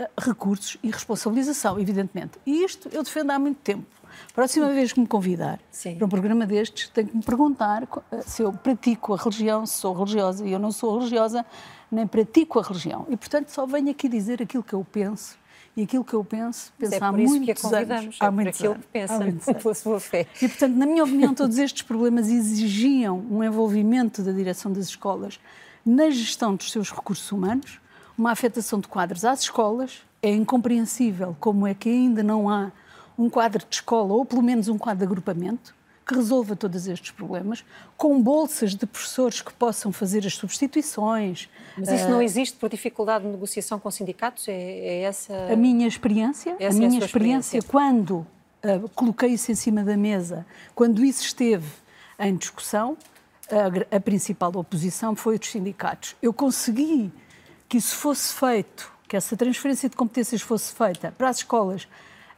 uh, 0.00 0.06
recursos 0.18 0.78
e 0.82 0.90
responsabilização, 0.90 1.78
evidentemente. 1.78 2.38
E 2.46 2.64
isto 2.64 2.88
eu 2.90 3.02
defendo 3.02 3.30
há 3.30 3.38
muito 3.38 3.58
tempo. 3.58 3.93
Próxima 4.34 4.68
vez 4.68 4.92
que 4.92 5.00
me 5.00 5.06
convidar 5.06 5.58
Sim. 5.70 5.96
para 5.96 6.06
um 6.06 6.08
programa 6.08 6.46
destes, 6.46 6.88
tem 6.88 7.06
que 7.06 7.16
me 7.16 7.22
perguntar 7.22 7.86
eh, 8.10 8.22
se 8.22 8.42
eu 8.42 8.52
pratico 8.52 9.14
a 9.14 9.16
religião, 9.16 9.64
se 9.66 9.78
sou 9.78 9.94
religiosa. 9.94 10.46
E 10.46 10.52
eu 10.52 10.58
não 10.58 10.72
sou 10.72 10.98
religiosa, 10.98 11.44
nem 11.90 12.06
pratico 12.06 12.58
a 12.58 12.62
religião. 12.62 13.06
E, 13.08 13.16
portanto, 13.16 13.48
só 13.48 13.66
venho 13.66 13.90
aqui 13.90 14.08
dizer 14.08 14.42
aquilo 14.42 14.62
que 14.62 14.74
eu 14.74 14.84
penso. 14.84 15.38
E 15.76 15.82
aquilo 15.82 16.04
que 16.04 16.14
eu 16.14 16.24
penso, 16.24 16.72
penso 16.78 16.94
é 16.94 16.98
há 17.00 17.10
muitos 17.10 17.64
anos. 17.64 18.18
É 18.20 18.24
há 18.24 18.32
por 18.32 18.48
aquilo 18.48 18.72
anos, 18.72 18.84
que 18.84 18.92
pensa, 18.92 19.54
pela 19.54 19.74
sua 19.74 19.98
fé. 19.98 20.26
E, 20.40 20.48
portanto, 20.48 20.74
na 20.74 20.86
minha 20.86 21.02
opinião, 21.02 21.34
todos 21.34 21.58
estes 21.58 21.82
problemas 21.82 22.28
exigiam 22.28 23.18
um 23.30 23.42
envolvimento 23.42 24.22
da 24.22 24.30
direção 24.30 24.72
das 24.72 24.86
escolas 24.86 25.40
na 25.84 26.10
gestão 26.10 26.54
dos 26.54 26.70
seus 26.70 26.90
recursos 26.90 27.30
humanos, 27.30 27.80
uma 28.16 28.30
afetação 28.30 28.78
de 28.78 28.86
quadros 28.86 29.24
às 29.24 29.40
escolas. 29.40 30.02
É 30.22 30.30
incompreensível 30.30 31.36
como 31.40 31.66
é 31.66 31.74
que 31.74 31.88
ainda 31.88 32.22
não 32.22 32.48
há 32.48 32.70
um 33.18 33.30
quadro 33.30 33.64
de 33.68 33.76
escola, 33.76 34.12
ou 34.12 34.24
pelo 34.24 34.42
menos 34.42 34.68
um 34.68 34.78
quadro 34.78 34.98
de 34.98 35.04
agrupamento, 35.04 35.74
que 36.06 36.14
resolva 36.14 36.54
todos 36.54 36.86
estes 36.86 37.10
problemas, 37.12 37.64
com 37.96 38.20
bolsas 38.22 38.74
de 38.74 38.86
professores 38.86 39.40
que 39.40 39.52
possam 39.54 39.90
fazer 39.90 40.26
as 40.26 40.34
substituições. 40.34 41.48
Mas 41.78 41.88
isso 41.88 42.06
uh, 42.06 42.10
não 42.10 42.20
existe 42.20 42.58
por 42.58 42.68
dificuldade 42.68 43.24
de 43.24 43.30
negociação 43.30 43.78
com 43.78 43.90
sindicatos? 43.90 44.46
É, 44.48 44.52
é 44.52 45.02
essa 45.02 45.34
a 45.50 45.56
minha 45.56 45.88
experiência? 45.88 46.56
Essa 46.58 46.76
a 46.76 46.78
minha 46.78 47.00
é 47.00 47.02
a 47.02 47.06
experiência, 47.06 47.58
experiência, 47.58 47.62
quando 47.62 48.26
uh, 48.64 48.88
coloquei 48.94 49.30
isso 49.30 49.50
em 49.50 49.54
cima 49.54 49.82
da 49.82 49.96
mesa, 49.96 50.44
quando 50.74 51.02
isso 51.02 51.24
esteve 51.24 51.66
em 52.18 52.36
discussão, 52.36 52.98
a, 53.50 53.96
a 53.96 54.00
principal 54.00 54.52
oposição 54.54 55.16
foi 55.16 55.38
dos 55.38 55.50
sindicatos. 55.50 56.16
Eu 56.20 56.32
consegui 56.32 57.10
que 57.68 57.78
isso 57.78 57.96
fosse 57.96 58.32
feito, 58.32 58.92
que 59.08 59.16
essa 59.16 59.36
transferência 59.36 59.88
de 59.88 59.96
competências 59.96 60.42
fosse 60.42 60.72
feita 60.72 61.12
para 61.16 61.28
as 61.28 61.38
escolas 61.38 61.88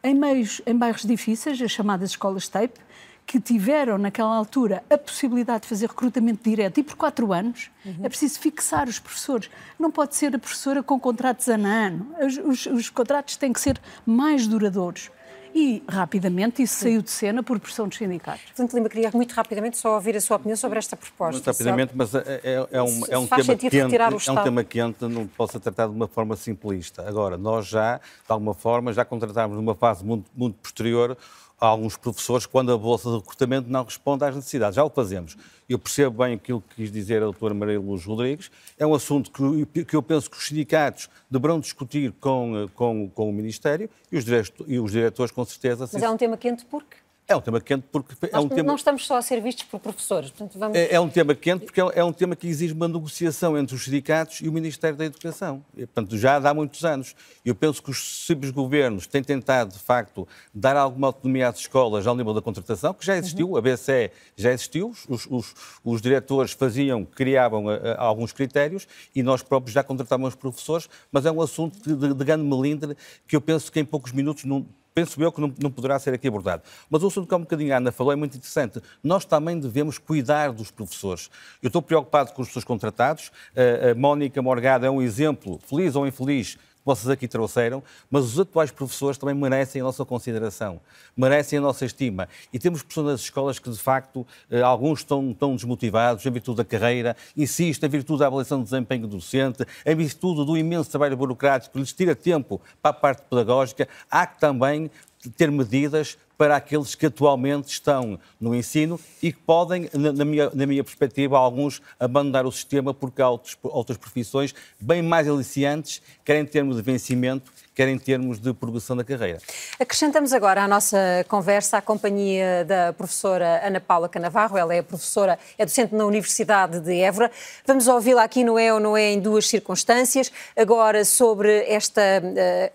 em, 0.07 0.15
meios, 0.15 0.63
em 0.65 0.77
bairros 0.77 1.03
difíceis, 1.03 1.61
as 1.61 1.71
chamadas 1.73 2.11
escolas 2.11 2.47
TAPE, 2.47 2.79
que 3.27 3.41
tiveram 3.41 3.99
naquela 3.99 4.37
altura 4.37 4.85
a 4.89 4.97
possibilidade 4.97 5.63
de 5.63 5.69
fazer 5.69 5.89
recrutamento 5.89 6.49
direto 6.49 6.79
e 6.79 6.83
por 6.85 6.95
quatro 6.95 7.33
anos, 7.33 7.73
uhum. 7.85 7.97
é 8.05 8.09
preciso 8.09 8.39
fixar 8.39 8.89
os 8.89 9.01
professores. 9.01 9.51
Não 9.77 9.91
pode 9.91 10.15
ser 10.15 10.33
a 10.37 10.39
professora 10.39 10.81
com 10.81 10.99
contratos 11.01 11.49
ano 11.49 11.67
a 11.67 11.71
ano. 11.71 12.15
Os, 12.25 12.39
os, 12.39 12.67
os 12.67 12.89
contratos 12.89 13.37
têm 13.37 13.53
que 13.53 13.59
ser 13.59 13.81
mais 14.07 14.47
duradouros. 14.47 15.11
E, 15.59 15.83
rapidamente, 15.89 16.63
isso 16.63 16.75
saiu 16.75 17.01
de 17.01 17.11
cena 17.11 17.43
por 17.43 17.59
pressão 17.59 17.89
dos 17.89 17.97
sindicatos. 17.97 18.43
Portanto, 18.45 18.75
Lima, 18.75 18.91
queria 18.91 19.11
muito 19.15 19.33
rapidamente 19.33 19.79
só 19.79 19.95
ouvir 19.95 20.15
a 20.15 20.21
sua 20.21 20.37
opinião 20.37 20.55
sobre 20.55 20.79
esta 20.79 20.99
proposta. 20.99 21.33
Muito 21.33 21.47
rapidamente, 21.47 21.93
mas 21.95 22.15
é, 22.15 22.41
é, 22.45 22.67
é 22.73 22.83
um, 22.83 23.03
é 23.09 23.17
um 23.17 23.27
tema 23.27 23.57
quente, 23.57 23.97
é 23.97 24.33
um 24.33 24.43
tema 24.45 24.63
quente, 24.63 25.05
não 25.07 25.27
posso 25.27 25.59
tratar 25.59 25.87
de 25.87 25.95
uma 25.95 26.07
forma 26.07 26.37
simplista. 26.37 27.09
Agora, 27.09 27.39
nós 27.39 27.67
já, 27.67 27.97
de 27.97 28.03
alguma 28.29 28.53
forma, 28.53 28.93
já 28.93 29.03
contratámos 29.03 29.57
numa 29.57 29.75
fase 29.75 30.05
muito, 30.05 30.31
muito 30.37 30.57
posterior 30.57 31.17
a 31.61 31.67
alguns 31.67 31.97
professores 31.97 32.45
quando 32.47 32.73
a 32.73 32.77
bolsa 32.77 33.09
de 33.11 33.17
recrutamento 33.17 33.71
não 33.71 33.85
responde 33.85 34.25
às 34.25 34.35
necessidades. 34.35 34.77
Já 34.77 34.85
o 34.85 34.91
fazemos. 34.91 35.37
Eu 35.69 35.79
percebo 35.79 36.23
bem 36.23 36.35
aquilo 36.35 36.61
que 36.61 36.77
quis 36.77 36.93
dizer 36.93 37.19
a 37.19 37.27
doutora 37.27 37.55
Maria 37.55 37.81
Luz 37.81 38.05
Rodrigues. 38.05 38.51
É 38.79 38.87
um 38.87 38.95
assunto 38.95 39.31
que, 39.67 39.85
que 39.85 39.97
eu 39.97 40.03
penso 40.03 40.31
que 40.31 40.37
os 40.37 40.47
sindicatos 40.47 41.09
deverão 41.31 41.59
discutir 41.59 42.13
com, 42.21 42.69
com, 42.75 43.09
com 43.09 43.31
o 43.31 43.33
Ministério 43.33 43.89
e 44.13 44.17
os, 44.17 44.25
diretores, 44.25 44.73
e 44.73 44.79
os 44.79 44.93
diretores, 44.93 45.33
com 45.33 45.45
certeza. 45.45 45.89
Mas 45.93 46.03
é 46.03 46.11
um 46.11 46.17
tema 46.17 46.37
quente 46.37 46.65
porque? 46.67 47.06
É 47.29 47.35
um 47.35 47.41
tema 47.41 47.61
quente 47.61 47.85
porque 47.91 48.15
é 48.31 48.39
um 48.39 48.49
tema... 48.49 48.63
Não 48.63 48.77
estamos 48.77 49.05
só 49.05 49.17
a 49.17 49.23
ser 49.23 49.41
vistos 49.41 49.65
por 49.65 49.81
professores. 49.81 50.31
Portanto, 50.31 50.57
vamos... 50.61 50.79
é, 50.79 50.95
é, 50.95 51.01
um 51.01 51.09
tema 51.09 51.35
quente 51.35 51.65
porque 51.65 51.81
é, 51.81 51.85
é, 51.97 52.05
um 52.05 52.13
tema 52.13 52.37
que 52.37 52.47
exige 52.47 52.73
uma 52.73 52.87
negociação 52.87 53.59
entre 53.59 53.75
os 53.75 53.85
sindicatos 53.85 54.41
e 54.41 54.49
o 54.49 54.53
Ministério 54.53 54.97
da 54.97 55.05
Educação. 55.05 55.65
E, 55.77 55.87
portanto, 55.87 56.17
já 56.17 56.37
há 56.37 56.55
muitos 56.55 56.85
anos. 56.85 57.17
Eu 57.45 57.53
penso 57.53 57.83
que 57.83 57.91
os 57.91 57.99
sucessivos 57.99 58.51
governos 58.53 59.09
têm 59.09 59.25
tentado, 59.25 59.73
de 59.73 59.79
facto, 59.81 60.27
dar 60.55 60.77
alguma 60.77 61.09
autonomia 61.09 61.49
às 61.49 61.59
escolas 61.59 62.07
ao 62.07 62.15
nível 62.15 62.33
da 62.33 62.41
contratação, 62.41 62.95
que 62.95 63.05
já 63.05 63.17
existiu, 63.17 63.51
uhum. 63.51 63.57
a 63.57 63.61
BCE 63.61 64.13
já 64.37 64.53
existiu, 64.53 64.95
os, 65.09 65.27
os, 65.29 65.55
os 65.85 66.01
diretores 66.01 66.53
faziam, 66.53 67.05
criavam 67.05 67.69
a, 67.69 67.75
eh, 67.75 67.77
a, 67.77 67.89
eh, 67.89 67.97
alguns 67.99 68.33
critérios 68.33 68.87
e 69.13 69.23
nós 69.23 69.43
próprios 69.43 69.75
já 69.75 69.83
contratávamos 69.83 70.37
professores, 70.37 70.89
mas 71.11 71.27
é 71.27 71.33
um 71.33 71.41
assunto 71.41 71.77
de, 71.83 71.97
de, 71.97 72.15
de 72.15 72.25
grande 72.25 72.45
melindre 72.45 72.97
que 73.27 73.35
eu 73.35 73.41
penso 73.41 73.73
que 73.73 73.81
em 73.81 73.85
poucos 73.85 74.13
minutos 74.13 74.45
não 74.45 74.65
penso 74.97 75.23
eu 75.23 75.31
que 75.31 75.43
não, 75.43 75.53
não, 75.63 75.71
poderá 75.71 75.99
ser 75.99 76.15
aqui 76.15 76.27
abordado. 76.27 76.63
Mas 76.89 77.03
o 77.03 77.09
assunto 77.09 77.29
que 77.29 77.35
há 77.35 77.37
um 77.37 77.41
bocadinho 77.41 77.75
a 77.75 77.77
Ana 77.77 77.93
falou 77.93 78.15
é 78.15 78.17
muito 78.17 78.39
interessante. 78.39 78.81
Nós 79.05 79.27
também 79.27 79.61
devemos 79.61 79.99
cuidar 79.99 80.53
dos 80.53 80.71
professores. 80.71 81.31
Eu 81.63 81.67
estou 81.67 81.83
preocupado 81.83 82.33
com 82.33 82.41
os 82.41 82.49
professores 82.49 82.65
contratados. 82.65 83.31
A, 83.55 83.91
a 83.91 83.95
Mónica 83.95 84.41
Morgada 84.41 84.87
é 84.87 84.91
um 84.91 85.03
exemplo, 85.03 85.61
feliz 85.67 85.95
ou 85.97 86.07
infeliz, 86.07 86.57
vocês 86.87 87.11
aqui 87.11 87.27
trouxeram, 87.27 87.83
mas 88.09 88.25
os 88.25 88.39
atuais 88.39 88.71
professores 88.71 89.19
também 89.19 89.35
merecem 89.35 89.83
a 89.83 89.85
nossa 89.85 90.05
consideração, 90.05 90.81
merecem 91.17 91.59
a 91.59 91.63
nossa 91.63 91.85
estima. 91.85 92.29
E 92.53 92.61
temos 92.61 92.81
pessoas 92.81 93.07
nas 93.07 93.21
escolas 93.23 93.59
que, 93.59 93.69
de 93.69 93.79
facto, 93.79 94.25
eh, 94.49 94.63
alguns 94.63 95.01
estão, 95.01 95.33
estão 95.33 95.57
desmotivados 95.57 96.25
em 96.25 96.31
virtude 96.31 96.59
da 96.59 96.65
carreira, 96.65 97.17
insistem 97.37 97.89
em 97.89 97.91
virtude 97.91 98.21
da 98.21 98.29
avaliação 98.29 98.61
do 98.61 98.65
desempenho 98.65 99.09
docente, 99.09 99.67
em 99.85 99.97
virtude 99.97 100.47
do 100.47 100.57
imenso 100.57 100.89
trabalho 100.89 101.17
burocrático 101.17 101.73
que 101.73 101.81
lhes 101.81 101.93
tira 101.93 102.15
tempo 102.15 102.61
para 102.81 102.93
a 102.93 102.95
parte 102.95 103.23
pedagógica. 103.29 103.89
Há 104.09 104.25
que 104.25 104.39
também 104.39 104.89
ter 105.37 105.51
medidas 105.51 106.17
para 106.37 106.57
aqueles 106.57 106.95
que 106.95 107.07
atualmente 107.07 107.69
estão 107.69 108.19
no 108.41 108.55
ensino 108.55 109.01
e 109.23 109.33
que 109.33 109.39
podem, 109.39 109.89
na 109.93 110.25
minha, 110.25 110.51
na 110.53 110.67
minha 110.67 110.85
perspectiva, 110.85 111.39
alguns 111.39 111.81
abandonar 111.99 112.47
o 112.47 112.53
sistema 112.53 112.93
porque 112.93 113.23
há 113.23 113.29
outros, 113.29 113.57
outras 113.63 113.99
profissões 113.99 114.55
bem 114.79 115.03
mais 115.03 115.29
aliciantes, 115.29 116.03
quer 116.25 116.37
em 116.37 116.45
termos 116.45 116.77
de 116.77 116.83
vencimento, 116.83 117.53
quer 117.77 117.89
em 117.89 117.99
termos 117.99 118.39
de 118.39 118.55
progressão 118.55 118.97
da 118.97 119.05
carreira. 119.05 119.39
Acrescentamos 119.79 120.33
agora 120.33 120.65
à 120.65 120.69
nossa 120.69 120.97
conversa 121.29 121.77
a 121.77 121.83
companhia 121.83 122.65
da 122.65 122.95
professora 122.95 123.61
Ana 123.63 123.81
Paula 123.81 124.09
Canavarro, 124.09 124.57
ela 124.57 124.75
é 124.75 124.81
professora, 124.81 125.39
é 125.59 125.65
docente 125.67 125.95
na 125.95 126.07
Universidade 126.07 126.81
de 126.81 126.99
Évora. 127.01 127.31
Vamos 127.67 127.87
ouvi-la 127.87 128.25
aqui 128.25 128.43
no 128.45 128.59
É 128.59 128.73
ou 128.73 128.81
Não 128.81 128.97
É 128.97 129.13
em 129.13 129.21
duas 129.21 129.47
circunstâncias, 129.47 130.33
agora 130.57 131.05
sobre 131.05 131.65
esta, 131.69 132.01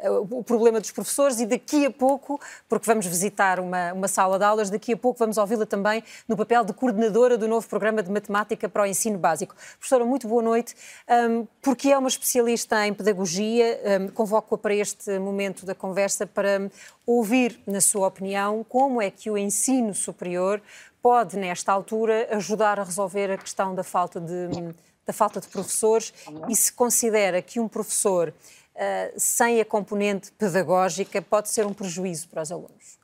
uh, 0.08 0.38
o 0.38 0.44
problema 0.44 0.80
dos 0.80 0.92
professores 0.92 1.40
e 1.40 1.48
daqui 1.48 1.86
a 1.88 1.92
pouco, 1.92 2.40
porque 2.70 2.86
vamos 2.86 3.08
visitar 3.08 3.51
uma, 3.60 3.94
uma 3.94 4.08
sala 4.08 4.38
de 4.38 4.46
aulas, 4.46 4.70
daqui 4.70 4.94
a 4.94 4.98
pouco 4.98 5.20
vamos 5.20 5.38
ouvi-la 5.38 5.66
também 5.66 6.04
no 6.28 6.38
papel 6.38 6.64
de 6.64 6.74
coordenadora 6.74 7.38
do 7.38 7.48
novo 7.48 7.68
programa 7.68 8.02
de 8.02 8.12
matemática 8.12 8.68
para 8.70 8.84
o 8.84 8.86
ensino 8.86 9.18
básico. 9.18 9.56
Professora, 9.78 10.06
muito 10.06 10.28
boa 10.28 10.42
noite. 10.42 10.76
Um, 11.10 11.48
porque 11.62 11.92
é 11.92 11.98
uma 11.98 12.08
especialista 12.08 12.86
em 12.86 12.94
pedagogia, 12.94 13.80
um, 14.02 14.08
convoco-a 14.10 14.58
para 14.58 14.74
este 14.74 15.18
momento 15.20 15.66
da 15.66 15.76
conversa 15.76 16.26
para 16.26 16.70
ouvir, 17.06 17.60
na 17.68 17.82
sua 17.82 18.08
opinião, 18.08 18.66
como 18.68 19.02
é 19.02 19.10
que 19.12 19.30
o 19.30 19.38
ensino 19.38 19.94
superior 19.94 20.62
pode, 21.02 21.38
nesta 21.38 21.72
altura, 21.72 22.28
ajudar 22.32 22.80
a 22.80 22.84
resolver 22.84 23.32
a 23.32 23.38
questão 23.38 23.74
da 23.74 23.84
falta 23.84 24.20
de, 24.20 24.74
da 25.06 25.14
falta 25.14 25.42
de 25.42 25.48
professores 25.48 26.14
e 26.48 26.56
se 26.56 26.72
considera 26.72 27.42
que 27.42 27.60
um 27.60 27.68
professor 27.68 28.30
uh, 28.30 29.14
sem 29.18 29.60
a 29.60 29.66
componente 29.66 30.32
pedagógica 30.34 31.22
pode 31.22 31.50
ser 31.50 31.66
um 31.66 31.74
prejuízo 31.74 32.30
para 32.30 32.44
os 32.44 32.52
alunos. 32.52 33.01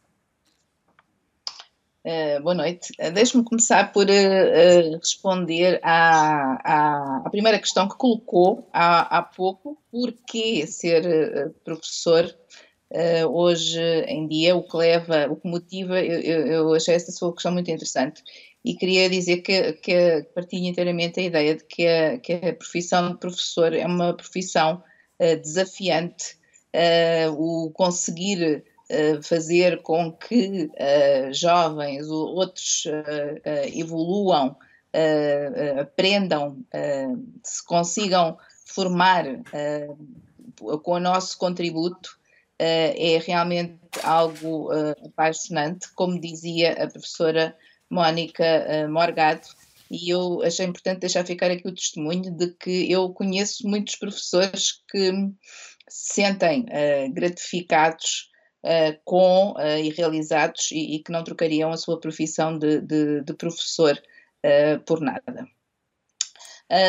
Uh, 2.07 2.41
boa 2.41 2.55
noite. 2.55 2.93
Uh, 3.01 3.11
Deixe-me 3.11 3.43
começar 3.43 3.91
por 3.91 4.05
uh, 4.05 4.97
responder 4.97 5.77
à, 5.83 6.53
à, 6.63 7.17
à, 7.25 7.29
primeira 7.29 7.59
questão 7.59 7.85
que 7.85 7.97
colocou 7.97 8.65
há, 8.71 9.17
há 9.17 9.21
pouco: 9.21 9.77
por 9.91 10.13
que 10.25 10.65
ser 10.67 11.53
professor 11.65 12.33
hoje 13.29 13.81
em 14.07 14.25
dia? 14.25 14.55
O 14.55 14.63
que 14.63 14.77
leva, 14.77 15.27
o 15.29 15.35
que 15.35 15.49
motiva? 15.49 15.99
Eu, 15.99 16.21
eu, 16.21 16.47
eu, 16.47 16.73
achei 16.73 16.95
essa 16.95 17.11
sua 17.11 17.33
questão 17.33 17.51
muito 17.51 17.69
interessante 17.69 18.23
e 18.63 18.73
queria 18.73 19.09
dizer 19.09 19.41
que, 19.41 19.73
que 19.73 20.25
partilho 20.33 20.67
inteiramente 20.67 21.19
a 21.19 21.23
ideia 21.23 21.55
de 21.55 21.65
que 21.65 21.85
a, 21.85 22.17
que 22.19 22.33
a 22.35 22.53
profissão 22.53 23.11
de 23.11 23.17
professor 23.17 23.73
é 23.73 23.85
uma 23.85 24.13
profissão 24.13 24.81
desafiante. 25.19 26.37
o 27.37 27.69
conseguir 27.73 28.63
fazer 29.21 29.81
com 29.81 30.11
que 30.11 30.65
uh, 30.65 31.33
jovens 31.33 32.07
ou 32.07 32.35
outros 32.35 32.85
uh, 32.85 33.77
evoluam, 33.77 34.55
aprendam, 35.79 36.65
se 37.43 37.63
consigam 37.65 38.35
formar 38.65 39.25
com 40.81 40.93
o 40.93 40.99
nosso 40.99 41.37
contributo, 41.37 42.17
é 42.57 43.19
realmente 43.19 43.77
algo 44.01 44.71
apaixonante, 45.05 45.93
como 45.93 46.19
dizia 46.19 46.71
a 46.71 46.87
professora 46.87 47.55
Mónica 47.91 48.87
Morgado, 48.89 49.47
e 49.91 50.09
eu 50.09 50.41
achei 50.41 50.65
importante 50.65 51.01
deixar 51.01 51.27
ficar 51.27 51.51
aqui 51.51 51.67
o 51.67 51.75
testemunho 51.75 52.31
de 52.31 52.47
que 52.53 52.91
eu 52.91 53.09
conheço 53.11 53.67
muitos 53.67 53.97
professores 53.97 54.81
que 54.89 55.11
se 55.87 56.23
sentem 56.23 56.65
gratificados 57.13 58.31
uh, 58.63 58.99
com 59.03 59.51
uh, 59.51 59.77
e 59.81 59.89
realizados 59.89 60.71
e, 60.71 60.95
e, 60.95 61.03
que 61.03 61.11
não 61.11 61.23
trocariam 61.23 61.71
a 61.71 61.77
sua 61.77 61.99
profissão 61.99 62.57
de, 62.57 62.81
de, 62.81 63.21
de 63.23 63.33
professor 63.33 63.97
uh, 64.45 64.79
por 64.85 65.01
nada. 65.01 65.47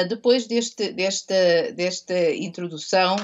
depois 0.08 0.46
deste, 0.46 0.92
desta, 0.92 1.72
desta 1.72 2.32
introdução 2.32 3.16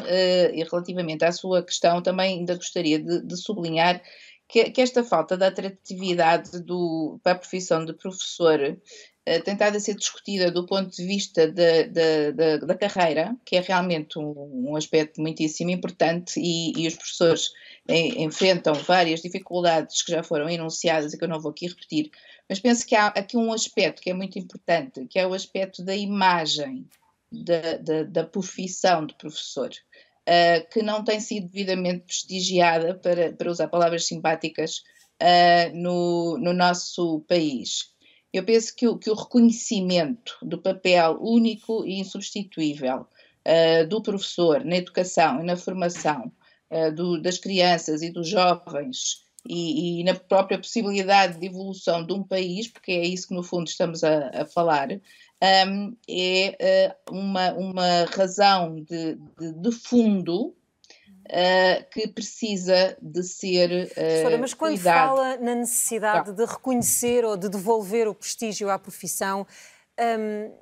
e 0.52 0.62
relativamente 0.62 1.24
à 1.24 1.32
sua 1.32 1.64
questão, 1.64 2.00
também 2.00 2.38
ainda 2.38 2.54
gostaria 2.54 2.98
de, 2.98 3.22
de 3.22 3.36
sublinhar 3.36 4.00
que, 4.48 4.70
que, 4.70 4.80
esta 4.80 5.02
falta 5.02 5.36
de 5.36 5.44
atratividade 5.44 6.60
do, 6.60 7.18
para 7.22 7.32
a 7.32 7.38
profissão 7.38 7.84
de 7.84 7.92
professor 7.92 8.78
tem 9.44 9.54
estado 9.54 9.76
a 9.76 9.80
ser 9.80 9.94
discutida 9.94 10.50
do 10.50 10.66
ponto 10.66 10.94
de 10.94 11.06
vista 11.06 11.50
da, 11.50 11.82
da, 11.84 12.30
da, 12.30 12.56
da 12.58 12.74
carreira, 12.74 13.34
que 13.44 13.56
é 13.56 13.60
realmente 13.60 14.18
um, 14.18 14.68
um 14.68 14.76
aspecto 14.76 15.20
muitíssimo 15.20 15.70
importante, 15.70 16.38
e, 16.38 16.72
e 16.76 16.86
os 16.86 16.94
professores 16.94 17.50
enfrentam 17.88 18.74
várias 18.74 19.22
dificuldades 19.22 20.02
que 20.02 20.12
já 20.12 20.22
foram 20.22 20.48
enunciadas 20.48 21.12
e 21.12 21.18
que 21.18 21.24
eu 21.24 21.28
não 21.28 21.40
vou 21.40 21.52
aqui 21.52 21.66
repetir, 21.66 22.10
mas 22.48 22.60
penso 22.60 22.86
que 22.86 22.94
há 22.94 23.06
aqui 23.06 23.36
um 23.36 23.52
aspecto 23.52 24.02
que 24.02 24.10
é 24.10 24.14
muito 24.14 24.38
importante, 24.38 25.06
que 25.06 25.18
é 25.18 25.26
o 25.26 25.34
aspecto 25.34 25.82
da 25.82 25.96
imagem 25.96 26.86
da 28.12 28.24
profissão 28.24 29.06
de 29.06 29.14
professor, 29.14 29.70
uh, 29.70 30.70
que 30.70 30.82
não 30.82 31.02
tem 31.02 31.20
sido 31.20 31.48
devidamente 31.48 32.04
prestigiada, 32.04 32.94
para, 32.94 33.32
para 33.32 33.50
usar 33.50 33.68
palavras 33.68 34.06
simpáticas, 34.06 34.82
uh, 35.20 35.74
no, 35.74 36.38
no 36.38 36.52
nosso 36.52 37.24
país. 37.28 37.93
Eu 38.34 38.44
penso 38.44 38.74
que 38.74 38.88
o, 38.88 38.98
que 38.98 39.08
o 39.08 39.14
reconhecimento 39.14 40.36
do 40.42 40.60
papel 40.60 41.18
único 41.20 41.86
e 41.86 42.00
insubstituível 42.00 43.06
uh, 43.46 43.86
do 43.88 44.02
professor 44.02 44.64
na 44.64 44.76
educação 44.76 45.40
e 45.40 45.44
na 45.44 45.56
formação 45.56 46.32
uh, 46.68 46.92
do, 46.92 47.22
das 47.22 47.38
crianças 47.38 48.02
e 48.02 48.10
dos 48.10 48.28
jovens 48.28 49.22
e, 49.48 50.00
e, 50.00 50.04
na 50.04 50.14
própria 50.14 50.58
possibilidade 50.58 51.38
de 51.38 51.46
evolução 51.46 52.04
de 52.04 52.12
um 52.12 52.24
país, 52.24 52.66
porque 52.66 52.90
é 52.90 53.06
isso 53.06 53.28
que 53.28 53.34
no 53.34 53.42
fundo 53.44 53.68
estamos 53.68 54.02
a, 54.02 54.30
a 54.30 54.44
falar, 54.46 54.88
um, 55.68 55.96
é 56.08 56.96
uh, 57.08 57.14
uma, 57.14 57.52
uma 57.52 58.04
razão 58.06 58.82
de, 58.82 59.14
de, 59.38 59.52
de 59.52 59.70
fundo 59.70 60.56
Uh, 61.26 61.90
que 61.90 62.06
precisa 62.08 62.96
de 63.00 63.22
ser 63.22 63.86
uh, 63.86 63.94
Professora, 63.94 64.38
mas 64.38 64.52
quando 64.52 64.74
cuidado. 64.74 65.16
fala 65.16 65.36
na 65.38 65.54
necessidade 65.54 66.32
de 66.32 66.44
reconhecer 66.44 67.24
ou 67.24 67.34
de 67.34 67.48
devolver 67.48 68.06
o 68.06 68.14
prestígio 68.14 68.68
à 68.68 68.78
profissão, 68.78 69.46
um, 69.98 70.52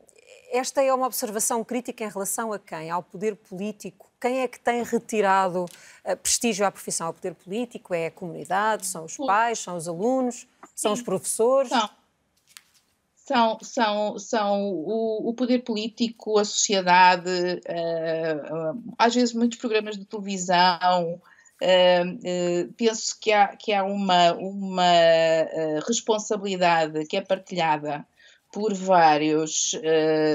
esta 0.52 0.82
é 0.82 0.94
uma 0.94 1.06
observação 1.06 1.64
crítica 1.64 2.04
em 2.04 2.08
relação 2.08 2.52
a 2.52 2.58
quem? 2.58 2.90
Ao 2.90 3.02
poder 3.02 3.34
político? 3.34 4.08
Quem 4.20 4.40
é 4.40 4.46
que 4.46 4.60
tem 4.60 4.84
retirado 4.84 5.64
uh, 5.64 6.16
prestígio 6.18 6.64
à 6.64 6.70
profissão? 6.70 7.08
Ao 7.08 7.12
poder 7.12 7.34
político? 7.34 7.92
É 7.92 8.06
a 8.06 8.10
comunidade? 8.10 8.86
São 8.86 9.04
os 9.06 9.16
pais? 9.16 9.58
São 9.58 9.76
os 9.76 9.88
alunos? 9.88 10.46
São 10.76 10.92
os 10.92 11.02
professores? 11.02 11.70
São, 11.70 11.90
são, 13.32 13.58
são, 13.62 14.18
são 14.18 14.62
o, 14.70 15.30
o 15.30 15.34
poder 15.34 15.60
político, 15.60 16.38
a 16.38 16.44
sociedade, 16.44 17.30
uh, 17.30 18.94
às 18.98 19.14
vezes 19.14 19.34
muitos 19.34 19.58
programas 19.58 19.96
de 19.96 20.04
televisão. 20.04 21.20
Uh, 21.62 22.72
penso 22.76 23.18
que 23.20 23.32
há, 23.32 23.56
que 23.56 23.72
há 23.72 23.84
uma, 23.84 24.34
uma 24.34 24.82
responsabilidade 25.86 27.06
que 27.06 27.16
é 27.16 27.20
partilhada 27.20 28.04
por 28.52 28.74
várias 28.74 29.72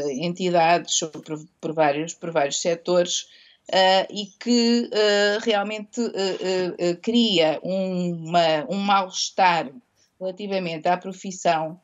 entidades, 0.09 0.99
por, 1.01 1.45
por, 1.61 1.73
vários, 1.73 2.13
por 2.13 2.31
vários 2.31 2.59
setores, 2.59 3.27
Uh, 3.69 4.07
e 4.09 4.27
que 4.39 4.89
uh, 4.93 5.43
realmente 5.43 5.99
uh, 5.99 7.01
cria 7.01 7.59
uma, 7.61 8.65
um 8.69 8.77
mal-estar 8.77 9.69
relativamente 10.17 10.87
à 10.87 10.95
profissão 10.95 11.77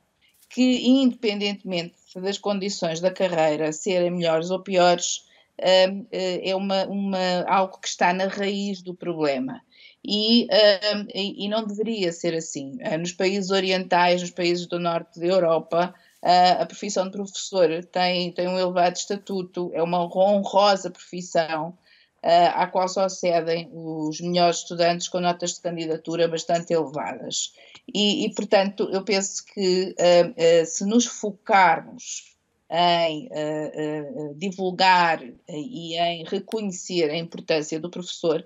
que, 0.53 0.87
independentemente 0.87 1.95
das 2.15 2.37
condições 2.37 3.01
da 3.01 3.09
carreira 3.09 3.73
serem 3.73 4.11
melhores 4.11 4.51
ou 4.51 4.61
piores, 4.61 5.25
hum, 5.59 6.05
eh, 6.11 6.49
é 6.49 6.55
uma, 6.55 6.85
uma, 6.85 7.41
algo 7.47 7.79
que 7.79 7.87
está 7.87 8.13
na 8.13 8.27
raiz 8.27 8.83
do 8.83 8.93
problema. 8.93 9.59
E, 10.05 10.43
hum, 10.43 11.07
e, 11.11 11.49
não 11.49 11.65
deveria 11.65 12.11
ser 12.11 12.35
assim. 12.35 12.77
Eh, 12.81 12.97
nos 12.99 13.11
países 13.11 13.49
orientais, 13.49 14.21
nos 14.21 14.29
países 14.29 14.67
do 14.67 14.79
norte 14.79 15.19
da 15.19 15.25
Europa, 15.25 15.93
a 16.21 16.65
profissão 16.65 17.05
de 17.05 17.11
professor 17.11 17.83
tem, 17.91 18.31
tem 18.31 18.47
um 18.47 18.57
elevado 18.57 18.95
estatuto, 18.95 19.71
é 19.73 19.83
uma 19.83 20.05
honrosa 20.05 20.89
profissão, 20.89 21.77
à 22.23 22.67
qual 22.67 22.87
só 22.87 23.01
acedem 23.01 23.69
os 23.73 24.21
melhores 24.21 24.59
estudantes 24.59 25.09
com 25.09 25.19
notas 25.19 25.55
de 25.55 25.61
candidatura 25.61 26.27
bastante 26.27 26.73
elevadas. 26.73 27.51
E, 27.93 28.25
e 28.25 28.33
portanto, 28.33 28.89
eu 28.91 29.03
penso 29.03 29.43
que 29.45 29.93
uh, 29.99 30.29
uh, 30.31 30.65
se 30.65 30.85
nos 30.85 31.05
focarmos 31.05 32.31
em 32.71 33.27
uh, 33.27 34.33
divulgar 34.35 35.21
e 35.47 35.95
em 35.95 36.23
reconhecer 36.23 37.09
a 37.11 37.17
importância 37.17 37.79
do 37.79 37.89
professor, 37.89 38.43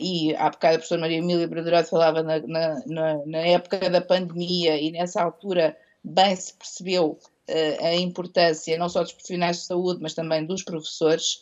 e 0.00 0.34
há 0.34 0.50
bocado 0.50 0.74
a 0.74 0.78
professora 0.78 1.00
Maria 1.00 1.18
Emília 1.18 1.48
Bradorado 1.48 1.88
falava 1.88 2.22
na, 2.22 2.40
na, 2.40 3.24
na, 3.24 3.38
época 3.38 3.88
da 3.88 4.00
pandemia 4.00 4.78
e 4.78 4.90
nessa 4.90 5.22
altura 5.22 5.76
bem 6.04 6.34
se 6.36 6.52
percebeu 6.54 7.18
a 7.80 7.94
importância 7.94 8.76
não 8.76 8.88
só 8.88 9.02
dos 9.02 9.12
profissionais 9.12 9.58
de 9.58 9.62
saúde, 9.64 10.02
mas 10.02 10.12
também 10.12 10.44
dos 10.44 10.62
professores, 10.62 11.40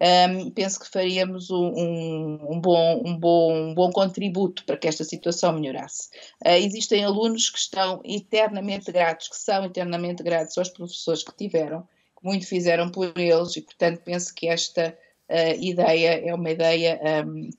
um, 0.00 0.50
penso 0.50 0.80
que 0.80 0.88
faríamos 0.88 1.50
um, 1.50 2.38
um, 2.50 2.60
bom, 2.60 3.02
um, 3.04 3.18
bom, 3.18 3.54
um 3.54 3.74
bom 3.74 3.90
contributo 3.90 4.64
para 4.64 4.76
que 4.76 4.88
esta 4.88 5.04
situação 5.04 5.52
melhorasse. 5.52 6.08
Uh, 6.44 6.50
existem 6.50 7.04
alunos 7.04 7.50
que 7.50 7.58
estão 7.58 8.00
eternamente 8.04 8.92
gratos, 8.92 9.28
que 9.28 9.36
são 9.36 9.64
eternamente 9.64 10.22
gratos 10.22 10.56
aos 10.58 10.68
professores 10.68 11.22
que 11.22 11.36
tiveram, 11.36 11.82
que 11.82 12.24
muito 12.24 12.46
fizeram 12.46 12.90
por 12.90 13.12
eles, 13.18 13.56
e 13.56 13.62
portanto 13.62 14.02
penso 14.04 14.34
que 14.34 14.48
esta 14.48 14.96
uh, 15.30 15.60
ideia 15.62 16.28
é 16.28 16.34
uma 16.34 16.50
ideia 16.50 17.00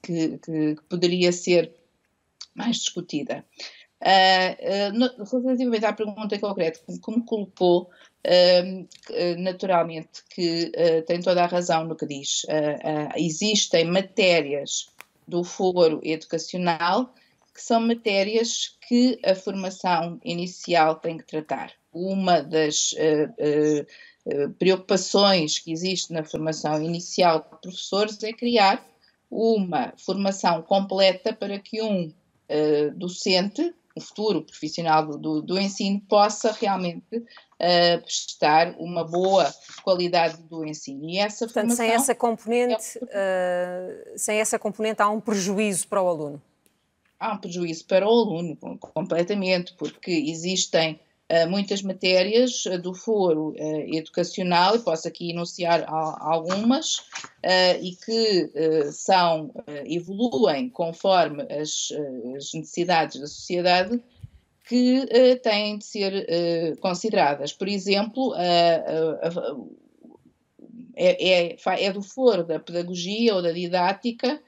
que, 0.03 0.37
que, 0.37 0.75
que 0.75 0.83
poderia 0.89 1.31
ser 1.31 1.73
mais 2.55 2.77
discutida. 2.77 3.45
Uh, 3.99 4.93
uh, 5.23 5.41
relativamente 5.41 5.85
à 5.85 5.91
pergunta 5.91 6.37
que 6.37 7.11
me 7.11 7.25
colocou, 7.25 7.89
naturalmente 9.37 10.23
que 10.29 10.71
tem 11.07 11.21
toda 11.21 11.43
a 11.43 11.47
razão 11.47 11.85
no 11.85 11.95
que 11.95 12.05
diz. 12.05 12.45
existem 13.15 13.85
matérias 13.85 14.87
do 15.27 15.43
foro 15.43 16.01
educacional 16.03 17.13
que 17.53 17.61
são 17.61 17.81
matérias 17.81 18.77
que 18.87 19.19
a 19.25 19.33
formação 19.33 20.19
inicial 20.23 20.95
tem 20.95 21.17
que 21.17 21.25
tratar. 21.25 21.71
Uma 21.93 22.41
das 22.41 22.93
preocupações 24.59 25.59
que 25.59 25.71
existe 25.71 26.13
na 26.13 26.23
formação 26.23 26.81
inicial 26.81 27.39
de 27.39 27.61
professores 27.61 28.21
é 28.23 28.33
criar 28.33 28.85
uma 29.29 29.93
formação 29.97 30.61
completa 30.61 31.33
para 31.33 31.57
que 31.59 31.81
um 31.81 32.11
docente 32.95 33.73
o 33.97 34.01
futuro 34.01 34.43
profissional 34.43 35.17
do, 35.17 35.41
do 35.41 35.59
ensino 35.59 35.99
possa 36.01 36.51
realmente 36.51 37.23
uh, 37.61 38.01
prestar 38.01 38.75
uma 38.77 39.03
boa 39.03 39.53
qualidade 39.83 40.41
do 40.43 40.65
ensino. 40.65 41.09
E 41.09 41.17
essa 41.17 41.45
Portanto, 41.45 41.75
sem 41.75 41.91
essa 41.91 42.15
componente, 42.15 42.99
é... 43.09 44.09
uh, 44.13 44.19
sem 44.19 44.39
essa 44.39 44.57
componente 44.57 45.01
há 45.01 45.09
um 45.09 45.19
prejuízo 45.19 45.87
para 45.87 46.01
o 46.01 46.07
aluno. 46.07 46.41
Há 47.19 47.33
um 47.33 47.37
prejuízo 47.37 47.85
para 47.85 48.05
o 48.05 48.09
aluno, 48.09 48.55
completamente, 48.93 49.73
porque 49.73 50.11
existem 50.11 50.99
uh, 51.31 51.49
muitas 51.49 51.81
matérias 51.81 52.65
uh, 52.65 52.79
do 52.79 52.93
foro 52.93 53.49
uh, 53.49 53.95
educacional, 53.95 54.75
e 54.75 54.79
posso 54.79 55.07
aqui 55.07 55.31
enunciar 55.31 55.85
algumas, 55.87 57.05
e 57.81 57.95
que 57.95 58.51
são, 58.91 59.51
evoluem 59.85 60.69
conforme 60.69 61.43
as, 61.43 61.93
as, 62.35 62.53
necessidades 62.53 63.21
da 63.21 63.27
sociedade, 63.27 64.01
que 64.67 65.05
têm 65.43 65.77
de 65.77 65.85
ser 65.85 66.77
consideradas. 66.79 67.53
Por 67.53 67.67
exemplo, 67.67 68.33
é, 68.35 68.83
é, 70.95 71.85
é, 71.85 71.93
do 71.93 72.01
foro 72.01 72.43
da 72.43 72.59
pedagogia 72.59 73.35
ou 73.35 73.41
da 73.41 73.51
didática 73.51 74.41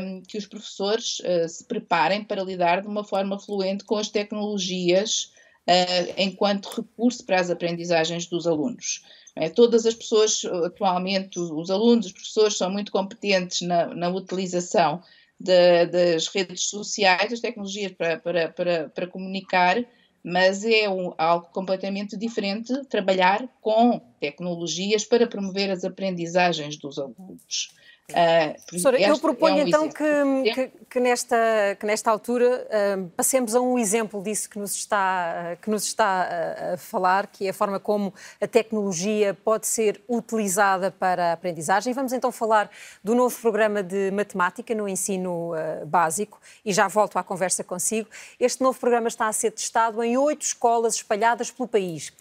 um, 0.00 0.22
que 0.22 0.38
os 0.38 0.46
professores 0.46 1.20
uh, 1.20 1.48
se 1.48 1.64
preparem 1.64 2.24
para 2.24 2.42
lidar 2.42 2.82
de 2.82 2.88
uma 2.88 3.04
forma 3.04 3.38
fluente 3.38 3.84
com 3.84 3.96
as 3.96 4.08
tecnologias 4.08 5.32
uh, 5.68 6.14
enquanto 6.16 6.74
recurso 6.74 7.24
para 7.24 7.40
as 7.40 7.50
aprendizagens 7.50 8.26
dos 8.26 8.46
alunos. 8.46 9.04
É, 9.36 9.48
todas 9.48 9.84
as 9.84 9.94
pessoas, 9.94 10.44
atualmente, 10.64 11.40
os 11.40 11.68
alunos, 11.68 12.06
os 12.06 12.12
professores, 12.12 12.56
são 12.56 12.70
muito 12.70 12.92
competentes 12.92 13.62
na, 13.62 13.86
na 13.86 14.08
utilização 14.08 15.02
de, 15.44 15.86
das 15.86 16.26
redes 16.28 16.68
sociais, 16.68 17.30
das 17.30 17.40
tecnologias 17.40 17.92
para, 17.92 18.18
para, 18.18 18.48
para, 18.48 18.88
para 18.88 19.06
comunicar, 19.06 19.84
mas 20.22 20.64
é 20.64 20.88
um, 20.88 21.12
algo 21.18 21.46
completamente 21.52 22.16
diferente 22.16 22.72
trabalhar 22.86 23.46
com 23.60 24.00
tecnologias 24.18 25.04
para 25.04 25.26
promover 25.26 25.70
as 25.70 25.84
aprendizagens 25.84 26.78
dos 26.78 26.98
alunos. 26.98 27.74
Uh, 28.10 28.62
Professora, 28.66 29.00
eu 29.00 29.18
proponho 29.18 29.60
é 29.60 29.64
um 29.64 29.66
então 29.66 29.88
que, 29.88 30.52
que, 30.52 30.70
que, 30.90 31.00
nesta, 31.00 31.36
que 31.80 31.86
nesta 31.86 32.10
altura 32.10 32.68
uh, 32.68 33.08
passemos 33.16 33.54
a 33.54 33.60
um 33.62 33.78
exemplo 33.78 34.22
disso 34.22 34.50
que 34.50 34.58
nos 34.58 34.74
está, 34.74 35.54
uh, 35.54 35.62
que 35.62 35.70
nos 35.70 35.84
está 35.84 36.28
a 36.74 36.76
falar, 36.76 37.26
que 37.26 37.46
é 37.46 37.50
a 37.50 37.54
forma 37.54 37.80
como 37.80 38.12
a 38.38 38.46
tecnologia 38.46 39.32
pode 39.32 39.66
ser 39.66 40.02
utilizada 40.06 40.90
para 40.90 41.30
a 41.30 41.32
aprendizagem. 41.32 41.94
Vamos 41.94 42.12
então 42.12 42.30
falar 42.30 42.70
do 43.02 43.14
novo 43.14 43.40
programa 43.40 43.82
de 43.82 44.10
matemática 44.10 44.74
no 44.74 44.86
ensino 44.86 45.52
básico 45.86 46.38
e 46.62 46.74
já 46.74 46.88
volto 46.88 47.18
à 47.18 47.22
conversa 47.22 47.64
consigo. 47.64 48.08
Este 48.38 48.62
novo 48.62 48.78
programa 48.78 49.08
está 49.08 49.28
a 49.28 49.32
ser 49.32 49.50
testado 49.50 50.02
em 50.02 50.18
oito 50.18 50.42
escolas 50.42 50.96
espalhadas 50.96 51.50
pelo 51.50 51.66
país. 51.66 52.12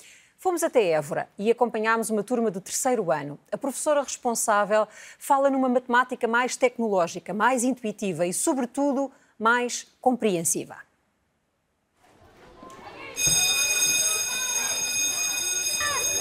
Fomos 0.44 0.62
até 0.62 0.90
Évora 0.90 1.30
e 1.40 1.50
acompanhámos 1.50 2.10
uma 2.10 2.22
turma 2.22 2.52
do 2.52 2.60
terceiro 2.60 3.10
ano. 3.14 3.40
A 3.50 3.58
professora 3.58 4.04
responsável 4.04 4.86
fala 5.18 5.50
numa 5.50 5.70
matemática 5.70 6.28
mais 6.28 6.58
tecnológica, 6.58 7.34
mais 7.34 7.64
intuitiva 7.64 8.28
e, 8.28 8.34
sobretudo, 8.34 9.10
mais 9.40 9.88
compreensiva. 10.02 10.76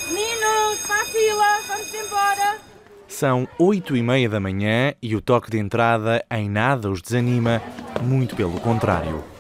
Meninos, 0.06 0.78
para 0.86 1.02
a 1.02 1.06
fila, 1.06 1.60
vamos 1.66 1.92
embora. 1.92 2.60
São 3.08 3.48
oito 3.58 3.96
e 3.96 4.04
meia 4.04 4.28
da 4.28 4.38
manhã 4.38 4.94
e 5.02 5.16
o 5.16 5.20
toque 5.20 5.50
de 5.50 5.58
entrada 5.58 6.24
em 6.30 6.48
nada 6.48 6.88
os 6.88 7.02
desanima, 7.02 7.60
muito 8.00 8.36
pelo 8.36 8.60
contrário. 8.60 9.31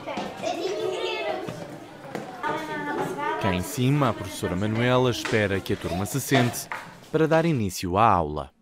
Cá 3.42 3.52
em 3.52 3.60
cima, 3.60 4.10
a 4.10 4.12
professora 4.12 4.54
Manuela 4.54 5.10
espera 5.10 5.58
que 5.58 5.72
a 5.72 5.76
turma 5.76 6.06
se 6.06 6.20
sente 6.20 6.68
para 7.10 7.26
dar 7.26 7.44
início 7.44 7.98
à 7.98 8.08
aula. 8.08 8.52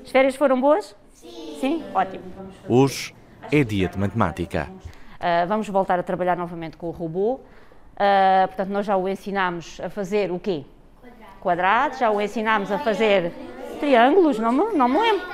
As 0.00 0.12
férias 0.12 0.36
foram 0.36 0.60
boas? 0.60 0.94
Sim. 1.12 1.58
Sim? 1.60 1.84
Ótimo. 1.92 2.22
Hoje 2.68 3.12
é 3.50 3.64
dia 3.64 3.88
de 3.88 3.98
matemática. 3.98 4.68
Uh, 4.70 5.44
vamos 5.48 5.68
voltar 5.68 5.98
a 5.98 6.04
trabalhar 6.04 6.36
novamente 6.36 6.76
com 6.76 6.86
o 6.86 6.92
robô. 6.92 7.34
Uh, 7.34 8.46
portanto, 8.46 8.68
nós 8.68 8.86
já 8.86 8.96
o 8.96 9.08
ensinámos 9.08 9.80
a 9.80 9.90
fazer 9.90 10.30
o 10.30 10.38
quê? 10.38 10.64
Quadrados. 11.00 11.40
Quadrados. 11.40 11.98
Já 11.98 12.08
o 12.12 12.20
ensinámos 12.20 12.70
a 12.70 12.78
fazer 12.78 13.32
triângulos, 13.80 14.38
não 14.38 14.52
me, 14.52 14.72
não 14.72 14.88
me 14.88 15.00
lembro. 15.00 15.26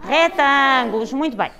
Retângulos, 0.00 1.12
muito 1.12 1.36
bem. 1.36 1.52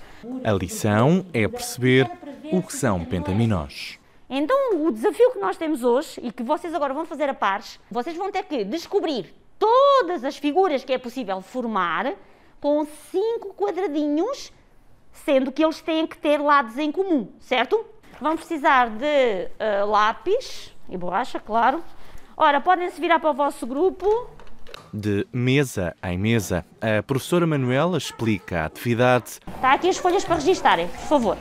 A 0.43 0.51
lição 0.51 1.25
é 1.33 1.47
perceber 1.47 2.11
o 2.51 2.61
que 2.61 2.73
são 2.73 3.05
pentaminós. 3.05 4.01
Então, 4.37 4.85
o 4.85 4.91
desafio 4.91 5.31
que 5.31 5.39
nós 5.39 5.57
temos 5.57 5.85
hoje 5.85 6.21
e 6.21 6.33
que 6.33 6.43
vocês 6.43 6.75
agora 6.75 6.93
vão 6.93 7.07
fazer 7.07 7.29
a 7.29 7.35
pares, 7.35 7.79
vocês 7.89 8.17
vão 8.17 8.33
ter 8.33 8.43
que 8.43 8.65
descobrir 8.65 9.33
todas 9.57 10.25
as 10.25 10.37
figuras 10.37 10.83
que 10.83 10.93
é 10.93 10.99
possível 10.99 11.41
formar 11.41 12.15
com 12.61 12.85
cinco 13.13 13.55
quadradinhos, 13.55 14.53
sendo 15.13 15.53
que 15.53 15.65
eles 15.65 15.81
têm 15.81 16.05
que 16.05 16.19
ter 16.19 16.39
lados 16.39 16.77
em 16.79 16.91
comum, 16.91 17.29
certo? 17.39 17.85
Vão 18.21 18.35
precisar 18.37 18.91
de 18.91 19.05
uh, 19.05 19.87
lápis 19.89 20.75
e 20.89 20.97
borracha, 20.97 21.39
claro. 21.39 21.81
Ora, 22.37 22.61
podem-se 22.61 23.01
virar 23.01 23.21
para 23.21 23.31
o 23.31 23.35
vosso 23.35 23.65
grupo. 23.65 24.29
De 24.93 25.29
mesa 25.33 25.95
em 26.03 26.19
mesa, 26.19 26.67
a 26.81 27.05
professora 27.05 27.47
Manuela 27.47 27.99
explica 27.99 28.63
a 28.63 28.65
atividade. 28.65 29.39
Está 29.47 29.75
aqui 29.75 29.89
as 29.89 29.97
folhas 29.97 30.25
para 30.25 30.35
registarem, 30.35 30.89
por 30.89 31.07
favor. 31.07 31.39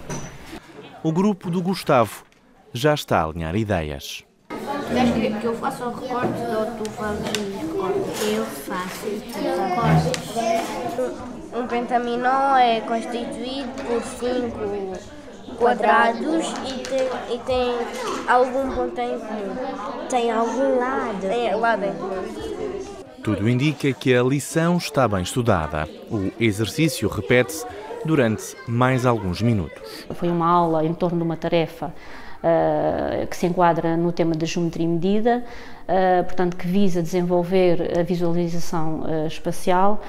O 1.02 1.12
grupo 1.12 1.50
do 1.50 1.60
Gustavo 1.60 2.24
já 2.74 2.94
está 2.96 3.22
a 3.22 3.26
alinhar 3.26 3.56
ideias. 3.56 4.26
Queres 4.50 5.38
que 5.38 5.46
eu 5.46 5.56
faça 5.56 5.86
o 5.86 5.94
recorte 5.94 6.42
ou 6.58 6.66
tu 6.78 6.90
fazes 6.92 7.22
o 7.38 7.58
recorte? 7.60 8.26
Eu 8.34 8.46
faço 8.46 9.08
o 9.08 9.20
recorte. 9.70 11.34
Um 11.56 11.68
pentaminó 11.68 12.58
é 12.58 12.82
constituído 12.82 13.70
por 13.84 14.02
cinco 14.04 15.56
quadrados 15.58 16.52
e 16.68 16.84
tem, 16.84 17.36
e 17.36 17.40
tem 17.46 17.76
algum 18.28 18.76
ponto 18.76 19.00
em 19.00 19.20
comum. 19.20 20.08
Tem 20.10 20.32
algum 20.32 20.80
lado. 20.80 21.26
É, 21.28 21.56
lado 21.56 21.86
em 21.86 21.94
comum. 21.94 23.04
Tudo 23.24 23.48
indica 23.48 23.94
que 23.94 24.14
a 24.14 24.24
lição 24.24 24.78
está 24.78 25.08
bem 25.08 25.22
estudada. 25.22 25.88
O 26.10 26.32
exercício 26.40 27.08
repete-se 27.08 27.66
durante 28.04 28.56
mais 28.68 29.06
alguns 29.06 29.42
minutos. 29.42 30.06
Foi 30.16 30.30
uma 30.30 30.48
aula 30.48 30.84
em 30.84 30.94
torno 30.94 31.20
de 31.20 31.24
uma 31.24 31.38
tarefa 31.38 31.94
uh, 32.44 33.26
que 33.28 33.36
se 33.36 33.48
enquadra 33.48 33.96
no 33.96 34.12
tema 34.12 34.36
da 34.36 34.46
geometria 34.46 34.88
medida, 34.88 35.44
uh, 35.84 36.24
portanto, 36.26 36.58
que 36.58 36.68
visa 36.68 37.02
desenvolver 37.02 37.98
a 37.98 38.04
visualização 38.04 39.02
uh, 39.02 39.28
espacial 39.28 40.02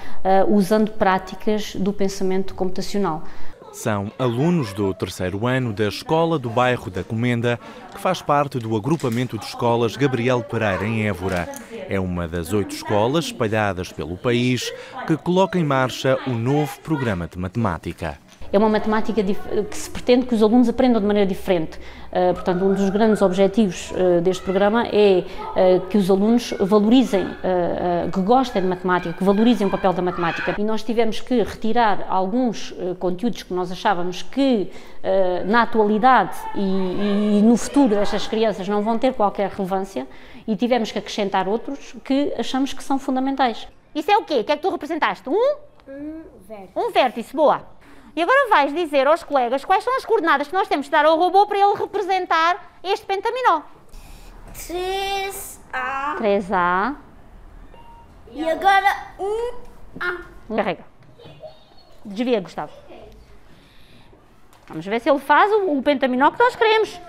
usando 0.48 0.90
práticas 0.92 1.74
do 1.76 1.92
pensamento 1.92 2.54
computacional. 2.54 3.22
São 3.72 4.10
alunos 4.18 4.72
do 4.72 4.94
terceiro 4.94 5.46
ano 5.46 5.72
da 5.72 5.88
Escola 5.88 6.38
do 6.38 6.48
Bairro 6.48 6.90
da 6.90 7.02
Comenda, 7.02 7.58
que 7.92 8.00
faz 8.00 8.22
parte 8.22 8.58
do 8.58 8.76
agrupamento 8.76 9.36
de 9.36 9.44
escolas 9.44 9.96
Gabriel 9.96 10.42
Pereira, 10.42 10.86
em 10.86 11.06
Évora. 11.06 11.48
É 11.88 11.98
uma 11.98 12.28
das 12.28 12.52
oito 12.52 12.74
escolas 12.74 13.26
espalhadas 13.26 13.92
pelo 13.92 14.16
país 14.16 14.72
que 15.06 15.16
coloca 15.16 15.58
em 15.58 15.64
marcha 15.64 16.16
o 16.26 16.30
novo 16.30 16.78
programa 16.80 17.26
de 17.26 17.38
matemática 17.38 18.16
é 18.54 18.58
uma 18.58 18.68
matemática 18.68 19.20
que 19.20 19.76
se 19.76 19.90
pretende 19.90 20.26
que 20.26 20.34
os 20.34 20.40
alunos 20.40 20.68
aprendam 20.68 21.00
de 21.00 21.06
maneira 21.06 21.26
diferente. 21.26 21.76
Uh, 22.12 22.32
portanto, 22.34 22.64
um 22.64 22.72
dos 22.72 22.88
grandes 22.88 23.20
objetivos 23.20 23.90
uh, 23.90 24.20
deste 24.20 24.44
programa 24.44 24.86
é 24.86 25.24
uh, 25.24 25.80
que 25.88 25.98
os 25.98 26.08
alunos 26.08 26.54
valorizem, 26.60 27.26
que 28.12 28.20
gostem 28.20 28.62
de 28.62 28.68
matemática, 28.68 29.12
que 29.12 29.24
valorizem 29.24 29.66
o 29.66 29.70
papel 29.70 29.92
da 29.92 30.00
matemática. 30.00 30.54
E 30.56 30.62
nós 30.62 30.84
tivemos 30.84 31.20
que 31.20 31.42
retirar 31.42 32.06
alguns 32.08 32.72
conteúdos 33.00 33.42
que 33.42 33.52
nós 33.52 33.72
achávamos 33.72 34.22
que 34.22 34.70
na 35.46 35.62
atualidade 35.62 36.36
e, 36.54 37.38
e 37.38 37.42
no 37.42 37.56
futuro 37.56 37.94
estas 37.96 38.26
crianças 38.26 38.68
não 38.68 38.82
vão 38.82 38.98
ter 38.98 39.14
qualquer 39.14 39.50
relevância 39.50 40.06
e 40.46 40.56
tivemos 40.56 40.92
que 40.92 40.98
acrescentar 40.98 41.48
outros 41.48 41.94
que 42.04 42.32
achamos 42.38 42.72
que 42.72 42.82
são 42.82 42.98
fundamentais. 42.98 43.66
Isso 43.94 44.10
é 44.10 44.16
o 44.16 44.24
quê? 44.24 44.40
O 44.40 44.44
que 44.44 44.52
é 44.52 44.56
que 44.56 44.62
tu 44.62 44.70
representaste? 44.70 45.28
Um? 45.28 45.56
Um 45.88 46.22
vértice. 46.48 46.72
Um 46.76 46.90
vértice, 46.90 47.36
boa. 47.36 47.73
E 48.16 48.22
agora 48.22 48.48
vais 48.48 48.72
dizer 48.72 49.06
aos 49.06 49.22
colegas 49.22 49.64
quais 49.64 49.82
são 49.82 49.96
as 49.96 50.04
coordenadas 50.04 50.46
que 50.46 50.54
nós 50.54 50.68
temos 50.68 50.86
de 50.86 50.92
dar 50.92 51.04
ao 51.04 51.18
robô 51.18 51.46
para 51.46 51.58
ele 51.58 51.74
representar 51.74 52.78
este 52.82 53.04
pentaminó. 53.04 53.62
3A. 54.54 56.18
3A. 56.18 56.96
E 58.32 58.48
agora 58.48 59.14
1A. 59.18 60.24
Carrega. 60.54 60.84
Desvia, 62.04 62.40
Gustavo. 62.40 62.72
Vamos 64.68 64.86
ver 64.86 65.00
se 65.00 65.10
ele 65.10 65.18
faz 65.18 65.50
o, 65.52 65.76
o 65.76 65.82
pentaminó 65.82 66.30
que 66.30 66.38
nós 66.38 66.54
queremos. 66.54 67.00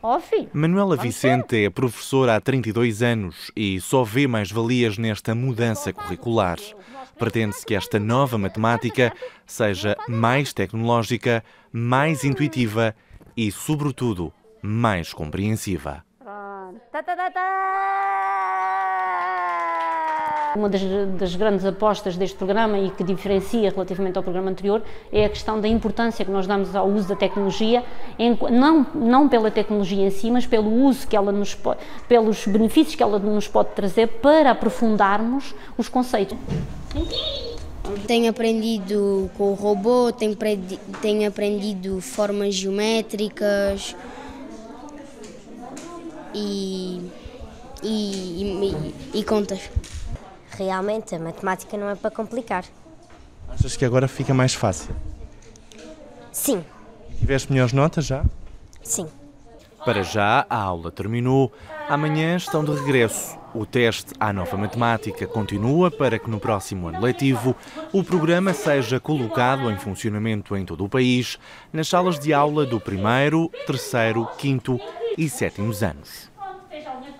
Oh, 0.00 0.20
filho. 0.20 0.48
Manuela 0.52 0.96
Vicente 0.96 1.64
é 1.64 1.70
professora 1.70 2.36
há 2.36 2.40
32 2.40 3.02
anos 3.02 3.50
e 3.56 3.80
só 3.80 4.04
vê 4.04 4.28
mais-valias 4.28 4.96
nesta 4.96 5.34
mudança 5.34 5.92
curricular. 5.92 6.58
Pretende-se 7.18 7.66
que 7.66 7.74
esta 7.74 7.98
nova 7.98 8.38
matemática 8.38 9.12
seja 9.44 9.96
mais 10.08 10.52
tecnológica, 10.52 11.42
mais 11.72 12.22
intuitiva 12.22 12.94
e, 13.36 13.50
sobretudo, 13.50 14.32
mais 14.62 15.12
compreensiva. 15.12 16.04
Uma 20.56 20.68
das, 20.68 20.80
das, 21.18 21.36
grandes 21.36 21.64
apostas 21.64 22.16
deste 22.16 22.36
programa 22.36 22.78
e 22.78 22.90
que 22.90 23.04
diferencia 23.04 23.70
relativamente 23.70 24.16
ao 24.16 24.22
programa 24.22 24.50
anterior 24.50 24.82
é 25.12 25.24
a 25.24 25.28
questão 25.28 25.60
da 25.60 25.68
importância 25.68 26.24
que 26.24 26.30
nós 26.30 26.46
damos 26.46 26.74
ao 26.74 26.88
uso 26.88 27.08
da 27.08 27.16
tecnologia, 27.16 27.84
em, 28.18 28.36
não, 28.50 28.86
não 28.94 29.28
pela 29.28 29.50
tecnologia 29.50 30.06
em 30.06 30.10
si, 30.10 30.30
mas 30.30 30.46
pelo 30.46 30.70
uso 30.70 31.06
que 31.06 31.16
ela 31.16 31.32
nos 31.32 31.56
pelos 32.08 32.46
benefícios 32.46 32.94
que 32.94 33.02
ela 33.02 33.18
nos 33.18 33.46
pode 33.46 33.70
trazer 33.70 34.06
para 34.06 34.52
aprofundarmos 34.52 35.54
os 35.76 35.88
conceitos. 35.88 36.38
Tenho 38.06 38.30
aprendido 38.30 39.30
com 39.36 39.50
o 39.50 39.54
robô, 39.54 40.12
tenho, 40.12 40.36
tenho 41.00 41.28
aprendido 41.28 42.00
formas 42.00 42.54
geométricas 42.54 43.96
e, 46.34 47.10
e, 47.82 48.42
e, 49.12 49.18
e 49.18 49.24
contas. 49.24 49.60
Realmente, 50.50 51.14
a 51.14 51.18
matemática 51.18 51.76
não 51.76 51.88
é 51.88 51.94
para 51.94 52.10
complicar. 52.10 52.64
Achas 53.48 53.76
que 53.76 53.84
agora 53.84 54.08
fica 54.08 54.34
mais 54.34 54.54
fácil? 54.54 54.94
Sim. 56.32 56.64
Tiveste 57.18 57.50
melhores 57.50 57.72
notas 57.72 58.06
já? 58.06 58.24
Sim. 58.82 59.08
Para 59.88 60.02
já, 60.02 60.44
a 60.50 60.58
aula 60.58 60.90
terminou. 60.90 61.50
Amanhã 61.88 62.36
estão 62.36 62.62
de 62.62 62.72
regresso. 62.72 63.38
O 63.54 63.64
teste 63.64 64.12
à 64.20 64.34
nova 64.34 64.54
matemática 64.54 65.26
continua 65.26 65.90
para 65.90 66.18
que 66.18 66.28
no 66.28 66.38
próximo 66.38 66.88
ano 66.88 67.00
letivo 67.00 67.56
o 67.90 68.04
programa 68.04 68.52
seja 68.52 69.00
colocado 69.00 69.70
em 69.70 69.78
funcionamento 69.78 70.54
em 70.54 70.66
todo 70.66 70.84
o 70.84 70.90
país, 70.90 71.38
nas 71.72 71.88
salas 71.88 72.18
de 72.18 72.34
aula 72.34 72.66
do 72.66 72.78
primeiro, 72.78 73.50
terceiro, 73.66 74.28
quinto 74.36 74.78
e 75.16 75.26
sétimos 75.26 75.82
anos. 75.82 76.27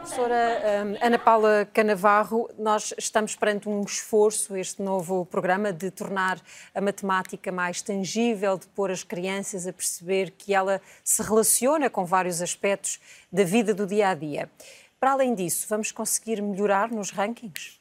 Professora 0.09 0.87
hum, 0.87 0.97
Ana 1.03 1.19
Paula 1.19 1.69
Canavarro, 1.71 2.49
nós 2.59 2.95
estamos 2.97 3.37
perante 3.37 3.69
um 3.69 3.83
esforço, 3.83 4.57
este 4.57 4.81
novo 4.81 5.27
programa, 5.27 5.71
de 5.71 5.91
tornar 5.91 6.41
a 6.75 6.81
matemática 6.81 7.53
mais 7.53 7.83
tangível, 7.83 8.57
de 8.57 8.67
pôr 8.69 8.91
as 8.91 9.05
crianças 9.05 9.67
a 9.67 9.73
perceber 9.73 10.31
que 10.31 10.55
ela 10.55 10.81
se 11.05 11.23
relaciona 11.23 11.91
com 11.91 12.07
vários 12.07 12.41
aspectos 12.41 12.99
da 13.31 13.45
vida 13.45 13.75
do 13.75 13.87
dia 13.87 14.09
a 14.09 14.15
dia. 14.15 14.51
Para 14.99 15.13
além 15.13 15.35
disso, 15.35 15.67
vamos 15.69 15.93
conseguir 15.93 16.41
melhorar 16.41 16.91
nos 16.91 17.11
rankings? 17.11 17.79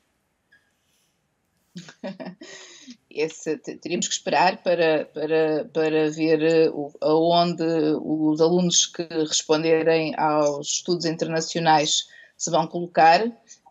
Esse, 3.09 3.57
teríamos 3.57 4.09
que 4.09 4.13
esperar 4.13 4.61
para, 4.61 5.05
para, 5.05 5.65
para 5.73 6.11
ver 6.11 6.43
eh, 6.43 6.69
aonde 7.01 7.63
os 8.03 8.41
alunos 8.41 8.85
que 8.85 9.03
responderem 9.03 10.13
aos 10.17 10.67
estudos 10.67 11.05
internacionais 11.05 12.05
se 12.38 12.51
vão 12.51 12.68
colocar. 12.68 13.26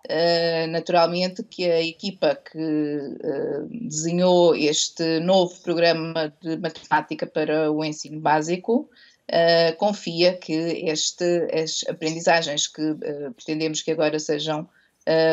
Uh, 0.09 0.68
naturalmente 0.70 1.43
que 1.43 1.68
a 1.68 1.82
equipa 1.82 2.36
que 2.36 2.59
uh, 2.59 3.68
desenhou 3.88 4.55
este 4.55 5.18
novo 5.18 5.52
programa 5.62 6.32
de 6.40 6.56
matemática 6.59 7.26
para 7.26 7.72
o 7.72 7.84
ensino 7.84 8.20
básico 8.20 8.88
uh, 9.28 9.76
confia 9.78 10.36
que 10.36 10.52
este, 10.52 11.48
as 11.52 11.84
aprendizagens 11.88 12.68
que 12.68 12.94
pretendemos 13.34 13.82
que 13.82 13.90
agora 13.90 14.18
sejam 14.20 14.68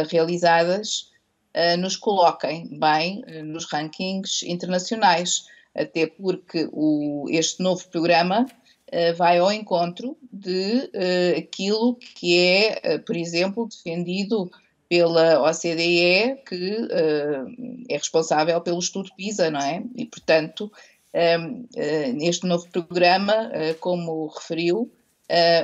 realizadas 0.09 1.11
nos 1.79 1.95
coloquem 1.97 2.79
bem 2.79 3.23
nos 3.43 3.65
rankings 3.71 4.43
internacionais, 4.43 5.45
até 5.73 6.05
porque 6.05 6.69
o, 6.71 7.25
este 7.29 7.63
novo 7.63 7.87
programa 7.89 8.45
vai 9.15 9.39
ao 9.39 9.51
encontro 9.51 10.17
de 10.31 10.89
uh, 10.93 11.39
aquilo 11.39 11.95
que 12.15 12.37
é, 12.37 12.95
uh, 12.95 12.99
por 13.03 13.15
exemplo, 13.15 13.67
defendido 13.67 14.51
pela 14.87 15.41
OCDE, 15.49 16.43
que 16.47 16.87
é 17.89 17.97
responsável 17.97 18.61
pelo 18.61 18.77
estudo 18.77 19.09
PISA, 19.17 19.49
não 19.49 19.59
é? 19.59 19.81
E, 19.95 20.05
portanto, 20.05 20.71
um, 21.39 21.65
neste 22.13 22.45
novo 22.45 22.69
programa, 22.69 23.49
como 23.79 24.27
referiu, 24.27 24.91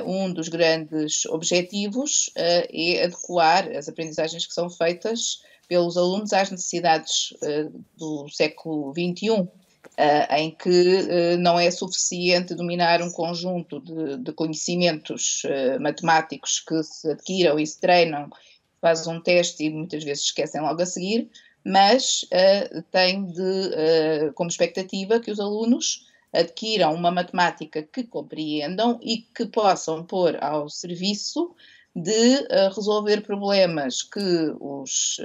um 0.04 0.32
dos 0.32 0.48
grandes 0.48 1.26
objetivos 1.26 2.32
é 2.34 3.04
adequar 3.04 3.70
as 3.70 3.88
aprendizagens 3.88 4.46
que 4.46 4.54
são 4.54 4.68
feitas 4.68 5.42
pelos 5.68 5.96
alunos 5.96 6.32
às 6.32 6.50
necessidades 6.50 7.32
do 7.96 8.28
século 8.30 8.92
XXI. 8.92 9.48
Uh, 10.00 10.34
em 10.34 10.50
que 10.50 10.70
uh, 10.70 11.38
não 11.38 11.60
é 11.60 11.70
suficiente 11.70 12.54
dominar 12.54 13.02
um 13.02 13.12
conjunto 13.12 13.80
de, 13.80 14.16
de 14.16 14.32
conhecimentos 14.32 15.42
uh, 15.44 15.78
matemáticos 15.78 16.58
que 16.66 16.82
se 16.82 17.10
adquiram 17.10 17.58
e 17.58 17.66
se 17.66 17.78
treinam, 17.78 18.30
fazem 18.80 19.12
um 19.12 19.20
teste 19.20 19.64
e 19.64 19.68
muitas 19.68 20.02
vezes 20.02 20.24
esquecem 20.24 20.62
logo 20.62 20.80
a 20.80 20.86
seguir, 20.86 21.28
mas 21.62 22.24
tem 22.90 23.26
de, 23.26 24.32
como 24.34 24.48
expectativa 24.48 25.20
que 25.20 25.30
os 25.30 25.38
alunos 25.38 26.06
adquiram 26.32 26.94
uma 26.94 27.10
matemática 27.10 27.82
que 27.82 28.04
compreendam 28.04 28.98
e 29.02 29.18
que 29.18 29.44
possam 29.44 30.02
pôr 30.02 30.42
ao 30.42 30.70
serviço 30.70 31.54
de 31.94 32.46
resolver 32.74 33.22
problemas 33.22 34.02
que 34.02 34.54
os 34.60 35.16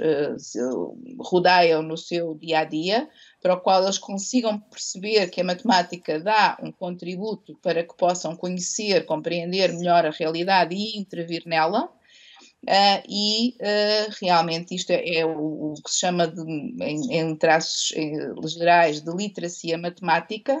rodeiam 1.20 1.80
no 1.80 1.96
seu 1.96 2.34
dia 2.34 2.60
a 2.60 2.64
dia, 2.64 3.08
para 3.40 3.54
o 3.54 3.60
qual 3.60 3.84
eles 3.84 3.98
consigam 3.98 4.58
perceber 4.58 5.30
que 5.30 5.40
a 5.40 5.44
matemática 5.44 6.18
dá 6.18 6.58
um 6.60 6.72
contributo 6.72 7.56
para 7.62 7.84
que 7.84 7.96
possam 7.96 8.34
conhecer, 8.34 9.06
compreender 9.06 9.72
melhor 9.72 10.04
a 10.04 10.10
realidade 10.10 10.74
e 10.74 10.98
intervir 10.98 11.44
nela. 11.46 11.88
Uh, 12.64 12.98
e 13.08 13.56
uh, 13.60 14.12
realmente 14.20 14.74
isto 14.74 14.90
é, 14.90 15.18
é 15.18 15.24
o, 15.24 15.72
o, 15.72 15.74
que 15.74 15.88
se 15.88 16.00
chama, 16.00 16.26
de, 16.26 16.42
em, 16.42 17.14
em 17.14 17.36
traços 17.36 17.92
em, 17.94 18.18
gerais, 18.48 19.00
de 19.00 19.14
literacia 19.14 19.78
matemática, 19.78 20.60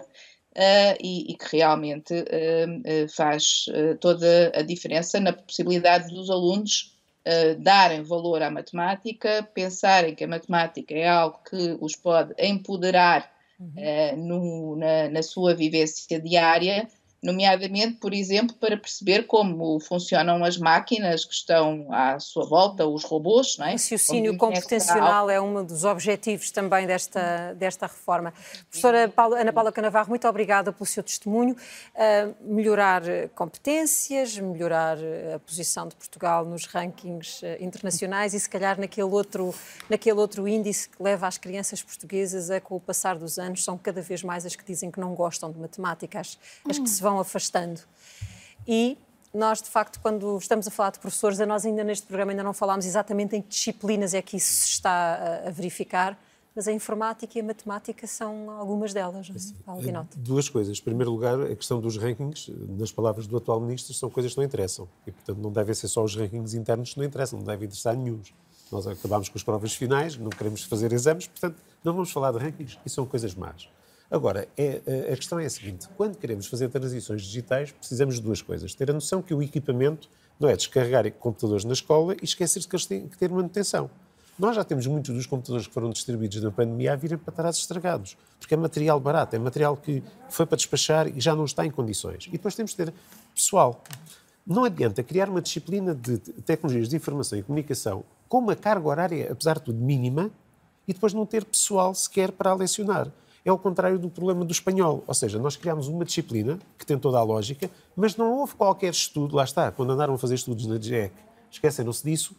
uh, 0.56 0.96
e, 1.00 1.32
e, 1.32 1.36
que 1.36 1.56
realmente 1.56 2.14
uh, 2.14 3.08
faz 3.14 3.66
toda 4.00 4.52
a 4.54 4.62
diferença 4.62 5.20
na 5.20 5.32
possibilidade 5.32 6.12
dos 6.12 6.30
alunos 6.30 6.94
darem 7.58 8.04
valor 8.04 8.40
à 8.40 8.48
matemática, 8.48 9.42
pensarem 9.52 10.14
que 10.14 10.22
a 10.22 10.28
matemática 10.28 10.94
é 10.94 11.08
algo 11.08 11.40
que 11.42 11.76
os 11.80 11.96
pode 11.96 12.32
empoderar 12.38 13.28
uhum. 13.58 14.16
no, 14.16 14.76
na, 14.76 15.08
na 15.08 15.22
sua 15.24 15.52
vivência 15.52 16.20
diária 16.20 16.88
nomeadamente, 17.22 17.94
por 17.94 18.12
exemplo, 18.12 18.54
para 18.56 18.76
perceber 18.76 19.26
como 19.26 19.80
funcionam 19.80 20.44
as 20.44 20.58
máquinas 20.58 21.24
que 21.24 21.34
estão 21.34 21.86
à 21.90 22.18
sua 22.20 22.46
volta, 22.46 22.86
os 22.86 23.04
robôs. 23.04 23.56
Não 23.58 23.66
é? 23.66 23.70
O 23.70 23.72
raciocínio 23.72 24.36
computacional 24.36 25.30
é 25.30 25.40
um 25.40 25.64
dos 25.64 25.84
objetivos 25.84 26.50
também 26.50 26.86
desta, 26.86 27.54
desta 27.54 27.86
reforma. 27.86 28.32
Professora 28.68 29.08
Paula, 29.08 29.40
Ana 29.40 29.52
Paula 29.52 29.72
Canavarro, 29.72 30.08
muito 30.08 30.28
obrigada 30.28 30.72
pelo 30.72 30.86
seu 30.86 31.02
testemunho. 31.02 31.56
Uh, 31.94 32.34
melhorar 32.40 33.02
competências, 33.34 34.38
melhorar 34.38 34.98
a 35.34 35.38
posição 35.38 35.88
de 35.88 35.96
Portugal 35.96 36.44
nos 36.44 36.66
rankings 36.66 37.42
uh, 37.42 37.62
internacionais 37.62 38.34
e, 38.34 38.40
se 38.40 38.48
calhar, 38.48 38.78
naquele 38.78 39.08
outro, 39.08 39.54
naquele 39.88 40.18
outro 40.18 40.46
índice 40.46 40.88
que 40.88 41.02
leva 41.02 41.26
as 41.26 41.38
crianças 41.38 41.82
portuguesas 41.82 42.50
a, 42.50 42.60
com 42.60 42.76
o 42.76 42.80
passar 42.80 43.18
dos 43.18 43.38
anos, 43.38 43.64
são 43.64 43.76
cada 43.76 44.00
vez 44.00 44.22
mais 44.22 44.44
as 44.46 44.54
que 44.54 44.64
dizem 44.64 44.90
que 44.90 45.00
não 45.00 45.14
gostam 45.14 45.50
de 45.50 45.58
matemática, 45.58 46.20
as, 46.20 46.38
as 46.68 46.78
que 46.78 46.88
se 46.88 47.02
vão 47.06 47.20
afastando. 47.20 47.80
E 48.66 48.98
nós, 49.32 49.62
de 49.62 49.68
facto, 49.68 50.00
quando 50.00 50.36
estamos 50.38 50.66
a 50.66 50.70
falar 50.70 50.90
de 50.90 50.98
professores, 50.98 51.40
a 51.40 51.46
nós 51.46 51.64
ainda 51.64 51.84
neste 51.84 52.06
programa 52.06 52.32
ainda 52.32 52.42
não 52.42 52.52
falámos 52.52 52.84
exatamente 52.84 53.36
em 53.36 53.42
que 53.42 53.48
disciplinas 53.48 54.12
é 54.12 54.20
que 54.22 54.36
isso 54.36 54.52
se 54.52 54.68
está 54.68 55.42
a, 55.46 55.50
verificar, 55.50 56.18
mas 56.54 56.66
a 56.66 56.72
informática 56.72 57.38
e 57.38 57.42
a 57.42 57.44
matemática 57.44 58.06
são 58.06 58.50
algumas 58.50 58.92
delas, 58.92 59.28
não 59.28 59.36
é? 59.36 59.38
é 59.38 60.04
duas 60.16 60.48
coisas. 60.48 60.78
Em 60.78 60.82
primeiro 60.82 61.12
lugar, 61.12 61.38
a 61.38 61.54
questão 61.54 61.80
dos 61.80 61.98
rankings, 61.98 62.50
nas 62.78 62.90
palavras 62.90 63.26
do 63.26 63.36
atual 63.36 63.60
ministro, 63.60 63.92
são 63.92 64.08
coisas 64.08 64.32
que 64.32 64.38
não 64.38 64.44
interessam. 64.44 64.88
E, 65.06 65.12
portanto, 65.12 65.38
não 65.38 65.52
devem 65.52 65.74
ser 65.74 65.88
só 65.88 66.02
os 66.02 66.16
rankings 66.16 66.54
internos 66.56 66.94
que 66.94 66.98
não 66.98 67.04
interessam, 67.04 67.38
não 67.38 67.46
devem 67.46 67.66
interessar 67.66 67.94
nenhum. 67.94 68.20
Nós 68.72 68.86
acabamos 68.86 69.28
com 69.28 69.36
as 69.36 69.44
provas 69.44 69.74
finais, 69.74 70.16
não 70.16 70.30
queremos 70.30 70.64
fazer 70.64 70.92
exames, 70.92 71.26
portanto, 71.26 71.56
não 71.84 71.92
vamos 71.92 72.10
falar 72.10 72.32
de 72.32 72.38
rankings. 72.38 72.78
E 72.86 72.90
são 72.90 73.04
coisas 73.04 73.34
más. 73.34 73.68
Agora, 74.10 74.46
é, 74.56 74.80
é, 74.86 75.12
a 75.12 75.16
questão 75.16 75.38
é 75.38 75.46
a 75.46 75.50
seguinte: 75.50 75.88
quando 75.96 76.16
queremos 76.16 76.46
fazer 76.46 76.68
transições 76.68 77.22
digitais, 77.22 77.72
precisamos 77.72 78.16
de 78.16 78.22
duas 78.22 78.40
coisas. 78.40 78.74
Ter 78.74 78.90
a 78.90 78.94
noção 78.94 79.20
que 79.20 79.34
o 79.34 79.42
equipamento 79.42 80.08
não 80.38 80.48
é 80.48 80.56
descarregar 80.56 81.10
computadores 81.12 81.64
na 81.64 81.72
escola 81.72 82.14
e 82.20 82.24
esquecer-se 82.24 82.68
que 82.68 82.76
eles 82.76 82.86
têm 82.86 83.08
que 83.08 83.18
ter 83.18 83.30
manutenção. 83.30 83.90
Nós 84.38 84.54
já 84.54 84.62
temos 84.62 84.86
muitos 84.86 85.14
dos 85.14 85.24
computadores 85.24 85.66
que 85.66 85.72
foram 85.72 85.88
distribuídos 85.90 86.42
na 86.42 86.50
pandemia 86.50 86.92
a 86.92 86.96
virem 86.96 87.16
para 87.16 87.32
trás 87.32 87.56
estragados, 87.56 88.18
porque 88.38 88.52
é 88.52 88.56
material 88.56 89.00
barato, 89.00 89.34
é 89.34 89.38
material 89.38 89.78
que 89.78 90.02
foi 90.28 90.44
para 90.44 90.56
despachar 90.56 91.08
e 91.08 91.18
já 91.18 91.34
não 91.34 91.46
está 91.46 91.64
em 91.64 91.70
condições. 91.70 92.26
E 92.26 92.32
depois 92.32 92.54
temos 92.54 92.72
de 92.72 92.76
ter 92.76 92.94
pessoal. 93.34 93.82
Não 94.46 94.64
adianta 94.64 95.02
criar 95.02 95.30
uma 95.30 95.40
disciplina 95.40 95.94
de 95.94 96.18
tecnologias 96.18 96.88
de 96.88 96.96
informação 96.96 97.38
e 97.38 97.42
comunicação 97.42 98.04
com 98.28 98.38
uma 98.38 98.54
carga 98.54 98.86
horária, 98.86 99.32
apesar 99.32 99.54
de 99.54 99.62
tudo, 99.62 99.78
mínima, 99.78 100.30
e 100.86 100.92
depois 100.92 101.14
não 101.14 101.24
ter 101.24 101.44
pessoal 101.44 101.94
sequer 101.94 102.30
para 102.30 102.52
lecionar 102.54 103.10
é 103.46 103.52
o 103.52 103.56
contrário 103.56 103.96
do 103.96 104.10
problema 104.10 104.44
do 104.44 104.50
espanhol. 104.50 105.04
Ou 105.06 105.14
seja, 105.14 105.38
nós 105.38 105.56
criámos 105.56 105.86
uma 105.86 106.04
disciplina 106.04 106.58
que 106.76 106.84
tem 106.84 106.98
toda 106.98 107.18
a 107.18 107.22
lógica, 107.22 107.70
mas 107.94 108.16
não 108.16 108.32
houve 108.32 108.54
qualquer 108.54 108.90
estudo, 108.90 109.36
lá 109.36 109.44
está, 109.44 109.70
quando 109.70 109.92
andaram 109.92 110.14
a 110.14 110.18
fazer 110.18 110.34
estudos 110.34 110.66
na 110.66 110.80
GEC, 110.80 111.12
esqueceram-se 111.48 112.02
disso, 112.02 112.34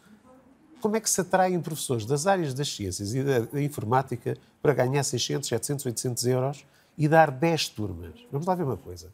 como 0.82 0.96
é 0.96 1.00
que 1.00 1.08
se 1.08 1.22
atraem 1.22 1.58
professores 1.62 2.04
das 2.04 2.26
áreas 2.26 2.52
das 2.52 2.68
ciências 2.68 3.14
e 3.14 3.24
da, 3.24 3.60
informática 3.60 4.36
para 4.60 4.74
ganhar 4.74 5.02
600, 5.02 5.48
700, 5.48 5.86
800 5.86 6.26
euros 6.26 6.66
e 6.98 7.08
dar 7.08 7.30
10 7.30 7.70
turmas? 7.70 8.12
Vamos 8.30 8.46
lá 8.46 8.54
ver 8.54 8.64
uma 8.64 8.76
coisa. 8.76 9.10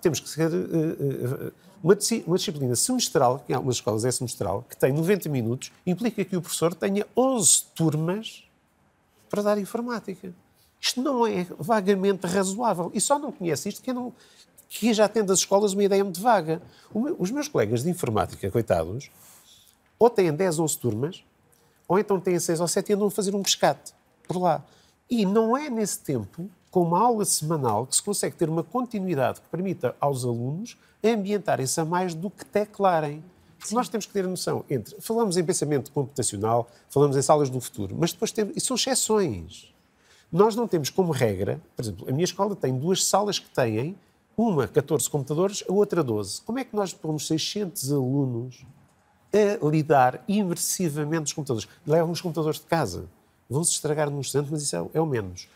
Temos 0.00 0.20
que 0.20 0.28
ser 0.28 0.52
uh, 0.52 0.54
uh, 0.54 1.52
uma, 1.82 1.96
uma, 2.26 2.36
disciplina 2.36 2.76
semestral, 2.76 3.40
que 3.40 3.52
em 3.52 3.56
algumas 3.56 3.74
escolas 3.74 4.04
é 4.04 4.12
semestral, 4.12 4.64
que 4.70 4.76
tem 4.76 4.92
90 4.92 5.28
minutos, 5.28 5.72
implica 5.84 6.24
que 6.24 6.36
o 6.36 6.40
professor 6.40 6.72
tenha 6.72 7.04
11 7.16 7.64
turmas 7.74 8.44
para 9.28 9.42
dar 9.42 9.58
informática. 9.58 10.32
Isto 10.84 11.00
não 11.00 11.26
é 11.26 11.46
vagamente 11.58 12.26
razoável. 12.26 12.90
E 12.92 13.00
só 13.00 13.18
não 13.18 13.32
conhece 13.32 13.70
isto 13.70 13.80
quem, 13.80 13.94
não, 13.94 14.12
quem 14.68 14.92
já 14.92 15.08
tem 15.08 15.24
das 15.24 15.38
escolas 15.38 15.72
uma 15.72 15.82
ideia 15.82 16.04
muito 16.04 16.20
vaga. 16.20 16.60
Os 17.18 17.30
meus 17.30 17.48
colegas 17.48 17.82
de 17.82 17.88
informática, 17.88 18.50
coitados, 18.50 19.10
ou 19.98 20.10
têm 20.10 20.30
10, 20.30 20.58
11 20.58 20.78
turmas, 20.78 21.24
ou 21.88 21.98
então 21.98 22.20
têm 22.20 22.38
6 22.38 22.60
ou 22.60 22.68
7 22.68 22.90
e 22.90 22.92
andam 22.92 23.06
a 23.06 23.10
fazer 23.10 23.34
um 23.34 23.42
pescate 23.42 23.94
por 24.28 24.36
lá. 24.36 24.62
E 25.08 25.24
não 25.24 25.56
é 25.56 25.70
nesse 25.70 26.00
tempo, 26.00 26.50
com 26.70 26.82
uma 26.82 27.00
aula 27.00 27.24
semanal, 27.24 27.86
que 27.86 27.96
se 27.96 28.02
consegue 28.02 28.36
ter 28.36 28.50
uma 28.50 28.62
continuidade 28.62 29.40
que 29.40 29.48
permita 29.48 29.96
aos 29.98 30.22
alunos 30.22 30.76
ambientarem-se 31.02 31.80
a 31.80 31.84
mais 31.86 32.14
do 32.14 32.28
que 32.28 32.44
teclarem. 32.44 33.24
Nós 33.72 33.88
temos 33.88 34.04
que 34.04 34.12
ter 34.12 34.26
a 34.26 34.28
noção 34.28 34.62
entre. 34.68 35.00
Falamos 35.00 35.38
em 35.38 35.44
pensamento 35.44 35.90
computacional, 35.92 36.68
falamos 36.90 37.16
em 37.16 37.22
salas 37.22 37.48
do 37.48 37.58
futuro, 37.58 37.96
mas 37.98 38.12
depois 38.12 38.30
temos. 38.30 38.54
E 38.54 38.60
são 38.60 38.76
exceções. 38.76 39.73
Nós 40.34 40.56
não 40.56 40.66
temos 40.66 40.90
como 40.90 41.12
regra, 41.12 41.60
por 41.76 41.82
exemplo, 41.82 42.08
a 42.08 42.12
minha 42.12 42.24
escola 42.24 42.56
tem 42.56 42.76
duas 42.76 43.04
salas 43.04 43.38
que 43.38 43.48
têm, 43.48 43.96
uma 44.36 44.66
14 44.66 45.08
computadores, 45.08 45.62
a 45.68 45.72
outra 45.72 46.02
12. 46.02 46.42
Como 46.42 46.58
é 46.58 46.64
que 46.64 46.74
nós 46.74 46.92
pomos 46.92 47.28
600 47.28 47.92
alunos 47.92 48.66
a 49.32 49.64
lidar 49.64 50.24
imersivamente 50.26 51.26
os 51.26 51.32
computadores? 51.32 51.68
Levam 51.86 52.10
os 52.10 52.20
computadores 52.20 52.58
de 52.58 52.66
casa, 52.66 53.08
vão-se 53.48 53.70
estragar 53.70 54.10
num 54.10 54.18
instante, 54.18 54.48
mas 54.50 54.60
isso 54.64 54.74
é, 54.74 54.84
é 54.94 55.00
o 55.00 55.06
menos. 55.06 55.46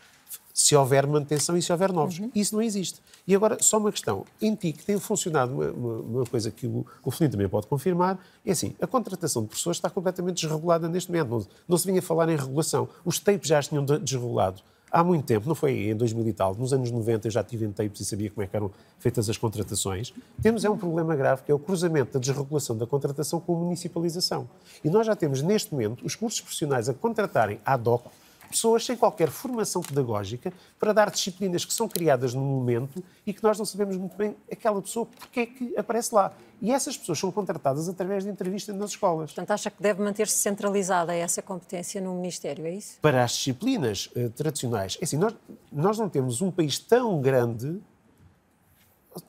Se 0.53 0.73
houver 0.77 1.05
manutenção 1.05 1.57
e 1.57 1.61
se 1.61 1.73
houver 1.73 1.91
novos. 1.91 2.17
Uhum. 2.17 2.31
Isso 2.33 2.55
não 2.55 2.61
existe. 2.61 3.01
E 3.29 3.35
agora, 3.35 3.59
só 3.61 3.77
uma 3.77 3.91
questão. 3.91 4.25
Em 4.41 4.55
ti, 4.55 4.73
que 4.73 4.83
tem 4.83 4.97
funcionado 4.99 5.53
uma, 5.53 5.67
uma, 5.67 5.93
uma 5.99 6.25
coisa 6.25 6.49
que 6.49 6.65
o, 6.65 6.83
o 7.05 7.11
também 7.11 7.47
pode 7.47 7.67
confirmar, 7.67 8.17
é 8.43 8.51
assim, 8.51 8.73
a 8.81 8.87
contratação 8.87 9.43
de 9.43 9.49
pessoas 9.49 9.77
está 9.77 9.87
completamente 9.87 10.41
desregulada 10.41 10.89
neste 10.89 11.11
momento. 11.11 11.29
Não, 11.29 11.47
não 11.67 11.77
se 11.77 11.85
vinha 11.85 12.01
falar 12.01 12.27
em 12.29 12.35
regulação. 12.35 12.89
Os 13.05 13.19
tapes 13.19 13.47
já 13.47 13.61
tinham 13.61 13.85
desregulado 13.85 14.63
há 14.91 15.03
muito 15.03 15.25
tempo, 15.25 15.47
não 15.47 15.53
foi 15.53 15.89
em 15.89 15.95
2000 15.95 16.27
e 16.27 16.33
tal, 16.33 16.55
nos 16.55 16.73
anos 16.73 16.89
90 16.89 17.27
eu 17.27 17.31
já 17.31 17.43
tive 17.43 17.65
em 17.65 17.71
tapes 17.71 18.01
e 18.01 18.05
sabia 18.05 18.31
como 18.31 18.43
é 18.43 18.47
que 18.47 18.55
eram 18.55 18.71
feitas 18.97 19.29
as 19.29 19.37
contratações. 19.37 20.11
Temos 20.41 20.65
é 20.65 20.69
um 20.71 20.77
problema 20.77 21.15
grave 21.15 21.43
que 21.43 21.51
é 21.51 21.53
o 21.53 21.59
cruzamento 21.59 22.13
da 22.13 22.19
desregulação 22.19 22.75
da 22.75 22.87
contratação 22.87 23.39
com 23.39 23.55
a 23.55 23.59
municipalização. 23.59 24.49
E 24.83 24.89
nós 24.89 25.05
já 25.05 25.15
temos 25.15 25.43
neste 25.43 25.71
momento 25.71 26.03
os 26.03 26.15
cursos 26.15 26.41
profissionais 26.41 26.89
a 26.89 26.95
contratarem 26.95 27.59
ad 27.63 27.87
hoc 27.87 28.07
pessoas 28.49 28.85
sem 28.85 28.95
qualquer 28.95 29.29
formação 29.29 29.81
pedagógica 29.81 30.51
para 30.79 30.93
dar 30.93 31.09
disciplinas 31.09 31.63
que 31.63 31.73
são 31.73 31.87
criadas 31.87 32.33
no 32.33 32.41
momento 32.41 33.03
e 33.25 33.33
que 33.33 33.43
nós 33.43 33.57
não 33.57 33.65
sabemos 33.65 33.95
muito 33.95 34.15
bem 34.17 34.35
aquela 34.51 34.81
pessoa 34.81 35.05
porque 35.05 35.39
é 35.39 35.45
que 35.45 35.77
aparece 35.77 36.13
lá. 36.13 36.33
E 36.61 36.71
essas 36.71 36.97
pessoas 36.97 37.17
são 37.19 37.31
contratadas 37.31 37.87
através 37.87 38.25
de 38.25 38.29
entrevistas 38.29 38.75
nas 38.75 38.91
escolas. 38.91 39.31
Portanto, 39.31 39.51
acha 39.51 39.71
que 39.71 39.81
deve 39.81 40.03
manter-se 40.03 40.35
centralizada 40.35 41.15
essa 41.15 41.41
competência 41.41 42.01
no 42.01 42.13
Ministério, 42.15 42.65
é 42.65 42.73
isso? 42.73 42.97
Para 43.01 43.23
as 43.23 43.31
disciplinas 43.31 44.07
uh, 44.07 44.29
tradicionais. 44.31 44.97
É 44.99 45.05
assim, 45.05 45.17
nós, 45.17 45.33
nós 45.71 45.97
não 45.97 46.09
temos 46.09 46.41
um 46.41 46.51
país 46.51 46.77
tão 46.77 47.21
grande 47.21 47.79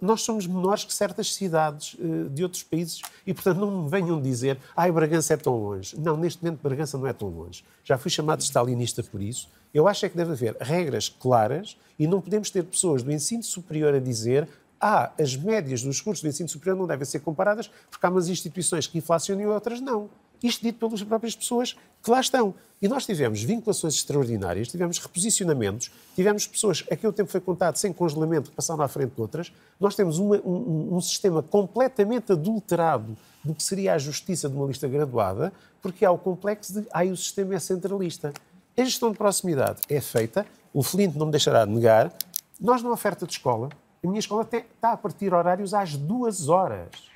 nós 0.01 0.23
somos 0.23 0.47
menores 0.47 0.85
que 0.85 0.93
certas 0.93 1.35
cidades 1.35 1.94
uh, 1.94 2.28
de 2.28 2.43
outros 2.43 2.62
países 2.62 3.01
e, 3.27 3.32
portanto, 3.32 3.59
não 3.59 3.82
me 3.82 3.90
venham 3.90 4.20
dizer 4.20 4.59
ai, 4.77 4.93
Bragança 4.93 5.35
é 5.35 5.36
tão 5.36 5.57
longe. 5.57 5.98
Não, 5.98 6.16
neste 6.16 6.43
momento 6.43 6.61
Bragança 6.62 6.98
não 6.98 7.07
é 7.07 7.12
tão 7.12 7.28
longe. 7.28 7.65
Já 7.85 7.97
fui 7.97 8.11
chamado 8.11 8.43
stalinista 8.43 9.02
por 9.02 9.23
isso. 9.23 9.48
Eu 9.73 9.86
acho 9.89 10.05
é 10.05 10.09
que 10.09 10.16
deve 10.16 10.32
haver 10.32 10.57
regras 10.61 11.09
claras 11.09 11.77
e 11.98 12.07
não 12.07 12.20
podemos 12.20 12.51
ter 12.51 12.65
pessoas 12.65 13.02
do 13.02 13.12
ensino 13.12 13.43
superior 13.43 13.94
a 13.94 14.01
dizer 14.01 14.48
ah, 14.81 15.12
as 15.19 15.36
médias 15.36 15.82
dos 15.82 16.01
cursos 16.01 16.23
do 16.23 16.28
ensino 16.28 16.48
superior 16.48 16.77
não 16.77 16.86
devem 16.86 17.05
ser 17.05 17.20
comparadas 17.20 17.70
porque 17.90 18.05
há 18.05 18.09
umas 18.09 18.28
instituições 18.28 18.86
que 18.86 18.98
inflacionam 18.98 19.43
e 19.43 19.47
outras 19.47 19.81
não. 19.81 20.09
Isto 20.43 20.62
dito 20.62 20.79
pelas 20.79 21.03
próprias 21.03 21.37
pessoas 21.37 21.77
que 22.03 22.11
lá 22.11 22.21
estão. 22.21 22.55
E 22.81 22.89
nós 22.89 23.05
tivemos 23.05 23.43
vinculações 23.43 23.95
extraordinárias, 23.95 24.69
tivemos 24.69 24.99
reposicionamentos, 24.99 25.91
tivemos 26.15 26.47
pessoas, 26.47 26.83
aquele 26.91 27.12
tempo 27.12 27.31
foi 27.31 27.41
contado 27.41 27.77
sem 27.77 27.93
congelamento, 27.93 28.49
que 28.49 28.57
passaram 28.57 28.83
à 28.83 28.89
frente 28.89 29.15
de 29.15 29.21
outras. 29.21 29.53
Nós 29.79 29.95
temos 29.95 30.19
uma, 30.19 30.37
um, 30.37 30.97
um, 30.97 31.01
sistema 31.01 31.43
completamente 31.43 32.33
adulterado 32.33 33.17
do 33.45 33.55
que 33.55 33.62
seria 33.62 33.95
a 33.95 33.99
justiça 33.99 34.49
de 34.49 34.57
uma 34.57 34.67
lista 34.67 34.89
graduada, 34.89 35.53
porque 35.83 36.07
há 36.07 36.11
o 36.11 36.17
complexo 36.17 36.81
de, 36.81 36.89
ai, 36.91 37.11
o 37.11 37.17
sistema 37.17 37.55
é 37.55 37.59
centralista. 37.59 38.33
A 38.79 38.83
gestão 38.83 39.12
de 39.12 39.19
proximidade 39.19 39.83
é 39.87 40.01
feita, 40.01 40.47
o 40.73 40.83
Flint 40.83 41.15
não 41.15 41.27
me 41.27 41.33
deixará 41.33 41.67
de 41.67 41.73
negar, 41.73 42.11
nós 42.59 42.83
na 42.83 42.91
oferta 42.91 43.27
de 43.27 43.33
escola, 43.33 43.69
a 44.03 44.07
minha 44.07 44.21
escola 44.21 44.49
está 44.51 44.93
a 44.93 44.97
partir 44.97 45.35
horários 45.35 45.75
às 45.75 45.97
duas 45.97 46.49
horas 46.49 47.10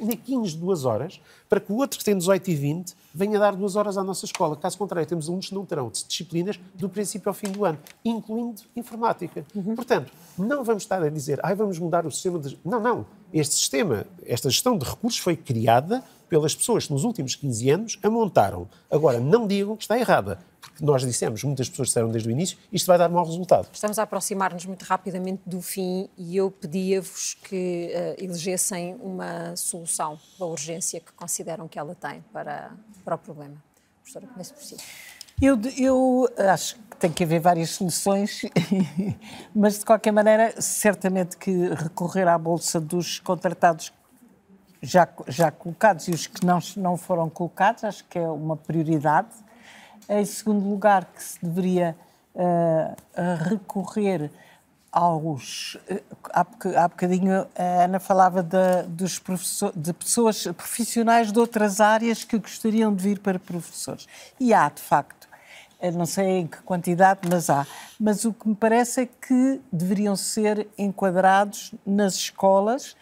na 0.00 0.16
15 0.16 0.56
duas 0.56 0.84
horas, 0.84 1.20
para 1.48 1.60
que 1.60 1.72
o 1.72 1.76
outro 1.76 1.98
que 1.98 2.04
tem 2.04 2.16
18 2.16 2.50
e 2.50 2.54
20 2.54 2.94
venha 3.12 3.38
dar 3.38 3.54
duas 3.54 3.76
horas 3.76 3.98
à 3.98 4.04
nossa 4.04 4.24
escola. 4.24 4.56
Caso 4.56 4.78
contrário, 4.78 5.08
temos 5.08 5.28
alunos 5.28 5.48
que 5.48 5.54
não 5.54 5.64
terão 5.64 5.88
disciplinas 5.88 6.58
do 6.74 6.88
princípio 6.88 7.28
ao 7.28 7.34
fim 7.34 7.50
do 7.50 7.64
ano, 7.64 7.78
incluindo 8.04 8.62
informática. 8.76 9.44
Uhum. 9.54 9.74
Portanto, 9.74 10.12
não 10.38 10.62
vamos 10.62 10.84
estar 10.84 11.02
a 11.02 11.08
dizer, 11.08 11.40
ai, 11.42 11.54
vamos 11.54 11.78
mudar 11.78 12.06
o 12.06 12.10
sistema 12.10 12.38
de... 12.38 12.58
Não, 12.64 12.80
não. 12.80 13.06
Este 13.32 13.54
sistema, 13.54 14.06
esta 14.24 14.48
gestão 14.48 14.76
de 14.78 14.84
recursos 14.84 15.20
foi 15.20 15.36
criada 15.36 16.02
pelas 16.30 16.54
pessoas 16.54 16.86
que 16.86 16.92
nos 16.92 17.02
últimos 17.02 17.34
15 17.34 17.70
anos 17.70 17.98
a 18.02 18.08
montaram. 18.08 18.68
Agora, 18.88 19.18
não 19.18 19.46
digam 19.48 19.76
que 19.76 19.82
está 19.82 19.98
errada, 19.98 20.38
porque 20.60 20.82
nós 20.84 21.02
dissemos, 21.02 21.42
muitas 21.42 21.68
pessoas 21.68 21.88
disseram 21.88 22.08
desde 22.08 22.28
o 22.28 22.30
início, 22.30 22.56
isto 22.72 22.86
vai 22.86 22.96
dar 22.96 23.08
mau 23.08 23.24
resultado. 23.26 23.68
Estamos 23.72 23.98
a 23.98 24.04
aproximar-nos 24.04 24.64
muito 24.64 24.84
rapidamente 24.84 25.42
do 25.44 25.60
fim 25.60 26.08
e 26.16 26.36
eu 26.36 26.48
pedia-vos 26.50 27.34
que 27.34 27.92
uh, 27.92 28.24
elegessem 28.24 28.96
uma 29.02 29.56
solução 29.56 30.18
da 30.38 30.46
urgência 30.46 31.00
que 31.00 31.12
consideram 31.12 31.66
que 31.66 31.78
ela 31.78 31.96
tem 31.96 32.24
para, 32.32 32.70
para 33.04 33.16
o 33.16 33.18
problema. 33.18 33.56
Professora, 34.00 34.26
comece 34.28 34.54
por 34.54 34.62
si. 34.62 34.76
Eu, 35.42 35.58
eu 35.76 36.28
acho 36.36 36.76
que 36.76 36.96
tem 36.98 37.10
que 37.10 37.24
haver 37.24 37.40
várias 37.40 37.70
soluções, 37.70 38.42
mas 39.54 39.78
de 39.78 39.84
qualquer 39.84 40.12
maneira, 40.12 40.54
certamente 40.60 41.36
que 41.36 41.50
recorrer 41.74 42.28
à 42.28 42.36
bolsa 42.38 42.78
dos 42.78 43.18
contratados 43.20 43.90
já, 44.82 45.08
já 45.28 45.50
colocados 45.50 46.08
e 46.08 46.12
os 46.12 46.26
que 46.26 46.44
não, 46.44 46.58
não 46.76 46.96
foram 46.96 47.28
colocados, 47.28 47.84
acho 47.84 48.04
que 48.04 48.18
é 48.18 48.28
uma 48.28 48.56
prioridade. 48.56 49.28
Em 50.08 50.24
segundo 50.24 50.68
lugar, 50.68 51.04
que 51.04 51.22
se 51.22 51.38
deveria 51.44 51.96
uh, 52.34 52.96
recorrer 53.48 54.30
aos. 54.90 55.76
Uh, 55.88 56.02
há, 56.32 56.88
bocadinho 56.88 57.46
a 57.56 57.84
Ana 57.84 58.00
falava 58.00 58.42
de, 58.42 58.82
dos 58.88 59.18
professor, 59.18 59.72
de 59.76 59.92
pessoas 59.92 60.42
profissionais 60.44 61.30
de 61.30 61.38
outras 61.38 61.80
áreas 61.80 62.24
que 62.24 62.38
gostariam 62.38 62.94
de 62.94 63.02
vir 63.02 63.18
para 63.20 63.38
professores. 63.38 64.08
E 64.38 64.52
há, 64.52 64.68
de 64.68 64.80
facto, 64.82 65.28
não 65.94 66.04
sei 66.04 66.40
em 66.40 66.46
que 66.46 66.58
quantidade, 66.58 67.20
mas 67.30 67.48
há. 67.48 67.66
Mas 67.98 68.24
o 68.24 68.32
que 68.32 68.48
me 68.48 68.54
parece 68.54 69.02
é 69.02 69.06
que 69.06 69.60
deveriam 69.72 70.14
ser 70.14 70.68
enquadrados 70.76 71.72
nas 71.86 72.14
escolas, 72.16 72.96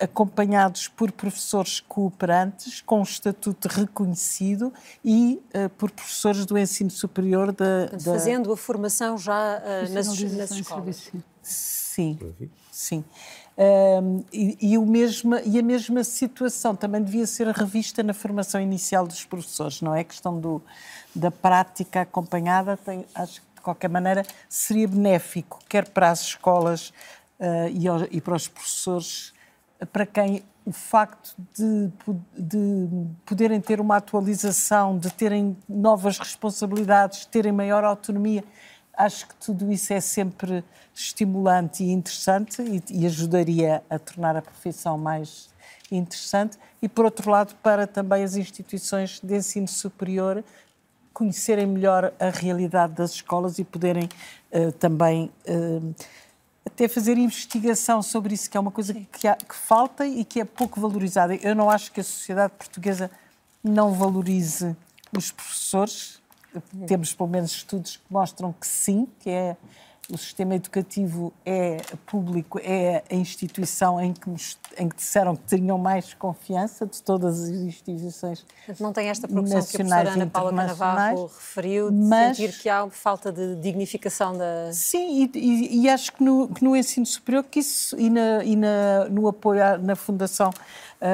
acompanhados 0.00 0.88
por 0.88 1.10
professores 1.12 1.80
cooperantes, 1.80 2.80
com 2.80 3.00
um 3.00 3.02
estatuto 3.02 3.68
reconhecido 3.68 4.72
e 5.04 5.42
uh, 5.54 5.68
por 5.70 5.90
professores 5.90 6.46
do 6.46 6.58
ensino 6.58 6.90
superior 6.90 7.52
da... 7.52 7.86
da... 7.86 7.98
Fazendo 7.98 8.52
a 8.52 8.56
formação 8.56 9.18
já 9.18 9.58
uh, 9.58 9.92
nas, 9.92 10.06
nas 10.06 10.50
escolas. 10.50 11.10
Sim, 11.42 12.18
sim. 12.70 13.04
Um, 13.56 14.24
e, 14.32 14.56
e, 14.72 14.78
o 14.78 14.86
mesmo, 14.86 15.36
e 15.44 15.58
a 15.58 15.62
mesma 15.62 16.02
situação 16.02 16.74
também 16.74 17.02
devia 17.02 17.26
ser 17.26 17.46
revista 17.48 18.02
na 18.02 18.14
formação 18.14 18.60
inicial 18.60 19.06
dos 19.06 19.24
professores, 19.24 19.82
não 19.82 19.94
é? 19.94 20.00
A 20.00 20.04
questão 20.04 20.40
do, 20.40 20.62
da 21.14 21.30
prática 21.30 22.00
acompanhada, 22.00 22.78
tem, 22.78 23.04
acho 23.14 23.42
que 23.42 23.46
de 23.56 23.60
qualquer 23.60 23.90
maneira 23.90 24.24
seria 24.48 24.88
benéfico, 24.88 25.58
quer 25.68 25.86
para 25.88 26.10
as 26.10 26.22
escolas 26.22 26.88
uh, 27.38 27.68
e, 27.70 28.16
e, 28.16 28.20
para 28.22 28.34
os 28.34 28.48
professores, 28.48 29.34
para 29.86 30.06
quem 30.06 30.42
o 30.64 30.72
facto 30.72 31.34
de, 31.54 31.90
de, 32.38 32.88
poderem 33.26 33.60
ter 33.60 33.80
uma 33.80 33.96
atualização, 33.96 34.96
de 34.96 35.12
terem 35.12 35.56
novas 35.68 36.18
responsabilidades, 36.18 37.26
terem 37.26 37.50
maior 37.50 37.82
autonomia, 37.82 38.44
acho 38.96 39.26
que 39.26 39.34
tudo 39.36 39.72
isso 39.72 39.92
é 39.92 40.00
sempre 40.00 40.64
estimulante 40.94 41.82
e 41.82 41.90
interessante 41.90 42.62
e, 42.62 42.82
e 42.90 43.06
ajudaria 43.06 43.82
a 43.90 43.98
tornar 43.98 44.36
a 44.36 44.42
profissão 44.42 44.96
mais 44.96 45.50
interessante. 45.90 46.58
E, 46.80 46.88
por 46.88 47.04
outro 47.04 47.30
lado, 47.30 47.54
para 47.62 47.86
também 47.86 48.22
as 48.22 48.36
instituições 48.36 49.20
de 49.22 49.36
ensino 49.36 49.68
superior 49.68 50.44
conhecerem 51.12 51.66
melhor 51.66 52.12
a 52.18 52.30
realidade 52.30 52.94
das 52.94 53.12
escolas 53.12 53.58
e 53.58 53.64
poderem 53.64 54.08
uh, 54.52 54.72
também 54.72 55.30
uh, 55.46 55.94
até 56.72 56.88
fazer 56.88 57.18
investigação 57.18 58.02
sobre 58.02 58.34
isso, 58.34 58.48
que 58.50 58.56
é 58.56 58.60
uma 58.60 58.70
coisa 58.70 58.94
que, 58.94 59.28
há, 59.28 59.36
que, 59.36 59.54
falta 59.54 60.06
e 60.06 60.24
que 60.24 60.40
é 60.40 60.44
pouco 60.44 60.80
valorizada. 60.80 61.34
Eu 61.36 61.54
não 61.54 61.68
acho 61.68 61.92
que 61.92 62.00
a 62.00 62.04
sociedade 62.04 62.54
portuguesa 62.58 63.10
não 63.62 63.92
valorize 63.92 64.74
os 65.16 65.30
professores. 65.30 66.20
Temos 66.86 67.12
pelo 67.12 67.28
menos 67.28 67.52
estudos 67.52 67.96
que 67.96 68.02
mostram 68.10 68.52
que 68.52 68.66
sim, 68.66 69.06
que 69.20 69.28
é 69.28 69.56
o 70.10 70.18
sistema 70.18 70.56
educativo 70.56 71.32
é 71.46 71.76
público, 72.06 72.58
é 72.62 73.04
a 73.08 73.14
instituição 73.14 74.00
em 74.00 74.12
que, 74.12 74.28
nos, 74.28 74.58
em 74.76 74.88
que 74.88 74.96
disseram 74.96 75.36
que 75.36 75.56
tinham 75.56 75.78
mais 75.78 76.12
confiança 76.14 76.84
de 76.84 77.00
todas 77.02 77.44
as 77.44 77.48
instituições 77.50 78.44
Não 78.80 78.92
tem 78.92 79.08
esta 79.08 79.28
preocupação 79.28 79.60
que 79.60 79.82
a 79.82 79.84
professora 79.86 80.10
Ana 80.10 80.26
Paula 80.26 80.50
Canavarro 80.52 81.26
referiu, 81.26 81.90
de 81.90 81.96
mas... 81.96 82.36
sentir 82.36 82.58
que 82.58 82.68
há 82.68 82.88
falta 82.90 83.30
de 83.30 83.54
dignificação 83.56 84.36
da... 84.36 84.72
Sim, 84.72 85.30
e, 85.34 85.38
e, 85.38 85.82
e 85.82 85.88
acho 85.88 86.12
que 86.12 86.24
no, 86.24 86.48
que 86.48 86.64
no, 86.64 86.76
ensino 86.76 87.06
superior 87.06 87.44
que 87.44 87.60
isso, 87.60 87.98
e, 87.98 88.10
na, 88.10 88.44
e 88.44 88.56
na, 88.56 89.08
no 89.08 89.28
apoio 89.28 89.78
na 89.78 89.94
Fundação 89.94 90.52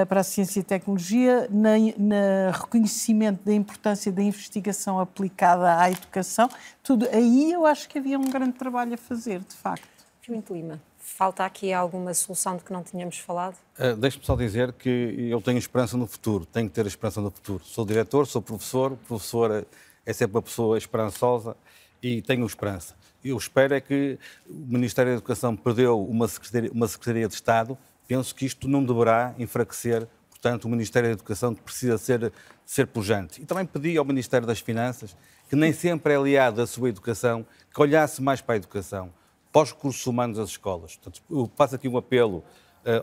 para 0.09 0.21
a 0.21 0.25
Ciência 0.25 0.61
e 0.61 0.63
Tecnologia, 0.63 1.49
na, 1.51 1.71
na 1.97 2.51
reconhecimento 2.53 3.43
da 3.45 3.53
importância 3.53 4.13
da 4.13 4.23
investigação 4.23 5.01
aplicada 5.01 5.81
à 5.81 5.91
educação, 5.91 6.49
tudo 6.83 7.09
aí 7.11 7.53
eu 7.53 7.65
acho 7.65 7.89
que 7.89 7.99
havia 7.99 8.19
um 8.19 8.31
grande 8.31 8.53
trabalho 8.53 8.95
a 8.95 8.97
fazer, 8.97 9.41
de 9.41 9.55
facto. 9.55 9.89
Muito 10.29 10.53
Lima, 10.53 10.79
falta 10.99 11.45
aqui 11.45 11.73
alguma 11.73 12.13
solução 12.13 12.57
de 12.57 12.63
que 12.65 12.73
não 12.73 12.83
tínhamos 12.83 13.19
falado? 13.19 13.57
Uh, 13.79 13.97
Deixe-me 13.97 14.25
só 14.25 14.37
dizer 14.37 14.75
que 14.75 15.29
eu 15.31 15.41
tenho 15.41 15.57
esperança 15.57 15.97
no 15.97 16.07
futuro, 16.07 16.45
tenho 16.45 16.69
que 16.69 16.75
ter 16.75 16.87
esperança 16.87 17.21
no 17.21 17.31
futuro. 17.31 17.65
Sou 17.65 17.87
diretor, 17.87 18.27
sou 18.27 18.43
professor, 18.43 18.95
professor 19.09 19.67
é 20.05 20.13
sempre 20.13 20.37
uma 20.37 20.43
pessoa 20.43 20.77
esperançosa 20.77 21.57
e 22.03 22.21
tenho 22.23 22.47
esperança. 22.47 22.95
Eu 23.25 23.37
espero 23.37 23.75
é 23.75 23.81
que 23.81 24.19
o 24.49 24.55
Ministério 24.55 25.13
da 25.13 25.17
Educação 25.17 25.57
perdeu 25.57 26.01
uma 26.01 26.29
Secretaria, 26.29 26.71
uma 26.73 26.87
Secretaria 26.87 27.27
de 27.27 27.35
Estado, 27.35 27.77
penso 28.09 28.35
que 28.35 28.45
isto 28.45 28.67
não 28.67 28.85
deverá 28.85 29.35
enfraquecer 29.39 30.09
portanto, 30.41 30.65
o 30.67 30.69
Ministério 30.69 31.09
da 31.09 31.13
Educação 31.13 31.53
precisa 31.53 31.99
ser, 31.99 32.33
ser 32.65 32.87
pujante. 32.87 33.43
E 33.43 33.45
também 33.45 33.67
pedi 33.67 33.97
ao 33.99 34.05
Ministério 34.05 34.47
das 34.47 34.61
Finanças 34.61 35.17
que 35.49 35.57
nem 35.57 35.73
sempre 35.73 36.13
é 36.13 36.17
aliado 36.17 36.61
à 36.61 36.67
sua 36.67 36.91
educação, 36.91 37.45
que 37.75 37.81
olhasse 37.81 38.23
mais 38.23 38.41
para 38.41 38.55
a 38.55 38.57
educação, 38.57 39.13
para 39.51 39.63
os 39.63 39.73
recursos 39.73 40.07
humanos 40.07 40.37
das 40.37 40.51
escolas. 40.51 40.97
Portanto, 40.97 41.23
eu 41.31 41.51
faço 41.57 41.75
aqui 41.75 41.89
um 41.89 41.97
apelo 41.97 42.45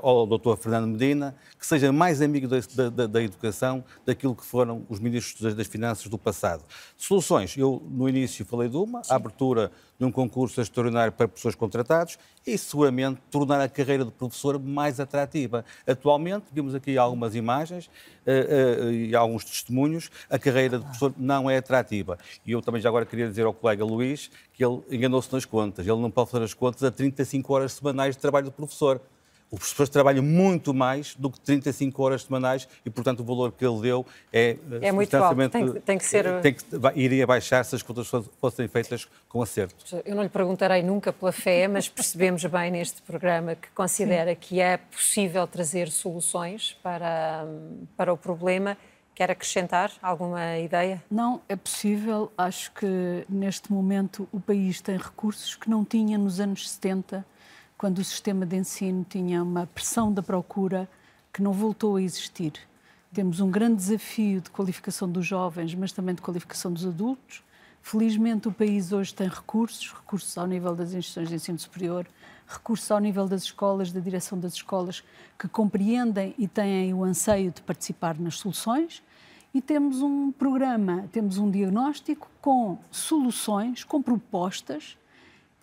ao 0.01 0.25
Dr. 0.25 0.55
Fernando 0.57 0.87
Medina, 0.87 1.35
que 1.59 1.65
seja 1.65 1.91
mais 1.91 2.21
amigo 2.21 2.47
da, 2.47 2.89
da, 2.89 3.07
da, 3.07 3.21
educação 3.21 3.83
daquilo 4.05 4.35
que 4.35 4.45
foram 4.45 4.85
os 4.89 4.99
ministros 4.99 5.53
das, 5.53 5.67
Finanças 5.67 6.07
do 6.07 6.17
passado. 6.17 6.63
Soluções, 6.95 7.57
eu 7.57 7.81
no 7.89 8.07
início 8.07 8.45
falei 8.45 8.69
de 8.69 8.77
uma, 8.77 9.01
a 9.09 9.15
abertura 9.15 9.71
de 9.97 10.05
um 10.05 10.11
concurso 10.11 10.59
extraordinário 10.61 11.11
para 11.11 11.27
pessoas 11.27 11.55
contratadas 11.55 12.17
e 12.45 12.57
seguramente 12.57 13.21
tornar 13.31 13.61
a 13.61 13.69
carreira 13.69 14.03
de 14.03 14.11
professor 14.11 14.59
mais 14.59 14.99
atrativa. 14.99 15.63
Atualmente, 15.87 16.45
vimos 16.51 16.75
aqui 16.75 16.97
algumas 16.97 17.33
imagens 17.35 17.87
uh, 17.87 18.85
uh, 18.85 18.91
e 18.91 19.15
alguns 19.15 19.45
testemunhos, 19.45 20.09
a 20.29 20.37
carreira 20.37 20.77
de 20.77 20.83
professor 20.83 21.13
não 21.17 21.49
é 21.49 21.57
atrativa. 21.57 22.17
E 22.45 22.51
eu 22.51 22.61
também 22.61 22.81
já 22.81 22.89
agora 22.89 23.05
queria 23.05 23.27
dizer 23.27 23.45
ao 23.45 23.53
colega 23.53 23.85
Luís 23.85 24.29
que 24.53 24.63
ele 24.63 24.81
enganou-se 24.91 25.31
nas 25.31 25.45
contas. 25.45 25.87
Ele 25.87 25.99
não 25.99 26.11
pode 26.11 26.29
fazer 26.29 26.43
as 26.43 26.53
contas 26.53 26.83
a 26.83 26.91
35 26.91 27.53
horas 27.53 27.73
semanais 27.73 28.15
de 28.15 28.21
trabalho 28.21 28.45
de 28.45 28.51
professor. 28.51 29.01
Os 29.51 29.59
professores 29.59 29.89
trabalham 29.89 30.23
muito 30.23 30.73
mais 30.73 31.15
do 31.15 31.29
que 31.29 31.39
35 31.39 32.03
horas 32.03 32.23
semanais 32.23 32.67
e, 32.83 32.89
portanto, 32.89 33.19
o 33.19 33.23
valor 33.23 33.51
que 33.51 33.65
ele 33.65 33.79
deu 33.79 34.05
é... 34.33 34.57
É 34.81 34.91
muito 34.91 35.15
alto, 35.15 35.49
tem, 35.49 35.71
tem, 35.73 35.97
que 35.97 36.05
ser... 36.05 36.41
Tem 36.41 36.53
que, 36.53 36.63
iria 36.95 37.27
baixar 37.27 37.63
se 37.63 37.75
as 37.75 37.83
contas 37.83 38.09
fossem 38.41 38.67
feitas 38.67 39.07
com 39.29 39.41
acerto. 39.41 40.01
Eu 40.03 40.15
não 40.15 40.23
lhe 40.23 40.29
perguntarei 40.29 40.81
nunca 40.81 41.13
pela 41.13 41.31
fé, 41.31 41.67
mas 41.67 41.87
percebemos 41.87 42.43
bem 42.45 42.71
neste 42.71 43.01
programa 43.03 43.55
que 43.55 43.69
considera 43.69 44.31
Sim. 44.31 44.37
que 44.41 44.59
é 44.59 44.77
possível 44.77 45.45
trazer 45.47 45.89
soluções 45.89 46.77
para, 46.81 47.45
para 47.95 48.11
o 48.11 48.17
problema. 48.17 48.75
Quer 49.13 49.31
acrescentar 49.31 49.91
alguma 50.01 50.57
ideia? 50.57 51.01
Não, 51.09 51.39
é 51.47 51.55
possível. 51.55 52.29
Acho 52.37 52.73
que 52.73 53.25
neste 53.29 53.71
momento 53.71 54.27
o 54.31 54.39
país 54.41 54.81
tem 54.81 54.97
recursos 54.97 55.55
que 55.55 55.69
não 55.69 55.85
tinha 55.85 56.17
nos 56.17 56.41
anos 56.41 56.69
70 56.69 57.25
quando 57.77 57.99
o 57.99 58.03
sistema 58.03 58.45
de 58.45 58.55
ensino 58.55 59.05
tinha 59.07 59.43
uma 59.43 59.67
pressão 59.67 60.11
da 60.11 60.23
procura 60.23 60.89
que 61.33 61.41
não 61.41 61.51
voltou 61.51 61.97
a 61.97 62.01
existir. 62.01 62.53
Temos 63.13 63.39
um 63.39 63.49
grande 63.49 63.77
desafio 63.77 64.41
de 64.41 64.49
qualificação 64.49 65.09
dos 65.09 65.25
jovens, 65.25 65.75
mas 65.75 65.91
também 65.91 66.15
de 66.15 66.21
qualificação 66.21 66.71
dos 66.71 66.85
adultos. 66.85 67.43
Felizmente, 67.81 68.47
o 68.47 68.51
país 68.51 68.91
hoje 68.91 69.13
tem 69.13 69.27
recursos 69.27 69.93
recursos 69.93 70.37
ao 70.37 70.47
nível 70.47 70.75
das 70.75 70.93
instituições 70.93 71.29
de 71.29 71.35
ensino 71.35 71.59
superior, 71.59 72.07
recursos 72.47 72.89
ao 72.89 72.99
nível 72.99 73.27
das 73.27 73.43
escolas, 73.43 73.91
da 73.91 73.99
direção 73.99 74.39
das 74.39 74.53
escolas, 74.53 75.03
que 75.37 75.47
compreendem 75.47 76.33
e 76.37 76.47
têm 76.47 76.93
o 76.93 77.03
anseio 77.03 77.51
de 77.51 77.61
participar 77.61 78.17
nas 78.17 78.37
soluções. 78.37 79.03
E 79.53 79.61
temos 79.61 80.01
um 80.01 80.31
programa, 80.31 81.07
temos 81.11 81.37
um 81.37 81.49
diagnóstico 81.49 82.29
com 82.41 82.77
soluções, 82.89 83.83
com 83.83 84.01
propostas 84.01 84.97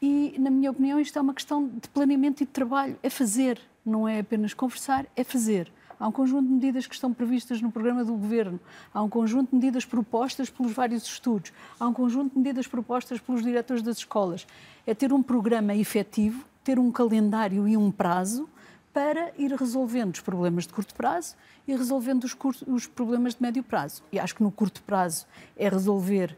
e, 0.02 0.34
na 0.36 0.50
minha 0.50 0.72
opinião, 0.72 0.98
isto 0.98 1.16
é 1.16 1.22
uma 1.22 1.32
questão 1.32 1.68
de 1.68 1.88
planeamento 1.88 2.42
e 2.42 2.46
de 2.46 2.50
trabalho. 2.50 2.98
É 3.04 3.08
fazer, 3.08 3.60
não 3.86 4.08
é 4.08 4.18
apenas 4.18 4.52
conversar, 4.52 5.06
é 5.14 5.22
fazer. 5.22 5.72
Há 5.98 6.08
um 6.08 6.10
conjunto 6.10 6.48
de 6.48 6.54
medidas 6.54 6.88
que 6.88 6.94
estão 6.96 7.14
previstas 7.14 7.62
no 7.62 7.70
programa 7.70 8.04
do 8.04 8.12
Governo, 8.14 8.58
há 8.92 9.00
um 9.00 9.08
conjunto 9.08 9.50
de 9.50 9.54
medidas 9.54 9.84
propostas 9.84 10.50
pelos 10.50 10.72
vários 10.72 11.04
estudos, 11.04 11.52
há 11.78 11.86
um 11.86 11.92
conjunto 11.92 12.32
de 12.32 12.38
medidas 12.38 12.66
propostas 12.66 13.20
pelos 13.20 13.44
diretores 13.44 13.80
das 13.80 13.98
escolas. 13.98 14.44
É 14.84 14.92
ter 14.92 15.12
um 15.12 15.22
programa 15.22 15.72
efetivo, 15.76 16.44
ter 16.64 16.80
um 16.80 16.90
calendário 16.90 17.68
e 17.68 17.76
um 17.76 17.88
prazo 17.92 18.48
para 18.92 19.32
ir 19.38 19.52
resolvendo 19.52 20.14
os 20.14 20.20
problemas 20.20 20.66
de 20.66 20.72
curto 20.72 20.96
prazo 20.96 21.36
e 21.66 21.76
resolvendo 21.76 22.24
os, 22.24 22.36
os 22.66 22.88
problemas 22.88 23.36
de 23.36 23.42
médio 23.42 23.62
prazo. 23.62 24.02
E 24.10 24.18
acho 24.18 24.34
que 24.34 24.42
no 24.42 24.50
curto 24.50 24.82
prazo 24.82 25.26
é 25.56 25.68
resolver 25.68 26.36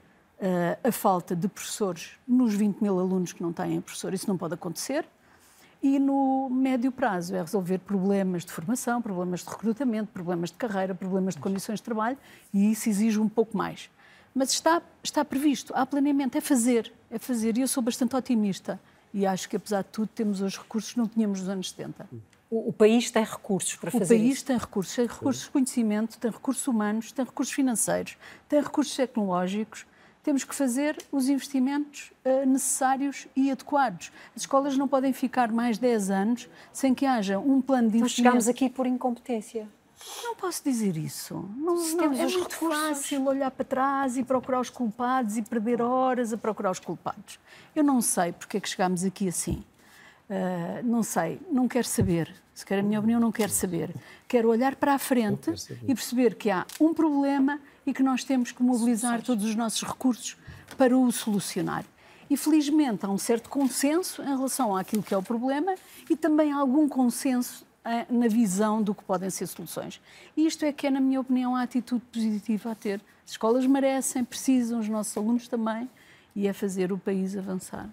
a 0.83 0.93
falta 0.93 1.35
de 1.35 1.49
professores 1.49 2.13
nos 2.27 2.55
20 2.55 2.81
mil 2.81 2.99
alunos 2.99 3.33
que 3.33 3.43
não 3.43 3.53
têm 3.53 3.81
professor. 3.81 4.13
Isso 4.13 4.29
não 4.29 4.37
pode 4.37 4.55
acontecer. 4.55 5.07
E 5.83 5.99
no 5.99 6.49
médio 6.51 6.91
prazo 6.91 7.37
é 7.37 7.41
resolver 7.41 7.79
problemas 7.79 8.45
de 8.45 8.51
formação, 8.51 9.03
problemas 9.03 9.41
de 9.41 9.51
recrutamento, 9.51 10.11
problemas 10.13 10.51
de 10.51 10.57
carreira, 10.57 10.95
problemas 10.95 11.35
de 11.35 11.41
condições 11.41 11.79
de 11.79 11.83
trabalho 11.83 12.17
e 12.55 12.73
isso 12.73 12.89
exige 12.89 13.19
um 13.19 13.29
pouco 13.29 13.55
mais. 13.55 13.91
Mas 14.35 14.51
está, 14.51 14.81
está 15.03 15.25
previsto, 15.25 15.75
há 15.77 15.85
planeamento, 15.85 16.39
é 16.39 16.41
fazer, 16.41 16.91
é 17.11 17.19
fazer. 17.19 17.59
E 17.59 17.61
eu 17.61 17.69
sou 17.69 17.83
bastante 17.83 18.17
otimista 18.17 18.81
e 19.13 19.27
acho 19.27 19.49
que, 19.49 19.57
apesar 19.57 19.83
de 19.83 19.91
tudo, 19.91 20.09
temos 20.09 20.41
hoje 20.41 20.59
recursos 20.59 20.93
que 20.93 20.99
não 20.99 21.07
tínhamos 21.07 21.41
nos 21.41 21.49
anos 21.51 21.71
70. 21.71 22.09
O, 22.51 22.71
o 22.71 22.73
país 22.73 23.11
tem 23.11 23.23
recursos 23.23 23.77
para 23.77 23.91
fazer 23.91 24.05
isso? 24.05 24.15
O 24.15 24.19
país 24.19 24.37
isso? 24.37 24.45
tem 24.47 24.57
recursos, 24.57 24.97
tem 24.97 25.07
recursos 25.07 25.43
de 25.45 25.51
conhecimento, 25.51 26.19
tem 26.19 26.31
recursos 26.31 26.67
humanos, 26.67 27.13
tem 27.13 27.25
recursos 27.25 27.55
financeiros, 27.55 28.17
tem 28.49 28.61
recursos 28.61 28.97
tecnológicos. 28.97 29.85
Temos 30.25 30.43
que 30.43 30.55
fazer 30.55 30.97
os 31.13 31.29
investimentos 31.29 32.11
uh, 32.25 32.47
necessários 32.47 33.29
e 33.37 33.51
adequados. 33.51 34.11
As 34.35 34.43
escolas 34.43 34.77
não 34.77 34.89
podem 34.89 35.13
ficar 35.13 35.53
mais 35.53 35.77
10 35.77 36.11
anos 36.11 36.49
sem 36.73 36.95
que 36.95 37.05
haja 37.05 37.39
um 37.39 37.61
plano 37.61 37.91
de 37.91 37.99
investimento. 37.99 38.35
Nós 38.35 38.45
chegámos 38.45 38.49
aqui 38.49 38.71
por 38.71 38.87
incompetência. 38.87 39.69
Não 40.23 40.35
posso 40.35 40.65
dizer 40.65 40.97
isso. 40.97 41.35
Não, 41.57 41.77
não 41.77 42.05
é 42.05 42.09
muito 42.09 42.39
recursos. 42.39 42.59
fácil 42.59 43.27
olhar 43.27 43.51
para 43.51 43.65
trás 43.65 44.17
e 44.17 44.25
procurar 44.25 44.61
os 44.61 44.71
culpados 44.71 45.37
e 45.37 45.43
perder 45.43 45.83
horas 45.83 46.33
a 46.33 46.39
procurar 46.39 46.71
os 46.71 46.79
culpados. 46.79 47.39
Eu 47.77 47.85
não 47.85 48.01
sei 48.01 48.33
porque 48.33 48.57
é 48.57 48.61
que 48.61 48.69
chegámos 48.69 49.05
aqui 49.05 49.29
assim. 49.29 49.63
Uh, 50.29 50.83
não 50.85 51.03
sei, 51.03 51.39
não 51.51 51.69
quero 51.69 51.87
saber. 51.87 52.35
Se 52.55 52.65
quer 52.65 52.79
a 52.79 52.83
minha 52.83 52.99
opinião, 52.99 53.21
não 53.21 53.31
quero 53.31 53.53
saber. 53.53 53.95
Quero 54.27 54.49
olhar 54.49 54.75
para 54.77 54.95
a 54.95 54.99
frente 54.99 55.53
e 55.83 55.95
perceber 55.95 56.35
que 56.35 56.51
há 56.51 56.65
um 56.81 56.95
problema 56.95 57.61
e 57.87 57.93
que 57.93 58.03
nós 58.03 58.25
temos 58.25 58.53
que 58.53 58.63
mobilizar 58.63 59.23
todos 59.23 59.45
os 59.45 59.55
nossos 59.55 59.83
recursos 59.83 60.37
para 60.77 60.97
o 60.97 61.11
solucionar. 61.13 61.85
E 62.29 62.37
felizmente 62.37 63.05
há 63.05 63.09
um 63.09 63.19
certo 63.19 63.49
consenso 63.49 64.23
em 64.23 64.37
relação 64.37 64.75
àquilo 64.77 65.03
que 65.03 65.13
é 65.13 65.17
o 65.17 65.23
problema 65.23 65.75
e 66.09 66.17
também 66.17 66.53
há 66.53 66.57
algum 66.57 66.89
consenso 66.89 67.67
eh, 67.85 68.07
na 68.09 68.29
visão 68.29 68.83
do 68.83 68.95
que 68.95 69.05
podem 69.05 69.29
ser 69.29 69.47
soluções. 69.47 70.01
E 70.35 70.47
isto 70.47 70.65
é 70.65 70.73
que 70.73 70.87
é, 70.87 70.91
na 70.91 71.01
minha 71.01 71.21
opinião, 71.21 71.55
a 71.55 71.63
atitude 71.63 72.03
positiva 72.11 72.71
a 72.71 72.75
ter. 72.75 73.01
As 73.25 73.33
escolas 73.33 73.67
merecem, 73.67 74.25
precisam, 74.25 74.81
os 74.81 74.89
nossos 74.89 75.15
alunos 75.17 75.49
também, 75.49 75.89
e 76.35 76.49
é 76.49 76.53
fazer 76.55 76.93
o 76.93 76.99
país 76.99 77.37
avançar. 77.37 77.89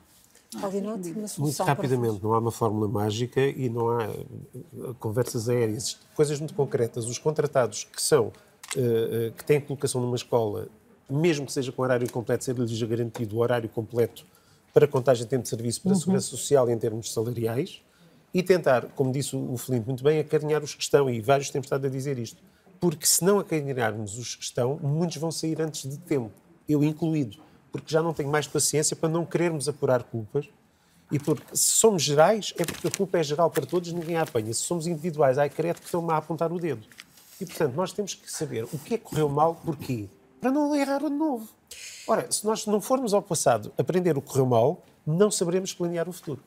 Muito 1.38 1.64
rapidamente, 1.64 2.22
não 2.22 2.34
há 2.34 2.40
uma 2.40 2.52
fórmula 2.52 2.88
mágica 2.88 3.42
e 3.42 3.70
não 3.70 3.90
há 3.90 4.06
eh, 4.06 4.94
conversas 5.00 5.48
aéreas, 5.48 6.00
coisas 6.16 6.40
muito 6.40 6.54
concretas. 6.54 7.06
Os 7.06 7.18
contratados 7.18 7.84
que 7.84 8.02
são, 8.02 8.32
eh, 8.76 9.32
que 9.36 9.44
têm 9.44 9.60
colocação 9.60 10.02
numa 10.02 10.16
escola, 10.16 10.68
mesmo 11.10 11.46
que 11.46 11.52
seja 11.52 11.72
com 11.72 11.82
horário 11.82 12.10
completo, 12.10 12.44
ser-lhes 12.44 12.82
garantido 12.84 13.36
o 13.36 13.40
horário 13.40 13.68
completo 13.68 14.26
para 14.74 14.88
contagem 14.88 15.24
de 15.24 15.30
tempo 15.30 15.44
de 15.44 15.50
serviço 15.50 15.82
para 15.82 15.92
a 15.92 15.94
uhum. 15.94 16.00
Segurança 16.00 16.28
Social 16.28 16.70
em 16.70 16.78
termos 16.78 17.12
salariais 17.12 17.82
e 18.34 18.42
tentar, 18.42 18.86
como 18.96 19.12
disse 19.12 19.36
o 19.36 19.58
Felipe 19.58 19.88
muito 19.88 20.04
bem, 20.04 20.20
acarinhar 20.20 20.64
os 20.64 20.74
que 20.74 20.82
estão, 20.82 21.10
e 21.10 21.20
vários 21.20 21.50
temos 21.50 21.66
estado 21.66 21.86
a 21.86 21.90
dizer 21.90 22.18
isto, 22.18 22.42
porque 22.80 23.06
se 23.06 23.24
não 23.24 23.40
acarinharmos 23.40 24.18
os 24.18 24.36
que 24.36 24.44
estão, 24.44 24.80
muitos 24.82 25.18
vão 25.18 25.32
sair 25.32 25.62
antes 25.62 25.90
de 25.90 25.98
tempo, 25.98 26.32
eu 26.68 26.82
incluído, 26.84 27.38
porque 27.72 27.92
já 27.92 28.02
não 28.02 28.14
tenho 28.14 28.30
mais 28.30 28.48
paciência 28.48 28.96
para 28.96 29.10
não 29.10 29.26
querermos 29.26 29.68
apurar 29.68 30.04
culpas, 30.04 30.48
e 31.12 31.20
porque 31.20 31.56
se 31.56 31.76
somos 31.76 32.02
gerais, 32.04 32.54
é 32.58 32.64
porque 32.64 32.88
a 32.88 32.92
culpa 32.92 33.18
é 33.18 33.24
geral 33.24 33.52
para 33.52 33.66
todos, 33.66 33.92
ninguém 33.92 34.16
a 34.16 34.22
apanha. 34.22 34.54
Se 34.54 34.62
somos 34.62 34.88
individuais, 34.88 35.38
ai, 35.38 35.50
credo 35.50 35.80
que 35.80 35.86
estão-me 35.86 36.10
a 36.14 36.18
apontar 36.18 36.54
o 36.54 36.58
dedo. 36.58 36.88
E, 37.42 37.46
portanto, 37.46 37.74
nós 37.74 37.92
temos 37.92 38.14
que 38.14 38.32
saber 38.32 38.66
o 38.66 38.78
que 38.78 38.94
é 38.94 38.98
que 39.00 39.04
correu 39.04 39.28
mal, 39.28 39.56
porquê, 39.56 40.08
para 40.40 40.52
não 40.52 40.76
errar 40.76 41.00
de 41.00 41.10
novo. 41.10 41.50
Ora, 42.08 42.32
se 42.32 42.46
nós 42.46 42.68
não 42.68 42.80
formos 42.80 43.16
ao 43.16 43.22
passado 43.22 43.74
aprender 43.80 44.16
o 44.16 44.22
que 44.22 44.28
correu 44.28 44.46
mal, 44.46 44.84
não 45.06 45.32
saberemos 45.32 45.74
planear 45.74 46.08
o 46.08 46.14
futuro. 46.14 46.44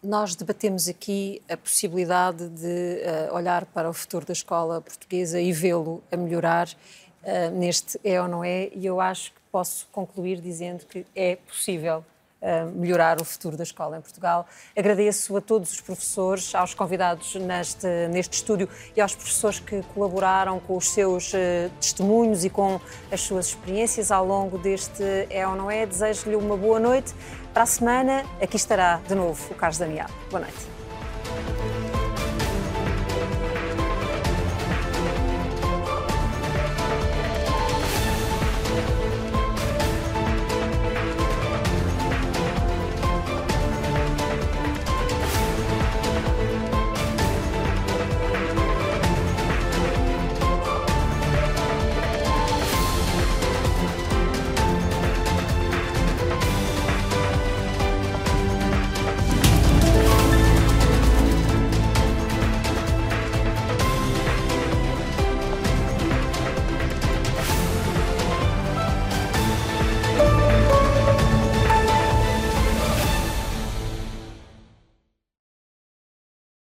Nós 0.00 0.36
debatemos 0.36 0.88
aqui 0.88 1.42
a 1.48 1.56
possibilidade 1.56 2.48
de 2.50 3.02
uh, 3.30 3.34
olhar 3.34 3.66
para 3.66 3.90
o 3.90 3.92
futuro 3.92 4.24
da 4.24 4.32
escola 4.32 4.80
portuguesa 4.80 5.40
e 5.40 5.52
vê-lo 5.52 6.00
a 6.12 6.16
melhorar 6.16 6.68
uh, 6.68 7.50
neste 7.58 7.98
é 8.04 8.22
ou 8.22 8.28
não 8.28 8.44
é, 8.44 8.70
e 8.72 8.86
eu 8.86 9.00
acho 9.00 9.32
que 9.32 9.40
posso 9.50 9.88
concluir 9.90 10.40
dizendo 10.40 10.86
que 10.86 11.04
é 11.16 11.34
possível 11.34 12.04
melhorar 12.74 13.20
o 13.20 13.24
futuro 13.24 13.56
da 13.56 13.62
escola 13.62 13.96
em 13.96 14.00
Portugal. 14.00 14.46
Agradeço 14.76 15.36
a 15.36 15.40
todos 15.40 15.72
os 15.72 15.80
professores, 15.80 16.54
aos 16.54 16.74
convidados 16.74 17.34
neste, 17.34 17.86
neste 18.08 18.34
estúdio 18.34 18.68
e 18.94 19.00
aos 19.00 19.14
professores 19.14 19.58
que 19.58 19.82
colaboraram 19.94 20.60
com 20.60 20.76
os 20.76 20.90
seus 20.90 21.32
uh, 21.32 21.70
testemunhos 21.80 22.44
e 22.44 22.50
com 22.50 22.80
as 23.10 23.20
suas 23.20 23.48
experiências 23.48 24.10
ao 24.10 24.24
longo 24.24 24.58
deste 24.58 25.02
É 25.30 25.46
ou 25.46 25.56
Não 25.56 25.70
É. 25.70 25.86
Desejo-lhe 25.86 26.36
uma 26.36 26.56
boa 26.56 26.78
noite. 26.78 27.14
Para 27.52 27.62
a 27.62 27.66
semana, 27.66 28.24
aqui 28.40 28.56
estará 28.56 29.00
de 29.08 29.14
novo 29.14 29.52
o 29.52 29.54
Carlos 29.54 29.78
Daniel. 29.78 30.08
Boa 30.30 30.42
noite. 30.42 31.95